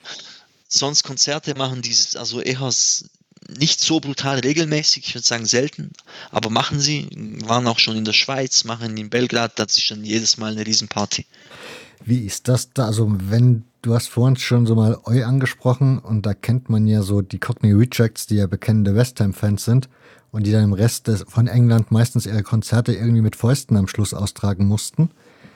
Sonst 0.68 1.02
Konzerte 1.02 1.56
machen 1.56 1.82
dieses, 1.82 2.14
also 2.14 2.40
eher 2.40 2.70
nicht 3.58 3.80
so 3.80 4.00
brutal 4.00 4.38
regelmäßig, 4.40 5.08
ich 5.08 5.14
würde 5.14 5.26
sagen 5.26 5.46
selten, 5.46 5.92
aber 6.30 6.50
machen 6.50 6.80
sie, 6.80 7.08
waren 7.44 7.66
auch 7.66 7.78
schon 7.78 7.96
in 7.96 8.04
der 8.04 8.12
Schweiz, 8.12 8.64
machen 8.64 8.96
in 8.96 9.10
Belgrad, 9.10 9.58
da 9.58 9.64
ist 9.64 9.90
dann 9.90 10.04
jedes 10.04 10.38
Mal 10.38 10.52
eine 10.52 10.66
Riesenparty. 10.66 11.26
Wie 12.04 12.24
ist 12.24 12.48
das 12.48 12.72
da? 12.72 12.86
Also, 12.86 13.10
wenn 13.10 13.64
du 13.82 13.94
hast 13.94 14.08
vorhin 14.08 14.36
schon 14.36 14.66
so 14.66 14.74
mal 14.74 14.98
Eu 15.06 15.24
angesprochen 15.24 15.98
und 15.98 16.24
da 16.24 16.32
kennt 16.34 16.70
man 16.70 16.86
ja 16.86 17.02
so 17.02 17.20
die 17.20 17.38
Cockney 17.38 17.72
Rejects, 17.72 18.26
die 18.26 18.36
ja 18.36 18.46
bekennende 18.46 18.94
West 18.94 19.20
Ham-Fans 19.20 19.64
sind 19.64 19.88
und 20.30 20.46
die 20.46 20.52
dann 20.52 20.64
im 20.64 20.72
Rest 20.72 21.08
des, 21.08 21.24
von 21.28 21.46
England 21.46 21.90
meistens 21.90 22.24
ihre 22.24 22.42
Konzerte 22.42 22.94
irgendwie 22.94 23.20
mit 23.20 23.36
Fäusten 23.36 23.76
am 23.76 23.86
Schluss 23.86 24.14
austragen 24.14 24.66
mussten. 24.66 25.10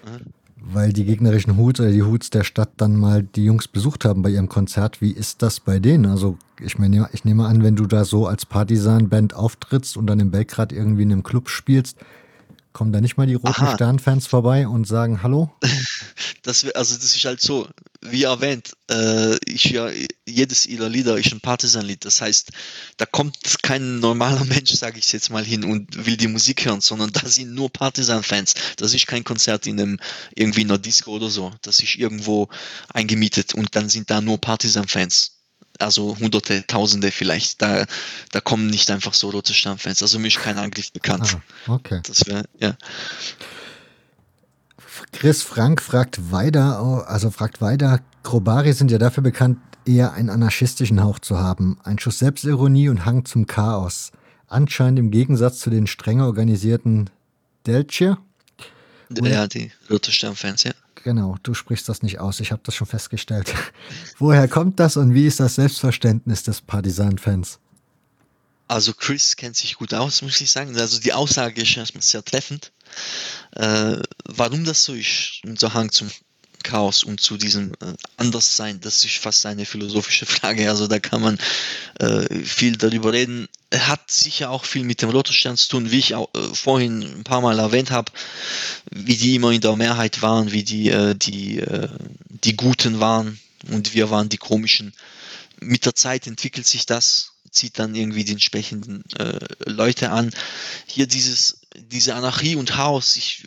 Mhm 0.05 0.33
weil 0.67 0.93
die 0.93 1.05
gegnerischen 1.05 1.57
Hoots 1.57 1.81
oder 1.81 1.91
die 1.91 2.03
Hoots 2.03 2.31
der 2.31 2.45
Stadt 2.45 2.71
dann 2.79 2.97
mal 2.97 3.23
die 3.23 3.45
Jungs 3.45 3.69
besucht 3.69 4.05
haben 4.05 4.23
bei 4.23 4.31
ihrem 4.31 4.49
Konzert. 4.49 5.01
Wie 5.01 5.11
ist 5.11 5.43
das 5.43 5.61
bei 5.61 5.79
denen? 5.79 6.07
Also 6.07 6.39
ich 6.61 6.79
meine, 6.79 7.09
ich 7.13 7.25
nehme 7.25 7.47
an, 7.47 7.63
wenn 7.63 7.77
du 7.77 7.87
da 7.87 8.05
so 8.05 8.27
als 8.27 8.47
Partisan-Band 8.47 9.35
auftrittst 9.35 9.97
und 9.97 10.07
dann 10.07 10.21
in 10.21 10.31
Belgrad 10.31 10.73
irgendwie 10.73 11.03
in 11.03 11.13
einem 11.13 11.23
Club 11.23 11.49
spielst, 11.49 11.99
Kommen 12.75 12.93
da 12.93 13.01
nicht 13.01 13.17
mal 13.17 13.29
die 13.29 13.35
roten 13.35 13.69
Sternfans 13.73 14.27
vorbei 14.27 14.67
und 14.67 14.87
sagen 14.87 15.23
Hallo? 15.23 15.51
Das, 16.43 16.63
also 16.75 16.95
das 16.97 17.17
ist 17.17 17.25
halt 17.25 17.41
so, 17.41 17.67
wie 18.03 18.25
erwähnt, 18.25 18.73
äh, 18.91 19.35
ich, 19.47 19.65
ja, 19.65 19.89
jedes 20.27 20.67
ihrer 20.67 20.91
Lieder 20.91 21.17
ist 21.17 21.33
ein 21.33 21.41
Partisan-Lied. 21.41 22.05
Das 22.05 22.21
heißt, 22.21 22.51
da 22.99 23.07
kommt 23.07 23.63
kein 23.63 23.99
normaler 23.99 24.45
Mensch, 24.45 24.73
sage 24.73 24.99
ich 24.99 25.11
jetzt 25.11 25.31
mal 25.31 25.43
hin, 25.43 25.65
und 25.65 26.05
will 26.05 26.19
die 26.19 26.29
Musik 26.29 26.67
hören, 26.67 26.83
sondern 26.83 27.13
da 27.13 27.27
sind 27.27 27.55
nur 27.55 27.73
Partisan-Fans. 27.73 28.53
Das 28.77 28.93
ist 28.93 29.07
kein 29.07 29.25
Konzert 29.25 29.67
in 29.67 29.81
einem, 29.81 29.99
irgendwie 30.35 30.61
in 30.61 30.71
einer 30.71 30.77
Disco 30.77 31.13
oder 31.13 31.31
so. 31.31 31.51
Das 31.63 31.81
ist 31.81 31.97
irgendwo 31.97 32.49
eingemietet 32.93 33.55
und 33.55 33.75
dann 33.75 33.89
sind 33.89 34.11
da 34.11 34.21
nur 34.21 34.39
Partisan-Fans 34.39 35.34
also 35.79 36.17
Hunderte, 36.19 36.67
Tausende 36.67 37.11
vielleicht. 37.11 37.61
Da, 37.63 37.85
da 38.33 38.41
kommen 38.41 38.69
nicht 38.69 38.91
einfach 38.91 39.15
so 39.15 39.31
rote 39.31 39.55
Stammfans. 39.55 40.03
Also 40.03 40.19
mir 40.19 40.29
ist 40.29 40.39
kein 40.39 40.59
Angriff 40.59 40.93
bekannt. 40.93 41.37
Ah, 41.67 41.73
okay. 41.75 42.01
Das 42.07 42.27
wäre, 42.27 42.45
ja. 42.59 42.77
Chris 45.13 45.43
Frank 45.43 45.83
fragt 45.83 46.31
weiter, 46.31 47.07
also 47.09 47.31
fragt 47.31 47.61
weiter, 47.61 48.01
Krobari 48.23 48.73
sind 48.73 48.91
ja 48.91 48.99
dafür 48.99 49.23
bekannt, 49.23 49.59
eher 49.85 50.13
einen 50.13 50.31
anarchistischen 50.31 51.03
Hauch 51.03 51.19
zu 51.19 51.39
haben. 51.39 51.79
Ein 51.83 51.99
Schuss 51.99 52.19
Selbstironie 52.19 52.89
und 52.89 53.05
Hang 53.05 53.25
zum 53.25 53.47
Chaos. 53.47 54.13
Anscheinend 54.47 54.99
im 54.99 55.11
Gegensatz 55.11 55.59
zu 55.59 55.71
den 55.71 55.87
strenger 55.87 56.27
organisierten 56.27 57.11
Delche. 59.09 59.31
Ja, 59.33 59.47
die 59.47 59.73
Rote 59.91 60.13
Sternfans, 60.13 60.65
ja. 60.65 60.73
Genau, 61.03 61.37
du 61.43 61.53
sprichst 61.53 61.89
das 61.89 62.03
nicht 62.03 62.19
aus, 62.19 62.41
ich 62.41 62.51
habe 62.51 62.63
das 62.65 62.75
schon 62.75 62.87
festgestellt. 62.87 63.53
Woher 64.19 64.49
kommt 64.49 64.81
das 64.81 64.97
und 64.97 65.15
wie 65.15 65.27
ist 65.27 65.41
das 65.41 65.57
Selbstverständnis 65.57 66.43
des 66.43 66.61
Partisan-Fans? 66.63 67.59
Also 68.69 68.95
Chris 68.95 69.37
kennt 69.37 69.57
sich 69.57 69.75
gut 69.77 69.93
aus, 69.93 70.23
muss 70.23 70.41
ich 70.41 70.51
sagen. 70.51 70.75
Also 70.79 70.99
die 70.99 71.13
Aussage 71.13 71.61
ist 71.61 71.77
erstmal 71.77 72.03
sehr 72.03 72.25
treffend. 72.25 72.73
Äh, 73.53 73.99
warum 74.25 74.65
das 74.65 74.85
so 74.85 74.95
ist, 74.95 75.43
unser 75.45 75.75
Hang 75.75 75.91
zum 75.91 76.11
Chaos 76.65 77.05
und 77.05 77.21
zu 77.21 77.37
diesem 77.37 77.73
äh, 77.75 77.95
Anderssein, 78.17 78.81
das 78.81 79.05
ist 79.05 79.19
fast 79.19 79.47
eine 79.47 79.65
philosophische 79.65 80.27
Frage. 80.27 80.69
Also 80.69 80.89
da 80.89 80.99
kann 80.99 81.21
man 81.21 81.39
äh, 82.01 82.45
viel 82.45 82.77
darüber 82.77 83.13
reden. 83.13 83.47
Hat 83.73 84.11
sicher 84.11 84.51
auch 84.51 84.65
viel 84.65 84.83
mit 84.83 85.03
dem 85.03 85.11
Lottostern 85.11 85.57
zu 85.57 85.69
tun, 85.69 85.91
wie 85.93 85.99
ich 85.99 86.17
auch 86.17 86.29
äh, 86.35 86.55
vorhin 86.55 87.03
ein 87.03 87.25
paar 87.25 87.41
Mal 87.41 87.59
erwähnt 87.61 87.93
habe, 87.93 88.11
wie 88.91 89.17
die 89.17 89.37
immer 89.37 89.53
in 89.53 89.61
der 89.61 89.77
Mehrheit 89.77 90.23
waren, 90.23 90.51
wie 90.51 90.65
die, 90.65 90.91
äh, 90.91 91.15
die, 91.15 91.61
äh, 91.61 91.89
die 92.29 92.57
Guten 92.57 92.99
waren 92.99 93.39
und 93.71 93.95
wir 93.95 94.11
waren 94.11 94.29
die 94.29 94.39
Komischen. 94.39 94.93
Mit 95.61 95.87
der 95.87 95.95
Zeit 95.95 96.27
entwickelt 96.27 96.67
sich 96.67 96.87
das, 96.87 97.33
zieht 97.51 97.79
dann 97.79 97.95
irgendwie 97.95 98.25
die 98.25 98.33
entsprechenden 98.33 99.05
äh, 99.19 99.39
Leute 99.67 100.11
an. 100.11 100.31
Hier 100.87 101.07
dieses, 101.07 101.61
diese 101.77 102.15
Anarchie 102.15 102.57
und 102.57 102.71
Chaos, 102.71 103.17
ich 103.17 103.45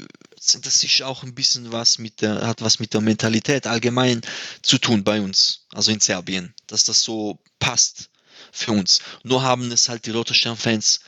das 0.54 0.84
ist 0.84 1.02
auch 1.02 1.24
ein 1.24 1.36
bisschen 1.36 1.72
was 1.72 1.98
mit 1.98 2.22
der, 2.22 2.48
hat 2.48 2.62
was 2.62 2.80
mit 2.80 2.94
der 2.94 3.02
Mentalität 3.02 3.68
allgemein 3.68 4.22
zu 4.62 4.78
tun 4.78 5.04
bei 5.04 5.22
uns, 5.22 5.66
also 5.74 5.92
in 5.92 6.00
Serbien, 6.00 6.54
dass 6.68 6.84
das 6.84 7.02
so 7.02 7.40
passt 7.60 8.10
für 8.52 8.72
uns. 8.72 9.00
Nur 9.24 9.44
haben 9.44 9.72
es 9.72 9.90
halt 9.90 10.06
die 10.06 10.12
Rote 10.12 10.34
Stern-Fans 10.34 11.02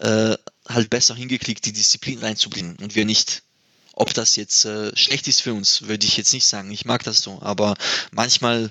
äh, 0.00 0.36
halt 0.68 0.90
besser 0.90 1.14
hingekriegt, 1.14 1.64
die 1.64 1.72
Disziplin 1.72 2.18
reinzubringen 2.18 2.76
und 2.76 2.94
wir 2.94 3.04
nicht. 3.04 3.42
Ob 3.98 4.12
das 4.12 4.36
jetzt 4.36 4.66
äh, 4.66 4.94
schlecht 4.94 5.26
ist 5.26 5.40
für 5.40 5.54
uns, 5.54 5.82
würde 5.88 6.04
ich 6.04 6.18
jetzt 6.18 6.34
nicht 6.34 6.44
sagen. 6.44 6.70
Ich 6.70 6.84
mag 6.84 7.02
das 7.04 7.20
so, 7.20 7.40
aber 7.40 7.74
manchmal 8.10 8.70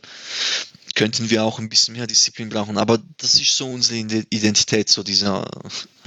könnten 0.94 1.32
wir 1.32 1.44
auch 1.44 1.58
ein 1.58 1.68
bisschen 1.68 1.96
mehr 1.96 2.06
Disziplin 2.06 2.50
brauchen. 2.50 2.78
Aber 2.78 3.00
das 3.18 3.34
ist 3.34 3.58
so 3.58 3.68
unsere 3.68 3.98
Identität, 4.30 4.88
so 4.88 5.02
dieser 5.02 5.50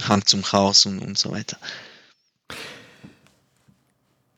Hang 0.07 0.25
zum 0.25 0.41
Chaos 0.41 0.85
und, 0.85 0.99
und 0.99 1.17
so 1.19 1.31
weiter 1.31 1.57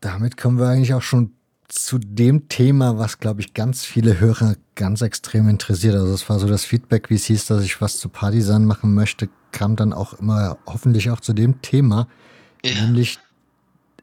damit 0.02 0.36
kommen 0.36 0.60
wir 0.60 0.68
eigentlich 0.68 0.94
auch 0.94 1.02
schon 1.02 1.32
zu 1.68 2.00
dem 2.00 2.50
Thema, 2.50 2.98
was, 2.98 3.20
glaube 3.20 3.40
ich, 3.40 3.54
ganz 3.54 3.86
viele 3.86 4.20
Hörer 4.20 4.56
ganz 4.76 5.02
extrem 5.02 5.48
interessiert. 5.48 5.96
Also 5.96 6.14
es 6.14 6.28
war 6.28 6.38
so 6.38 6.48
das 6.48 6.66
Feedback, 6.66 7.10
wie 7.10 7.16
es 7.16 7.26
hieß, 7.26 7.46
dass 7.46 7.64
ich 7.64 7.80
was 7.80 7.98
zu 7.98 8.10
Partisan 8.10 8.66
machen 8.66 8.94
möchte, 8.94 9.30
kam 9.52 9.78
dann 9.78 9.94
auch 9.94 10.14
immer 10.16 10.58
hoffentlich 10.66 11.10
auch 11.12 11.22
zu 11.22 11.32
dem 11.32 11.62
Thema. 11.62 12.08
Ja. 12.66 12.82
Nämlich, 12.82 13.20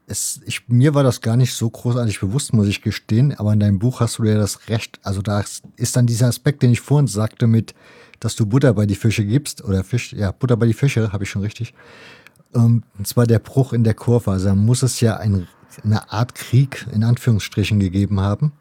es, 0.07 0.41
ich, 0.45 0.67
mir 0.67 0.95
war 0.95 1.03
das 1.03 1.21
gar 1.21 1.37
nicht 1.37 1.53
so 1.53 1.69
großartig 1.69 2.19
bewusst, 2.19 2.53
muss 2.53 2.67
ich 2.67 2.81
gestehen, 2.81 3.37
aber 3.37 3.53
in 3.53 3.59
deinem 3.59 3.77
Buch 3.77 3.99
hast 3.99 4.17
du 4.17 4.23
ja 4.23 4.35
das 4.35 4.67
Recht, 4.67 4.99
also 5.03 5.21
da 5.21 5.43
ist 5.75 5.95
dann 5.95 6.07
dieser 6.07 6.27
Aspekt, 6.27 6.63
den 6.63 6.71
ich 6.71 6.79
vorhin 6.79 7.07
sagte, 7.07 7.45
mit, 7.45 7.75
dass 8.19 8.35
du 8.35 8.47
Butter 8.47 8.73
bei 8.73 8.87
die 8.87 8.95
Fische 8.95 9.23
gibst, 9.23 9.63
oder 9.63 9.83
Fisch, 9.83 10.13
ja, 10.13 10.31
Butter 10.31 10.57
bei 10.57 10.65
die 10.65 10.73
Fische, 10.73 11.13
habe 11.13 11.23
ich 11.23 11.29
schon 11.29 11.43
richtig. 11.43 11.75
Ähm, 12.55 12.83
und 12.97 13.07
zwar 13.07 13.27
der 13.27 13.39
Bruch 13.39 13.73
in 13.73 13.83
der 13.83 13.93
Kurve. 13.93 14.31
Also 14.31 14.47
da 14.47 14.55
muss 14.55 14.81
es 14.81 14.99
ja 15.01 15.17
ein 15.17 15.47
eine 15.83 16.11
Art 16.11 16.35
Krieg 16.35 16.85
in 16.93 17.03
Anführungsstrichen 17.03 17.79
gegeben 17.79 18.19
haben. 18.19 18.53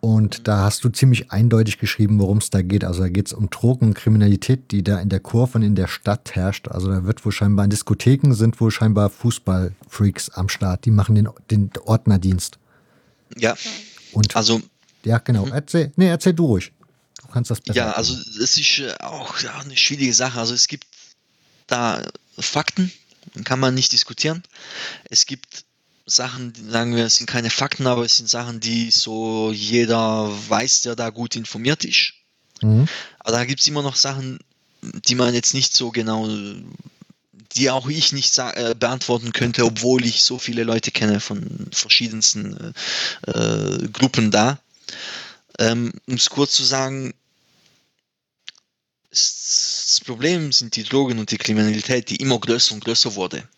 Und 0.00 0.48
da 0.48 0.58
hast 0.58 0.84
du 0.84 0.90
ziemlich 0.90 1.32
eindeutig 1.32 1.78
geschrieben, 1.78 2.18
worum 2.18 2.36
es 2.36 2.50
da 2.50 2.60
geht. 2.60 2.84
Also 2.84 3.00
da 3.00 3.08
geht 3.08 3.28
es 3.28 3.32
um 3.32 3.48
Drogen 3.48 3.86
und 3.86 3.94
Kriminalität, 3.94 4.70
die 4.70 4.84
da 4.84 5.00
in 5.00 5.08
der 5.08 5.20
Kurve 5.20 5.56
und 5.56 5.62
in 5.62 5.76
der 5.76 5.88
Stadt 5.88 6.34
herrscht. 6.34 6.68
Also 6.68 6.88
da 6.88 7.04
wird 7.04 7.24
wohl 7.24 7.32
scheinbar 7.32 7.64
in 7.64 7.70
Diskotheken 7.70 8.34
sind 8.34 8.60
wohl 8.60 8.70
scheinbar 8.70 9.08
Fußballfreaks 9.08 10.28
am 10.28 10.50
Start. 10.50 10.84
Die 10.84 10.90
machen 10.90 11.14
den, 11.14 11.30
den 11.50 11.70
Ordnerdienst. 11.86 12.58
Ja. 13.36 13.56
Und 14.12 14.36
also 14.36 14.60
ja, 15.04 15.18
genau. 15.18 15.46
Mhm. 15.46 15.52
Erzähl, 15.52 15.92
nee, 15.96 16.08
erzähl 16.08 16.34
du 16.34 16.46
ruhig. 16.46 16.72
Du 17.22 17.28
kannst 17.28 17.50
das 17.50 17.60
besser. 17.60 17.78
Ja, 17.78 17.92
also 17.92 18.14
es 18.14 18.58
ist 18.58 18.78
äh, 18.80 18.94
auch 19.00 19.34
eine 19.62 19.76
schwierige 19.76 20.12
Sache. 20.12 20.38
Also 20.38 20.52
es 20.52 20.68
gibt 20.68 20.86
da 21.66 22.02
Fakten, 22.38 22.92
kann 23.44 23.60
man 23.60 23.74
nicht 23.74 23.92
diskutieren. 23.92 24.42
Es 25.08 25.26
gibt 25.26 25.64
Sachen, 26.06 26.52
sagen 26.70 26.94
wir, 26.94 27.06
es 27.06 27.16
sind 27.16 27.26
keine 27.26 27.50
Fakten, 27.50 27.86
aber 27.86 28.04
es 28.04 28.16
sind 28.16 28.28
Sachen, 28.28 28.60
die 28.60 28.90
so 28.90 29.52
jeder 29.52 30.30
weiß, 30.48 30.82
der 30.82 30.96
da 30.96 31.10
gut 31.10 31.36
informiert 31.36 31.84
ist. 31.84 32.12
Mhm. 32.60 32.86
Aber 33.20 33.32
da 33.32 33.44
gibt 33.44 33.60
es 33.60 33.66
immer 33.66 33.82
noch 33.82 33.96
Sachen, 33.96 34.38
die 34.82 35.14
man 35.14 35.34
jetzt 35.34 35.54
nicht 35.54 35.74
so 35.74 35.90
genau 35.90 36.28
die 37.56 37.70
auch 37.70 37.88
ich 37.88 38.12
nicht 38.12 38.36
äh, 38.38 38.74
beantworten 38.78 39.32
könnte, 39.32 39.64
obwohl 39.64 40.04
ich 40.04 40.22
so 40.22 40.38
viele 40.38 40.64
Leute 40.64 40.90
kenne 40.90 41.20
von 41.20 41.68
verschiedensten 41.70 42.74
äh, 43.26 43.30
äh 43.30 43.88
Gruppen 43.88 44.30
da. 44.30 44.58
Ähm, 45.58 45.92
um 46.06 46.14
es 46.14 46.30
kurz 46.30 46.52
zu 46.52 46.64
sagen, 46.64 47.14
das 49.10 50.00
Problem 50.04 50.50
sind 50.50 50.74
die 50.74 50.82
Drogen 50.82 51.20
und 51.20 51.30
die 51.30 51.38
Kriminalität, 51.38 52.10
die 52.10 52.16
immer 52.16 52.40
größer 52.40 52.74
und 52.74 52.84
größer 52.84 53.14
wurde. 53.14 53.48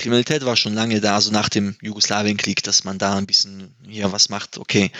Kriminalität 0.00 0.44
war 0.44 0.56
schon 0.56 0.74
lange 0.74 1.00
da, 1.00 1.14
also 1.14 1.30
nach 1.30 1.48
dem 1.50 1.76
Jugoslawienkrieg, 1.82 2.62
dass 2.62 2.84
man 2.84 2.98
da 2.98 3.16
ein 3.16 3.26
bisschen 3.26 3.74
hier 3.86 4.10
was 4.12 4.30
macht, 4.30 4.56
okay. 4.58 4.90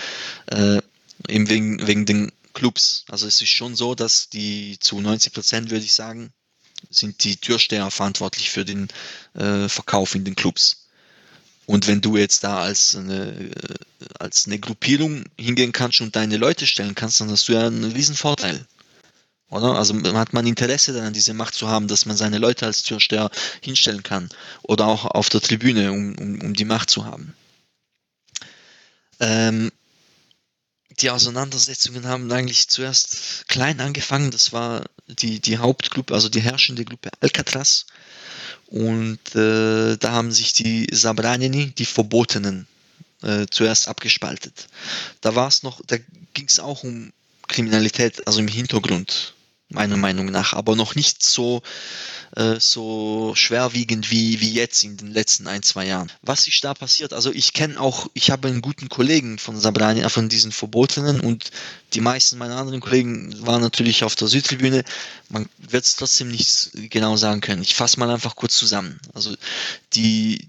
Äh, 0.47 0.81
eben 1.27 1.48
wegen, 1.48 1.86
wegen 1.86 2.06
den 2.06 2.32
Clubs. 2.52 3.05
Also 3.09 3.27
es 3.27 3.40
ist 3.40 3.48
schon 3.48 3.74
so, 3.74 3.94
dass 3.94 4.28
die 4.28 4.78
zu 4.78 5.01
90 5.01 5.32
Prozent, 5.32 5.70
würde 5.70 5.85
ich 5.85 5.94
sagen, 5.94 6.32
sind 6.90 7.24
die 7.24 7.36
Türsteher 7.36 7.90
verantwortlich 7.90 8.51
für 8.51 8.64
den 8.64 8.89
äh, 9.35 9.68
Verkauf 9.68 10.14
in 10.14 10.24
den 10.24 10.36
Clubs. 10.36 10.86
Und 11.66 11.86
wenn 11.86 12.01
du 12.01 12.16
jetzt 12.16 12.44
da 12.44 12.60
als 12.60 12.94
eine, 12.94 13.31
äh, 13.31 13.51
als 14.18 14.47
eine 14.47 14.59
Gruppierung 14.59 15.24
hingehen 15.39 15.72
kannst 15.72 16.01
und 16.01 16.14
deine 16.14 16.36
Leute 16.36 16.66
stellen 16.66 16.94
kannst, 16.94 17.20
dann 17.20 17.31
hast 17.31 17.48
du 17.48 17.52
ja 17.52 17.66
einen 17.66 17.93
riesen 17.93 18.16
Vorteil. 18.16 18.66
Oder? 19.51 19.74
Also 19.74 19.94
hat 20.14 20.32
man 20.32 20.47
Interesse 20.47 20.93
daran, 20.93 21.12
diese 21.12 21.35
Macht 21.35 21.55
zu 21.55 21.68
haben, 21.68 21.89
dass 21.89 22.06
man 22.06 22.16
seine 22.16 22.39
Leute 22.39 22.66
als 22.66 22.82
Türsteher 22.82 23.31
hinstellen 23.60 24.02
kann. 24.02 24.28
Oder 24.62 24.86
auch 24.86 25.05
auf 25.05 25.28
der 25.28 25.40
Tribüne, 25.40 25.93
um, 25.93 26.14
um, 26.16 26.40
um 26.40 26.55
die 26.55 26.64
Macht 26.64 26.90
zu 26.90 27.05
haben. 27.05 27.35
Ähm, 29.18 29.70
die 31.01 31.10
Auseinandersetzungen 31.10 32.06
haben 32.06 32.31
eigentlich 32.31 32.68
zuerst 32.68 33.48
klein 33.48 33.81
angefangen. 33.81 34.31
Das 34.31 34.52
war 34.52 34.85
die, 35.09 35.40
die 35.40 35.59
Hauptgruppe, 35.59 36.14
also 36.14 36.28
die 36.28 36.43
herrschende 36.43 36.85
Gruppe 36.85 37.10
Alcatraz. 37.20 37.86
Und 38.66 39.35
äh, 39.35 39.97
da 39.97 40.12
haben 40.12 40.31
sich 40.31 40.52
die 40.52 40.86
Sabranini, 40.93 41.72
die 41.72 41.86
Verbotenen, 41.86 42.68
äh, 43.22 43.47
zuerst 43.51 43.89
abgespaltet. 43.89 44.68
Da 45.20 45.35
war 45.35 45.48
es 45.48 45.64
noch, 45.64 45.81
da 45.86 45.97
ging 46.35 46.47
es 46.47 46.60
auch 46.60 46.85
um 46.85 47.12
Kriminalität, 47.48 48.27
also 48.28 48.39
im 48.39 48.48
Hintergrund 48.48 49.35
meiner 49.70 49.97
Meinung 49.97 50.26
nach, 50.26 50.52
aber 50.52 50.76
noch 50.76 50.94
nicht 50.94 51.24
so, 51.24 51.62
äh, 52.36 52.56
so 52.59 53.32
schwerwiegend 53.36 54.10
wie, 54.10 54.40
wie 54.40 54.52
jetzt 54.52 54.82
in 54.82 54.97
den 54.97 55.12
letzten 55.12 55.47
ein, 55.47 55.62
zwei 55.62 55.86
Jahren. 55.86 56.10
Was 56.22 56.47
ist 56.47 56.62
da 56.64 56.74
passiert? 56.74 57.12
Also 57.12 57.32
ich 57.32 57.52
kenne 57.52 57.80
auch, 57.80 58.09
ich 58.14 58.30
habe 58.30 58.48
einen 58.48 58.62
guten 58.62 58.88
Kollegen 58.88 59.38
von 59.38 59.59
Sabrani, 59.59 60.09
von 60.10 60.28
diesen 60.28 60.52
Verbotenen 60.52 61.20
und 61.20 61.51
die 61.94 62.01
meisten 62.01 62.36
meiner 62.36 62.56
anderen 62.56 62.80
Kollegen 62.80 63.34
waren 63.47 63.62
natürlich 63.62 64.05
auf 64.05 64.16
der 64.16 64.28
Südtribüne. 64.28 64.84
Man 65.28 65.48
wird 65.59 65.84
es 65.84 65.97
trotzdem 65.97 66.30
nicht 66.30 66.70
genau 66.90 67.16
sagen 67.16 67.40
können. 67.40 67.62
Ich 67.62 67.74
fasse 67.74 67.98
mal 67.98 68.10
einfach 68.10 68.36
kurz 68.36 68.56
zusammen. 68.56 68.98
Also 69.14 69.34
die 69.94 70.48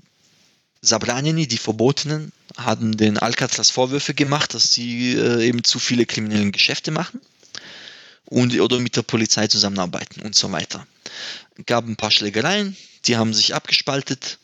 Sabranini, 0.81 1.47
die 1.47 1.57
Verbotenen, 1.57 2.31
haben 2.57 2.97
den 2.97 3.17
Alcatraz 3.17 3.69
Vorwürfe 3.69 4.13
gemacht, 4.13 4.55
dass 4.55 4.73
sie 4.73 5.13
äh, 5.13 5.45
eben 5.47 5.63
zu 5.63 5.79
viele 5.79 6.05
kriminelle 6.05 6.51
Geschäfte 6.51 6.91
machen 6.91 7.21
und, 8.31 8.57
oder 8.59 8.79
mit 8.79 8.95
der 8.95 9.01
Polizei 9.01 9.47
zusammenarbeiten 9.47 10.21
und 10.21 10.35
so 10.35 10.51
weiter. 10.51 10.87
Gab 11.65 11.85
ein 11.85 11.97
paar 11.97 12.11
Schlägereien, 12.11 12.77
die 13.05 13.17
haben 13.17 13.33
sich 13.33 13.53
abgespaltet 13.53 14.39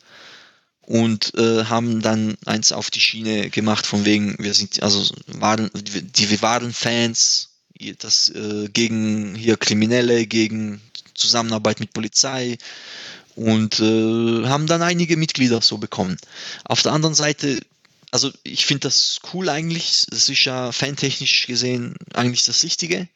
und 0.82 1.34
äh, 1.36 1.64
haben 1.66 2.02
dann 2.02 2.38
eins 2.46 2.74
auf 2.74 2.92
die 2.92 3.00
Schiene 3.00 3.50
gemacht 3.50 3.86
von 3.86 4.04
wegen, 4.04 4.36
wir 4.40 4.54
sind, 4.54 4.84
also 4.84 5.16
waren, 5.28 5.72
die, 5.74 6.30
wir 6.30 6.42
waren 6.42 6.74
Fans, 6.74 7.50
das 8.00 8.28
äh, 8.30 8.68
gegen 8.74 9.36
hier 9.36 9.56
Kriminelle, 9.56 10.28
gegen 10.28 10.82
Zusammenarbeit 11.14 11.80
mit 11.80 11.94
Polizei 11.94 12.58
und 13.36 13.80
äh, 13.80 14.48
haben 14.48 14.68
dann 14.68 14.82
einige 14.82 15.16
Mitglieder 15.16 15.62
so 15.62 15.78
bekommen. 15.78 16.18
Auf 16.66 16.84
der 16.84 16.92
anderen 16.92 17.16
Seite 17.16 17.60
also 18.10 18.32
ich 18.44 18.66
finde 18.66 18.88
das 18.88 19.20
cool 19.34 19.50
eigentlich. 19.50 20.08
Ist 20.10 20.30
ja 20.46 20.72
fantechnisch 20.72 21.46
gesehen 21.46 21.96
eigentlich 22.14 22.44
das 22.46 22.64
Richtige. 22.64 23.08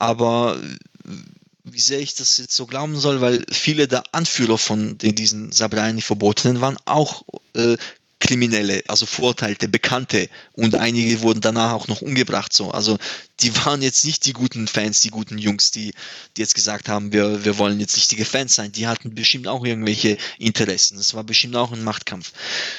Aber 0.00 0.58
wie 1.64 1.80
sehr 1.80 2.00
ich 2.00 2.14
das 2.14 2.38
jetzt 2.38 2.56
so 2.56 2.66
glauben 2.66 2.98
soll, 2.98 3.20
weil 3.20 3.44
viele 3.50 3.86
der 3.86 4.02
Anführer 4.12 4.58
von 4.58 4.98
diesen 4.98 5.52
Sabrani-Verbotenen 5.52 6.60
waren 6.60 6.78
auch 6.84 7.22
äh, 7.54 7.76
Kriminelle, 8.18 8.82
also 8.86 9.06
Vorurteilte, 9.06 9.66
Bekannte 9.66 10.28
und 10.52 10.74
einige 10.74 11.22
wurden 11.22 11.40
danach 11.40 11.72
auch 11.72 11.88
noch 11.88 12.02
umgebracht. 12.02 12.52
So. 12.52 12.70
Also 12.70 12.98
die 13.40 13.56
waren 13.64 13.80
jetzt 13.80 14.04
nicht 14.04 14.26
die 14.26 14.34
guten 14.34 14.68
Fans, 14.68 15.00
die 15.00 15.08
guten 15.08 15.38
Jungs, 15.38 15.70
die, 15.70 15.94
die 16.36 16.42
jetzt 16.42 16.54
gesagt 16.54 16.88
haben, 16.90 17.12
wir, 17.12 17.44
wir 17.46 17.56
wollen 17.56 17.80
jetzt 17.80 17.96
richtige 17.96 18.26
Fans 18.26 18.54
sein. 18.54 18.72
Die 18.72 18.86
hatten 18.86 19.14
bestimmt 19.14 19.48
auch 19.48 19.64
irgendwelche 19.64 20.18
Interessen. 20.38 20.98
Das 20.98 21.14
war 21.14 21.24
bestimmt 21.24 21.56
auch 21.56 21.72
ein 21.72 21.82
Machtkampf. 21.82 22.32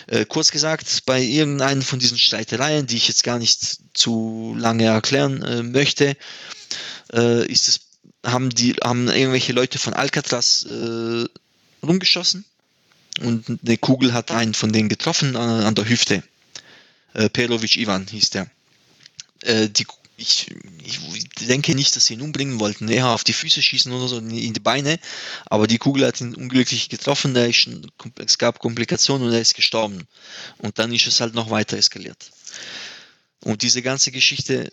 Äh, 0.07 0.25
kurz 0.25 0.51
gesagt, 0.51 1.05
bei 1.07 1.19
irgendeinen 1.21 1.81
von 1.81 1.97
diesen 1.97 2.19
Streitereien, 2.19 2.85
die 2.85 2.97
ich 2.97 3.07
jetzt 3.07 3.23
gar 3.23 3.39
nicht 3.39 3.79
zu 3.93 4.55
lange 4.57 4.85
erklären 4.85 5.41
äh, 5.41 5.63
möchte, 5.63 6.15
äh, 7.13 7.45
ist 7.45 7.67
es, 7.67 7.79
haben 8.25 8.49
die, 8.49 8.73
haben 8.83 9.07
irgendwelche 9.07 9.53
Leute 9.53 9.79
von 9.79 9.93
Alcatraz 9.93 10.63
äh, 10.63 11.25
rumgeschossen 11.83 12.45
und 13.19 13.59
eine 13.65 13.77
Kugel 13.77 14.13
hat 14.13 14.31
einen 14.31 14.53
von 14.53 14.71
denen 14.71 14.89
getroffen 14.89 15.35
an, 15.35 15.63
an 15.63 15.75
der 15.75 15.89
Hüfte. 15.89 16.23
Äh, 17.13 17.29
Perovic 17.29 17.75
Ivan 17.75 18.07
hieß 18.07 18.29
der. 18.29 18.49
Äh, 19.41 19.69
die, 19.69 19.85
ich, 20.17 20.47
ich, 20.83 21.29
denke 21.47 21.75
nicht, 21.75 21.95
dass 21.95 22.05
sie 22.05 22.13
ihn 22.13 22.21
umbringen 22.21 22.59
wollten, 22.59 22.87
eher 22.87 23.09
auf 23.09 23.23
die 23.23 23.33
Füße 23.33 23.61
schießen 23.61 23.91
oder 23.91 24.07
so, 24.07 24.19
in 24.19 24.53
die 24.53 24.59
Beine, 24.59 24.99
aber 25.45 25.67
die 25.67 25.79
Kugel 25.79 26.05
hat 26.05 26.21
ihn 26.21 26.35
unglücklich 26.35 26.89
getroffen, 26.89 27.35
ist, 27.35 27.67
es 28.19 28.37
gab 28.37 28.59
Komplikationen 28.59 29.27
und 29.27 29.33
er 29.33 29.41
ist 29.41 29.55
gestorben. 29.55 30.07
Und 30.59 30.77
dann 30.79 30.93
ist 30.93 31.07
es 31.07 31.19
halt 31.19 31.33
noch 31.33 31.49
weiter 31.49 31.77
eskaliert. 31.77 32.31
Und 33.43 33.63
diese 33.63 33.81
ganze 33.81 34.11
Geschichte 34.11 34.69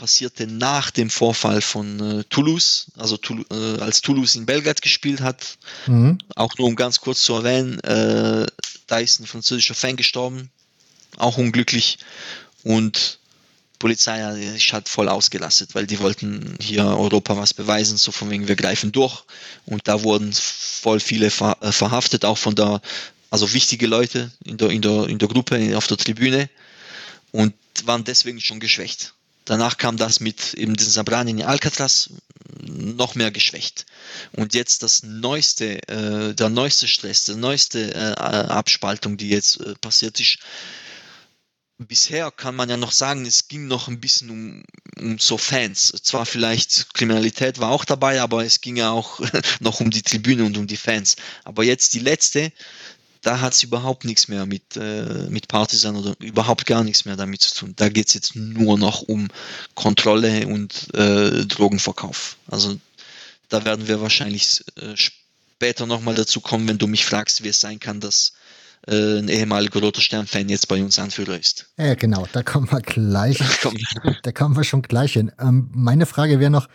passierte 0.00 0.46
nach 0.46 0.90
dem 0.90 1.10
Vorfall 1.10 1.60
von 1.60 2.20
äh, 2.20 2.24
Toulouse, 2.30 2.86
also 2.96 3.18
äh, 3.50 3.80
als 3.80 4.00
Toulouse 4.00 4.34
in 4.34 4.46
Belgrad 4.46 4.80
gespielt 4.80 5.20
hat. 5.20 5.58
Mhm. 5.86 6.16
Auch 6.36 6.56
nur 6.56 6.68
um 6.68 6.74
ganz 6.74 7.00
kurz 7.00 7.22
zu 7.22 7.34
erwähnen, 7.34 7.78
äh, 7.80 8.46
da 8.86 8.98
ist 8.98 9.20
ein 9.20 9.26
französischer 9.26 9.74
Fan 9.74 9.96
gestorben, 9.96 10.50
auch 11.18 11.36
unglücklich. 11.36 11.98
Und 12.62 13.18
Polizei 13.78 14.20
ist 14.56 14.72
halt 14.72 14.88
voll 14.88 15.10
ausgelastet, 15.10 15.74
weil 15.74 15.86
die 15.86 16.00
wollten 16.00 16.56
hier 16.60 16.86
Europa 16.86 17.36
was 17.36 17.52
beweisen, 17.52 17.98
so 17.98 18.10
von 18.10 18.30
wegen 18.30 18.48
wir 18.48 18.56
greifen 18.56 18.92
durch. 18.92 19.24
Und 19.66 19.86
da 19.86 20.02
wurden 20.02 20.32
voll 20.32 21.00
viele 21.00 21.30
ver 21.30 21.58
äh, 21.60 21.72
verhaftet, 21.72 22.24
auch 22.24 22.38
von 22.38 22.54
der, 22.54 22.80
also 23.30 23.52
wichtige 23.52 23.86
Leute 23.86 24.30
in 24.44 24.56
der, 24.56 24.70
in 24.70 24.80
der, 24.80 25.08
in 25.08 25.18
der 25.18 25.28
Gruppe 25.28 25.76
auf 25.76 25.86
der 25.88 25.98
Tribüne 25.98 26.48
und 27.32 27.52
waren 27.84 28.04
deswegen 28.04 28.40
schon 28.40 28.60
geschwächt. 28.60 29.12
Danach 29.50 29.78
kam 29.78 29.96
das 29.96 30.20
mit 30.20 30.54
eben 30.54 30.76
den 30.76 30.88
Sabrani 30.88 31.32
in 31.32 31.42
Alcatraz 31.42 32.08
noch 32.62 33.16
mehr 33.16 33.32
geschwächt. 33.32 33.84
Und 34.30 34.54
jetzt 34.54 34.84
das 34.84 35.02
neueste, 35.02 35.82
äh, 35.88 36.34
der 36.36 36.50
neueste 36.50 36.86
Stress, 36.86 37.24
die 37.24 37.34
neueste 37.34 37.92
äh, 37.92 38.14
Abspaltung, 38.14 39.16
die 39.16 39.28
jetzt 39.28 39.60
äh, 39.60 39.74
passiert 39.74 40.20
ist. 40.20 40.38
Bisher 41.78 42.30
kann 42.30 42.54
man 42.54 42.70
ja 42.70 42.76
noch 42.76 42.92
sagen, 42.92 43.26
es 43.26 43.48
ging 43.48 43.66
noch 43.66 43.88
ein 43.88 44.00
bisschen 44.00 44.30
um, 44.30 44.64
um 44.96 45.18
so 45.18 45.36
Fans. 45.36 45.94
Zwar 46.00 46.26
vielleicht 46.26 46.94
Kriminalität 46.94 47.58
war 47.58 47.72
auch 47.72 47.84
dabei, 47.84 48.20
aber 48.20 48.44
es 48.44 48.60
ging 48.60 48.76
ja 48.76 48.92
auch 48.92 49.18
noch 49.58 49.80
um 49.80 49.90
die 49.90 50.02
Tribüne 50.02 50.44
und 50.44 50.58
um 50.58 50.68
die 50.68 50.76
Fans. 50.76 51.16
Aber 51.42 51.64
jetzt 51.64 51.92
die 51.94 51.98
letzte, 51.98 52.52
da 53.22 53.40
hat 53.40 53.52
es 53.52 53.62
überhaupt 53.62 54.04
nichts 54.04 54.28
mehr 54.28 54.46
mit, 54.46 54.76
äh, 54.76 55.26
mit 55.28 55.48
Partisan 55.48 55.96
oder 55.96 56.14
überhaupt 56.20 56.66
gar 56.66 56.84
nichts 56.84 57.04
mehr 57.04 57.16
damit 57.16 57.42
zu 57.42 57.54
tun. 57.54 57.74
Da 57.76 57.88
geht 57.88 58.08
es 58.08 58.14
jetzt 58.14 58.34
nur 58.34 58.78
noch 58.78 59.02
um 59.02 59.28
Kontrolle 59.74 60.46
und 60.46 60.94
äh, 60.94 61.44
Drogenverkauf. 61.44 62.36
Also 62.46 62.78
da 63.48 63.64
werden 63.64 63.88
wir 63.88 64.00
wahrscheinlich 64.00 64.64
äh, 64.76 64.96
später 64.96 65.86
nochmal 65.86 66.14
dazu 66.14 66.40
kommen, 66.40 66.66
wenn 66.68 66.78
du 66.78 66.86
mich 66.86 67.04
fragst, 67.04 67.44
wie 67.44 67.48
es 67.48 67.60
sein 67.60 67.78
kann, 67.78 68.00
dass 68.00 68.32
äh, 68.86 69.18
ein 69.18 69.28
ehemaliger 69.28 69.80
Roter 69.80 70.00
Stern-Fan 70.00 70.48
jetzt 70.48 70.68
bei 70.68 70.82
uns 70.82 70.98
Anführer 70.98 71.38
ist. 71.38 71.66
Ja, 71.76 71.94
genau, 71.94 72.26
da 72.32 72.42
kommen 72.42 72.70
wir 72.70 72.80
gleich. 72.80 73.38
da 74.22 74.32
kommen 74.32 74.56
wir 74.56 74.64
schon 74.64 74.80
gleich 74.80 75.12
hin. 75.12 75.30
Ähm, 75.38 75.68
meine 75.74 76.06
Frage 76.06 76.40
wäre 76.40 76.50
noch, 76.50 76.68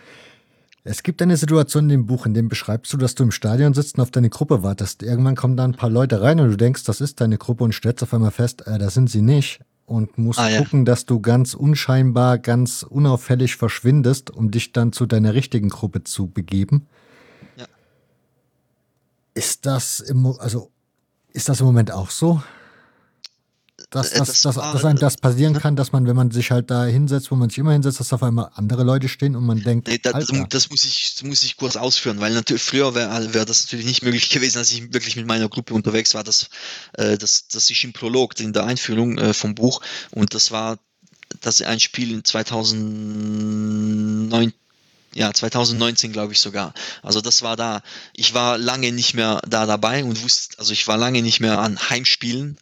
es 0.88 1.02
gibt 1.02 1.20
eine 1.24 1.36
Situation 1.36 1.86
in 1.86 1.90
dem 1.90 2.06
Buch, 2.06 2.28
in 2.28 2.36
dem 2.36 2.48
beschreibst 2.48 2.94
du, 2.94 2.98
dass 2.98 3.16
du 3.16 3.24
im 3.24 3.32
Stadion 3.32 3.74
sitzt 3.74 3.98
und 3.98 4.03
auf 4.03 4.12
deine 4.12 4.30
Gruppe 4.30 4.62
wartest. 4.62 5.02
Irgendwann 5.02 5.36
kommen 5.36 5.57
da 5.57 5.64
ein 5.64 5.74
paar 5.74 5.90
Leute 5.90 6.22
rein 6.22 6.40
und 6.40 6.52
du 6.52 6.57
denkst, 6.57 6.84
das 6.84 7.02
ist 7.02 7.20
deine 7.22 7.40
Gruppe 7.40 7.64
und 7.64 7.74
stellst 7.74 8.03
auf 8.03 8.14
einmal 8.14 8.30
fest, 8.30 8.68
äh, 8.68 8.78
das 8.78 8.94
sind 8.94 9.10
sie 9.10 9.24
nicht. 9.24 9.62
Und 9.88 10.20
musst 10.20 10.40
ah, 10.40 10.48
ja. 10.48 10.60
gucken, 10.60 10.86
dass 10.86 11.06
du 11.07 11.20
ganz 11.20 11.56
unscheinbar, 11.56 12.38
ganz 12.38 12.84
unauffällig 12.84 13.56
verschwindest, 13.56 14.30
um 14.30 14.52
dich 14.52 14.74
dann 14.74 14.91
zu 14.91 15.07
deiner 15.07 15.34
richtigen 15.34 15.70
Gruppe 15.70 16.03
zu 16.03 16.28
begeben. 16.28 16.88
Ja. 17.57 17.66
Ist 19.34 19.66
das 19.66 19.99
im, 19.99 20.26
also, 20.40 20.70
ist 21.34 21.49
das 21.49 21.62
im 21.62 21.66
Moment 21.66 21.91
auch 21.91 22.12
so? 22.12 22.44
Dass, 23.95 24.11
dass, 24.11 24.41
dass, 24.41 24.43
dass, 24.55 24.55
dass 24.55 24.84
einem 24.84 24.99
das 24.99 25.15
passieren 25.17 25.53
ne? 25.53 25.59
kann, 25.59 25.77
dass 25.77 25.93
man, 25.93 26.05
wenn 26.05 26.15
man 26.15 26.30
sich 26.31 26.51
halt 26.51 26.69
da 26.69 26.85
hinsetzt, 26.85 27.31
wo 27.31 27.35
man 27.35 27.49
sich 27.49 27.57
immer 27.59 27.72
hinsetzt, 27.72 28.01
dass 28.01 28.11
auf 28.11 28.23
einmal 28.23 28.51
andere 28.55 28.84
Leute 28.84 29.07
stehen 29.07 29.38
und 29.38 29.45
man 29.45 29.61
denkt. 29.61 29.88
Nee, 29.88 29.99
das, 29.99 30.27
das, 30.49 30.69
muss 30.69 30.84
ich, 30.84 31.13
das 31.15 31.23
muss 31.23 31.43
ich 31.43 31.55
kurz 31.55 31.77
ausführen, 31.77 32.19
weil 32.19 32.34
natürlich 32.34 32.61
früher 32.61 32.93
wäre 32.93 33.34
wär 33.34 33.45
das 33.45 33.63
natürlich 33.63 33.85
nicht 33.85 34.03
möglich 34.03 34.30
gewesen, 34.30 34.57
als 34.57 34.69
ich 34.72 34.93
wirklich 34.93 35.15
mit 35.15 35.26
meiner 35.26 35.47
Gruppe 35.47 35.73
unterwegs 35.73 36.13
war. 36.13 36.26
Das, 36.26 36.49
äh, 36.93 37.17
das, 37.17 37.47
das 37.47 37.69
ist 37.69 37.84
im 37.85 37.93
Prolog, 37.93 38.38
in 38.39 38.51
der 38.51 38.65
Einführung 38.65 39.17
äh, 39.17 39.34
vom 39.34 39.55
Buch 39.55 39.80
und 40.11 40.34
das 40.34 40.51
war 40.51 40.77
das 41.39 41.61
ein 41.61 41.80
Spiel 41.80 42.11
in 42.11 42.26
2009 42.26 44.51
ja, 45.13 45.31
2019 45.31 46.11
glaube 46.11 46.34
ich 46.34 46.41
sogar. 46.41 46.73
Also 47.01 47.22
das 47.22 47.41
war 47.41 47.55
da. 47.55 47.81
Ich 48.13 48.34
war 48.34 48.57
lange 48.57 48.91
nicht 48.91 49.13
mehr 49.13 49.39
da 49.47 49.65
dabei 49.65 50.03
und 50.03 50.22
wusste, 50.22 50.59
also 50.59 50.73
ich 50.73 50.89
war 50.89 50.97
lange 50.97 51.22
nicht 51.22 51.39
mehr 51.39 51.59
an 51.59 51.80
Heimspielen 51.89 52.57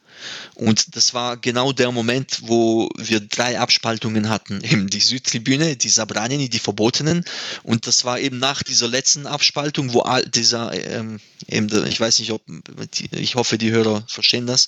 und 0.55 0.95
das 0.95 1.13
war 1.13 1.37
genau 1.37 1.71
der 1.71 1.91
Moment, 1.91 2.41
wo 2.43 2.89
wir 2.97 3.19
drei 3.19 3.59
Abspaltungen 3.59 4.29
hatten. 4.29 4.61
Eben 4.63 4.89
die 4.89 4.99
Südtribüne, 4.99 5.75
die 5.75 5.89
Sabranini, 5.89 6.49
die 6.49 6.59
Verbotenen. 6.59 7.25
Und 7.63 7.87
das 7.87 8.05
war 8.05 8.19
eben 8.19 8.39
nach 8.39 8.63
dieser 8.63 8.87
letzten 8.87 9.27
Abspaltung, 9.27 9.93
wo 9.93 10.01
all 10.01 10.23
dieser, 10.25 10.73
ähm, 10.73 11.19
eben, 11.47 11.85
ich 11.87 11.99
weiß 11.99 12.19
nicht, 12.19 12.31
ob, 12.31 12.41
ich 13.11 13.35
hoffe, 13.35 13.57
die 13.57 13.71
Hörer 13.71 14.03
verstehen 14.07 14.47
das. 14.47 14.67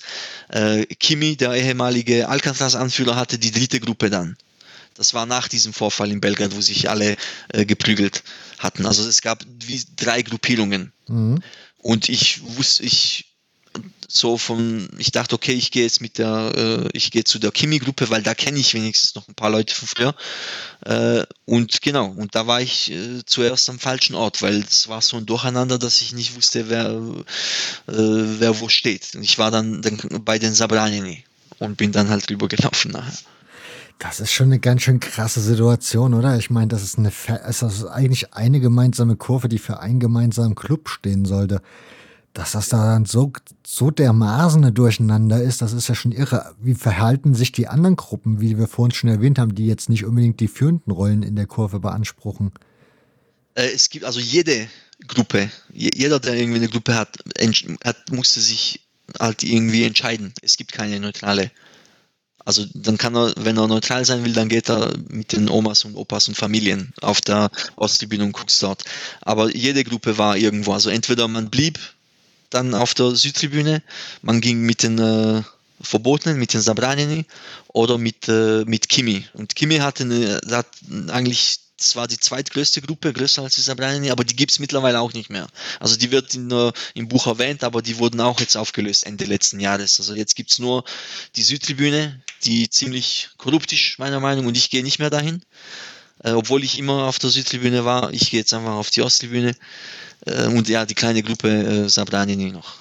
Äh, 0.50 0.86
Kimi, 0.86 1.36
der 1.36 1.54
ehemalige 1.54 2.28
Alcatraz-Anführer, 2.28 3.16
hatte 3.16 3.38
die 3.38 3.52
dritte 3.52 3.80
Gruppe 3.80 4.10
dann. 4.10 4.38
Das 4.96 5.14
war 5.14 5.26
nach 5.26 5.48
diesem 5.48 5.74
Vorfall 5.74 6.12
in 6.12 6.22
Belgrad, 6.22 6.56
wo 6.56 6.62
sich 6.62 6.90
alle 6.90 7.18
äh, 7.50 7.66
geprügelt 7.66 8.24
hatten. 8.60 8.86
Also 8.86 9.08
es 9.08 9.22
gab 9.22 9.46
wie 9.66 9.84
drei 9.98 10.22
Gruppierungen. 10.22 10.94
Mhm. 11.08 11.42
Und 11.80 12.10
ich 12.10 12.42
wusste, 12.58 12.84
ich 12.84 13.35
so 14.08 14.38
von, 14.38 14.88
ich 14.98 15.12
dachte, 15.12 15.36
okay, 15.36 15.54
ich 15.54 15.72
gehe 15.72 15.84
jetzt 15.84 16.02
mit 16.02 16.18
der, 16.18 16.54
äh, 16.56 16.90
ich 16.94 17.12
gehe 17.12 17.24
zu 17.24 17.40
der 17.40 17.52
Kimi-Gruppe, 17.52 18.10
weil 18.10 18.24
da 18.24 18.34
kenne 18.34 18.60
ich 18.60 18.74
wenigstens 18.74 19.16
noch 19.16 19.28
ein 19.28 19.36
paar 19.36 19.50
Leute 19.50 19.74
von 19.74 19.88
früher. 19.88 20.16
Äh, 20.86 21.24
und 21.46 21.82
genau, 21.82 22.08
und 22.08 22.36
da 22.36 22.48
war 22.48 22.62
ich 22.62 22.92
äh, 22.92 23.24
zuerst 23.26 23.70
am 23.70 23.80
falschen 23.80 24.16
Ort, 24.16 24.42
weil 24.42 24.60
es 24.60 24.88
war 24.88 25.02
so 25.02 25.18
ein 25.18 25.26
Durcheinander, 25.26 25.78
dass 25.80 26.02
ich 26.02 26.14
nicht 26.14 26.36
wusste, 26.36 26.70
wer, 26.70 26.92
äh, 27.88 28.40
wer 28.40 28.60
wo 28.60 28.70
steht. 28.70 29.16
Und 29.16 29.24
ich 29.24 29.38
war 29.38 29.52
dann, 29.52 29.82
dann 29.82 29.98
bei 30.24 30.40
den 30.40 30.54
Sabranini 30.54 31.24
und 31.60 31.78
bin 31.78 31.92
dann 31.92 32.10
halt 32.10 32.30
rübergelaufen 32.30 32.92
nachher. 32.92 33.18
Das 33.98 34.20
ist 34.20 34.34
schon 34.34 34.48
eine 34.48 34.60
ganz 34.60 34.82
schön 34.82 35.00
krasse 35.00 35.40
Situation, 35.40 36.14
oder? 36.14 36.38
Ich 36.38 36.50
meine, 36.50 36.68
das 36.68 36.84
ist 36.84 36.98
eine, 36.98 37.14
das 37.28 37.62
ist 37.62 37.86
eigentlich 37.86 38.34
eine 38.34 38.60
gemeinsame 38.60 39.16
Kurve, 39.16 39.48
die 39.48 39.58
für 39.58 39.80
einen 39.80 40.02
gemeinsamen 40.02 40.54
Club 40.54 40.90
stehen 40.90 41.24
sollte 41.24 41.62
dass 42.36 42.52
das 42.52 42.68
da 42.68 43.02
so, 43.06 43.32
so 43.66 43.92
dermaßen 43.92 44.74
Durcheinander 44.74 45.42
ist, 45.42 45.62
das 45.62 45.72
ist 45.72 45.88
ja 45.88 45.96
schon 45.96 46.12
irre. 46.12 46.54
Wie 46.62 46.76
verhalten 46.76 47.34
sich 47.34 47.54
die 47.54 47.68
anderen 47.68 47.96
Gruppen, 47.96 48.42
wie 48.42 48.58
wir 48.58 48.68
vorhin 48.68 48.94
schon 48.94 49.10
erwähnt 49.10 49.40
haben, 49.40 49.56
die 49.56 49.66
jetzt 49.66 49.90
nicht 49.90 50.04
unbedingt 50.04 50.42
die 50.42 50.50
führenden 50.50 50.92
Rollen 50.92 51.24
in 51.24 51.38
der 51.38 51.48
Kurve 51.48 51.80
beanspruchen? 51.80 52.52
Äh, 53.56 53.70
es 53.74 53.90
gibt 53.90 54.04
also 54.04 54.20
jede 54.20 54.68
Gruppe, 55.08 55.50
jeder, 55.74 56.20
der 56.20 56.36
irgendwie 56.36 56.60
eine 56.60 56.68
Gruppe 56.68 56.96
hat, 56.96 57.18
hat 57.84 58.12
musste 58.12 58.42
sich 58.42 58.82
halt 59.18 59.44
irgendwie 59.44 59.86
entscheiden. 59.86 60.34
Es 60.42 60.58
gibt 60.58 60.74
keine 60.74 61.00
neutrale. 61.00 61.52
Also 62.44 62.66
dann 62.74 62.98
kann 62.98 63.16
er, 63.16 63.34
wenn 63.38 63.58
er 63.58 63.68
neutral 63.68 64.04
sein 64.04 64.26
will, 64.26 64.34
dann 64.34 64.50
geht 64.50 64.70
er 64.70 64.94
mit 65.08 65.32
den 65.32 65.50
Omas 65.50 65.86
und 65.86 65.96
Opas 65.96 66.28
und 66.28 66.36
Familien 66.36 66.94
auf 67.02 67.22
der 67.22 67.50
Osttribüne 67.78 68.26
und 68.26 68.34
guckt 68.34 68.62
dort. 68.62 68.84
Aber 69.22 69.56
jede 69.56 69.84
Gruppe 69.86 70.18
war 70.18 70.38
irgendwo. 70.38 70.74
Also 70.74 70.90
entweder 70.90 71.28
man 71.28 71.50
blieb 71.50 71.80
dann 72.50 72.74
auf 72.74 72.94
der 72.94 73.12
Südtribüne. 73.12 73.82
Man 74.22 74.42
ging 74.42 74.62
mit 74.62 74.84
den 74.84 75.00
äh, 75.00 75.44
Verbotenen, 75.82 76.40
mit 76.40 76.54
den 76.54 76.62
Sabranini 76.62 77.26
oder 77.68 77.98
mit, 77.98 78.28
äh, 78.28 78.64
mit 78.66 78.90
Kimi. 78.90 79.26
Und 79.34 79.56
Kimi 79.56 79.78
hatte 79.78 80.04
eine, 80.04 80.42
hat 80.50 80.68
eigentlich, 81.10 81.60
das 81.78 81.96
war 81.96 82.08
die 82.08 82.20
zweitgrößte 82.20 82.82
Gruppe, 82.82 83.12
größer 83.12 83.44
als 83.44 83.56
die 83.56 83.62
Sabranini, 83.62 84.10
aber 84.10 84.24
die 84.24 84.36
gibt 84.36 84.52
es 84.52 84.60
mittlerweile 84.60 85.02
auch 85.02 85.14
nicht 85.14 85.30
mehr. 85.30 85.48
Also 85.80 85.98
die 85.98 86.12
wird 86.12 86.34
in, 86.34 86.50
äh, 86.52 86.72
im 86.94 87.08
Buch 87.08 87.28
erwähnt, 87.28 87.64
aber 87.64 87.82
die 87.82 87.98
wurden 87.98 88.22
auch 88.22 88.40
jetzt 88.40 88.56
aufgelöst 88.56 89.06
Ende 89.06 89.26
letzten 89.26 89.60
Jahres. 89.60 90.00
Also 90.00 90.16
jetzt 90.16 90.36
gibt 90.36 90.52
es 90.52 90.60
nur 90.60 90.86
die 91.36 91.44
Südtribüne, 91.44 92.22
die 92.46 92.70
ziemlich 92.70 93.30
korrupt 93.38 93.74
ist, 93.74 94.00
meiner 94.00 94.20
Meinung, 94.20 94.46
und 94.46 94.56
ich 94.56 94.70
gehe 94.70 94.84
nicht 94.84 95.00
mehr 95.00 95.10
dahin. 95.10 95.42
Äh, 96.24 96.32
obwohl 96.32 96.64
ich 96.64 96.80
immer 96.80 97.06
auf 97.06 97.20
der 97.20 97.30
Südtribüne 97.30 97.84
war, 97.84 98.12
ich 98.14 98.32
gehe 98.32 98.40
jetzt 98.40 98.54
einfach 98.54 98.74
auf 98.74 98.90
die 98.90 99.02
Osttribüne. 99.02 99.56
Äh, 100.26 100.48
und 100.48 100.68
ja, 100.70 100.86
die 100.86 100.96
kleine 100.96 101.24
Gruppe 101.24 101.50
äh, 101.50 101.90
Sabranini 101.90 102.52
noch. 102.52 102.76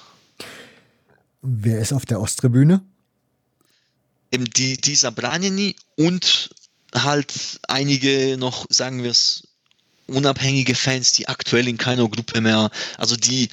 Wer 1.41 1.79
ist 1.79 1.93
auf 1.93 2.05
der 2.05 2.19
Osttribüne? 2.19 2.81
Eben 4.31 4.45
die, 4.45 4.77
die 4.77 4.95
Sabranini 4.95 5.75
und 5.95 6.49
halt 6.93 7.59
einige 7.67 8.37
noch, 8.37 8.65
sagen 8.69 9.03
wir 9.03 9.11
es, 9.11 9.43
unabhängige 10.07 10.75
Fans, 10.75 11.13
die 11.13 11.27
aktuell 11.27 11.67
in 11.67 11.77
keiner 11.77 12.07
Gruppe 12.07 12.41
mehr, 12.41 12.69
also 12.97 13.15
die 13.15 13.49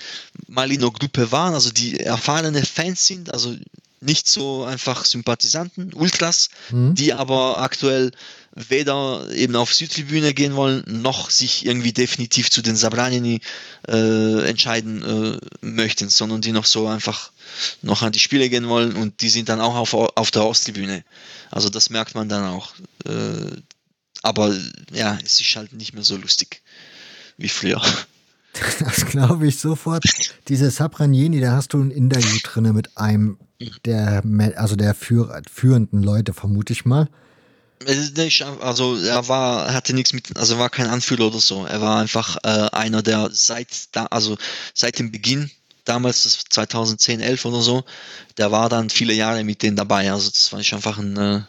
mal 0.49 0.71
in 0.71 0.81
einer 0.83 0.91
Gruppe 0.91 1.33
waren, 1.33 1.55
also 1.55 1.71
die 1.71 2.01
erfahrene 2.01 2.65
Fans 2.65 3.07
sind, 3.07 3.33
also 3.33 3.57
nicht 4.01 4.27
so 4.27 4.65
einfach 4.65 5.05
Sympathisanten, 5.05 5.95
Ultras, 5.95 6.51
mhm. 6.71 6.95
die 6.95 7.13
aber 7.13 7.59
aktuell 7.59 8.11
weder 8.55 9.31
eben 9.33 9.57
auf 9.57 9.73
Südtribüne 9.73 10.35
gehen 10.35 10.55
wollen, 10.57 10.85
noch 10.87 11.31
sich 11.31 11.65
irgendwie 11.65 11.93
definitiv 11.93 12.51
zu 12.51 12.63
den 12.63 12.77
Sabranini 12.77 13.41
äh, 13.89 14.49
entscheiden 14.49 15.03
äh, 15.03 15.39
möchten, 15.61 16.11
sondern 16.11 16.43
die 16.43 16.53
noch 16.53 16.67
so 16.67 16.87
einfach 16.87 17.33
noch 17.81 18.03
an 18.03 18.13
die 18.13 18.19
Spiele 18.19 18.49
gehen 18.51 18.69
wollen 18.69 18.95
und 18.95 19.23
die 19.23 19.31
sind 19.31 19.49
dann 19.49 19.61
auch 19.61 19.75
auf, 19.75 19.95
auf 19.95 20.31
der 20.31 20.45
Osttribüne. 20.45 21.05
Also 21.51 21.71
das 21.71 21.91
merkt 21.91 22.15
man 22.15 22.29
dann 22.29 22.45
auch. 22.45 22.73
Äh, 23.07 23.57
aber 24.23 24.55
ja, 24.93 25.19
es 25.25 25.41
ist 25.41 25.57
halt 25.57 25.73
nicht 25.73 25.95
mehr 25.95 26.05
so 26.05 26.17
lustig 26.17 26.63
wie 27.37 27.49
früher. 27.49 27.81
Das 28.81 29.07
glaube 29.07 29.47
ich 29.47 29.59
sofort. 29.59 30.05
Diese 30.49 30.71
Sabranieni, 30.71 31.41
da 31.41 31.53
hast 31.53 31.73
du 31.73 31.81
ein 31.81 31.91
Interview 31.91 32.37
drin 32.43 32.71
mit 32.75 32.99
einem 32.99 33.39
der, 33.87 34.23
also 34.57 34.77
der 34.77 34.95
führ, 34.95 35.41
führenden 35.51 36.03
Leute, 36.03 36.35
vermute 36.35 36.75
ich 36.75 36.85
mal. 36.85 37.09
Also 38.61 38.97
er 38.97 39.29
war, 39.29 39.73
hatte 39.73 39.95
nichts 39.95 40.13
mit, 40.13 40.37
also 40.37 40.59
war 40.59 40.71
kein 40.71 40.89
Anführer 40.89 41.27
oder 41.27 41.41
so. 41.41 41.65
Er 41.67 41.81
war 41.81 42.01
einfach 42.01 42.37
äh, 42.45 42.69
einer, 42.73 43.03
der 43.03 43.31
seit 43.33 43.95
da, 43.95 44.07
also 44.07 44.37
seit 44.75 44.99
dem 44.99 45.11
Beginn, 45.11 45.51
damals 45.85 46.45
2010, 46.51 47.21
11 47.21 47.45
oder 47.45 47.61
so, 47.61 47.85
der 48.39 48.53
war 48.53 48.69
dann 48.69 48.91
viele 48.91 49.13
Jahre 49.13 49.45
mit 49.45 49.63
denen 49.63 49.77
dabei. 49.77 50.11
Also 50.13 50.31
das 50.31 50.53
war 50.53 50.61
ich 50.61 50.75
einfach 50.75 50.99
ein 50.99 51.17
äh, 51.17 51.43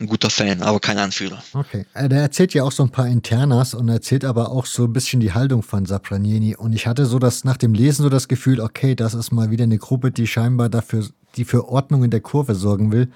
ein 0.00 0.06
guter 0.06 0.30
Fan, 0.30 0.62
aber 0.62 0.80
kein 0.80 0.98
Anführer. 0.98 1.42
Okay. 1.52 1.84
Äh, 1.94 2.08
der 2.08 2.20
erzählt 2.20 2.54
ja 2.54 2.62
auch 2.62 2.72
so 2.72 2.82
ein 2.84 2.90
paar 2.90 3.08
Internas 3.08 3.74
und 3.74 3.88
erzählt 3.88 4.24
aber 4.24 4.50
auch 4.50 4.66
so 4.66 4.84
ein 4.84 4.92
bisschen 4.92 5.20
die 5.20 5.32
Haltung 5.32 5.62
von 5.62 5.86
Sapranieni. 5.86 6.56
Und 6.56 6.72
ich 6.72 6.86
hatte 6.86 7.06
so 7.06 7.18
das 7.18 7.44
nach 7.44 7.56
dem 7.56 7.74
Lesen 7.74 8.02
so 8.02 8.08
das 8.08 8.28
Gefühl, 8.28 8.60
okay, 8.60 8.94
das 8.94 9.14
ist 9.14 9.32
mal 9.32 9.50
wieder 9.50 9.64
eine 9.64 9.78
Gruppe, 9.78 10.10
die 10.10 10.26
scheinbar 10.26 10.68
dafür, 10.68 11.06
die 11.36 11.44
für 11.44 11.68
Ordnung 11.68 12.04
in 12.04 12.10
der 12.10 12.20
Kurve 12.20 12.54
sorgen 12.54 12.92
will 12.92 13.08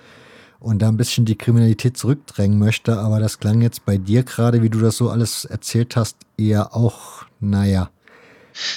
und 0.62 0.78
da 0.78 0.89
ein 0.89 0.97
bisschen 0.97 1.24
die 1.24 1.36
Kriminalität 1.36 1.97
zurückdrängen 1.97 2.59
möchte. 2.59 2.98
Aber 2.98 3.18
das 3.18 3.40
klang 3.40 3.62
jetzt 3.62 3.84
bei 3.84 3.98
dir 3.98 4.22
gerade, 4.22 4.62
wie 4.62 4.70
du 4.70 4.80
das 4.80 4.97
so 4.97 5.10
alles 5.10 5.44
erzählt 5.44 5.97
hast, 5.97 6.16
eher 6.39 6.74
auch, 6.74 7.24
naja. 7.40 7.90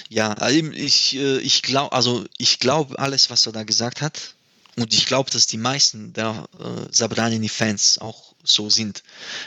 Ja, 0.09 0.35
ich, 0.49 1.15
äh, 1.15 1.37
ich 1.39 1.61
glaube, 1.61 1.91
also 1.91 2.25
ich 2.37 2.59
glaube 2.59 2.97
alles, 2.97 3.29
was 3.29 3.45
er 3.45 3.51
da 3.51 3.63
gesagt 3.63 4.01
hat. 4.01 4.35
Und 4.77 4.93
ich 4.93 5.05
glaube, 5.05 5.29
dass 5.29 5.47
die 5.47 5.57
meisten 5.57 6.11
der 6.13 6.47
äh, 6.59 6.91
Sabranini-Fans 6.91 7.99
auch 7.99 8.33
so 8.43 8.69
sind. 8.69 9.03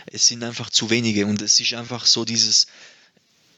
Es 0.06 0.27
sind 0.28 0.43
einfach 0.43 0.70
zu 0.70 0.90
wenige 0.90 1.27
und 1.27 1.43
es 1.43 1.60
ist 1.60 1.74
einfach 1.74 2.06
so 2.06 2.24
dieses, 2.24 2.66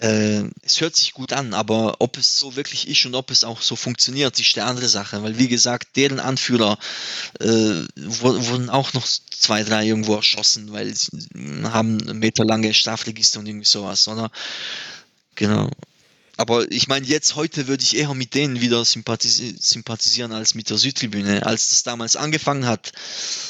äh, 0.00 0.44
es 0.62 0.80
hört 0.80 0.96
sich 0.96 1.12
gut 1.12 1.32
an, 1.32 1.54
aber 1.54 1.96
ob 2.00 2.16
es 2.16 2.38
so 2.38 2.56
wirklich 2.56 2.88
ist 2.88 3.04
und 3.06 3.14
ob 3.14 3.30
es 3.30 3.44
auch 3.44 3.60
so 3.60 3.76
funktioniert, 3.76 4.38
ist 4.40 4.56
die 4.56 4.60
andere 4.62 4.88
Sache. 4.88 5.22
Weil 5.22 5.38
wie 5.38 5.48
gesagt, 5.48 5.96
deren 5.96 6.20
Anführer 6.20 6.78
äh, 7.40 7.84
wurden 7.96 8.70
auch 8.70 8.92
noch 8.94 9.06
zwei, 9.06 9.62
drei 9.62 9.86
irgendwo 9.86 10.16
erschossen, 10.16 10.72
weil 10.72 10.94
sie 10.94 11.10
haben 11.64 11.98
meterlange 12.18 12.72
Strafregister 12.72 13.40
und 13.40 13.46
irgendwie 13.46 13.66
sowas, 13.66 14.08
oder? 14.08 14.30
Genau. 15.34 15.70
Aber 16.40 16.72
ich 16.72 16.88
meine, 16.88 17.04
jetzt 17.04 17.36
heute 17.36 17.68
würde 17.68 17.82
ich 17.82 17.98
eher 17.98 18.14
mit 18.14 18.32
denen 18.32 18.62
wieder 18.62 18.82
sympathisi 18.82 19.56
sympathisieren 19.60 20.32
als 20.32 20.54
mit 20.54 20.70
der 20.70 20.78
Südtribüne. 20.78 21.44
Als 21.44 21.68
das 21.68 21.82
damals 21.82 22.16
angefangen 22.16 22.64
hat, 22.64 22.92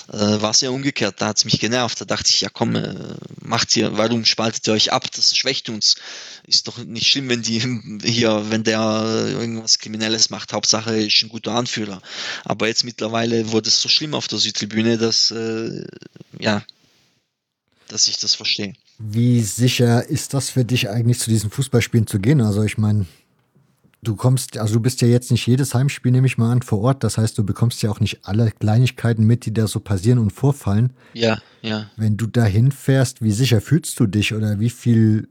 äh, 0.09 0.17
war 0.17 0.51
es 0.51 0.61
ja 0.61 0.71
umgekehrt. 0.71 1.21
Da 1.21 1.29
hat 1.29 1.37
es 1.37 1.45
mich 1.45 1.61
genervt. 1.61 2.01
Da 2.01 2.05
dachte 2.05 2.31
ich, 2.31 2.41
ja 2.41 2.49
komm, 2.53 2.75
äh, 2.75 3.15
macht 3.41 3.77
ihr, 3.77 3.97
warum 3.97 4.25
spaltet 4.25 4.67
ihr 4.67 4.73
euch 4.73 4.93
ab? 4.93 5.09
Das 5.13 5.37
schwächt 5.37 5.69
uns. 5.69 5.95
Ist 6.49 6.67
doch 6.67 6.79
nicht 6.79 7.07
schlimm, 7.07 7.29
wenn 7.29 7.43
die 7.43 7.61
hier, 8.05 8.51
wenn 8.51 8.65
der 8.65 8.81
irgendwas 9.29 9.79
Kriminelles 9.79 10.31
macht. 10.31 10.53
Hauptsache 10.53 10.97
ist 10.97 11.23
ein 11.23 11.29
guter 11.29 11.53
Anführer. 11.53 12.03
Aber 12.45 12.67
jetzt 12.67 12.83
mittlerweile 12.83 13.53
wurde 13.53 13.69
es 13.69 13.81
so 13.81 13.89
schlimm 13.89 14.15
auf 14.15 14.27
der 14.27 14.41
Südtribüne, 14.41 14.99
dass 14.99 15.31
äh, 15.31 15.85
ja, 16.41 16.65
dass 17.87 18.09
ich 18.09 18.17
das 18.19 18.35
verstehe. 18.35 18.75
Wie 19.03 19.41
sicher 19.41 20.07
ist 20.09 20.35
das 20.35 20.51
für 20.51 20.65
dich 20.65 20.91
eigentlich, 20.91 21.19
zu 21.19 21.31
diesen 21.31 21.51
Fußballspielen 21.51 22.07
zu 22.07 22.19
gehen? 22.21 22.41
Also 22.41 22.63
ich 22.63 22.77
meine, 22.77 23.07
Du 24.03 24.17
kommst, 24.17 24.57
also 24.57 24.75
du 24.75 24.81
bist 24.81 25.03
ja 25.03 25.09
jetzt 25.09 25.31
nicht 25.31 25.47
jedes 25.47 25.75
Heimspiel, 25.75 26.11
nehme 26.11 26.27
ich 26.27 26.39
mal 26.39 26.51
an, 26.51 26.63
vor 26.63 26.81
Ort. 26.81 27.05
Das 27.05 27.19
heißt, 27.19 27.37
du 27.37 27.45
bekommst 27.45 27.83
ja 27.83 27.91
auch 27.91 28.01
nicht 28.01 28.21
alle 28.23 28.51
Kleinigkeiten 28.51 29.27
mit, 29.27 29.45
die 29.45 29.53
da 29.53 29.67
so 29.67 29.79
passieren 29.79 30.19
und 30.19 30.33
vorfallen. 30.33 30.95
Ja, 31.13 31.39
ja. 31.61 31.91
Wenn 31.97 32.17
du 32.17 32.27
da 32.27 32.45
hinfährst, 32.45 33.21
wie 33.21 33.31
sicher 33.31 33.61
fühlst 33.61 34.01
du 34.01 34.07
dich 34.07 34.33
oder 34.33 34.59
wie 34.59 34.71
viel 34.71 35.29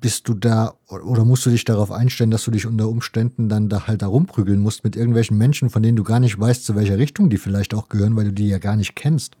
bist 0.00 0.26
du 0.28 0.34
da 0.34 0.74
oder 0.88 1.24
musst 1.24 1.46
du 1.46 1.50
dich 1.50 1.64
darauf 1.64 1.92
einstellen, 1.92 2.32
dass 2.32 2.44
du 2.44 2.50
dich 2.50 2.66
unter 2.66 2.88
Umständen 2.88 3.48
dann 3.48 3.68
da 3.68 3.86
halt 3.86 4.02
da 4.02 4.08
rumprügeln 4.08 4.58
musst 4.58 4.82
mit 4.82 4.96
irgendwelchen 4.96 5.38
Menschen, 5.38 5.70
von 5.70 5.82
denen 5.82 5.96
du 5.96 6.02
gar 6.02 6.18
nicht 6.18 6.40
weißt, 6.40 6.64
zu 6.64 6.74
welcher 6.74 6.98
Richtung 6.98 7.30
die 7.30 7.38
vielleicht 7.38 7.74
auch 7.74 7.88
gehören, 7.88 8.16
weil 8.16 8.24
du 8.24 8.32
die 8.32 8.48
ja 8.48 8.58
gar 8.58 8.74
nicht 8.74 8.96
kennst? 8.96 9.36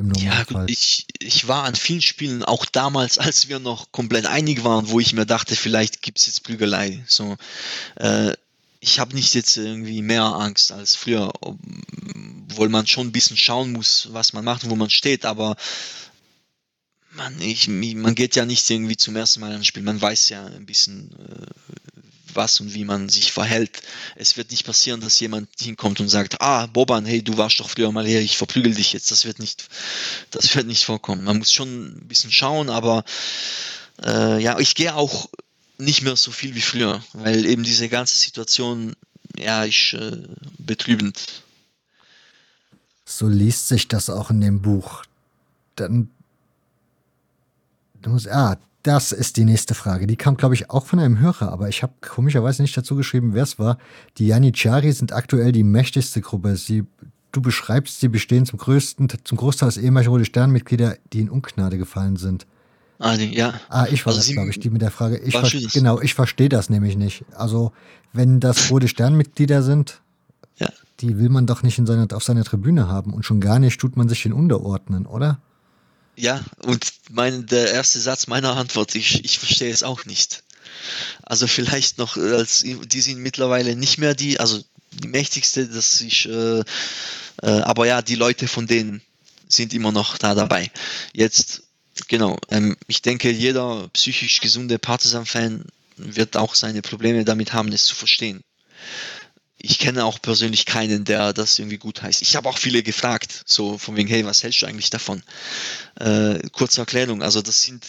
Im 0.00 0.08
Normalfall. 0.08 0.62
Ja, 0.62 0.66
ich, 0.66 1.06
ich 1.18 1.46
war 1.46 1.64
an 1.64 1.74
vielen 1.74 2.02
Spielen, 2.02 2.42
auch 2.42 2.64
damals, 2.64 3.18
als 3.18 3.48
wir 3.48 3.58
noch 3.58 3.92
komplett 3.92 4.26
einig 4.26 4.64
waren, 4.64 4.88
wo 4.88 4.98
ich 4.98 5.12
mir 5.12 5.26
dachte, 5.26 5.54
vielleicht 5.54 6.02
gibt 6.02 6.18
es 6.18 6.26
jetzt 6.26 6.42
Prügelei. 6.42 7.04
So, 7.06 7.36
äh, 7.96 8.32
ich 8.80 8.98
habe 8.98 9.14
nicht 9.14 9.34
jetzt 9.34 9.56
irgendwie 9.56 10.02
mehr 10.02 10.24
Angst 10.24 10.72
als 10.72 10.96
früher, 10.96 11.32
obwohl 11.40 12.70
man 12.70 12.86
schon 12.86 13.08
ein 13.08 13.12
bisschen 13.12 13.36
schauen 13.36 13.72
muss, 13.72 14.08
was 14.12 14.32
man 14.32 14.44
macht 14.44 14.64
und 14.64 14.70
wo 14.70 14.76
man 14.76 14.90
steht, 14.90 15.26
aber 15.26 15.56
man, 17.12 17.40
ich, 17.40 17.68
man 17.68 18.14
geht 18.14 18.36
ja 18.36 18.46
nicht 18.46 18.68
irgendwie 18.70 18.96
zum 18.96 19.16
ersten 19.16 19.40
Mal 19.40 19.52
ein 19.52 19.64
Spiel, 19.64 19.82
man 19.82 20.00
weiß 20.00 20.30
ja 20.30 20.46
ein 20.46 20.64
bisschen, 20.64 21.10
äh, 21.18 21.46
was 22.34 22.60
und 22.60 22.74
wie 22.74 22.84
man 22.84 23.08
sich 23.08 23.32
verhält. 23.32 23.82
Es 24.16 24.36
wird 24.36 24.50
nicht 24.50 24.64
passieren, 24.64 25.00
dass 25.00 25.20
jemand 25.20 25.48
hinkommt 25.58 26.00
und 26.00 26.08
sagt, 26.08 26.40
ah, 26.40 26.66
Boban, 26.66 27.06
hey, 27.06 27.22
du 27.22 27.36
warst 27.36 27.60
doch 27.60 27.70
früher 27.70 27.92
mal 27.92 28.06
her, 28.06 28.20
ich 28.20 28.36
verprügel 28.36 28.74
dich 28.74 28.92
jetzt. 28.92 29.10
Das 29.10 29.24
wird 29.24 29.38
nicht, 29.38 29.68
das 30.30 30.54
wird 30.54 30.66
nicht 30.66 30.84
vorkommen. 30.84 31.24
Man 31.24 31.38
muss 31.38 31.52
schon 31.52 31.98
ein 31.98 32.08
bisschen 32.08 32.32
schauen, 32.32 32.70
aber 32.70 33.04
äh, 34.02 34.42
ja, 34.42 34.58
ich 34.58 34.74
gehe 34.74 34.94
auch 34.94 35.28
nicht 35.78 36.02
mehr 36.02 36.16
so 36.16 36.30
viel 36.30 36.54
wie 36.54 36.60
früher, 36.60 37.02
weil 37.12 37.46
eben 37.46 37.62
diese 37.62 37.88
ganze 37.88 38.18
Situation, 38.18 38.94
ja, 39.36 39.64
ist 39.64 39.94
äh, 39.94 40.18
betrübend. 40.58 41.42
So 43.04 43.26
liest 43.28 43.68
sich 43.68 43.88
das 43.88 44.08
auch 44.10 44.30
in 44.30 44.40
dem 44.40 44.62
Buch. 44.62 45.02
Dann, 45.76 46.10
du 48.02 48.10
musst, 48.10 48.28
ah, 48.28 48.58
das 48.82 49.12
ist 49.12 49.36
die 49.36 49.44
nächste 49.44 49.74
Frage. 49.74 50.06
Die 50.06 50.16
kam, 50.16 50.36
glaube 50.36 50.54
ich, 50.54 50.70
auch 50.70 50.86
von 50.86 50.98
einem 50.98 51.18
Hörer, 51.18 51.52
aber 51.52 51.68
ich 51.68 51.82
habe 51.82 51.92
komischerweise 52.00 52.62
nicht 52.62 52.76
dazu 52.76 52.96
geschrieben, 52.96 53.34
wer 53.34 53.42
es 53.42 53.58
war. 53.58 53.78
Die 54.16 54.26
Janitschari 54.26 54.92
sind 54.92 55.12
aktuell 55.12 55.52
die 55.52 55.62
mächtigste 55.64 56.20
Gruppe. 56.20 56.56
Sie, 56.56 56.84
du 57.32 57.42
beschreibst, 57.42 58.00
sie 58.00 58.08
bestehen 58.08 58.46
zum 58.46 58.58
größten, 58.58 59.08
zum 59.24 59.36
Großteil 59.36 59.68
aus 59.68 59.76
ehemaligen 59.76 60.10
Rote 60.10 60.24
Sternmitglieder, 60.24 60.96
die 61.12 61.20
in 61.20 61.30
Ungnade 61.30 61.76
gefallen 61.76 62.16
sind. 62.16 62.46
Ah, 62.98 63.14
ja. 63.14 63.54
Ah, 63.68 63.86
ich 63.90 64.04
war 64.04 64.12
also 64.12 64.20
das, 64.20 64.32
glaube 64.32 64.50
ich, 64.50 64.60
die 64.60 64.70
mit 64.70 64.82
der 64.82 64.90
Frage. 64.90 65.18
Ich 65.18 65.72
genau, 65.72 66.00
ich 66.00 66.14
verstehe 66.14 66.50
das 66.50 66.68
nämlich 66.68 66.96
nicht. 66.96 67.24
Also, 67.34 67.72
wenn 68.12 68.40
das 68.40 68.70
Rote 68.70 68.88
Sternmitglieder 68.88 69.62
sind, 69.62 70.00
ja. 70.56 70.68
die 71.00 71.18
will 71.18 71.30
man 71.30 71.46
doch 71.46 71.62
nicht 71.62 71.78
in 71.78 71.86
seiner, 71.86 72.06
auf 72.14 72.22
seiner 72.22 72.44
Tribüne 72.44 72.88
haben 72.88 73.14
und 73.14 73.24
schon 73.24 73.40
gar 73.40 73.58
nicht 73.58 73.80
tut 73.80 73.96
man 73.96 74.08
sich 74.08 74.22
den 74.22 74.34
unterordnen, 74.34 75.06
oder? 75.06 75.38
Ja, 76.16 76.44
und 76.62 76.92
mein, 77.10 77.46
der 77.46 77.72
erste 77.72 78.00
Satz 78.00 78.26
meiner 78.26 78.56
Antwort, 78.56 78.94
ich, 78.94 79.24
ich 79.24 79.38
verstehe 79.38 79.72
es 79.72 79.82
auch 79.82 80.04
nicht. 80.04 80.42
Also 81.22 81.46
vielleicht 81.46 81.98
noch, 81.98 82.16
als 82.16 82.60
die 82.62 83.00
sind 83.00 83.18
mittlerweile 83.18 83.76
nicht 83.76 83.98
mehr 83.98 84.14
die, 84.14 84.40
also 84.40 84.62
die 84.92 85.08
mächtigste, 85.08 85.66
dass 85.68 86.00
ich, 86.00 86.28
äh, 86.28 86.60
äh, 86.60 86.64
aber 87.42 87.86
ja, 87.86 88.02
die 88.02 88.16
Leute 88.16 88.48
von 88.48 88.66
denen 88.66 89.02
sind 89.48 89.72
immer 89.72 89.92
noch 89.92 90.18
da 90.18 90.34
dabei. 90.34 90.70
Jetzt, 91.12 91.62
genau, 92.08 92.38
ähm, 92.50 92.76
ich 92.86 93.02
denke, 93.02 93.30
jeder 93.30 93.88
psychisch 93.92 94.40
gesunde 94.40 94.78
Partisan-Fan 94.78 95.64
wird 95.96 96.36
auch 96.36 96.54
seine 96.54 96.82
Probleme 96.82 97.24
damit 97.24 97.52
haben, 97.52 97.72
es 97.72 97.84
zu 97.84 97.94
verstehen 97.94 98.42
ich 99.62 99.78
kenne 99.78 100.04
auch 100.04 100.20
persönlich 100.20 100.64
keinen, 100.64 101.04
der 101.04 101.32
das 101.32 101.58
irgendwie 101.58 101.78
gut 101.78 102.02
heißt. 102.02 102.22
Ich 102.22 102.36
habe 102.36 102.48
auch 102.48 102.58
viele 102.58 102.82
gefragt, 102.82 103.42
so 103.44 103.78
von 103.78 103.96
wegen, 103.96 104.08
hey, 104.08 104.24
was 104.24 104.42
hältst 104.42 104.62
du 104.62 104.66
eigentlich 104.66 104.90
davon? 104.90 105.22
Äh, 105.98 106.38
kurze 106.52 106.80
Erklärung, 106.80 107.22
also 107.22 107.42
das 107.42 107.62
sind, 107.62 107.84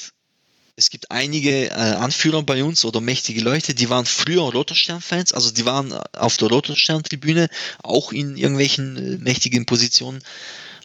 es 0.76 0.90
gibt 0.90 1.12
einige 1.12 1.68
äh, 1.68 1.72
Anführer 1.72 2.44
bei 2.44 2.64
uns 2.64 2.84
oder 2.84 3.00
mächtige 3.00 3.42
Leute, 3.42 3.74
die 3.74 3.90
waren 3.90 4.06
früher 4.06 4.42
Roterstern-Fans, 4.42 5.32
also 5.32 5.52
die 5.52 5.66
waren 5.66 5.94
auf 5.94 6.38
der 6.38 6.50
Roterstern-Tribüne, 6.50 7.50
auch 7.84 8.12
in 8.12 8.36
irgendwelchen 8.36 8.98
äh, 8.98 9.18
mächtigen 9.18 9.66
Positionen. 9.66 10.22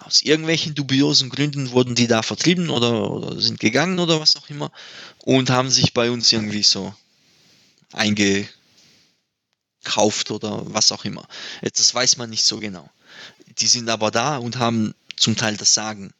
Aus 0.00 0.22
irgendwelchen 0.22 0.76
dubiosen 0.76 1.30
Gründen 1.30 1.72
wurden 1.72 1.96
die 1.96 2.06
da 2.06 2.22
vertrieben 2.22 2.70
oder, 2.70 3.10
oder 3.10 3.40
sind 3.40 3.58
gegangen 3.58 3.98
oder 3.98 4.20
was 4.20 4.36
auch 4.36 4.48
immer 4.48 4.70
und 5.24 5.50
haben 5.50 5.68
sich 5.68 5.94
bei 5.94 6.12
uns 6.12 6.30
irgendwie 6.30 6.62
so 6.62 6.94
einge 7.92 8.48
kauft 9.86 10.30
oder 10.30 10.62
was 10.66 10.92
auch 10.92 11.04
immer. 11.04 11.26
Das 11.62 11.94
weiß 11.94 12.18
man 12.18 12.28
nicht 12.28 12.44
so 12.44 12.58
genau. 12.58 12.90
Die 13.58 13.68
sind 13.68 13.88
aber 13.88 14.10
da 14.10 14.36
und 14.36 14.58
haben 14.58 14.94
zum 15.16 15.36
Teil 15.36 15.56
das 15.56 15.72
Sagen. 15.72 16.12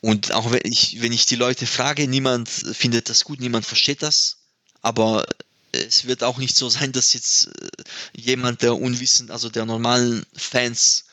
Und 0.00 0.32
auch 0.32 0.50
wenn 0.50 0.60
ich, 0.64 1.00
wenn 1.00 1.12
ich 1.12 1.26
die 1.26 1.36
Leute 1.36 1.66
frage, 1.66 2.08
niemand 2.08 2.48
findet 2.48 3.08
das 3.08 3.24
gut, 3.24 3.40
niemand 3.40 3.64
versteht 3.64 4.02
das. 4.02 4.38
Aber 4.82 5.24
es 5.72 6.06
wird 6.06 6.22
auch 6.22 6.38
nicht 6.38 6.56
so 6.56 6.68
sein, 6.68 6.92
dass 6.92 7.14
jetzt 7.14 7.46
äh, 7.46 7.68
jemand, 8.14 8.62
der 8.62 8.76
unwissend, 8.76 9.30
also 9.30 9.48
der 9.48 9.64
normalen 9.64 10.26
Fans 10.34 11.04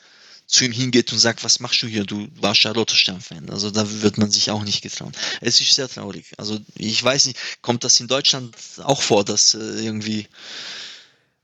zu 0.51 0.65
ihm 0.65 0.73
hingeht 0.73 1.11
und 1.13 1.19
sagt, 1.19 1.43
was 1.45 1.61
machst 1.61 1.81
du 1.81 1.87
hier? 1.87 2.03
Du 2.03 2.27
warst 2.35 2.63
ja 2.63 2.71
Roterstern-Fan. 2.71 3.49
Also 3.49 3.71
da 3.71 3.89
wird 4.01 4.17
man 4.17 4.29
sich 4.29 4.51
auch 4.51 4.63
nicht 4.63 4.81
getrauen. 4.81 5.13
Es 5.39 5.61
ist 5.61 5.73
sehr 5.73 5.87
traurig. 5.87 6.33
Also 6.37 6.59
ich 6.75 7.01
weiß 7.01 7.27
nicht, 7.27 7.39
kommt 7.61 7.85
das 7.85 7.99
in 8.01 8.07
Deutschland 8.07 8.55
auch 8.83 9.01
vor, 9.01 9.23
dass 9.23 9.53
äh, 9.53 9.57
irgendwie 9.57 10.27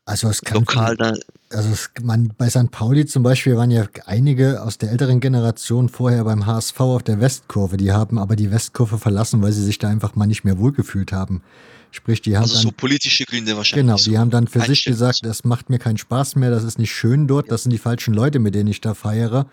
also 0.04 0.30
es 0.30 0.42
kann 0.42 0.60
lokal 0.60 0.96
da. 0.96 1.14
Also 1.50 1.70
es, 1.70 1.90
man, 2.02 2.34
bei 2.38 2.50
St. 2.50 2.72
Pauli 2.72 3.06
zum 3.06 3.24
Beispiel 3.24 3.56
waren 3.56 3.72
ja 3.72 3.86
einige 4.06 4.62
aus 4.62 4.78
der 4.78 4.92
älteren 4.92 5.22
Generation 5.22 5.88
vorher 5.88 6.26
beim 6.26 6.46
HSV 6.46 6.80
auf 6.82 7.04
der 7.04 7.22
Westkurve. 7.22 7.78
Die 7.78 7.92
haben 7.92 8.18
aber 8.18 8.36
die 8.36 8.52
Westkurve 8.52 8.98
verlassen, 8.98 9.42
weil 9.42 9.54
sie 9.54 9.64
sich 9.64 9.78
da 9.78 9.88
einfach 9.88 10.16
mal 10.16 10.26
nicht 10.26 10.44
mehr 10.44 10.58
wohlgefühlt 10.58 11.14
haben. 11.14 11.42
Sprich, 11.92 12.22
die 12.22 12.36
haben 12.36 12.44
also 12.44 12.56
dann, 12.56 12.64
so 12.64 12.72
politische 12.72 13.24
Gründe 13.24 13.56
wahrscheinlich. 13.56 13.86
Genau, 13.86 13.96
die 13.96 14.12
so 14.12 14.18
haben 14.18 14.30
dann 14.30 14.48
für 14.48 14.60
sich 14.62 14.84
gesagt, 14.84 15.22
das 15.24 15.46
macht 15.46 15.70
mir 15.70 15.80
keinen 15.80 15.98
Spaß 15.98 16.36
mehr, 16.36 16.52
das 16.52 16.64
ist 16.64 16.80
nicht 16.80 16.92
schön 16.92 17.28
dort, 17.28 17.50
das 17.50 17.64
sind 17.64 17.72
die 17.72 17.78
falschen 17.78 18.14
Leute, 18.14 18.40
mit 18.40 18.54
denen 18.54 18.68
ich 18.68 18.82
da 18.82 18.94
feiere. 18.94 19.48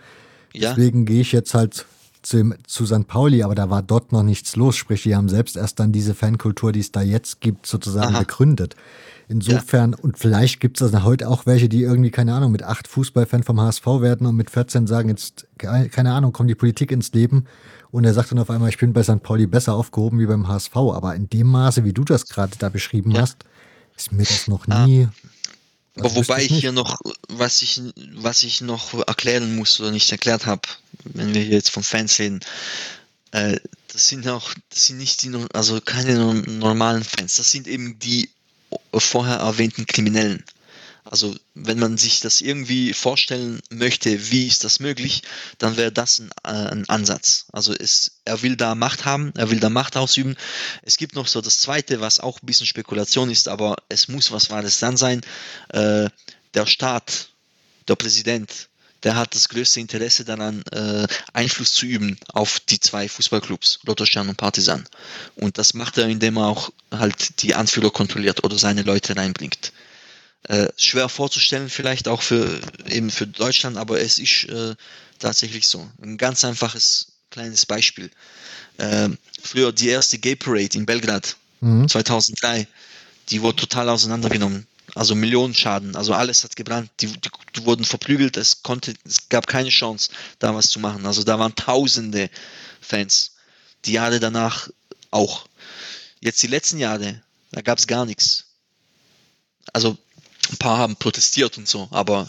Ja. 0.53 0.71
Deswegen 0.71 1.07
gehe 1.07 1.21
ich 1.21 1.31
jetzt 1.31 1.55
halt 1.55 1.87
zu, 2.27 2.55
zu 2.67 2.87
St. 2.87 3.07
Pauli, 3.07 3.43
aber 3.43 3.55
da 3.55 3.71
war 3.71 3.83
dort 3.83 4.13
noch 4.13 4.23
nichts 4.23 4.57
los. 4.57 4.77
Sprich, 4.77 5.03
die 5.03 5.15
haben 5.15 5.29
selbst 5.29 5.57
erst 5.57 5.81
dann 5.81 5.93
diese 5.93 6.15
Fankultur, 6.15 6.73
die 6.73 6.81
es 6.81 6.93
da 6.93 7.03
jetzt 7.03 7.41
gibt, 7.41 7.67
sozusagen 7.67 8.15
Aha. 8.15 8.21
begründet. 8.21 8.77
Insofern, 9.29 9.93
ja. 9.93 9.99
und 10.03 10.19
vielleicht 10.19 10.61
gibt 10.61 10.81
es 10.81 10.93
heute 11.03 11.29
auch 11.29 11.47
welche, 11.47 11.69
die 11.69 11.83
irgendwie, 11.83 12.11
keine 12.11 12.35
Ahnung, 12.35 12.53
mit 12.53 12.63
acht 12.63 12.89
Fußballfan 12.89 13.43
vom 13.43 13.61
HSV 13.61 13.87
werden 13.87 14.27
und 14.27 14.37
mit 14.37 14.51
14 14.51 14.87
sagen, 14.87 15.09
jetzt, 15.09 15.47
keine 15.57 16.13
Ahnung, 16.13 16.33
kommt 16.33 16.51
die 16.51 16.55
Politik 16.55 16.93
ins 16.93 17.13
Leben 17.13 17.47
und 17.95 18.05
er 18.05 18.13
sagt 18.13 18.33
dann 18.33 18.41
auf 18.41 18.51
einmal, 18.51 18.69
ich 18.71 18.79
bin 18.79 18.93
bei 18.93 19.05
St. 19.05 19.23
Pauli 19.23 19.47
besser 19.47 19.75
aufgehoben 19.75 20.19
wie 20.19 20.27
beim 20.27 20.49
HSV. 20.49 20.75
Aber 20.75 21.15
in 21.15 21.31
dem 21.31 21.47
Maße, 21.47 21.85
wie 21.85 21.93
du 21.93 22.03
das 22.03 22.27
gerade 22.27 22.53
da 22.59 22.69
beschrieben 22.69 23.13
ja. 23.13 23.23
hast, 23.23 23.45
ist 23.97 24.11
mir 24.11 24.25
das 24.25 24.49
noch 24.49 24.67
nie. 24.67 25.07
Aber 25.97 26.13
wobei 26.17 26.43
ich 26.43 26.53
hier 26.53 26.73
noch, 26.73 26.99
was 27.29 27.63
ich, 27.63 27.81
was 28.17 28.43
ich 28.43 28.63
noch 28.63 28.95
erklären 29.07 29.55
muss 29.55 29.79
oder 29.79 29.93
nicht 29.93 30.11
erklärt 30.11 30.45
habe, 30.45 30.63
wenn 31.05 31.35
wir 31.35 31.43
hier 31.43 31.55
jetzt 31.55 31.71
von 31.71 31.83
Fans 31.83 32.19
reden, 32.19 32.41
äh, 33.33 33.59
das 33.93 34.09
sind 34.09 34.27
auch, 34.29 34.53
das 34.71 34.87
sind 34.87 34.99
nicht 34.99 35.23
die, 35.23 35.33
also 35.53 35.81
keine 35.81 36.35
normalen 36.35 37.05
Fans, 37.05 37.35
das 37.35 37.51
sind 37.51 37.67
eben 37.67 37.99
die 37.99 38.31
vorher 38.93 39.37
erwähnten 39.37 39.87
Kriminellen. 39.87 40.45
Also 41.05 41.37
wenn 41.55 41.79
man 41.79 41.99
sich 41.99 42.21
das 42.21 42.41
irgendwie 42.41 42.95
vorstellen 42.95 43.61
möchte, 43.69 44.31
wie 44.31 44.47
ist 44.47 44.65
das 44.65 44.81
möglich, 44.81 45.23
dann 45.59 45.77
wäre 45.77 45.93
das 45.93 46.19
ein, 46.19 46.31
äh, 46.45 46.71
ein 46.71 46.89
Ansatz. 46.89 47.47
Also 47.53 47.75
es, 47.75 48.21
er 48.25 48.41
will 48.43 48.57
da 48.57 48.75
Macht 48.75 49.05
haben, 49.05 49.31
er 49.37 49.51
will 49.51 49.61
da 49.61 49.69
Macht 49.69 49.99
ausüben. 49.99 50.35
Es 50.83 50.97
gibt 50.97 51.15
noch 51.15 51.27
so 51.27 51.43
das 51.43 51.59
Zweite, 51.59 52.01
was 52.01 52.21
auch 52.21 52.41
ein 52.41 52.47
bisschen 52.47 52.67
Spekulation 52.67 53.31
ist, 53.31 53.49
aber 53.49 53.77
es 53.91 54.09
muss 54.09 54.33
was 54.33 54.49
Wahres 54.49 54.79
dann 54.79 54.97
sein. 54.97 55.21
Äh, 55.69 56.09
der 56.55 56.67
Staat, 56.67 57.29
der 57.87 57.97
Präsident, 57.97 58.71
der 59.05 59.17
hat 59.17 59.35
das 59.35 59.49
größte 59.51 59.81
Interesse 59.81 60.25
daran, 60.25 60.63
äh, 60.73 61.07
Einfluss 61.33 61.75
zu 61.75 61.87
üben 61.87 62.17
auf 62.33 62.59
die 62.61 62.81
zwei 62.81 63.09
Fußballclubs, 63.09 63.81
Lotterstern 63.85 64.29
und 64.29 64.37
Partisan. 64.37 64.85
Und 65.37 65.59
das 65.59 65.75
macht 65.75 65.99
er, 65.99 66.09
indem 66.09 66.39
er 66.39 66.47
auch 66.47 66.73
halt 66.91 67.43
die 67.43 67.55
Anführer 67.55 67.91
kontrolliert 67.91 68.43
oder 68.43 68.59
seine 68.59 68.83
Leute 68.83 69.17
reinbringt. 69.17 69.73
Äh, 70.45 70.69
schwer 70.77 71.09
vorzustellen, 71.09 71.69
vielleicht 71.69 72.09
auch 72.09 72.23
für 72.23 72.61
eben 72.87 73.11
für 73.11 73.27
Deutschland, 73.27 73.77
aber 73.77 74.01
es 74.01 74.19
ist 74.19 74.45
äh, 74.45 74.75
tatsächlich 75.19 75.69
so. 75.69 75.89
Ein 76.03 76.19
ganz 76.19 76.45
einfaches 76.45 77.13
kleines 77.31 77.67
Beispiel. 77.67 78.11
Äh, 78.79 79.11
früher 79.43 79.73
die 79.73 79.89
erste 79.89 80.19
Gay 80.19 80.37
Parade 80.37 80.77
in 80.79 80.87
Belgrad 80.87 81.37
mhm. 81.61 81.89
2003, 81.89 82.67
die 83.31 83.43
wurde 83.43 83.57
total 83.57 83.89
auseinandergenommen. 83.89 84.67
Also 84.95 85.15
Millionen 85.15 85.55
Schaden, 85.55 85.97
also 85.97 86.15
alles 86.15 86.45
hat 86.45 86.55
gebrannt, 86.55 86.91
die, 87.01 87.09
die, 87.09 87.31
die, 87.57 87.65
wurden 87.65 87.85
verprügelt, 87.85 88.37
es 88.37 88.63
konnte, 88.63 88.95
es 89.05 89.29
gab 89.29 89.47
keine 89.47 89.71
Chance, 89.71 90.11
da 90.39 90.55
was 90.55 90.69
zu 90.69 90.79
machen. 90.79 91.05
Also 91.05 91.25
da 91.25 91.39
waren 91.39 91.55
tausende 91.55 92.31
Fans. 92.81 93.33
Die 93.87 93.93
Jahre 93.93 94.21
danach 94.21 94.71
auch. 95.11 95.47
Jetzt 96.21 96.43
die 96.43 96.47
letzten 96.47 96.79
Jahre, 96.79 97.23
da 97.51 97.61
gab 97.61 97.79
es 97.79 97.87
gar 97.87 98.07
nichts 98.07 98.45
also 99.73 99.97
ein 100.51 100.57
paar 100.59 100.79
haben 100.79 100.97
protestiert 100.97 101.57
und 101.59 101.69
so, 101.69 101.89
aber 101.91 102.29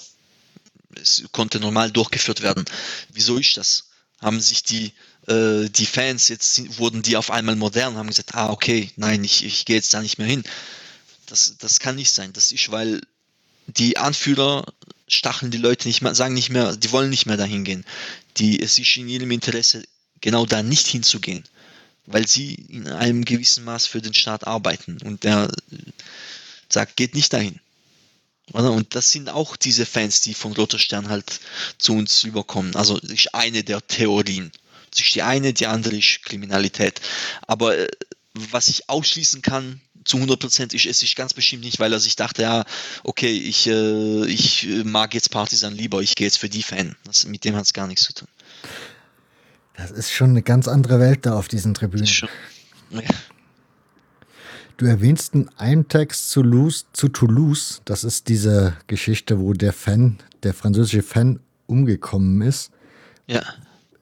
es 0.96 1.24
konnte 1.32 1.60
normal 1.60 1.92
durchgeführt 1.92 2.42
werden. 2.42 2.66
Wieso 3.10 3.38
ist 3.38 3.58
das? 3.58 3.90
Haben 4.22 4.40
sich 4.40 4.64
die, 4.64 4.94
äh, 5.28 5.70
die 5.70 5.86
Fans, 5.86 6.30
jetzt 6.30 6.80
wurden 6.80 7.02
die 7.02 7.18
auf 7.18 7.32
einmal 7.32 7.56
modern, 7.56 7.98
haben 7.98 8.08
gesagt, 8.08 8.34
ah, 8.34 8.50
okay, 8.50 8.92
nein, 8.96 9.24
ich, 9.24 9.44
ich 9.44 9.66
gehe 9.66 9.76
jetzt 9.76 9.94
da 9.94 10.02
nicht 10.02 10.18
mehr 10.18 10.28
hin. 10.28 10.44
Das, 11.26 11.56
das 11.58 11.80
kann 11.80 11.96
nicht 11.96 12.12
sein. 12.12 12.34
Das 12.34 12.52
ist, 12.52 12.72
weil 12.72 13.02
die 13.68 13.98
Anführer 13.98 14.66
stacheln 15.08 15.52
die 15.52 15.58
Leute 15.58 15.88
nicht 15.88 16.02
mehr, 16.02 16.16
sagen 16.16 16.34
nicht 16.34 16.50
mehr, 16.50 16.76
die 16.76 16.92
wollen 16.92 17.10
nicht 17.10 17.26
mehr 17.26 17.38
dahin 17.38 17.64
gehen. 17.64 17.86
Die, 18.38 18.62
es 18.62 18.78
ist 18.80 18.98
in 18.98 19.08
ihrem 19.08 19.32
Interesse, 19.32 19.84
genau 20.22 20.46
da 20.46 20.64
nicht 20.64 20.88
hinzugehen, 20.88 21.44
weil 22.06 22.28
sie 22.28 22.54
in 22.54 22.88
einem 22.88 23.26
gewissen 23.26 23.64
Maß 23.64 23.88
für 23.88 24.02
den 24.02 24.14
Staat 24.14 24.48
arbeiten. 24.48 24.98
Und 25.04 25.24
der 25.24 25.52
sagt, 26.70 26.96
geht 26.96 27.16
nicht 27.16 27.34
dahin. 27.34 27.60
Und 28.52 28.94
das 28.94 29.12
sind 29.12 29.30
auch 29.30 29.56
diese 29.56 29.86
Fans, 29.86 30.22
die 30.22 30.36
von 30.36 30.54
Roter 30.54 30.78
Stern 30.78 31.10
halt 31.10 31.40
zu 31.78 31.94
uns 31.94 32.24
überkommen. 32.24 32.76
Also 32.76 33.00
das 33.00 33.12
ist 33.12 33.34
eine 33.34 33.64
der 33.64 33.86
Theorien. 33.86 34.52
Das 34.92 35.02
ist 35.02 35.16
die 35.16 35.24
eine, 35.24 35.54
die 35.54 35.68
andere 35.68 35.98
ist 35.98 36.22
Kriminalität. 36.24 37.02
Aber 37.48 37.78
äh, 37.78 37.88
was 38.34 38.68
ich 38.68 38.88
ausschließen 38.90 39.42
kann 39.42 39.82
zu 40.06 40.18
100 40.18 40.40
Prozent 40.40 40.74
ist 40.74 40.86
es 40.86 41.04
ist 41.04 41.16
ganz 41.16 41.34
bestimmt 41.34 41.64
nicht, 41.64 41.80
weil 41.80 41.92
er 41.92 42.00
sich 42.00 42.16
dachte, 42.16 42.44
ja, 42.44 42.64
okay, 43.04 43.32
ich, 43.32 43.68
äh, 43.68 44.26
ich 44.26 44.68
mag 44.84 45.14
jetzt 45.14 45.32
Partisan 45.32 45.74
lieber, 45.74 46.02
ich 46.02 46.16
gehe 46.16 46.28
jetzt 46.28 46.38
für 46.38 46.50
die 46.50 46.64
Fan. 46.64 46.96
Das, 47.04 47.26
mit 47.26 47.44
dem 47.44 47.56
hat 47.56 47.66
es 47.66 47.74
gar 47.74 47.88
nichts 47.88 48.04
zu 48.04 48.14
tun. 48.14 48.28
Das 49.76 49.92
ist 49.92 50.12
schon 50.12 50.30
eine 50.30 50.42
ganz 50.42 50.68
andere 50.68 51.00
Welt 51.00 51.26
da 51.26 51.36
auf 51.36 51.48
diesen 51.48 51.74
Tribünen. 51.74 52.08
Schon, 52.08 52.30
ja. 52.92 53.02
Du 54.78 54.86
erwähnst 54.86 55.34
in 55.34 55.50
einem 55.58 55.88
Text 55.88 56.30
zu, 56.30 56.42
Luz, 56.42 56.86
zu 56.92 57.08
Toulouse, 57.08 57.82
das 57.86 58.04
ist 58.04 58.28
diese 58.28 58.76
Geschichte, 58.88 59.40
wo 59.40 59.54
der 59.54 59.72
Fan, 59.72 60.20
der 60.44 60.54
französische 60.54 61.02
Fan 61.02 61.40
umgekommen 61.66 62.42
ist. 62.42 62.72
Ja. 63.28 63.42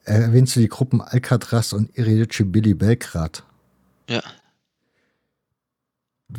Erwähnst 0.04 0.56
du 0.56 0.60
die 0.60 0.68
Gruppen 0.68 1.00
Alcatraz 1.00 1.72
und 1.72 1.96
Iridici 1.96 2.44
Billy 2.44 2.74
Belgrad? 2.74 3.44
Ja. 4.08 4.22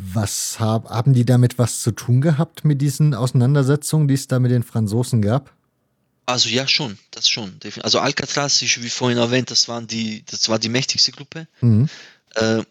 Was 0.00 0.60
hab, 0.60 0.90
haben 0.90 1.14
die 1.14 1.24
damit 1.24 1.58
was 1.58 1.80
zu 1.80 1.92
tun 1.92 2.20
gehabt 2.20 2.64
mit 2.64 2.80
diesen 2.82 3.14
Auseinandersetzungen, 3.14 4.08
die 4.08 4.14
es 4.14 4.28
da 4.28 4.38
mit 4.38 4.50
den 4.50 4.62
Franzosen 4.62 5.22
gab? 5.22 5.52
Also 6.26 6.48
ja, 6.48 6.66
schon, 6.66 6.98
das 7.12 7.28
schon. 7.28 7.58
Also 7.82 8.00
Alcatraz, 8.00 8.60
wie 8.60 8.90
vorhin 8.90 9.18
erwähnt, 9.18 9.50
das 9.50 9.68
waren 9.68 9.86
die, 9.86 10.24
das 10.26 10.48
war 10.48 10.58
die 10.58 10.68
mächtigste 10.68 11.12
Gruppe. 11.12 11.46
Mhm. 11.60 11.88
Äh, 12.34 12.62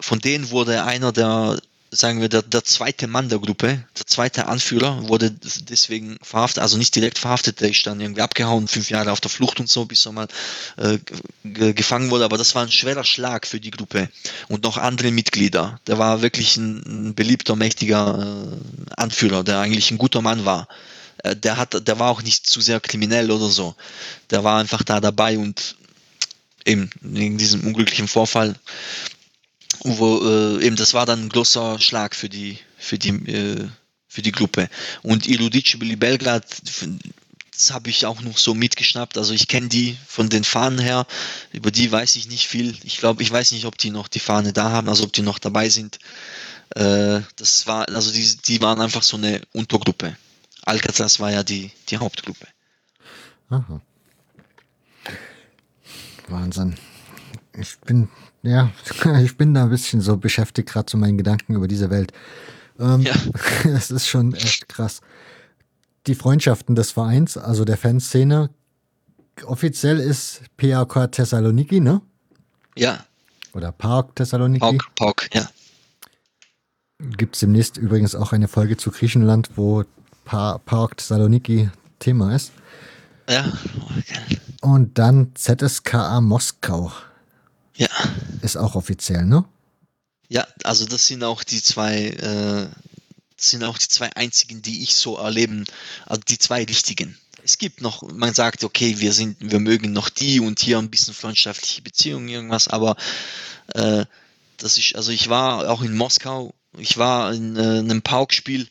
von 0.00 0.18
denen 0.18 0.50
wurde 0.50 0.82
einer 0.84 1.12
der, 1.12 1.58
sagen 1.90 2.20
wir, 2.20 2.28
der, 2.28 2.42
der 2.42 2.64
zweite 2.64 3.06
Mann 3.06 3.28
der 3.28 3.38
Gruppe, 3.38 3.84
der 3.98 4.06
zweite 4.06 4.46
Anführer, 4.46 5.08
wurde 5.08 5.30
deswegen 5.30 6.16
verhaftet, 6.22 6.62
also 6.62 6.76
nicht 6.76 6.94
direkt 6.94 7.18
verhaftet, 7.18 7.60
der 7.60 7.70
ist 7.70 7.86
dann 7.86 8.00
irgendwie 8.00 8.22
abgehauen, 8.22 8.68
fünf 8.68 8.90
Jahre 8.90 9.12
auf 9.12 9.20
der 9.20 9.30
Flucht 9.30 9.60
und 9.60 9.68
so, 9.68 9.84
bis 9.84 10.06
er 10.06 10.12
mal 10.12 10.28
äh, 10.76 10.98
gefangen 11.44 12.10
wurde, 12.10 12.24
aber 12.24 12.38
das 12.38 12.54
war 12.54 12.62
ein 12.62 12.72
schwerer 12.72 13.04
Schlag 13.04 13.46
für 13.46 13.60
die 13.60 13.70
Gruppe 13.70 14.08
und 14.48 14.64
noch 14.64 14.76
andere 14.76 15.10
Mitglieder. 15.10 15.80
Der 15.86 15.98
war 15.98 16.22
wirklich 16.22 16.56
ein, 16.56 16.82
ein 16.86 17.14
beliebter, 17.14 17.56
mächtiger 17.56 18.50
äh, 18.52 18.92
Anführer, 18.96 19.44
der 19.44 19.60
eigentlich 19.60 19.90
ein 19.90 19.98
guter 19.98 20.22
Mann 20.22 20.44
war 20.44 20.68
äh, 21.22 21.36
der 21.36 21.56
hat, 21.56 21.86
der 21.86 21.98
war 21.98 22.10
auch 22.10 22.22
nicht 22.22 22.46
zu 22.46 22.60
sehr 22.60 22.80
kriminell 22.80 23.30
oder 23.30 23.48
so. 23.48 23.74
Der 24.30 24.44
war 24.44 24.60
einfach 24.60 24.82
da 24.82 25.00
dabei 25.00 25.38
und 25.38 25.76
eben 26.66 26.90
in 27.02 27.38
diesem 27.38 27.64
unglücklichen 27.64 28.08
Vorfall 28.08 28.56
wo 29.86 30.20
äh, 30.24 30.64
eben 30.64 30.76
das 30.76 30.94
war 30.94 31.06
dann 31.06 31.26
ein 31.26 31.28
großer 31.28 31.78
Schlag 31.80 32.14
für 32.14 32.28
die 32.28 32.58
für 32.78 32.98
die 32.98 33.10
äh, 33.10 33.68
für 34.08 34.22
die 34.22 34.32
Gruppe. 34.32 34.68
Und 35.02 35.26
Iludicibili 35.26 35.96
Belgrad 35.96 36.44
das 37.52 37.72
habe 37.72 37.88
ich 37.88 38.04
auch 38.04 38.20
noch 38.20 38.36
so 38.36 38.52
mitgeschnappt. 38.54 39.16
Also 39.16 39.32
ich 39.32 39.48
kenne 39.48 39.68
die 39.68 39.96
von 40.06 40.28
den 40.28 40.44
Fahnen 40.44 40.78
her. 40.78 41.06
Über 41.52 41.70
die 41.70 41.90
weiß 41.90 42.16
ich 42.16 42.28
nicht 42.28 42.46
viel. 42.46 42.76
Ich 42.84 42.98
glaube 42.98 43.22
ich 43.22 43.30
weiß 43.30 43.52
nicht 43.52 43.64
ob 43.64 43.78
die 43.78 43.90
noch 43.90 44.08
die 44.08 44.18
Fahne 44.20 44.52
da 44.52 44.70
haben 44.70 44.88
also 44.88 45.04
ob 45.04 45.12
die 45.12 45.22
noch 45.22 45.38
dabei 45.38 45.68
sind. 45.68 45.98
Äh, 46.74 47.20
das 47.36 47.66
war 47.66 47.88
also 47.88 48.12
die 48.12 48.36
die 48.44 48.60
waren 48.60 48.80
einfach 48.80 49.02
so 49.02 49.16
eine 49.16 49.40
Untergruppe. 49.52 50.16
Alcatraz 50.62 51.20
war 51.20 51.30
ja 51.30 51.42
die 51.42 51.70
die 51.88 51.98
Hauptgruppe. 51.98 52.46
Aha. 53.50 53.80
Wahnsinn. 56.28 56.74
Ich 57.58 57.78
bin 57.80 58.08
ja, 58.46 58.70
ich 59.22 59.36
bin 59.36 59.54
da 59.54 59.64
ein 59.64 59.70
bisschen 59.70 60.00
so 60.00 60.16
beschäftigt, 60.16 60.68
gerade 60.68 60.86
zu 60.86 60.96
meinen 60.96 61.18
Gedanken 61.18 61.54
über 61.54 61.68
diese 61.68 61.90
Welt. 61.90 62.12
Ähm, 62.78 63.02
ja. 63.02 63.14
Es 63.64 63.90
ist 63.90 64.06
schon 64.06 64.34
echt 64.34 64.68
krass. 64.68 65.00
Die 66.06 66.14
Freundschaften 66.14 66.74
des 66.74 66.92
Vereins, 66.92 67.36
also 67.36 67.64
der 67.64 67.76
Fanszene, 67.76 68.50
offiziell 69.44 69.98
ist 69.98 70.42
PAK 70.56 71.10
Thessaloniki, 71.12 71.80
ne? 71.80 72.00
Ja. 72.76 73.04
Oder 73.52 73.72
Park 73.72 74.14
Thessaloniki. 74.14 74.60
Park, 74.60 74.94
Park, 74.94 75.28
ja. 75.32 75.48
Gibt 76.98 77.34
es 77.34 77.40
demnächst 77.40 77.76
übrigens 77.76 78.14
auch 78.14 78.32
eine 78.32 78.48
Folge 78.48 78.76
zu 78.76 78.90
Griechenland, 78.90 79.50
wo 79.56 79.84
pa 80.24 80.58
Park 80.58 80.98
Thessaloniki 80.98 81.70
Thema 81.98 82.34
ist. 82.34 82.52
Ja. 83.28 83.52
Okay. 83.98 84.38
Und 84.60 84.98
dann 84.98 85.32
ZSKA 85.34 86.20
Moskau. 86.20 86.92
Ja. 87.76 87.88
Ist 88.42 88.56
auch 88.56 88.74
offiziell, 88.74 89.24
ne? 89.24 89.44
Ja, 90.28 90.46
also 90.64 90.86
das 90.86 91.06
sind 91.06 91.22
auch 91.22 91.44
die 91.44 91.62
zwei, 91.62 92.08
äh, 92.08 92.68
sind 93.36 93.64
auch 93.64 93.78
die 93.78 93.88
zwei 93.88 94.14
einzigen, 94.16 94.62
die 94.62 94.82
ich 94.82 94.94
so 94.94 95.16
erleben, 95.16 95.64
also 96.04 96.20
die 96.26 96.38
zwei 96.38 96.64
richtigen. 96.64 97.16
Es 97.44 97.58
gibt 97.58 97.80
noch, 97.80 98.02
man 98.02 98.34
sagt, 98.34 98.64
okay, 98.64 98.98
wir 98.98 99.12
sind, 99.12 99.36
wir 99.38 99.60
mögen 99.60 99.92
noch 99.92 100.08
die 100.08 100.40
und 100.40 100.58
hier 100.58 100.78
ein 100.78 100.90
bisschen 100.90 101.14
freundschaftliche 101.14 101.82
Beziehungen, 101.82 102.28
irgendwas, 102.28 102.66
aber 102.66 102.96
äh, 103.74 104.04
das 104.56 104.78
ist, 104.78 104.96
also 104.96 105.12
ich 105.12 105.28
war 105.28 105.70
auch 105.70 105.82
in 105.82 105.94
Moskau, 105.94 106.54
ich 106.76 106.96
war 106.98 107.32
in 107.32 107.56
äh, 107.56 107.78
einem 107.78 108.02
Pauk-Spiel, 108.02 108.68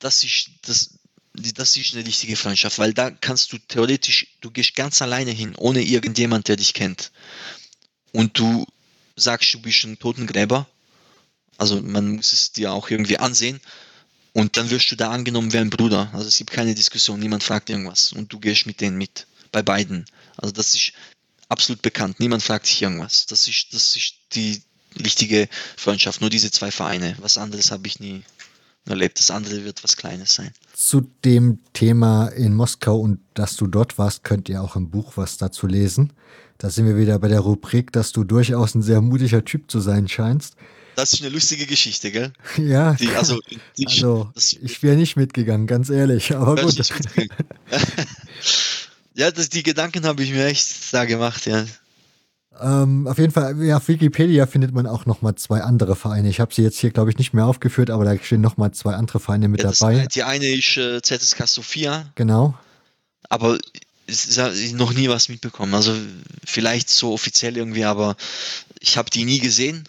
das 0.00 0.24
ist, 0.24 0.48
das, 0.62 0.98
das 1.34 1.76
ist 1.76 1.94
eine 1.94 2.04
richtige 2.04 2.34
Freundschaft, 2.34 2.78
weil 2.78 2.92
da 2.92 3.10
kannst 3.10 3.52
du 3.52 3.58
theoretisch, 3.58 4.26
du 4.40 4.50
gehst 4.50 4.74
ganz 4.74 5.00
alleine 5.00 5.30
hin, 5.30 5.54
ohne 5.56 5.82
irgendjemand, 5.82 6.48
der 6.48 6.56
dich 6.56 6.74
kennt 6.74 7.12
und 8.12 8.38
du 8.38 8.66
sagst, 9.16 9.52
du 9.54 9.60
bist 9.60 9.84
ein 9.84 9.98
Totengräber, 9.98 10.66
also 11.58 11.80
man 11.80 12.16
muss 12.16 12.32
es 12.32 12.52
dir 12.52 12.72
auch 12.72 12.90
irgendwie 12.90 13.18
ansehen 13.18 13.60
und 14.32 14.56
dann 14.56 14.70
wirst 14.70 14.90
du 14.90 14.96
da 14.96 15.10
angenommen 15.10 15.52
wie 15.52 15.58
ein 15.58 15.70
Bruder. 15.70 16.10
Also 16.12 16.28
es 16.28 16.38
gibt 16.38 16.50
keine 16.50 16.74
Diskussion, 16.74 17.20
niemand 17.20 17.42
fragt 17.42 17.70
irgendwas 17.70 18.12
und 18.12 18.32
du 18.32 18.40
gehst 18.40 18.66
mit 18.66 18.80
denen 18.80 18.96
mit, 18.96 19.26
bei 19.50 19.62
beiden. 19.62 20.06
Also 20.36 20.52
das 20.52 20.74
ist 20.74 20.92
absolut 21.48 21.82
bekannt, 21.82 22.20
niemand 22.20 22.42
fragt 22.42 22.66
sich 22.66 22.80
irgendwas. 22.82 23.26
Das 23.26 23.48
ist, 23.48 23.72
das 23.72 23.96
ist 23.96 24.14
die 24.32 24.62
richtige 24.98 25.48
Freundschaft, 25.76 26.20
nur 26.20 26.30
diese 26.30 26.50
zwei 26.50 26.70
Vereine. 26.70 27.16
Was 27.20 27.38
anderes 27.38 27.70
habe 27.70 27.86
ich 27.86 28.00
nie 28.00 28.22
erlebt. 28.86 29.18
Das 29.18 29.30
andere 29.30 29.64
wird 29.64 29.84
was 29.84 29.96
Kleines 29.96 30.34
sein. 30.34 30.52
Zu 30.74 31.02
dem 31.24 31.60
Thema 31.72 32.28
in 32.28 32.54
Moskau 32.54 32.98
und 32.98 33.20
dass 33.34 33.56
du 33.56 33.66
dort 33.66 33.98
warst, 33.98 34.24
könnt 34.24 34.48
ihr 34.48 34.62
auch 34.62 34.76
im 34.76 34.90
Buch 34.90 35.12
was 35.16 35.36
dazu 35.36 35.66
lesen. 35.66 36.12
Da 36.62 36.70
sind 36.70 36.86
wir 36.86 36.96
wieder 36.96 37.18
bei 37.18 37.26
der 37.26 37.40
Rubrik, 37.40 37.90
dass 37.90 38.12
du 38.12 38.22
durchaus 38.22 38.76
ein 38.76 38.82
sehr 38.82 39.00
mutiger 39.00 39.44
Typ 39.44 39.68
zu 39.68 39.80
sein 39.80 40.06
scheinst. 40.06 40.54
Das 40.94 41.12
ist 41.12 41.20
eine 41.20 41.30
lustige 41.30 41.66
Geschichte, 41.66 42.12
gell? 42.12 42.32
Ja. 42.56 42.92
Die, 42.94 43.08
also, 43.08 43.40
die, 43.76 43.88
also 43.88 44.30
das, 44.32 44.52
ich 44.52 44.80
wäre 44.80 44.94
nicht 44.94 45.16
mitgegangen, 45.16 45.66
ganz 45.66 45.90
ehrlich. 45.90 46.36
Aber 46.36 46.54
gut. 46.54 46.78
ja, 49.14 49.32
das, 49.32 49.48
die 49.48 49.64
Gedanken 49.64 50.06
habe 50.06 50.22
ich 50.22 50.30
mir 50.30 50.46
echt 50.46 50.94
da 50.94 51.04
gemacht, 51.04 51.46
ja. 51.46 51.64
Ähm, 52.60 53.08
auf 53.08 53.18
jeden 53.18 53.32
Fall, 53.32 53.60
ja, 53.60 53.78
auf 53.78 53.88
Wikipedia 53.88 54.46
findet 54.46 54.72
man 54.72 54.86
auch 54.86 55.04
nochmal 55.04 55.34
zwei 55.34 55.62
andere 55.62 55.96
Vereine. 55.96 56.28
Ich 56.28 56.38
habe 56.38 56.54
sie 56.54 56.62
jetzt 56.62 56.78
hier, 56.78 56.90
glaube 56.90 57.10
ich, 57.10 57.18
nicht 57.18 57.34
mehr 57.34 57.46
aufgeführt, 57.46 57.90
aber 57.90 58.04
da 58.04 58.16
stehen 58.16 58.40
nochmal 58.40 58.70
zwei 58.70 58.94
andere 58.94 59.18
Vereine 59.18 59.48
mit 59.48 59.64
ja, 59.64 59.72
dabei. 59.72 60.06
die 60.14 60.22
eine 60.22 60.46
ist 60.46 60.76
äh, 60.76 61.02
ZSK 61.02 61.48
Sofia. 61.48 62.12
Genau. 62.14 62.54
Aber 63.28 63.58
noch 64.74 64.92
nie 64.92 65.08
was 65.08 65.28
mitbekommen. 65.28 65.74
Also 65.74 65.94
vielleicht 66.44 66.90
so 66.90 67.12
offiziell 67.12 67.56
irgendwie, 67.56 67.84
aber 67.84 68.16
ich 68.80 68.96
habe 68.96 69.10
die 69.10 69.24
nie 69.24 69.38
gesehen 69.38 69.88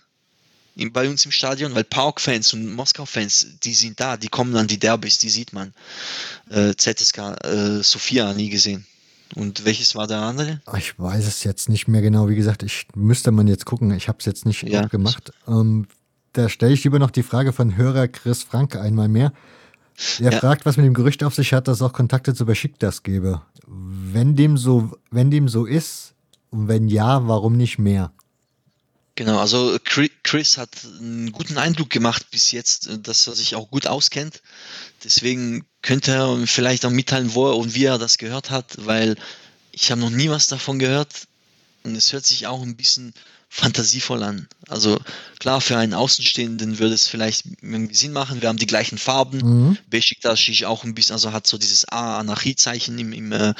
bei 0.92 1.08
uns 1.08 1.26
im 1.26 1.32
Stadion, 1.32 1.76
weil 1.76 1.84
Park-Fans 1.84 2.54
und 2.54 2.74
Moskau-Fans, 2.74 3.60
die 3.64 3.74
sind 3.74 4.00
da, 4.00 4.18
die 4.18 4.28
kommen 4.28 4.56
an 4.56 4.68
die 4.68 4.80
Derbys, 4.80 5.20
die 5.20 5.30
sieht 5.30 5.54
man. 5.54 5.74
Äh, 6.50 6.74
ZSK 6.76 7.18
äh, 7.44 7.84
Sofia 7.84 8.34
nie 8.34 8.50
gesehen. 8.50 8.86
Und 9.36 9.66
welches 9.66 9.96
war 9.96 10.08
der 10.08 10.20
andere? 10.20 10.62
Ich 10.78 10.98
weiß 11.00 11.26
es 11.26 11.44
jetzt 11.44 11.70
nicht 11.70 11.88
mehr 11.88 12.02
genau. 12.02 12.30
Wie 12.30 12.36
gesagt, 12.36 12.64
ich 12.64 12.88
müsste 12.96 13.32
man 13.32 13.48
jetzt 13.48 13.66
gucken. 13.66 13.92
Ich 13.92 14.08
habe 14.08 14.20
es 14.20 14.26
jetzt 14.26 14.46
nicht 14.46 14.64
ja. 14.64 14.86
gemacht. 14.86 15.32
Ähm, 15.48 15.88
da 16.34 16.50
stelle 16.50 16.74
ich 16.74 16.84
lieber 16.84 17.00
noch 17.00 17.12
die 17.12 17.24
Frage 17.24 17.54
von 17.54 17.76
Hörer 17.76 18.08
Chris 18.08 18.44
Frank 18.44 18.76
einmal 18.76 19.08
mehr. 19.08 19.34
Er 20.20 20.32
ja. 20.32 20.40
fragt, 20.40 20.66
was 20.66 20.78
mit 20.78 20.86
dem 20.86 20.94
Gerücht 20.94 21.24
auf 21.24 21.36
sich 21.36 21.54
hat, 21.54 21.68
dass 21.68 21.78
es 21.78 21.82
auch 21.82 21.94
Kontakte 21.94 22.34
zu 22.34 22.46
Besiktas 22.46 23.04
gäbe. 23.04 23.42
Wenn 23.68 24.36
dem 24.36 24.58
so, 24.58 24.92
wenn 25.12 25.32
dem 25.32 25.48
so 25.48 25.66
ist, 25.66 26.14
und 26.50 26.68
wenn 26.68 26.88
ja, 26.88 27.28
warum 27.28 27.58
nicht 27.58 27.80
mehr? 27.80 28.14
Genau, 29.16 29.40
also 29.40 29.78
Chris 30.24 30.58
hat 30.58 30.70
einen 31.00 31.32
guten 31.32 31.58
Eindruck 31.58 31.90
gemacht 31.92 32.32
bis 32.32 32.52
jetzt, 32.52 32.90
dass 33.04 33.28
er 33.28 33.34
sich 33.34 33.56
auch 33.56 33.70
gut 33.70 33.86
auskennt. 33.86 34.42
Deswegen 35.04 35.66
könnte 35.84 36.12
er 36.12 36.48
vielleicht 36.48 36.86
auch 36.86 36.90
mitteilen, 36.90 37.36
wo 37.36 37.48
er 37.48 37.58
und 37.58 37.76
wie 37.76 37.86
er 37.86 38.00
das 38.00 38.18
gehört 38.18 38.50
hat, 38.50 38.86
weil 38.86 39.16
ich 39.72 39.92
habe 39.92 40.02
noch 40.02 40.10
nie 40.10 40.30
was 40.30 40.48
davon 40.48 40.80
gehört 40.80 41.28
und 41.84 41.96
es 41.96 42.12
hört 42.12 42.26
sich 42.26 42.48
auch 42.48 42.62
ein 42.64 42.76
bisschen 42.76 43.14
fantasievoll 43.54 44.24
an. 44.24 44.48
Also 44.68 45.00
klar, 45.38 45.62
für 45.62 45.78
einen 45.78 45.94
Außenstehenden 45.94 46.80
würde 46.80 46.96
es 46.96 47.08
vielleicht 47.08 47.46
irgendwie 47.62 47.94
Sinn 47.94 48.12
machen. 48.12 48.42
Wir 48.42 48.50
haben 48.50 48.58
die 48.58 48.66
gleichen 48.66 48.98
Farben. 48.98 49.38
Mhm. 49.38 49.78
Besiktas 49.92 50.48
ist 50.48 50.66
auch 50.66 50.84
ein 50.84 50.96
bisschen, 50.96 51.14
also 51.14 51.34
hat 51.34 51.46
so 51.46 51.60
dieses 51.60 51.88
A-Anarchie-Zeichen 51.88 52.98
im, 52.98 53.14
im, 53.14 53.32
äh, 53.32 53.54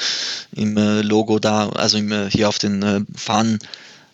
im 0.56 0.76
äh, 0.76 1.00
Logo 1.02 1.38
da, 1.38 1.68
also 1.68 1.96
im, 1.96 2.10
äh, 2.10 2.28
hier 2.28 2.48
auf 2.48 2.58
den 2.58 2.82
äh, 2.82 3.00
Fahnen. 3.14 3.60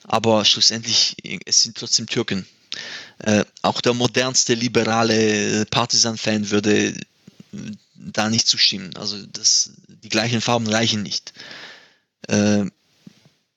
Aber 0.04 0.44
schlussendlich, 0.44 1.16
es 1.46 1.62
sind 1.62 1.78
trotzdem 1.78 2.06
Türken. 2.06 2.46
Äh, 3.20 3.46
auch 3.62 3.80
der 3.80 3.94
modernste 3.94 4.52
liberale 4.52 5.64
Partisan-Fan 5.64 6.50
würde 6.50 6.94
da 7.94 8.28
nicht 8.28 8.46
zustimmen. 8.46 8.94
Also 8.96 9.16
das, 9.32 9.70
die 9.88 10.10
gleichen 10.10 10.42
Farben 10.42 10.66
reichen 10.66 11.02
nicht. 11.02 11.32
Äh, 12.28 12.66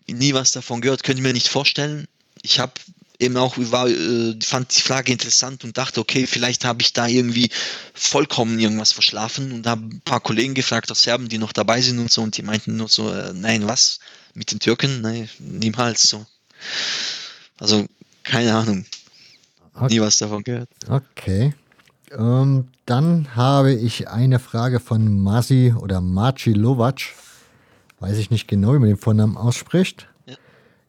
nie 0.08 0.34
was 0.34 0.52
davon 0.54 0.80
gehört, 0.82 1.04
könnte 1.04 1.20
ich 1.20 1.24
mir 1.24 1.34
nicht 1.34 1.50
vorstellen. 1.50 2.08
Ich 2.44 2.60
habe 2.60 2.74
eben 3.20 3.38
auch, 3.38 3.56
war, 3.58 3.88
äh, 3.88 4.36
fand 4.44 4.76
die 4.76 4.82
Frage 4.82 5.12
interessant 5.12 5.64
und 5.64 5.78
dachte, 5.78 6.00
okay, 6.00 6.28
vielleicht 6.28 6.66
habe 6.66 6.82
ich 6.82 6.94
da 6.94 7.08
irgendwie 7.08 7.50
vollkommen 7.94 8.60
irgendwas 8.60 8.92
verschlafen 8.92 9.52
und 9.52 9.66
habe 9.66 9.82
ein 9.82 10.02
paar 10.02 10.20
Kollegen 10.20 10.54
gefragt 10.54 10.92
aus 10.92 11.04
Serben, 11.04 11.30
die 11.30 11.38
noch 11.38 11.54
dabei 11.54 11.82
sind 11.82 12.00
und 12.00 12.12
so 12.12 12.22
und 12.22 12.38
die 12.38 12.44
meinten 12.44 12.76
nur 12.76 12.90
so, 12.90 13.12
äh, 13.12 13.34
nein, 13.34 13.68
was? 13.68 14.00
Mit 14.36 14.52
den 14.52 14.60
Türken? 14.60 15.02
Nein, 15.02 15.30
niemals 15.40 16.04
so. 16.04 16.26
Also, 17.60 17.86
keine 18.24 18.54
Ahnung. 18.54 18.86
Okay. 19.74 19.94
Nie 19.94 20.02
was 20.02 20.18
davon 20.18 20.44
gehört. 20.44 20.70
Okay. 20.88 21.54
Ähm, 22.12 22.68
dann 22.86 23.36
habe 23.36 23.74
ich 23.74 24.08
eine 24.08 24.40
Frage 24.40 24.80
von 24.80 25.20
Masi 25.20 25.74
oder 25.78 26.02
Maci 26.02 26.54
Lovac. 26.54 27.02
Weiß 28.00 28.18
ich 28.18 28.30
nicht 28.30 28.48
genau, 28.48 28.74
wie 28.74 28.80
man 28.80 28.90
den 28.90 28.98
Vornamen 28.98 29.38
ausspricht. 29.38 30.08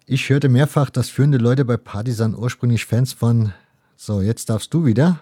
Ich 0.07 0.29
hörte 0.29 0.51
mehrfach, 0.51 0.91
dass 0.91 1.09
führende 1.09 1.39
Leute 1.39 1.65
bei 1.65 1.79
Partisan 1.79 2.35
ursprünglich 2.35 2.85
Fans 2.85 3.15
von. 3.15 3.55
So, 3.97 4.21
jetzt 4.21 4.51
darfst 4.51 4.75
du 4.75 4.85
wieder. 4.85 5.21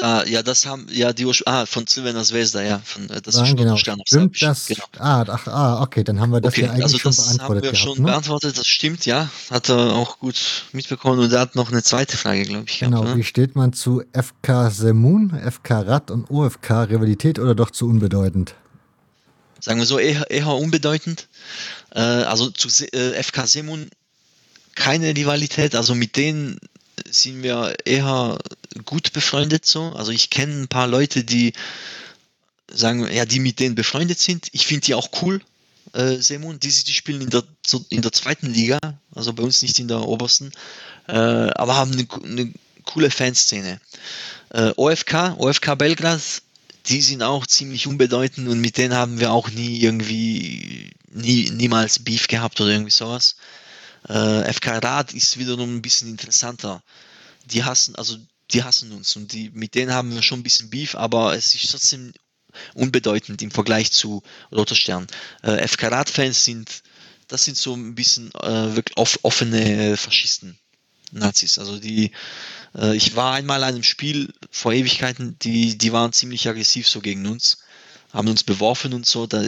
Ah, 0.00 0.24
ja, 0.26 0.42
das 0.42 0.64
haben, 0.64 0.86
ja, 0.90 1.12
die 1.12 1.30
ah, 1.44 1.66
von 1.66 1.84
Crvena 1.84 2.22
Zvezda, 2.22 2.62
ja, 2.62 2.78
von, 2.84 3.10
äh, 3.10 3.20
das 3.20 3.36
ah, 3.36 3.52
genau. 3.52 3.76
Stern 3.76 4.00
Stimmt 4.06 4.40
das? 4.40 4.68
Genau. 4.68 4.84
Ah, 4.98 5.24
ach, 5.28 5.46
ah, 5.48 5.82
okay, 5.82 6.04
dann 6.04 6.20
haben 6.20 6.30
wir 6.30 6.40
das 6.40 6.54
okay, 6.54 6.62
ja 6.62 6.70
eigentlich 6.70 6.84
also 6.84 6.98
schon 6.98 7.16
beantwortet. 7.16 7.42
haben 7.42 7.54
wir 7.54 7.60
gehabt, 7.62 7.78
schon 7.78 7.98
ne? 7.98 8.04
beantwortet, 8.04 8.58
das 8.58 8.66
stimmt, 8.66 9.06
ja, 9.06 9.28
hat 9.50 9.68
er 9.68 9.94
auch 9.94 10.20
gut 10.20 10.66
mitbekommen 10.72 11.18
und 11.18 11.32
er 11.32 11.40
hat 11.40 11.56
noch 11.56 11.72
eine 11.72 11.82
zweite 11.82 12.16
Frage, 12.16 12.44
glaube 12.44 12.66
ich. 12.68 12.78
Genau, 12.78 13.00
gehabt, 13.00 13.16
ne? 13.16 13.16
wie 13.16 13.24
steht 13.24 13.56
man 13.56 13.72
zu 13.72 14.02
FK 14.12 14.70
Semun, 14.70 15.30
FK 15.30 15.80
Rad 15.80 16.10
und 16.12 16.30
OFK 16.30 16.84
Rivalität 16.84 17.40
oder 17.40 17.56
doch 17.56 17.72
zu 17.72 17.88
unbedeutend? 17.88 18.54
Sagen 19.60 19.80
wir 19.80 19.86
so, 19.86 19.98
eher, 19.98 20.30
eher 20.30 20.46
unbedeutend. 20.46 21.28
Äh, 21.92 22.00
also 22.00 22.50
zu 22.50 22.68
äh, 22.92 23.20
FK 23.20 23.46
Semun 23.46 23.88
keine 24.78 25.14
Rivalität, 25.14 25.74
also 25.74 25.94
mit 25.94 26.16
denen 26.16 26.58
sind 27.10 27.42
wir 27.42 27.74
eher 27.84 28.38
gut 28.84 29.12
befreundet 29.12 29.66
so. 29.66 29.92
Also 29.92 30.12
ich 30.12 30.30
kenne 30.30 30.62
ein 30.62 30.68
paar 30.68 30.86
Leute, 30.86 31.24
die 31.24 31.52
sagen, 32.70 33.10
ja, 33.10 33.24
die 33.24 33.40
mit 33.40 33.60
denen 33.60 33.74
befreundet 33.74 34.18
sind. 34.18 34.48
Ich 34.52 34.66
finde 34.66 34.86
die 34.86 34.94
auch 34.94 35.10
cool, 35.22 35.40
äh, 35.94 36.16
Semon. 36.16 36.60
Die, 36.60 36.68
die 36.68 36.92
spielen 36.92 37.22
in 37.22 37.30
der, 37.30 37.42
in 37.90 38.02
der 38.02 38.12
zweiten 38.12 38.52
Liga, 38.52 38.78
also 39.14 39.32
bei 39.32 39.42
uns 39.42 39.62
nicht 39.62 39.78
in 39.78 39.88
der 39.88 40.00
obersten, 40.00 40.52
äh, 41.08 41.12
aber 41.12 41.76
haben 41.76 41.92
eine, 41.92 42.06
eine 42.24 42.52
coole 42.84 43.10
Fanszene. 43.10 43.80
Äh, 44.50 44.72
OFK, 44.76 45.36
OFK 45.38 45.74
Belgrad, 45.76 46.20
die 46.86 47.02
sind 47.02 47.22
auch 47.22 47.46
ziemlich 47.46 47.86
unbedeutend 47.86 48.48
und 48.48 48.60
mit 48.60 48.76
denen 48.76 48.94
haben 48.94 49.18
wir 49.18 49.32
auch 49.32 49.50
nie 49.50 49.80
irgendwie, 49.80 50.90
nie, 51.10 51.50
niemals 51.50 51.98
Beef 51.98 52.28
gehabt 52.28 52.60
oder 52.60 52.70
irgendwie 52.70 52.92
sowas. 52.92 53.36
Äh, 54.08 54.52
FK 54.52 54.78
Rad 54.78 55.12
ist 55.12 55.38
wiederum 55.38 55.76
ein 55.76 55.82
bisschen 55.82 56.08
interessanter. 56.08 56.82
Die 57.46 57.64
hassen, 57.64 57.94
also 57.96 58.16
die 58.50 58.62
hassen 58.62 58.92
uns 58.92 59.16
und 59.16 59.32
die, 59.32 59.50
mit 59.50 59.74
denen 59.74 59.92
haben 59.92 60.14
wir 60.14 60.22
schon 60.22 60.40
ein 60.40 60.42
bisschen 60.42 60.70
Beef, 60.70 60.94
aber 60.94 61.34
es 61.34 61.54
ist 61.54 61.70
trotzdem 61.70 62.12
unbedeutend 62.74 63.42
im 63.42 63.50
Vergleich 63.50 63.92
zu 63.92 64.22
Roter 64.50 64.74
Stern. 64.74 65.06
Äh, 65.42 65.66
FK 65.66 65.88
Rad-Fans 65.88 66.44
sind, 66.44 66.82
das 67.28 67.44
sind 67.44 67.56
so 67.56 67.74
ein 67.74 67.94
bisschen 67.94 68.32
äh, 68.34 68.74
wirklich 68.74 68.96
off, 68.96 69.18
offene 69.22 69.96
Faschisten, 69.96 70.58
Nazis. 71.12 71.58
Also 71.58 71.78
die, 71.78 72.10
äh, 72.74 72.96
ich 72.96 73.16
war 73.16 73.34
einmal 73.34 73.62
an 73.62 73.74
einem 73.74 73.82
Spiel 73.82 74.32
vor 74.50 74.72
Ewigkeiten, 74.72 75.38
die, 75.40 75.76
die 75.76 75.92
waren 75.92 76.12
ziemlich 76.12 76.48
aggressiv 76.48 76.88
so 76.88 77.00
gegen 77.00 77.26
uns, 77.26 77.58
haben 78.12 78.28
uns 78.28 78.44
beworfen 78.44 78.94
und 78.94 79.04
so. 79.04 79.26
Da, 79.26 79.42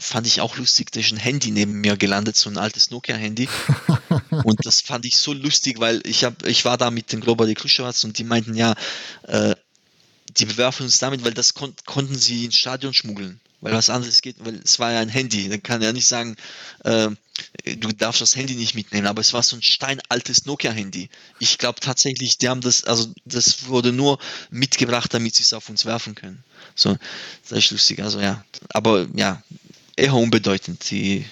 fand 0.00 0.26
ich 0.26 0.40
auch 0.40 0.56
lustig, 0.56 0.90
da 0.92 1.00
ist 1.00 1.12
ein 1.12 1.18
Handy 1.18 1.50
neben 1.50 1.80
mir 1.80 1.96
gelandet, 1.96 2.36
so 2.36 2.50
ein 2.50 2.56
altes 2.56 2.90
Nokia-Handy. 2.90 3.48
und 4.44 4.66
das 4.66 4.80
fand 4.80 5.04
ich 5.04 5.16
so 5.16 5.32
lustig, 5.32 5.78
weil 5.78 6.00
ich 6.04 6.24
hab, 6.24 6.44
ich 6.46 6.64
war 6.64 6.78
da 6.78 6.90
mit 6.90 7.12
den 7.12 7.20
Global 7.20 7.52
Kruschewatz 7.54 8.04
und 8.04 8.18
die 8.18 8.24
meinten, 8.24 8.54
ja, 8.54 8.74
äh, 9.24 9.54
die 10.36 10.46
bewerfen 10.46 10.84
uns 10.84 10.98
damit, 10.98 11.24
weil 11.24 11.34
das 11.34 11.54
kon 11.54 11.74
konnten 11.86 12.16
sie 12.16 12.44
ins 12.44 12.56
Stadion 12.56 12.94
schmuggeln. 12.94 13.40
Weil 13.62 13.74
was 13.74 13.90
anderes 13.90 14.22
geht, 14.22 14.36
weil 14.38 14.58
es 14.64 14.78
war 14.78 14.92
ja 14.92 15.00
ein 15.00 15.10
Handy. 15.10 15.48
Dann 15.50 15.62
kann 15.62 15.82
er 15.82 15.92
nicht 15.92 16.06
sagen, 16.06 16.36
äh, 16.84 17.10
du 17.64 17.92
darfst 17.92 18.22
das 18.22 18.34
Handy 18.34 18.54
nicht 18.54 18.74
mitnehmen, 18.74 19.06
aber 19.06 19.20
es 19.20 19.34
war 19.34 19.42
so 19.42 19.54
ein 19.54 19.62
steinaltes 19.62 20.46
Nokia-Handy. 20.46 21.10
Ich 21.40 21.58
glaube 21.58 21.80
tatsächlich, 21.80 22.38
die 22.38 22.48
haben 22.48 22.62
das, 22.62 22.84
also 22.84 23.12
das 23.26 23.66
wurde 23.66 23.92
nur 23.92 24.18
mitgebracht, 24.50 25.12
damit 25.12 25.34
sie 25.34 25.42
es 25.42 25.52
auf 25.52 25.68
uns 25.68 25.84
werfen 25.84 26.14
können. 26.14 26.42
So, 26.74 26.96
das 27.48 27.58
ist 27.58 27.70
lustig, 27.70 28.02
also 28.02 28.20
ja. 28.20 28.42
Aber 28.70 29.06
ja, 29.14 29.42
eher 29.96 30.14
unbedeutend, 30.14 30.90
die 30.90 31.24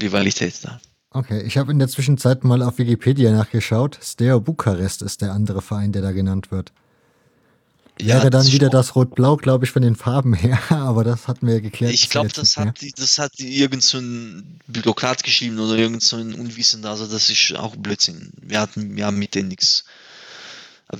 Rivalität 0.00 0.54
da. 0.62 0.80
Okay, 1.10 1.42
ich 1.42 1.58
habe 1.58 1.72
in 1.72 1.78
der 1.80 1.88
Zwischenzeit 1.88 2.44
mal 2.44 2.62
auf 2.62 2.78
Wikipedia 2.78 3.32
nachgeschaut. 3.32 3.98
Steo 4.00 4.40
Bukarest 4.40 5.02
ist 5.02 5.22
der 5.22 5.32
andere 5.32 5.60
Verein, 5.60 5.92
der 5.92 6.02
da 6.02 6.12
genannt 6.12 6.52
wird. 6.52 6.72
Ja, 8.00 8.16
Wäre 8.16 8.30
dann 8.30 8.46
wieder 8.46 8.70
das 8.70 8.94
Rot-Blau, 8.94 9.36
glaube 9.36 9.64
ich, 9.64 9.72
von 9.72 9.82
den 9.82 9.94
Farben 9.94 10.32
her, 10.32 10.58
aber 10.70 11.04
das 11.04 11.28
hatten 11.28 11.46
wir 11.46 11.54
ja 11.54 11.60
geklärt. 11.60 11.92
Ich 11.92 12.08
glaube, 12.08 12.30
das, 12.30 12.56
hat, 12.56 12.80
das 12.96 13.18
hat 13.18 13.38
irgend 13.38 13.82
so 13.82 13.98
ein 13.98 14.60
Bürokrat 14.68 15.22
geschrieben 15.22 15.58
oder 15.58 15.76
irgend 15.76 16.02
so 16.02 16.16
ein 16.16 16.34
Unwissender, 16.34 16.90
also 16.90 17.06
das 17.06 17.28
ist 17.28 17.54
auch 17.56 17.76
Blödsinn. 17.76 18.32
Wir 18.40 18.60
hatten 18.60 18.96
ja 18.96 19.10
mit 19.10 19.34
denen 19.34 19.48
nichts. 19.48 19.84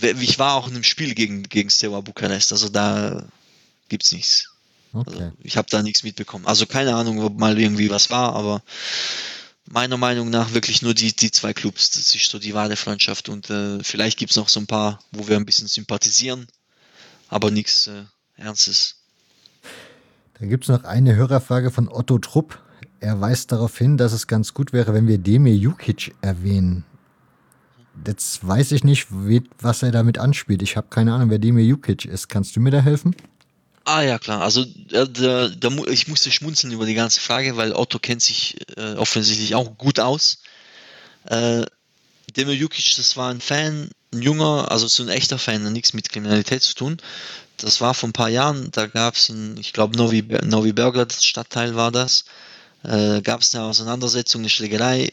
Ich 0.03 0.39
war 0.39 0.55
auch 0.55 0.69
in 0.69 0.75
einem 0.75 0.85
Spiel 0.85 1.15
gegen, 1.15 1.45
gegen 1.45 1.71
Steaua 1.71 2.01
Bukarest, 2.01 2.53
also 2.53 2.69
da 2.69 3.25
gibt 3.89 4.05
es 4.05 4.13
nichts. 4.13 4.51
Also 4.93 5.11
okay. 5.11 5.23
Also 5.25 5.33
ich 5.43 5.57
habe 5.57 5.69
da 5.71 5.83
nichts 5.83 6.03
mitbekommen. 6.03 6.47
Also 6.47 6.67
keine 6.67 6.95
Ahnung, 6.95 7.21
ob 7.23 7.39
mal 7.39 7.59
irgendwie 7.59 7.91
was 7.91 8.11
war, 8.11 8.35
aber 8.35 8.63
meiner 9.71 9.97
Meinung 9.97 10.31
nach 10.31 10.53
wirklich 10.53 10.83
nur 10.83 10.95
die, 10.95 11.15
die 11.15 11.31
zwei 11.31 11.53
Clubs. 11.53 11.91
Das 11.91 12.15
ist 12.15 12.31
so 12.31 12.39
die 12.39 12.55
wahre 12.55 12.77
Freundschaft 12.77 13.29
und 13.29 13.51
äh, 13.51 13.83
vielleicht 13.83 14.19
gibt 14.19 14.33
es 14.33 14.37
noch 14.37 14.49
so 14.49 14.61
ein 14.61 14.67
paar, 14.67 14.99
wo 15.13 15.29
wir 15.29 15.37
ein 15.37 15.47
bisschen 15.47 15.69
sympathisieren, 15.69 16.47
aber 17.29 17.51
nichts 17.51 17.87
äh, 17.87 18.05
Ernstes. 18.37 18.97
Da 20.39 20.47
gibt 20.47 20.65
es 20.65 20.69
noch 20.69 20.85
eine 20.85 21.15
Hörerfrage 21.15 21.71
von 21.71 21.89
Otto 21.89 22.19
Trupp. 22.19 22.59
Er 22.99 23.21
weist 23.21 23.53
darauf 23.53 23.77
hin, 23.79 23.97
dass 23.97 24.13
es 24.13 24.27
ganz 24.27 24.55
gut 24.55 24.73
wäre, 24.73 24.93
wenn 24.93 25.07
wir 25.07 25.19
Demir 25.19 25.55
Jukic 25.55 26.15
erwähnen. 26.21 26.85
Jetzt 28.07 28.47
weiß 28.47 28.73
ich 28.73 28.83
nicht, 28.83 29.09
was 29.59 29.83
er 29.83 29.91
damit 29.91 30.19
anspielt. 30.19 30.63
Ich 30.63 30.77
habe 30.77 30.89
keine 30.89 31.13
Ahnung, 31.15 31.31
wer 31.31 31.39
Demir 31.39 31.65
Jukic 31.65 32.07
ist. 32.07 32.29
Kannst 32.29 32.57
du 32.57 32.61
mir 32.61 32.71
da 32.71 32.81
helfen? 32.81 33.15
Ah 33.85 34.03
ja, 34.03 34.19
klar. 34.19 34.43
Also 34.43 34.65
der, 34.65 35.07
der, 35.07 35.49
der, 35.49 35.89
ich 35.89 36.07
musste 36.09 36.31
schmunzeln 36.31 36.73
über 36.73 36.87
die 36.87 36.95
ganze 36.95 37.21
Frage, 37.21 37.57
weil 37.57 37.73
Otto 37.73 37.99
kennt 37.99 38.23
sich 38.23 38.57
äh, 38.77 38.95
offensichtlich 38.95 39.55
auch 39.55 39.77
gut 39.79 39.99
aus. 40.01 40.39
Äh, 41.25 41.65
Demir 42.37 42.55
Jukic, 42.55 42.95
das 42.97 43.17
war 43.17 43.31
ein 43.31 43.41
Fan, 43.41 43.91
ein 44.13 44.23
junger, 44.23 44.71
also 44.71 44.87
so 44.87 45.03
ein 45.03 45.09
echter 45.09 45.39
Fan, 45.39 45.73
nichts 45.73 45.93
mit 45.93 46.11
Kriminalität 46.11 46.63
zu 46.63 46.75
tun. 46.75 46.99
Das 47.57 47.81
war 47.81 47.95
vor 47.95 48.09
ein 48.09 48.13
paar 48.13 48.29
Jahren, 48.29 48.71
da 48.71 48.87
gab 48.87 49.17
es 49.17 49.29
in, 49.29 49.57
ich 49.57 49.73
glaube, 49.73 49.97
Novi, 49.97 50.23
Novi 50.45 50.73
Belgrad 50.73 51.13
Stadtteil 51.13 51.75
war 51.75 51.91
das, 51.91 52.25
äh, 52.85 53.21
gab 53.23 53.41
es 53.41 53.55
eine 53.55 53.65
Auseinandersetzung, 53.65 54.43
eine 54.43 54.49
Schlägerei, 54.49 55.13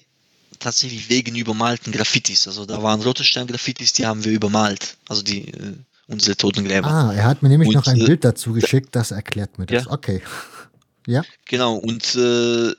tatsächlich 0.60 1.10
wegen 1.10 1.35
übermalten 1.35 1.91
Graffitis. 1.91 2.48
Also 2.48 2.65
da 2.65 2.81
waren 2.81 3.02
rote 3.02 3.23
Stern-Graffitis, 3.23 3.94
die 3.94 4.06
haben 4.06 4.23
wir 4.23 4.31
übermalt. 4.31 4.98
Also 5.07 5.22
die 5.23 5.49
äh, 5.49 5.73
unsere 6.07 6.35
Totengräber. 6.35 6.88
Ah, 6.88 7.13
er 7.13 7.25
hat 7.25 7.43
mir 7.43 7.49
nämlich 7.49 7.69
und, 7.69 7.75
noch 7.75 7.88
ein 7.88 7.99
äh, 7.99 8.05
Bild 8.05 8.23
dazu 8.23 8.53
geschickt, 8.53 8.95
das 8.95 9.11
erklärt 9.11 9.57
mir 9.59 9.65
das. 9.65 9.85
Ja. 9.85 9.91
Okay. 9.91 10.21
ja. 11.07 11.23
Genau, 11.45 11.75
und 11.75 12.15
äh, 12.15 12.73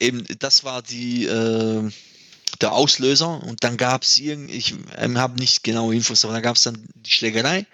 eben 0.00 0.24
das 0.38 0.64
war 0.64 0.82
die 0.82 1.26
äh, 1.26 1.90
der 2.60 2.72
Auslöser 2.72 3.42
und 3.44 3.62
dann 3.64 3.76
gab 3.76 4.02
es 4.02 4.18
irgendwie, 4.18 4.54
ich 4.54 4.74
äh, 4.96 5.08
habe 5.14 5.38
nicht 5.38 5.64
genaue 5.64 5.94
Infos, 5.94 6.24
aber 6.24 6.34
da 6.34 6.40
gab 6.40 6.56
es 6.56 6.62
dann 6.62 6.78
die 6.94 7.10
Schlägerei 7.10 7.66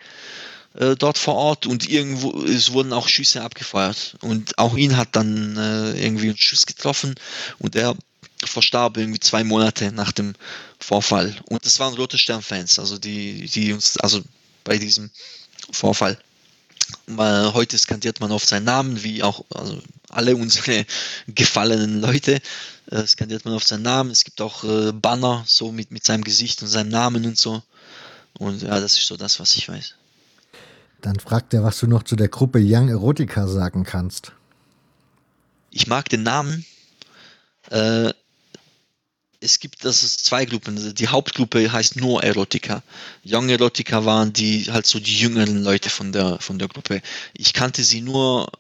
äh, 0.75 0.97
dort 0.97 1.19
vor 1.19 1.35
Ort 1.35 1.67
und 1.67 1.89
irgendwo, 1.89 2.43
es 2.43 2.73
wurden 2.73 2.93
auch 2.93 3.09
Schüsse 3.09 3.43
abgefeuert 3.43 4.17
und 4.21 4.59
auch 4.59 4.77
ihn 4.77 4.97
hat 4.97 5.09
dann 5.13 5.57
äh, 5.57 6.05
irgendwie 6.05 6.31
ein 6.31 6.37
Schuss 6.37 6.67
getroffen 6.67 7.15
und 7.59 7.77
er 7.77 7.97
verstarb 8.45 8.97
irgendwie 8.97 9.21
zwei 9.21 9.45
Monate 9.45 9.93
nach 9.93 10.13
dem 10.13 10.35
Vorfall. 10.79 11.35
Und 11.49 11.65
das 11.65 11.81
waren 11.81 11.95
Rote 11.95 12.19
Stern-Fans, 12.19 12.79
also 12.79 12.99
die, 12.99 13.47
die 13.47 13.73
uns, 13.73 13.97
also 13.99 14.21
bei 14.65 14.79
diesem 14.79 15.11
Vorfall. 15.71 16.19
Weil 17.07 17.55
heute 17.55 17.79
skandiert 17.79 18.21
man 18.21 18.33
oft 18.33 18.47
seinen 18.47 18.65
Namen, 18.65 19.03
wie 19.03 19.23
auch 19.23 19.45
also 19.55 19.81
alle 20.09 20.37
unsere 20.37 20.87
gefallenen 21.29 22.01
Leute, 22.01 22.41
äh, 22.91 23.07
skandiert 23.07 23.45
man 23.45 23.55
oft 23.55 23.67
seinen 23.67 23.83
Namen. 23.83 24.11
Es 24.11 24.25
gibt 24.25 24.41
auch 24.41 24.65
äh, 24.65 24.93
Banner 24.93 25.45
so 25.47 25.73
mit, 25.73 25.91
mit 25.91 26.05
seinem 26.05 26.25
Gesicht 26.25 26.63
und 26.63 26.69
seinem 26.69 26.91
Namen 26.91 27.25
und 27.27 27.39
so. 27.39 27.63
Und 28.39 28.63
ja, 28.63 28.81
das 28.81 28.95
ist 28.95 29.07
so 29.07 29.17
das, 29.17 29.41
was 29.41 29.55
ich 29.57 29.69
weiß. 29.69 29.95
Dann 31.01 31.21
fragt 31.21 31.55
er, 31.55 31.63
was 31.63 31.79
du 31.79 31.87
noch 31.87 32.03
zu 32.03 32.17
der 32.17 32.29
Gruppe 32.29 32.59
Young 32.63 32.89
Erotica 32.89 33.47
sagen 33.47 33.85
kannst. 33.85 34.33
Ich 35.71 35.87
mag 35.87 36.09
den 36.09 36.23
Namen. 36.23 36.65
Äh, 37.71 38.13
es 39.45 39.61
gibt 39.61 39.85
das 39.85 40.03
ist 40.03 40.25
zwei 40.25 40.47
Gruppen. 40.47 40.95
Die 40.95 41.09
Hauptgruppe 41.09 41.71
heißt 41.71 41.97
nur 41.97 42.25
Erotica. 42.25 42.83
Young 43.25 43.49
Erotica 43.51 44.05
waren 44.05 44.33
die 44.33 44.65
halt 44.73 44.87
so 44.87 44.99
die 44.99 45.17
jüngeren 45.17 45.63
Leute 45.63 45.91
von 45.91 46.13
der 46.13 46.39
von 46.41 46.59
der 46.59 46.69
Gruppe. 46.69 47.03
Ich 47.35 47.53
kannte 47.53 47.85
sie 47.85 48.01
nur, 48.01 48.51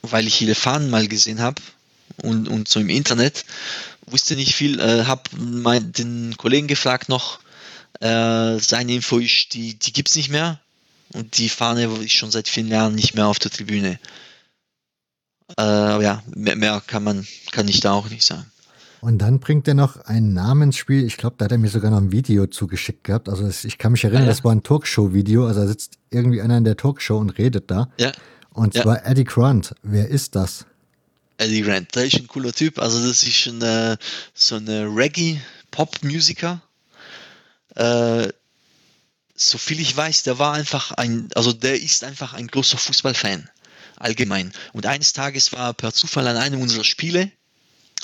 weil 0.00 0.26
ich 0.26 0.40
ihre 0.40 0.54
Fahnen 0.54 0.90
mal 0.90 1.06
gesehen 1.06 1.40
habe 1.40 1.60
und, 2.22 2.48
und 2.48 2.68
so 2.68 2.80
im 2.80 2.88
Internet. 2.88 3.44
Wusste 4.06 4.34
nicht 4.34 4.54
viel, 4.54 4.80
äh, 4.80 5.04
habe 5.04 5.22
den 5.32 6.36
Kollegen 6.36 6.66
gefragt 6.66 7.08
noch. 7.08 7.40
Äh, 8.00 8.58
seine 8.58 8.94
Info 8.94 9.18
ist, 9.18 9.54
die, 9.54 9.74
die 9.74 9.92
gibt 9.92 10.08
es 10.08 10.16
nicht 10.16 10.30
mehr. 10.30 10.60
Und 11.12 11.36
die 11.38 11.50
Fahne 11.50 11.84
ist 12.02 12.12
schon 12.12 12.30
seit 12.30 12.48
vielen 12.48 12.68
Jahren 12.68 12.94
nicht 12.94 13.14
mehr 13.14 13.26
auf 13.26 13.38
der 13.38 13.50
Tribüne. 13.50 14.00
Äh, 15.58 15.62
aber 15.62 16.02
ja, 16.02 16.22
mehr, 16.34 16.56
mehr 16.56 16.82
kann 16.86 17.04
man, 17.04 17.26
kann 17.52 17.68
ich 17.68 17.80
da 17.80 17.92
auch 17.92 18.08
nicht 18.08 18.24
sagen. 18.24 18.50
Und 19.02 19.18
dann 19.18 19.40
bringt 19.40 19.66
er 19.66 19.74
noch 19.74 19.96
ein 19.96 20.32
Namensspiel. 20.32 21.04
Ich 21.04 21.16
glaube, 21.16 21.34
da 21.36 21.46
hat 21.46 21.52
er 21.52 21.58
mir 21.58 21.68
sogar 21.68 21.90
noch 21.90 21.98
ein 21.98 22.12
Video 22.12 22.46
zugeschickt 22.46 23.02
gehabt. 23.02 23.28
Also 23.28 23.50
ich 23.66 23.76
kann 23.76 23.90
mich 23.90 24.04
erinnern, 24.04 24.22
ah, 24.22 24.26
ja. 24.26 24.30
das 24.30 24.44
war 24.44 24.52
ein 24.52 24.62
Talkshow-Video. 24.62 25.44
Also 25.44 25.62
da 25.62 25.66
sitzt 25.66 25.98
irgendwie 26.10 26.40
einer 26.40 26.56
in 26.56 26.62
der 26.62 26.76
Talkshow 26.76 27.18
und 27.18 27.30
redet 27.30 27.68
da. 27.68 27.90
Ja. 27.98 28.12
Und 28.50 28.74
zwar 28.74 28.98
ja. 28.98 29.10
Eddie 29.10 29.24
Grant. 29.24 29.74
Wer 29.82 30.06
ist 30.06 30.36
das? 30.36 30.66
Eddie 31.36 31.62
Grant, 31.62 31.92
der 31.96 32.04
ist 32.04 32.14
ein 32.14 32.28
cooler 32.28 32.52
Typ. 32.52 32.78
Also 32.78 33.04
das 33.04 33.24
ist 33.24 33.48
ein, 33.48 33.60
äh, 33.60 33.96
so 34.34 34.54
eine 34.54 34.84
Reggae-Pop-Musiker. 34.86 36.62
Äh, 37.74 38.28
so 39.34 39.58
viel 39.58 39.80
ich 39.80 39.96
weiß, 39.96 40.22
der 40.22 40.38
war 40.38 40.52
einfach 40.52 40.92
ein, 40.92 41.28
also 41.34 41.52
der 41.52 41.82
ist 41.82 42.04
einfach 42.04 42.34
ein 42.34 42.46
großer 42.46 42.78
Fußballfan 42.78 43.50
allgemein. 43.96 44.52
Und 44.72 44.86
eines 44.86 45.12
Tages 45.12 45.52
war 45.52 45.70
er 45.70 45.74
per 45.74 45.92
Zufall 45.92 46.28
an 46.28 46.36
einem 46.36 46.62
unserer 46.62 46.84
Spiele 46.84 47.32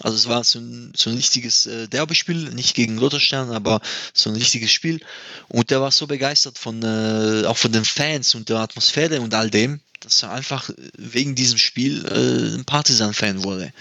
also 0.02 0.16
es 0.16 0.28
war 0.28 0.44
so 0.44 0.58
ein, 0.58 0.92
so 0.96 1.10
ein 1.10 1.16
richtiges 1.16 1.66
äh, 1.66 1.88
Derby-Spiel, 1.88 2.50
nicht 2.54 2.74
gegen 2.74 2.98
Lotterstern, 2.98 3.50
aber 3.50 3.80
so 4.12 4.30
ein 4.30 4.36
richtiges 4.36 4.70
Spiel. 4.70 5.00
Und 5.48 5.70
der 5.70 5.80
war 5.80 5.90
so 5.90 6.06
begeistert 6.06 6.58
von, 6.58 6.82
äh, 6.82 7.46
auch 7.46 7.56
von 7.56 7.72
den 7.72 7.84
Fans 7.84 8.34
und 8.34 8.48
der 8.48 8.58
Atmosphäre 8.58 9.20
und 9.20 9.34
all 9.34 9.50
dem, 9.50 9.80
dass 10.00 10.22
er 10.22 10.30
einfach 10.30 10.70
wegen 10.96 11.34
diesem 11.34 11.58
Spiel 11.58 12.04
äh, 12.06 12.56
ein 12.56 12.64
Partisan-Fan 12.64 13.42
wurde 13.42 13.72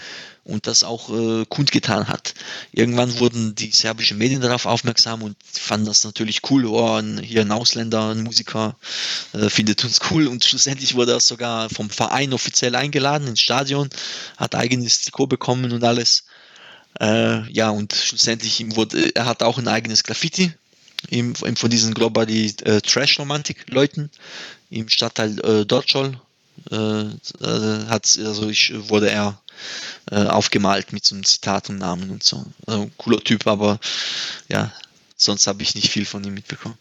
und 0.48 0.66
das 0.66 0.82
auch 0.82 1.10
äh, 1.10 1.44
kundgetan 1.48 2.08
hat. 2.08 2.34
Irgendwann 2.72 3.18
wurden 3.20 3.54
die 3.54 3.70
serbischen 3.70 4.18
Medien 4.18 4.40
darauf 4.40 4.66
aufmerksam 4.66 5.22
und 5.22 5.36
fanden 5.44 5.86
das 5.86 6.04
natürlich 6.04 6.40
cool. 6.50 6.64
Oh, 6.66 7.00
hier 7.22 7.42
ein 7.42 7.52
Ausländer, 7.52 8.10
ein 8.10 8.22
Musiker 8.22 8.76
äh, 9.34 9.50
findet 9.50 9.84
uns 9.84 10.00
cool 10.10 10.26
und 10.26 10.44
schlussendlich 10.44 10.94
wurde 10.94 11.12
er 11.12 11.20
sogar 11.20 11.68
vom 11.68 11.90
Verein 11.90 12.32
offiziell 12.32 12.74
eingeladen 12.74 13.28
ins 13.28 13.40
Stadion, 13.40 13.90
hat 14.36 14.54
eigenes 14.54 15.02
Trikot 15.02 15.26
bekommen 15.26 15.70
und 15.72 15.84
alles. 15.84 16.24
Äh, 16.98 17.48
ja, 17.52 17.70
und 17.70 17.94
schlussendlich 17.94 18.58
ihm 18.60 18.74
wurde, 18.74 19.14
er 19.14 19.26
hat 19.26 19.42
auch 19.42 19.58
ein 19.58 19.68
eigenes 19.68 20.02
Graffiti 20.02 20.52
ihm, 21.10 21.34
ihm 21.44 21.56
von 21.56 21.70
diesen 21.70 21.94
Globally 21.94 22.54
äh, 22.64 22.80
Trash 22.80 23.18
Romantik 23.18 23.70
Leuten 23.70 24.10
im 24.70 24.88
Stadtteil 24.88 25.38
äh, 25.40 25.64
Dortschol 25.64 26.18
äh, 26.70 26.76
äh, 26.76 27.86
hat 27.88 28.18
also 28.24 28.48
ich 28.48 28.72
wurde 28.88 29.10
er 29.10 29.40
äh, 30.10 30.26
aufgemalt 30.26 30.92
mit 30.92 31.04
so 31.04 31.14
einem 31.14 31.24
Zitat 31.24 31.70
und 31.70 31.78
Namen 31.78 32.10
und 32.10 32.22
so. 32.22 32.44
Also, 32.66 32.90
cooler 32.98 33.20
Typ, 33.20 33.46
aber 33.46 33.78
ja, 34.48 34.72
sonst 35.16 35.46
habe 35.46 35.62
ich 35.62 35.74
nicht 35.74 35.90
viel 35.90 36.04
von 36.04 36.24
ihm 36.24 36.34
mitbekommen. 36.34 36.78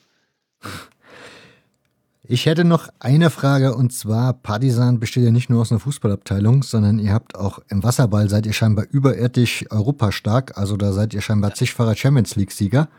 Ich 2.29 2.45
hätte 2.45 2.65
noch 2.65 2.89
eine 2.99 3.29
Frage 3.29 3.73
und 3.73 3.93
zwar, 3.93 4.33
Partisan 4.33 4.99
besteht 4.99 5.23
ja 5.23 5.31
nicht 5.31 5.49
nur 5.49 5.61
aus 5.61 5.71
einer 5.71 5.79
Fußballabteilung, 5.79 6.61
sondern 6.61 6.99
ihr 6.99 7.13
habt 7.13 7.35
auch 7.35 7.59
im 7.69 7.83
Wasserball 7.83 8.29
seid 8.29 8.45
ihr 8.45 8.51
scheinbar 8.51 8.85
überirdisch 8.91 9.63
europastark, 9.69 10.57
also 10.57 10.75
da 10.75 10.91
seid 10.91 11.13
ihr 11.13 11.21
scheinbar 11.21 11.53
zigfacher 11.53 11.95
Champions 11.95 12.35
League-Sieger. 12.35 12.89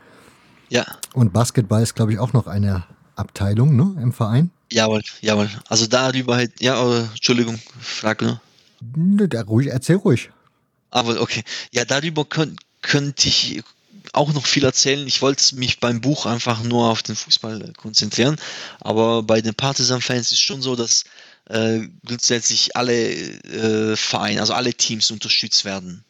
Ja. 0.69 0.85
Und 1.13 1.31
Basketball 1.31 1.83
ist, 1.83 1.93
glaube 1.93 2.13
ich, 2.13 2.17
auch 2.17 2.33
noch 2.33 2.47
eine 2.47 2.85
Abteilung 3.15 3.75
ne, 3.75 4.01
im 4.01 4.13
Verein. 4.13 4.49
Jawohl, 4.71 5.01
jawohl. 5.21 5.49
Also 5.67 5.85
darüber 5.85 6.35
halt, 6.35 6.59
ja, 6.59 6.81
Entschuldigung, 7.13 7.59
Frage, 7.79 8.41
ne? 8.81 9.27
Ruhig, 9.47 9.67
erzähl 9.67 9.97
ruhig. 9.97 10.29
Aber 10.89 11.21
okay. 11.21 11.43
Ja, 11.71 11.85
darüber 11.85 12.25
könnt, 12.25 12.59
könnte 12.81 13.27
ich 13.27 13.61
auch 14.13 14.33
noch 14.33 14.45
viel 14.45 14.63
erzählen. 14.63 15.05
Ich 15.07 15.21
wollte 15.21 15.55
mich 15.55 15.79
beim 15.79 16.01
Buch 16.01 16.25
einfach 16.25 16.63
nur 16.63 16.89
auf 16.89 17.03
den 17.03 17.15
Fußball 17.15 17.73
konzentrieren. 17.77 18.37
Aber 18.79 19.23
bei 19.23 19.41
den 19.41 19.53
Partisan-Fans 19.53 20.31
ist 20.31 20.41
schon 20.41 20.61
so, 20.61 20.75
dass 20.75 21.03
äh, 21.45 21.81
grundsätzlich 22.05 22.75
alle 22.75 23.11
äh, 23.11 23.95
Vereine, 23.95 24.41
also 24.41 24.53
alle 24.53 24.73
Teams 24.73 25.11
unterstützt 25.11 25.65
werden. 25.65 26.03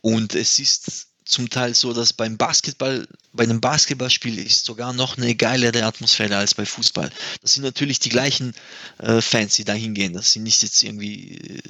Und 0.00 0.34
es 0.34 0.58
ist 0.58 1.07
zum 1.28 1.50
Teil 1.50 1.74
so, 1.74 1.92
dass 1.92 2.12
beim 2.12 2.36
Basketball, 2.36 3.06
bei 3.32 3.44
einem 3.44 3.60
Basketballspiel 3.60 4.38
ist 4.38 4.64
sogar 4.64 4.92
noch 4.92 5.16
eine 5.16 5.34
geilere 5.34 5.84
Atmosphäre 5.84 6.36
als 6.36 6.54
bei 6.54 6.64
Fußball. 6.64 7.10
Das 7.42 7.52
sind 7.52 7.62
natürlich 7.62 8.00
die 8.00 8.08
gleichen 8.08 8.54
äh, 8.98 9.20
Fans, 9.20 9.54
die 9.54 9.64
da 9.64 9.74
hingehen. 9.74 10.14
Das 10.14 10.32
sind 10.32 10.44
nicht 10.44 10.62
jetzt 10.62 10.82
irgendwie 10.82 11.36
äh, 11.36 11.60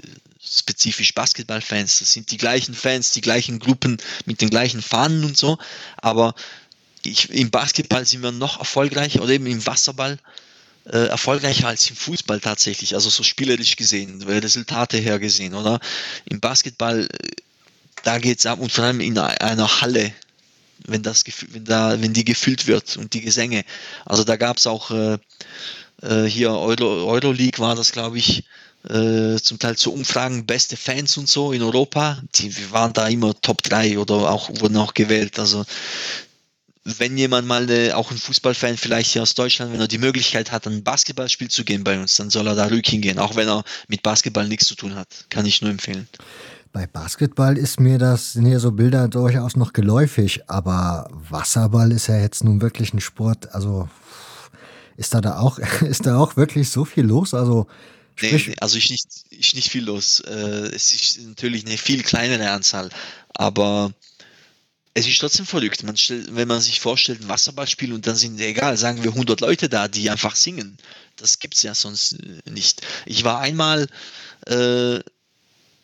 spezifisch 0.43 1.15
Basketballfans. 1.15 1.99
Das 1.99 2.13
sind 2.13 2.31
die 2.31 2.37
gleichen 2.37 2.75
Fans, 2.75 3.13
die 3.13 3.21
gleichen 3.21 3.59
Gruppen 3.59 3.99
mit 4.27 4.41
den 4.41 4.51
gleichen 4.51 4.81
Fahnen 4.81 5.25
und 5.25 5.37
so. 5.37 5.59
Aber 5.97 6.35
ich, 7.03 7.31
im 7.31 7.51
Basketball 7.51 8.07
sind 8.07 8.23
wir 8.23 8.33
noch 8.33 8.59
erfolgreicher 8.59 9.23
oder 9.23 9.33
eben 9.33 9.47
im 9.47 9.67
Wasserball 9.67 10.19
äh, 10.85 11.09
erfolgreicher 11.09 11.69
als 11.69 11.91
im 11.91 11.97
Fußball 11.97 12.41
tatsächlich, 12.41 12.95
also 12.95 13.11
so 13.11 13.23
spielerisch 13.23 13.77
gesehen, 13.77 14.23
Resultate 14.23 14.99
her 14.99 15.19
gesehen, 15.19 15.55
oder? 15.55 15.81
Im 16.25 16.41
Basketball 16.41 17.07
äh, 17.07 17.29
da 18.05 18.19
geht 18.19 18.39
es 18.39 18.47
ab 18.47 18.61
und 18.61 18.73
vor 18.73 18.85
allem 18.85 19.01
in 19.01 19.19
einer 19.19 19.81
Halle, 19.81 20.13
wenn, 20.87 21.03
das, 21.03 21.25
wenn, 21.49 21.65
da, 21.65 22.01
wenn 22.01 22.13
die 22.13 22.25
gefüllt 22.25 22.67
wird 22.67 22.97
und 22.97 23.15
die 23.15 23.21
Gesänge. 23.21 23.65
Also 24.05 24.25
da 24.25 24.37
gab 24.37 24.59
es 24.59 24.67
auch 24.67 24.91
äh, 24.91 25.19
äh, 26.03 26.25
hier 26.25 26.53
Euro, 26.53 27.07
Euroleague 27.07 27.59
war 27.59 27.75
das, 27.75 27.93
glaube 27.93 28.19
ich, 28.19 28.45
äh, 28.89 29.37
zum 29.37 29.59
Teil 29.59 29.77
zu 29.77 29.93
Umfragen 29.93 30.47
beste 30.47 30.77
Fans 30.77 31.17
und 31.17 31.29
so 31.29 31.53
in 31.53 31.63
Europa. 31.63 32.23
Die 32.37 32.55
waren 32.71 32.93
da 32.93 33.09
immer 33.09 33.39
Top 33.41 33.63
3 33.63 33.99
oder 33.99 34.31
auch 34.31 34.49
wurden 34.61 34.77
auch 34.77 34.95
gewählt. 34.95 35.39
Also 35.39 35.65
wenn 36.85 37.19
jemand 37.19 37.47
mal 37.47 37.65
eine, 37.65 37.97
auch 37.97 38.11
ein 38.11 38.17
Fußballfan 38.17 38.77
vielleicht 38.77 39.13
hier 39.13 39.23
aus 39.23 39.35
Deutschland, 39.35 39.73
wenn 39.73 39.81
er 39.81 39.89
die 39.89 39.99
Möglichkeit 39.99 40.53
hat, 40.53 40.67
ein 40.67 40.83
Basketballspiel 40.83 41.51
zu 41.51 41.65
gehen 41.65 41.85
bei 41.85 41.99
uns, 41.99 42.17
dann 42.17 42.31
soll 42.31 42.47
er 42.47 42.55
da 42.55 42.67
ruhig 42.67 42.87
hingehen, 42.87 43.19
auch 43.19 43.37
wenn 43.37 43.49
er 43.49 43.65
mit 43.89 44.03
Basketball 44.03 44.49
nichts 44.49 44.67
zu 44.67 44.75
tun 44.75 44.95
hat. 44.95 45.09
Kann 45.29 45.45
ich 45.45 45.61
nur 45.61 45.71
empfehlen. 45.71 46.09
Bei 46.79 46.87
Basketball 46.87 47.59
ist 47.59 47.81
mir 47.81 47.99
das, 47.99 48.35
sind 48.35 48.47
ja 48.47 48.61
so 48.61 48.71
Bilder 48.71 49.09
durchaus 49.09 49.57
noch 49.57 49.73
geläufig, 49.73 50.49
aber 50.49 51.11
Wasserball 51.11 51.91
ist 51.91 52.07
ja 52.07 52.21
jetzt 52.21 52.45
nun 52.45 52.61
wirklich 52.61 52.95
ein 52.95 53.01
Sport, 53.01 53.53
also 53.53 53.89
ist 54.97 55.13
da, 55.13 55.21
da 55.21 55.41
auch, 55.41 55.59
ist 55.81 56.07
da 56.07 56.17
auch 56.17 56.37
wirklich 56.37 56.71
so 56.71 56.85
viel 56.85 57.05
los? 57.05 57.35
Also, 57.35 57.67
nee, 58.23 58.55
also 58.61 58.79
ich 58.79 58.91
nicht, 58.91 59.09
ich 59.31 59.57
nicht 59.57 59.71
viel 59.71 59.87
los. 59.87 60.21
Äh, 60.21 60.71
es 60.73 60.93
ist 60.93 61.21
natürlich 61.21 61.67
eine 61.67 61.77
viel 61.79 62.05
kleinere 62.05 62.49
Anzahl, 62.49 62.91
aber 63.35 63.93
es 64.95 65.09
ist 65.09 65.19
trotzdem 65.19 65.47
verrückt. 65.47 65.83
Man 65.83 65.97
stellt, 65.97 66.37
wenn 66.37 66.47
man 66.47 66.61
sich 66.61 66.79
vorstellt, 66.79 67.23
ein 67.23 67.29
Wasserballspiel 67.29 67.93
und 67.93 68.07
dann 68.07 68.15
sind, 68.15 68.39
egal, 68.39 68.77
sagen 68.77 69.03
wir 69.03 69.11
100 69.11 69.41
Leute 69.41 69.69
da, 69.69 69.89
die 69.89 70.11
einfach 70.11 70.37
singen. 70.37 70.79
Das 71.17 71.41
gibt 71.41 71.57
es 71.57 71.65
ja 71.65 71.75
sonst 71.75 72.19
nicht. 72.49 72.83
Ich 73.05 73.25
war 73.25 73.41
einmal 73.41 73.89
äh, 74.47 75.01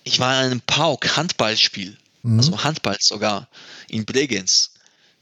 ich 0.04 0.20
war 0.20 0.38
in 0.40 0.50
einem 0.50 0.60
Pauk 0.60 1.16
Handballspiel, 1.16 1.96
mhm. 2.22 2.38
also 2.38 2.62
Handball 2.62 2.96
sogar, 3.00 3.48
in 3.88 4.04
Bregenz. 4.04 4.70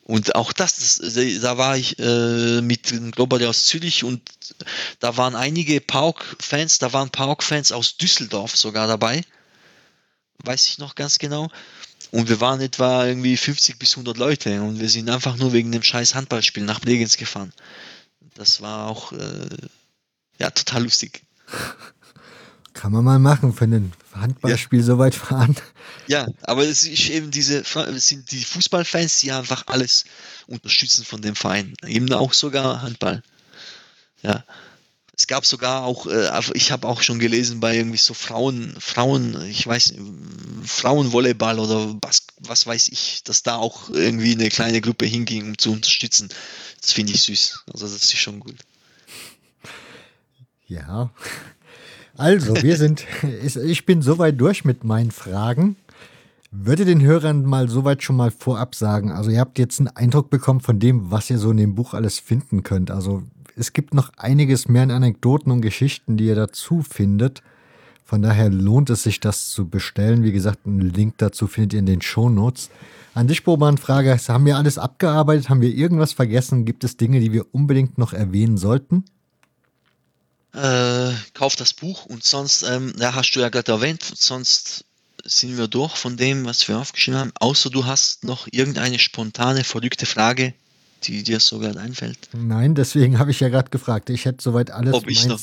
Und 0.05 0.35
auch 0.35 0.53
das, 0.53 0.99
das 0.99 1.15
da 1.41 1.59
war 1.59 1.77
ich 1.77 1.99
äh, 2.01 2.61
mit 2.61 2.93
Global 3.13 3.45
aus 3.47 3.67
Zürich 3.67 4.03
und 4.03 4.21
da 4.99 5.17
waren 5.17 5.37
einige 5.37 5.81
Pauk-Fans, 5.81 6.79
da 6.79 6.93
waren 6.93 7.11
Pauk-Fans 7.11 7.71
aus 7.71 7.97
Düsseldorf 7.97 8.57
sogar 8.57 8.89
dabei. 8.89 9.23
Weiß 10.45 10.67
ich 10.67 10.79
noch 10.79 10.97
ganz 10.97 11.19
genau. 11.19 11.49
Und 12.11 12.29
wir 12.29 12.41
waren 12.41 12.61
etwa 12.61 13.07
irgendwie 13.07 13.37
50 13.37 13.79
bis 13.79 13.93
100 13.93 14.19
Leute 14.19 14.61
und 14.61 14.81
wir 14.81 14.91
sind 14.91 15.09
einfach 15.09 15.37
nur 15.37 15.53
wegen 15.53 15.71
dem 15.71 15.85
scheiß 15.85 16.17
Handballspiel 16.17 16.65
nach 16.65 16.81
Bregenz 16.81 17.17
gefahren. 17.17 17.53
Das 18.35 18.61
war 18.61 18.89
auch 18.89 19.13
äh, 19.13 19.49
ja 20.39 20.51
total 20.51 20.83
lustig. 20.83 21.23
Kann 22.75 22.93
man 22.93 23.05
mal 23.05 23.19
machen, 23.19 23.53
für 23.53 23.65
ein 23.65 23.93
Handballspiel 24.15 24.81
ja. 24.81 24.85
so 24.85 24.99
weit 24.99 25.15
fahren. 25.15 25.57
Ja, 26.07 26.27
aber 26.43 26.65
es 26.65 26.85
ist 26.85 27.11
eben 27.11 27.31
diese, 27.31 27.61
es 27.61 28.09
sind 28.09 28.31
die 28.31 28.45
Fußballfans, 28.45 29.21
die 29.21 29.33
einfach 29.33 29.65
alles 29.67 30.05
unterstützen 30.47 31.05
von 31.05 31.23
dem 31.23 31.35
Verein. 31.35 31.75
Eben 31.87 32.13
auch 32.13 32.33
sogar 32.33 32.83
Handball. 32.83 33.23
Ja. 34.23 34.45
Es 35.15 35.27
gab 35.27 35.45
sogar 35.45 35.85
auch, 35.85 36.07
äh, 36.07 36.31
ich 36.55 36.73
habe 36.73 36.89
auch 36.89 37.03
schon 37.03 37.19
gelesen 37.19 37.61
bei 37.61 37.77
irgendwie 37.77 37.99
so 37.99 38.15
Frauen, 38.15 38.75
Frauen, 38.81 39.41
ich 39.43 39.67
weiß, 39.67 39.95
Frauenvolleyball 40.65 41.59
oder 41.59 41.95
was, 42.01 42.23
was 42.39 42.67
weiß 42.67 42.89
ich, 42.89 43.23
dass 43.25 43.43
da 43.43 43.57
auch 43.57 43.91
irgendwie 43.91 44.33
eine 44.33 44.49
kleine 44.49 44.81
Gruppe 44.81 45.05
hinging, 45.05 45.49
um 45.49 45.59
zu 45.59 45.71
unterstützen. 45.71 46.31
Das 46.81 46.93
finde 46.93 47.13
ich 47.13 47.23
süß. 47.23 47.65
Also 47.73 47.87
das 47.87 48.03
ist 48.03 48.17
schon 48.17 48.41
gut. 48.41 48.57
Ja. 50.67 51.11
Also, 52.17 52.55
wir 52.63 52.77
sind, 52.77 53.05
ich 53.65 53.87
bin 53.87 54.03
soweit 54.03 54.41
durch 54.41 54.65
mit 54.65 54.85
meinen 54.85 55.11
Fragen. 55.11 55.77
Würde 56.51 56.85
den 56.85 57.01
Hörern 57.01 57.47
mal 57.47 57.69
soweit 57.69 58.03
schon 58.03 58.17
mal 58.17 58.31
vorab 58.31 58.75
sagen, 58.75 59.11
also 59.11 59.31
ihr 59.31 59.41
habt 59.41 59.59
jetzt 59.59 59.81
einen 59.81 59.89
Eindruck 59.89 60.29
bekommen 60.29 60.61
von 60.61 60.79
dem, 60.79 61.11
was 61.11 61.31
ihr 61.31 61.39
so 61.39 61.51
in 61.51 61.57
dem 61.57 61.75
Buch 61.75 61.95
alles 61.95 62.19
finden 62.19 62.63
könnt. 62.63 62.91
Also 62.91 63.23
es 63.57 63.73
gibt 63.73 63.95
noch 63.95 64.13
einiges 64.19 64.69
mehr 64.69 64.83
an 64.83 64.91
Anekdoten 64.91 65.51
und 65.51 65.63
Geschichten, 65.63 66.19
die 66.19 66.27
ihr 66.27 66.35
dazu 66.35 66.83
findet. 66.83 67.43
Von 68.05 68.21
daher 68.21 68.51
lohnt 68.51 68.91
es 68.91 69.03
sich, 69.05 69.21
das 69.21 69.49
zu 69.49 69.67
bestellen. 69.67 70.25
Wie 70.25 70.33
gesagt, 70.33 70.67
einen 70.67 70.81
Link 70.81 71.15
dazu 71.17 71.47
findet 71.47 71.73
ihr 71.73 71.79
in 71.79 71.87
den 71.87 72.03
Shownotes. 72.03 72.69
An 73.15 73.29
dich, 73.29 73.45
Boban, 73.45 73.79
Frage: 73.79 74.15
Haben 74.29 74.45
wir 74.45 74.59
alles 74.59 74.77
abgearbeitet? 74.77 75.49
Haben 75.49 75.63
wir 75.63 75.75
irgendwas 75.75 76.13
vergessen? 76.13 76.67
Gibt 76.67 76.85
es 76.85 76.99
Dinge, 76.99 77.21
die 77.21 77.33
wir 77.33 77.47
unbedingt 77.55 77.97
noch 77.97 78.13
erwähnen 78.13 78.59
sollten? 78.59 79.05
Äh, 80.55 81.13
kauf 81.35 81.57
das 81.57 81.73
Buch 81.73 82.07
und 82.07 82.25
sonst, 82.25 82.63
ähm, 82.63 82.93
ja, 82.99 83.15
hast 83.15 83.33
du 83.33 83.41
ja 83.41 83.49
gerade 83.49 83.73
erwähnt, 83.73 84.03
sonst 84.03 84.85
sind 85.25 85.57
wir 85.57 85.69
durch 85.69 85.97
von 85.97 86.17
dem, 86.17 86.45
was 86.45 86.67
wir 86.69 86.79
aufgeschrieben 86.79 87.19
haben. 87.19 87.33
Außer 87.39 87.71
du 87.71 87.87
hast 87.87 88.25
noch 88.25 88.49
irgendeine 88.51 88.99
spontane, 88.99 89.65
verrückte 89.65 90.05
Frage, 90.05 90.53
die 91.05 91.23
dir 91.23 91.41
so 91.41 91.59
gerade 91.59 91.81
einfällt. 91.81 92.19
Nein, 92.33 92.75
deswegen 92.75 93.19
habe 93.19 93.31
ich 93.31 93.41
ja 93.41 93.49
gerade 93.49 93.71
gefragt. 93.71 94.11
Ich 94.11 94.25
hätte 94.25 94.43
soweit 94.43 94.71
alles 94.71 94.93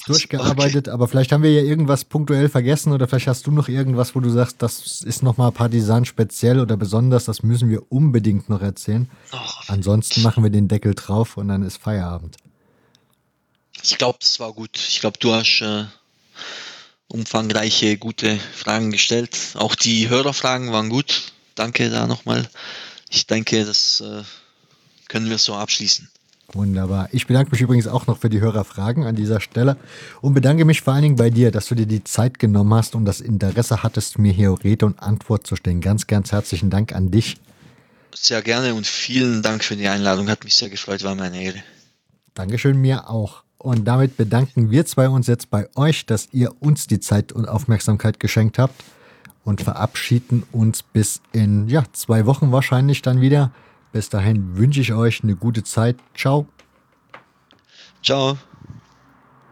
durchgearbeitet, 0.05 0.87
okay. 0.87 0.93
aber 0.93 1.07
vielleicht 1.07 1.31
haben 1.31 1.43
wir 1.43 1.51
ja 1.51 1.61
irgendwas 1.61 2.05
punktuell 2.05 2.49
vergessen 2.49 2.93
oder 2.93 3.07
vielleicht 3.07 3.27
hast 3.27 3.47
du 3.47 3.51
noch 3.51 3.67
irgendwas, 3.67 4.15
wo 4.15 4.19
du 4.19 4.29
sagst, 4.29 4.61
das 4.61 5.01
ist 5.01 5.23
nochmal 5.23 5.51
Partisan 5.51 6.05
speziell 6.05 6.59
oder 6.59 6.77
besonders, 6.77 7.25
das 7.25 7.43
müssen 7.43 7.69
wir 7.69 7.91
unbedingt 7.91 8.49
noch 8.49 8.61
erzählen. 8.61 9.09
Oh. 9.33 9.37
Ansonsten 9.67 10.21
machen 10.21 10.43
wir 10.43 10.51
den 10.51 10.67
Deckel 10.67 10.93
drauf 10.93 11.37
und 11.37 11.47
dann 11.47 11.63
ist 11.63 11.77
Feierabend. 11.77 12.37
Ich 13.83 13.97
glaube, 13.97 14.17
das 14.21 14.39
war 14.39 14.53
gut. 14.53 14.77
Ich 14.77 14.99
glaube, 14.99 15.17
du 15.19 15.33
hast 15.33 15.61
äh, 15.61 15.85
umfangreiche, 17.07 17.97
gute 17.97 18.37
Fragen 18.53 18.91
gestellt. 18.91 19.37
Auch 19.55 19.75
die 19.75 20.09
Hörerfragen 20.09 20.71
waren 20.71 20.89
gut. 20.89 21.33
Danke 21.55 21.89
da 21.89 22.07
nochmal. 22.07 22.47
Ich 23.09 23.27
denke, 23.27 23.65
das 23.65 24.01
äh, 24.01 24.23
können 25.07 25.29
wir 25.29 25.37
so 25.37 25.55
abschließen. 25.55 26.09
Wunderbar. 26.53 27.09
Ich 27.11 27.27
bedanke 27.27 27.51
mich 27.51 27.61
übrigens 27.61 27.87
auch 27.87 28.07
noch 28.07 28.19
für 28.19 28.29
die 28.29 28.39
Hörerfragen 28.39 29.05
an 29.05 29.15
dieser 29.15 29.39
Stelle 29.39 29.77
und 30.21 30.33
bedanke 30.33 30.65
mich 30.65 30.81
vor 30.81 30.93
allen 30.93 31.03
Dingen 31.03 31.15
bei 31.15 31.29
dir, 31.29 31.51
dass 31.51 31.67
du 31.67 31.75
dir 31.75 31.85
die 31.85 32.03
Zeit 32.03 32.39
genommen 32.39 32.73
hast 32.73 32.95
und 32.95 33.05
das 33.05 33.21
Interesse 33.21 33.83
hattest, 33.83 34.17
mir 34.17 34.33
hier 34.33 34.55
Rede 34.63 34.87
und 34.87 34.99
Antwort 34.99 35.45
zu 35.45 35.55
stellen. 35.55 35.81
Ganz, 35.81 36.07
ganz 36.07 36.31
herzlichen 36.31 36.71
Dank 36.71 36.93
an 36.93 37.11
dich. 37.11 37.37
Sehr 38.15 38.41
gerne 38.41 38.73
und 38.73 38.87
vielen 38.87 39.43
Dank 39.43 39.63
für 39.63 39.75
die 39.75 39.87
Einladung. 39.87 40.29
Hat 40.29 40.43
mich 40.43 40.55
sehr 40.55 40.69
gefreut, 40.69 41.03
war 41.03 41.13
meine 41.13 41.41
Ehre. 41.41 41.63
Dankeschön, 42.33 42.77
mir 42.81 43.09
auch. 43.09 43.43
Und 43.59 43.85
damit 43.85 44.15
bedanken 44.15 44.71
wir 44.71 44.85
zwei 44.85 45.09
uns 45.09 45.27
jetzt 45.27 45.49
bei 45.49 45.67
euch, 45.75 46.05
dass 46.05 46.29
ihr 46.31 46.61
uns 46.61 46.87
die 46.87 47.01
Zeit 47.01 47.33
und 47.33 47.47
Aufmerksamkeit 47.47 48.19
geschenkt 48.19 48.57
habt 48.57 48.83
und 49.43 49.61
verabschieden 49.61 50.43
uns 50.53 50.81
bis 50.81 51.21
in 51.33 51.67
ja, 51.67 51.83
zwei 51.91 52.25
Wochen 52.25 52.53
wahrscheinlich 52.53 53.01
dann 53.01 53.19
wieder. 53.19 53.51
Bis 53.91 54.09
dahin 54.09 54.57
wünsche 54.57 54.79
ich 54.79 54.93
euch 54.93 55.23
eine 55.23 55.35
gute 55.35 55.63
Zeit. 55.63 55.97
Ciao. 56.15 56.47
Ciao. 58.01 58.37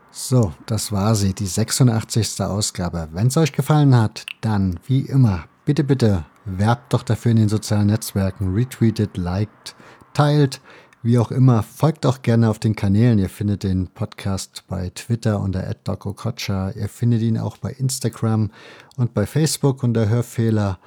So, 0.10 0.54
das 0.66 0.92
war 0.92 1.14
sie, 1.14 1.34
die 1.34 1.46
86. 1.46 2.42
Ausgabe. 2.42 3.10
Wenn 3.12 3.28
es 3.28 3.38
euch 3.38 3.52
gefallen 3.52 3.96
hat, 3.96 4.26
dann 4.42 4.80
wie 4.88 5.02
immer, 5.02 5.46
bitte, 5.66 5.84
bitte, 5.84 6.26
werbt 6.46 6.94
doch 6.94 7.04
dafür 7.04 7.32
in 7.32 7.38
den 7.38 7.50
sozialen 7.50 7.88
Netzwerken, 7.88 8.54
retweetet, 8.54 9.18
liked, 9.18 9.76
teilt. 10.14 10.62
Wie 11.04 11.20
auch 11.20 11.32
immer, 11.32 11.62
folgt 11.62 12.06
auch 12.06 12.24
gerne 12.24 12.50
auf 12.50 12.58
den 12.58 12.76
Kanälen. 12.76 13.20
Ihr 13.20 13.30
findet 13.30 13.64
den 13.64 13.88
Podcast 13.88 14.64
bei 14.68 14.90
Twitter 14.90 15.40
unter 15.40 15.62
@dokokocha. 15.84 16.72
Ihr 16.72 16.90
findet 16.90 17.22
ihn 17.22 17.38
auch 17.38 17.58
bei 17.58 17.72
Instagram 17.72 18.50
und 18.96 19.14
bei 19.14 19.28
Facebook 19.28 19.84
unter 19.84 20.10
Hörfehler. 20.10 20.80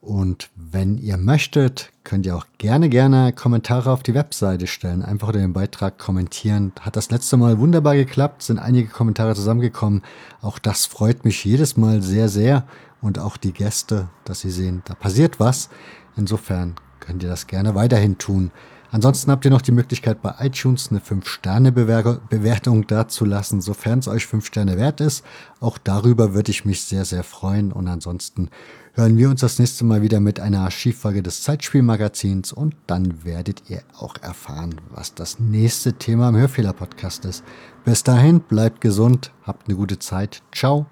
Und 0.00 0.48
wenn 0.54 0.96
ihr 0.96 1.16
möchtet, 1.16 1.90
könnt 2.04 2.24
ihr 2.24 2.36
auch 2.36 2.46
gerne, 2.58 2.88
gerne 2.88 3.32
Kommentare 3.32 3.90
auf 3.90 4.04
die 4.04 4.14
Webseite 4.14 4.68
stellen. 4.68 5.02
Einfach 5.02 5.28
unter 5.28 5.40
dem 5.40 5.52
Beitrag 5.52 5.98
kommentieren. 5.98 6.72
Hat 6.80 6.94
das 6.94 7.10
letzte 7.10 7.36
Mal 7.36 7.58
wunderbar 7.58 7.96
geklappt, 7.96 8.44
sind 8.44 8.60
einige 8.60 8.88
Kommentare 8.88 9.34
zusammengekommen. 9.34 10.02
Auch 10.40 10.60
das 10.60 10.86
freut 10.86 11.24
mich 11.24 11.44
jedes 11.44 11.76
Mal 11.76 12.00
sehr, 12.00 12.28
sehr. 12.28 12.64
Und 13.00 13.18
auch 13.18 13.36
die 13.36 13.52
Gäste, 13.52 14.08
dass 14.24 14.40
sie 14.40 14.50
sehen, 14.50 14.82
da 14.84 14.94
passiert 14.94 15.40
was. 15.40 15.68
Insofern 16.16 16.76
könnt 17.00 17.24
ihr 17.24 17.28
das 17.28 17.48
gerne 17.48 17.74
weiterhin 17.74 18.18
tun. 18.18 18.52
Ansonsten 18.90 19.30
habt 19.30 19.44
ihr 19.44 19.50
noch 19.50 19.62
die 19.62 19.72
Möglichkeit, 19.72 20.22
bei 20.22 20.34
iTunes 20.40 20.88
eine 20.90 21.00
5-Sterne-Bewertung 21.00 22.86
dazulassen, 22.86 23.60
sofern 23.60 23.98
es 23.98 24.08
euch 24.08 24.26
5 24.26 24.46
Sterne 24.46 24.78
wert 24.78 25.00
ist. 25.00 25.24
Auch 25.60 25.76
darüber 25.78 26.34
würde 26.34 26.50
ich 26.50 26.64
mich 26.64 26.82
sehr, 26.82 27.04
sehr 27.04 27.22
freuen. 27.22 27.70
Und 27.70 27.86
ansonsten 27.86 28.48
hören 28.94 29.16
wir 29.16 29.28
uns 29.28 29.42
das 29.42 29.58
nächste 29.58 29.84
Mal 29.84 30.02
wieder 30.02 30.20
mit 30.20 30.40
einer 30.40 30.60
Archivfolge 30.60 31.22
des 31.22 31.42
Zeitspielmagazins 31.42 32.52
und 32.52 32.74
dann 32.86 33.24
werdet 33.24 33.62
ihr 33.68 33.82
auch 33.98 34.16
erfahren, 34.22 34.80
was 34.90 35.14
das 35.14 35.38
nächste 35.38 35.92
Thema 35.92 36.30
im 36.30 36.36
Hörfehler-Podcast 36.36 37.24
ist. 37.26 37.44
Bis 37.84 38.02
dahin, 38.02 38.40
bleibt 38.40 38.80
gesund, 38.80 39.32
habt 39.42 39.68
eine 39.68 39.76
gute 39.76 39.98
Zeit. 39.98 40.42
Ciao. 40.52 40.86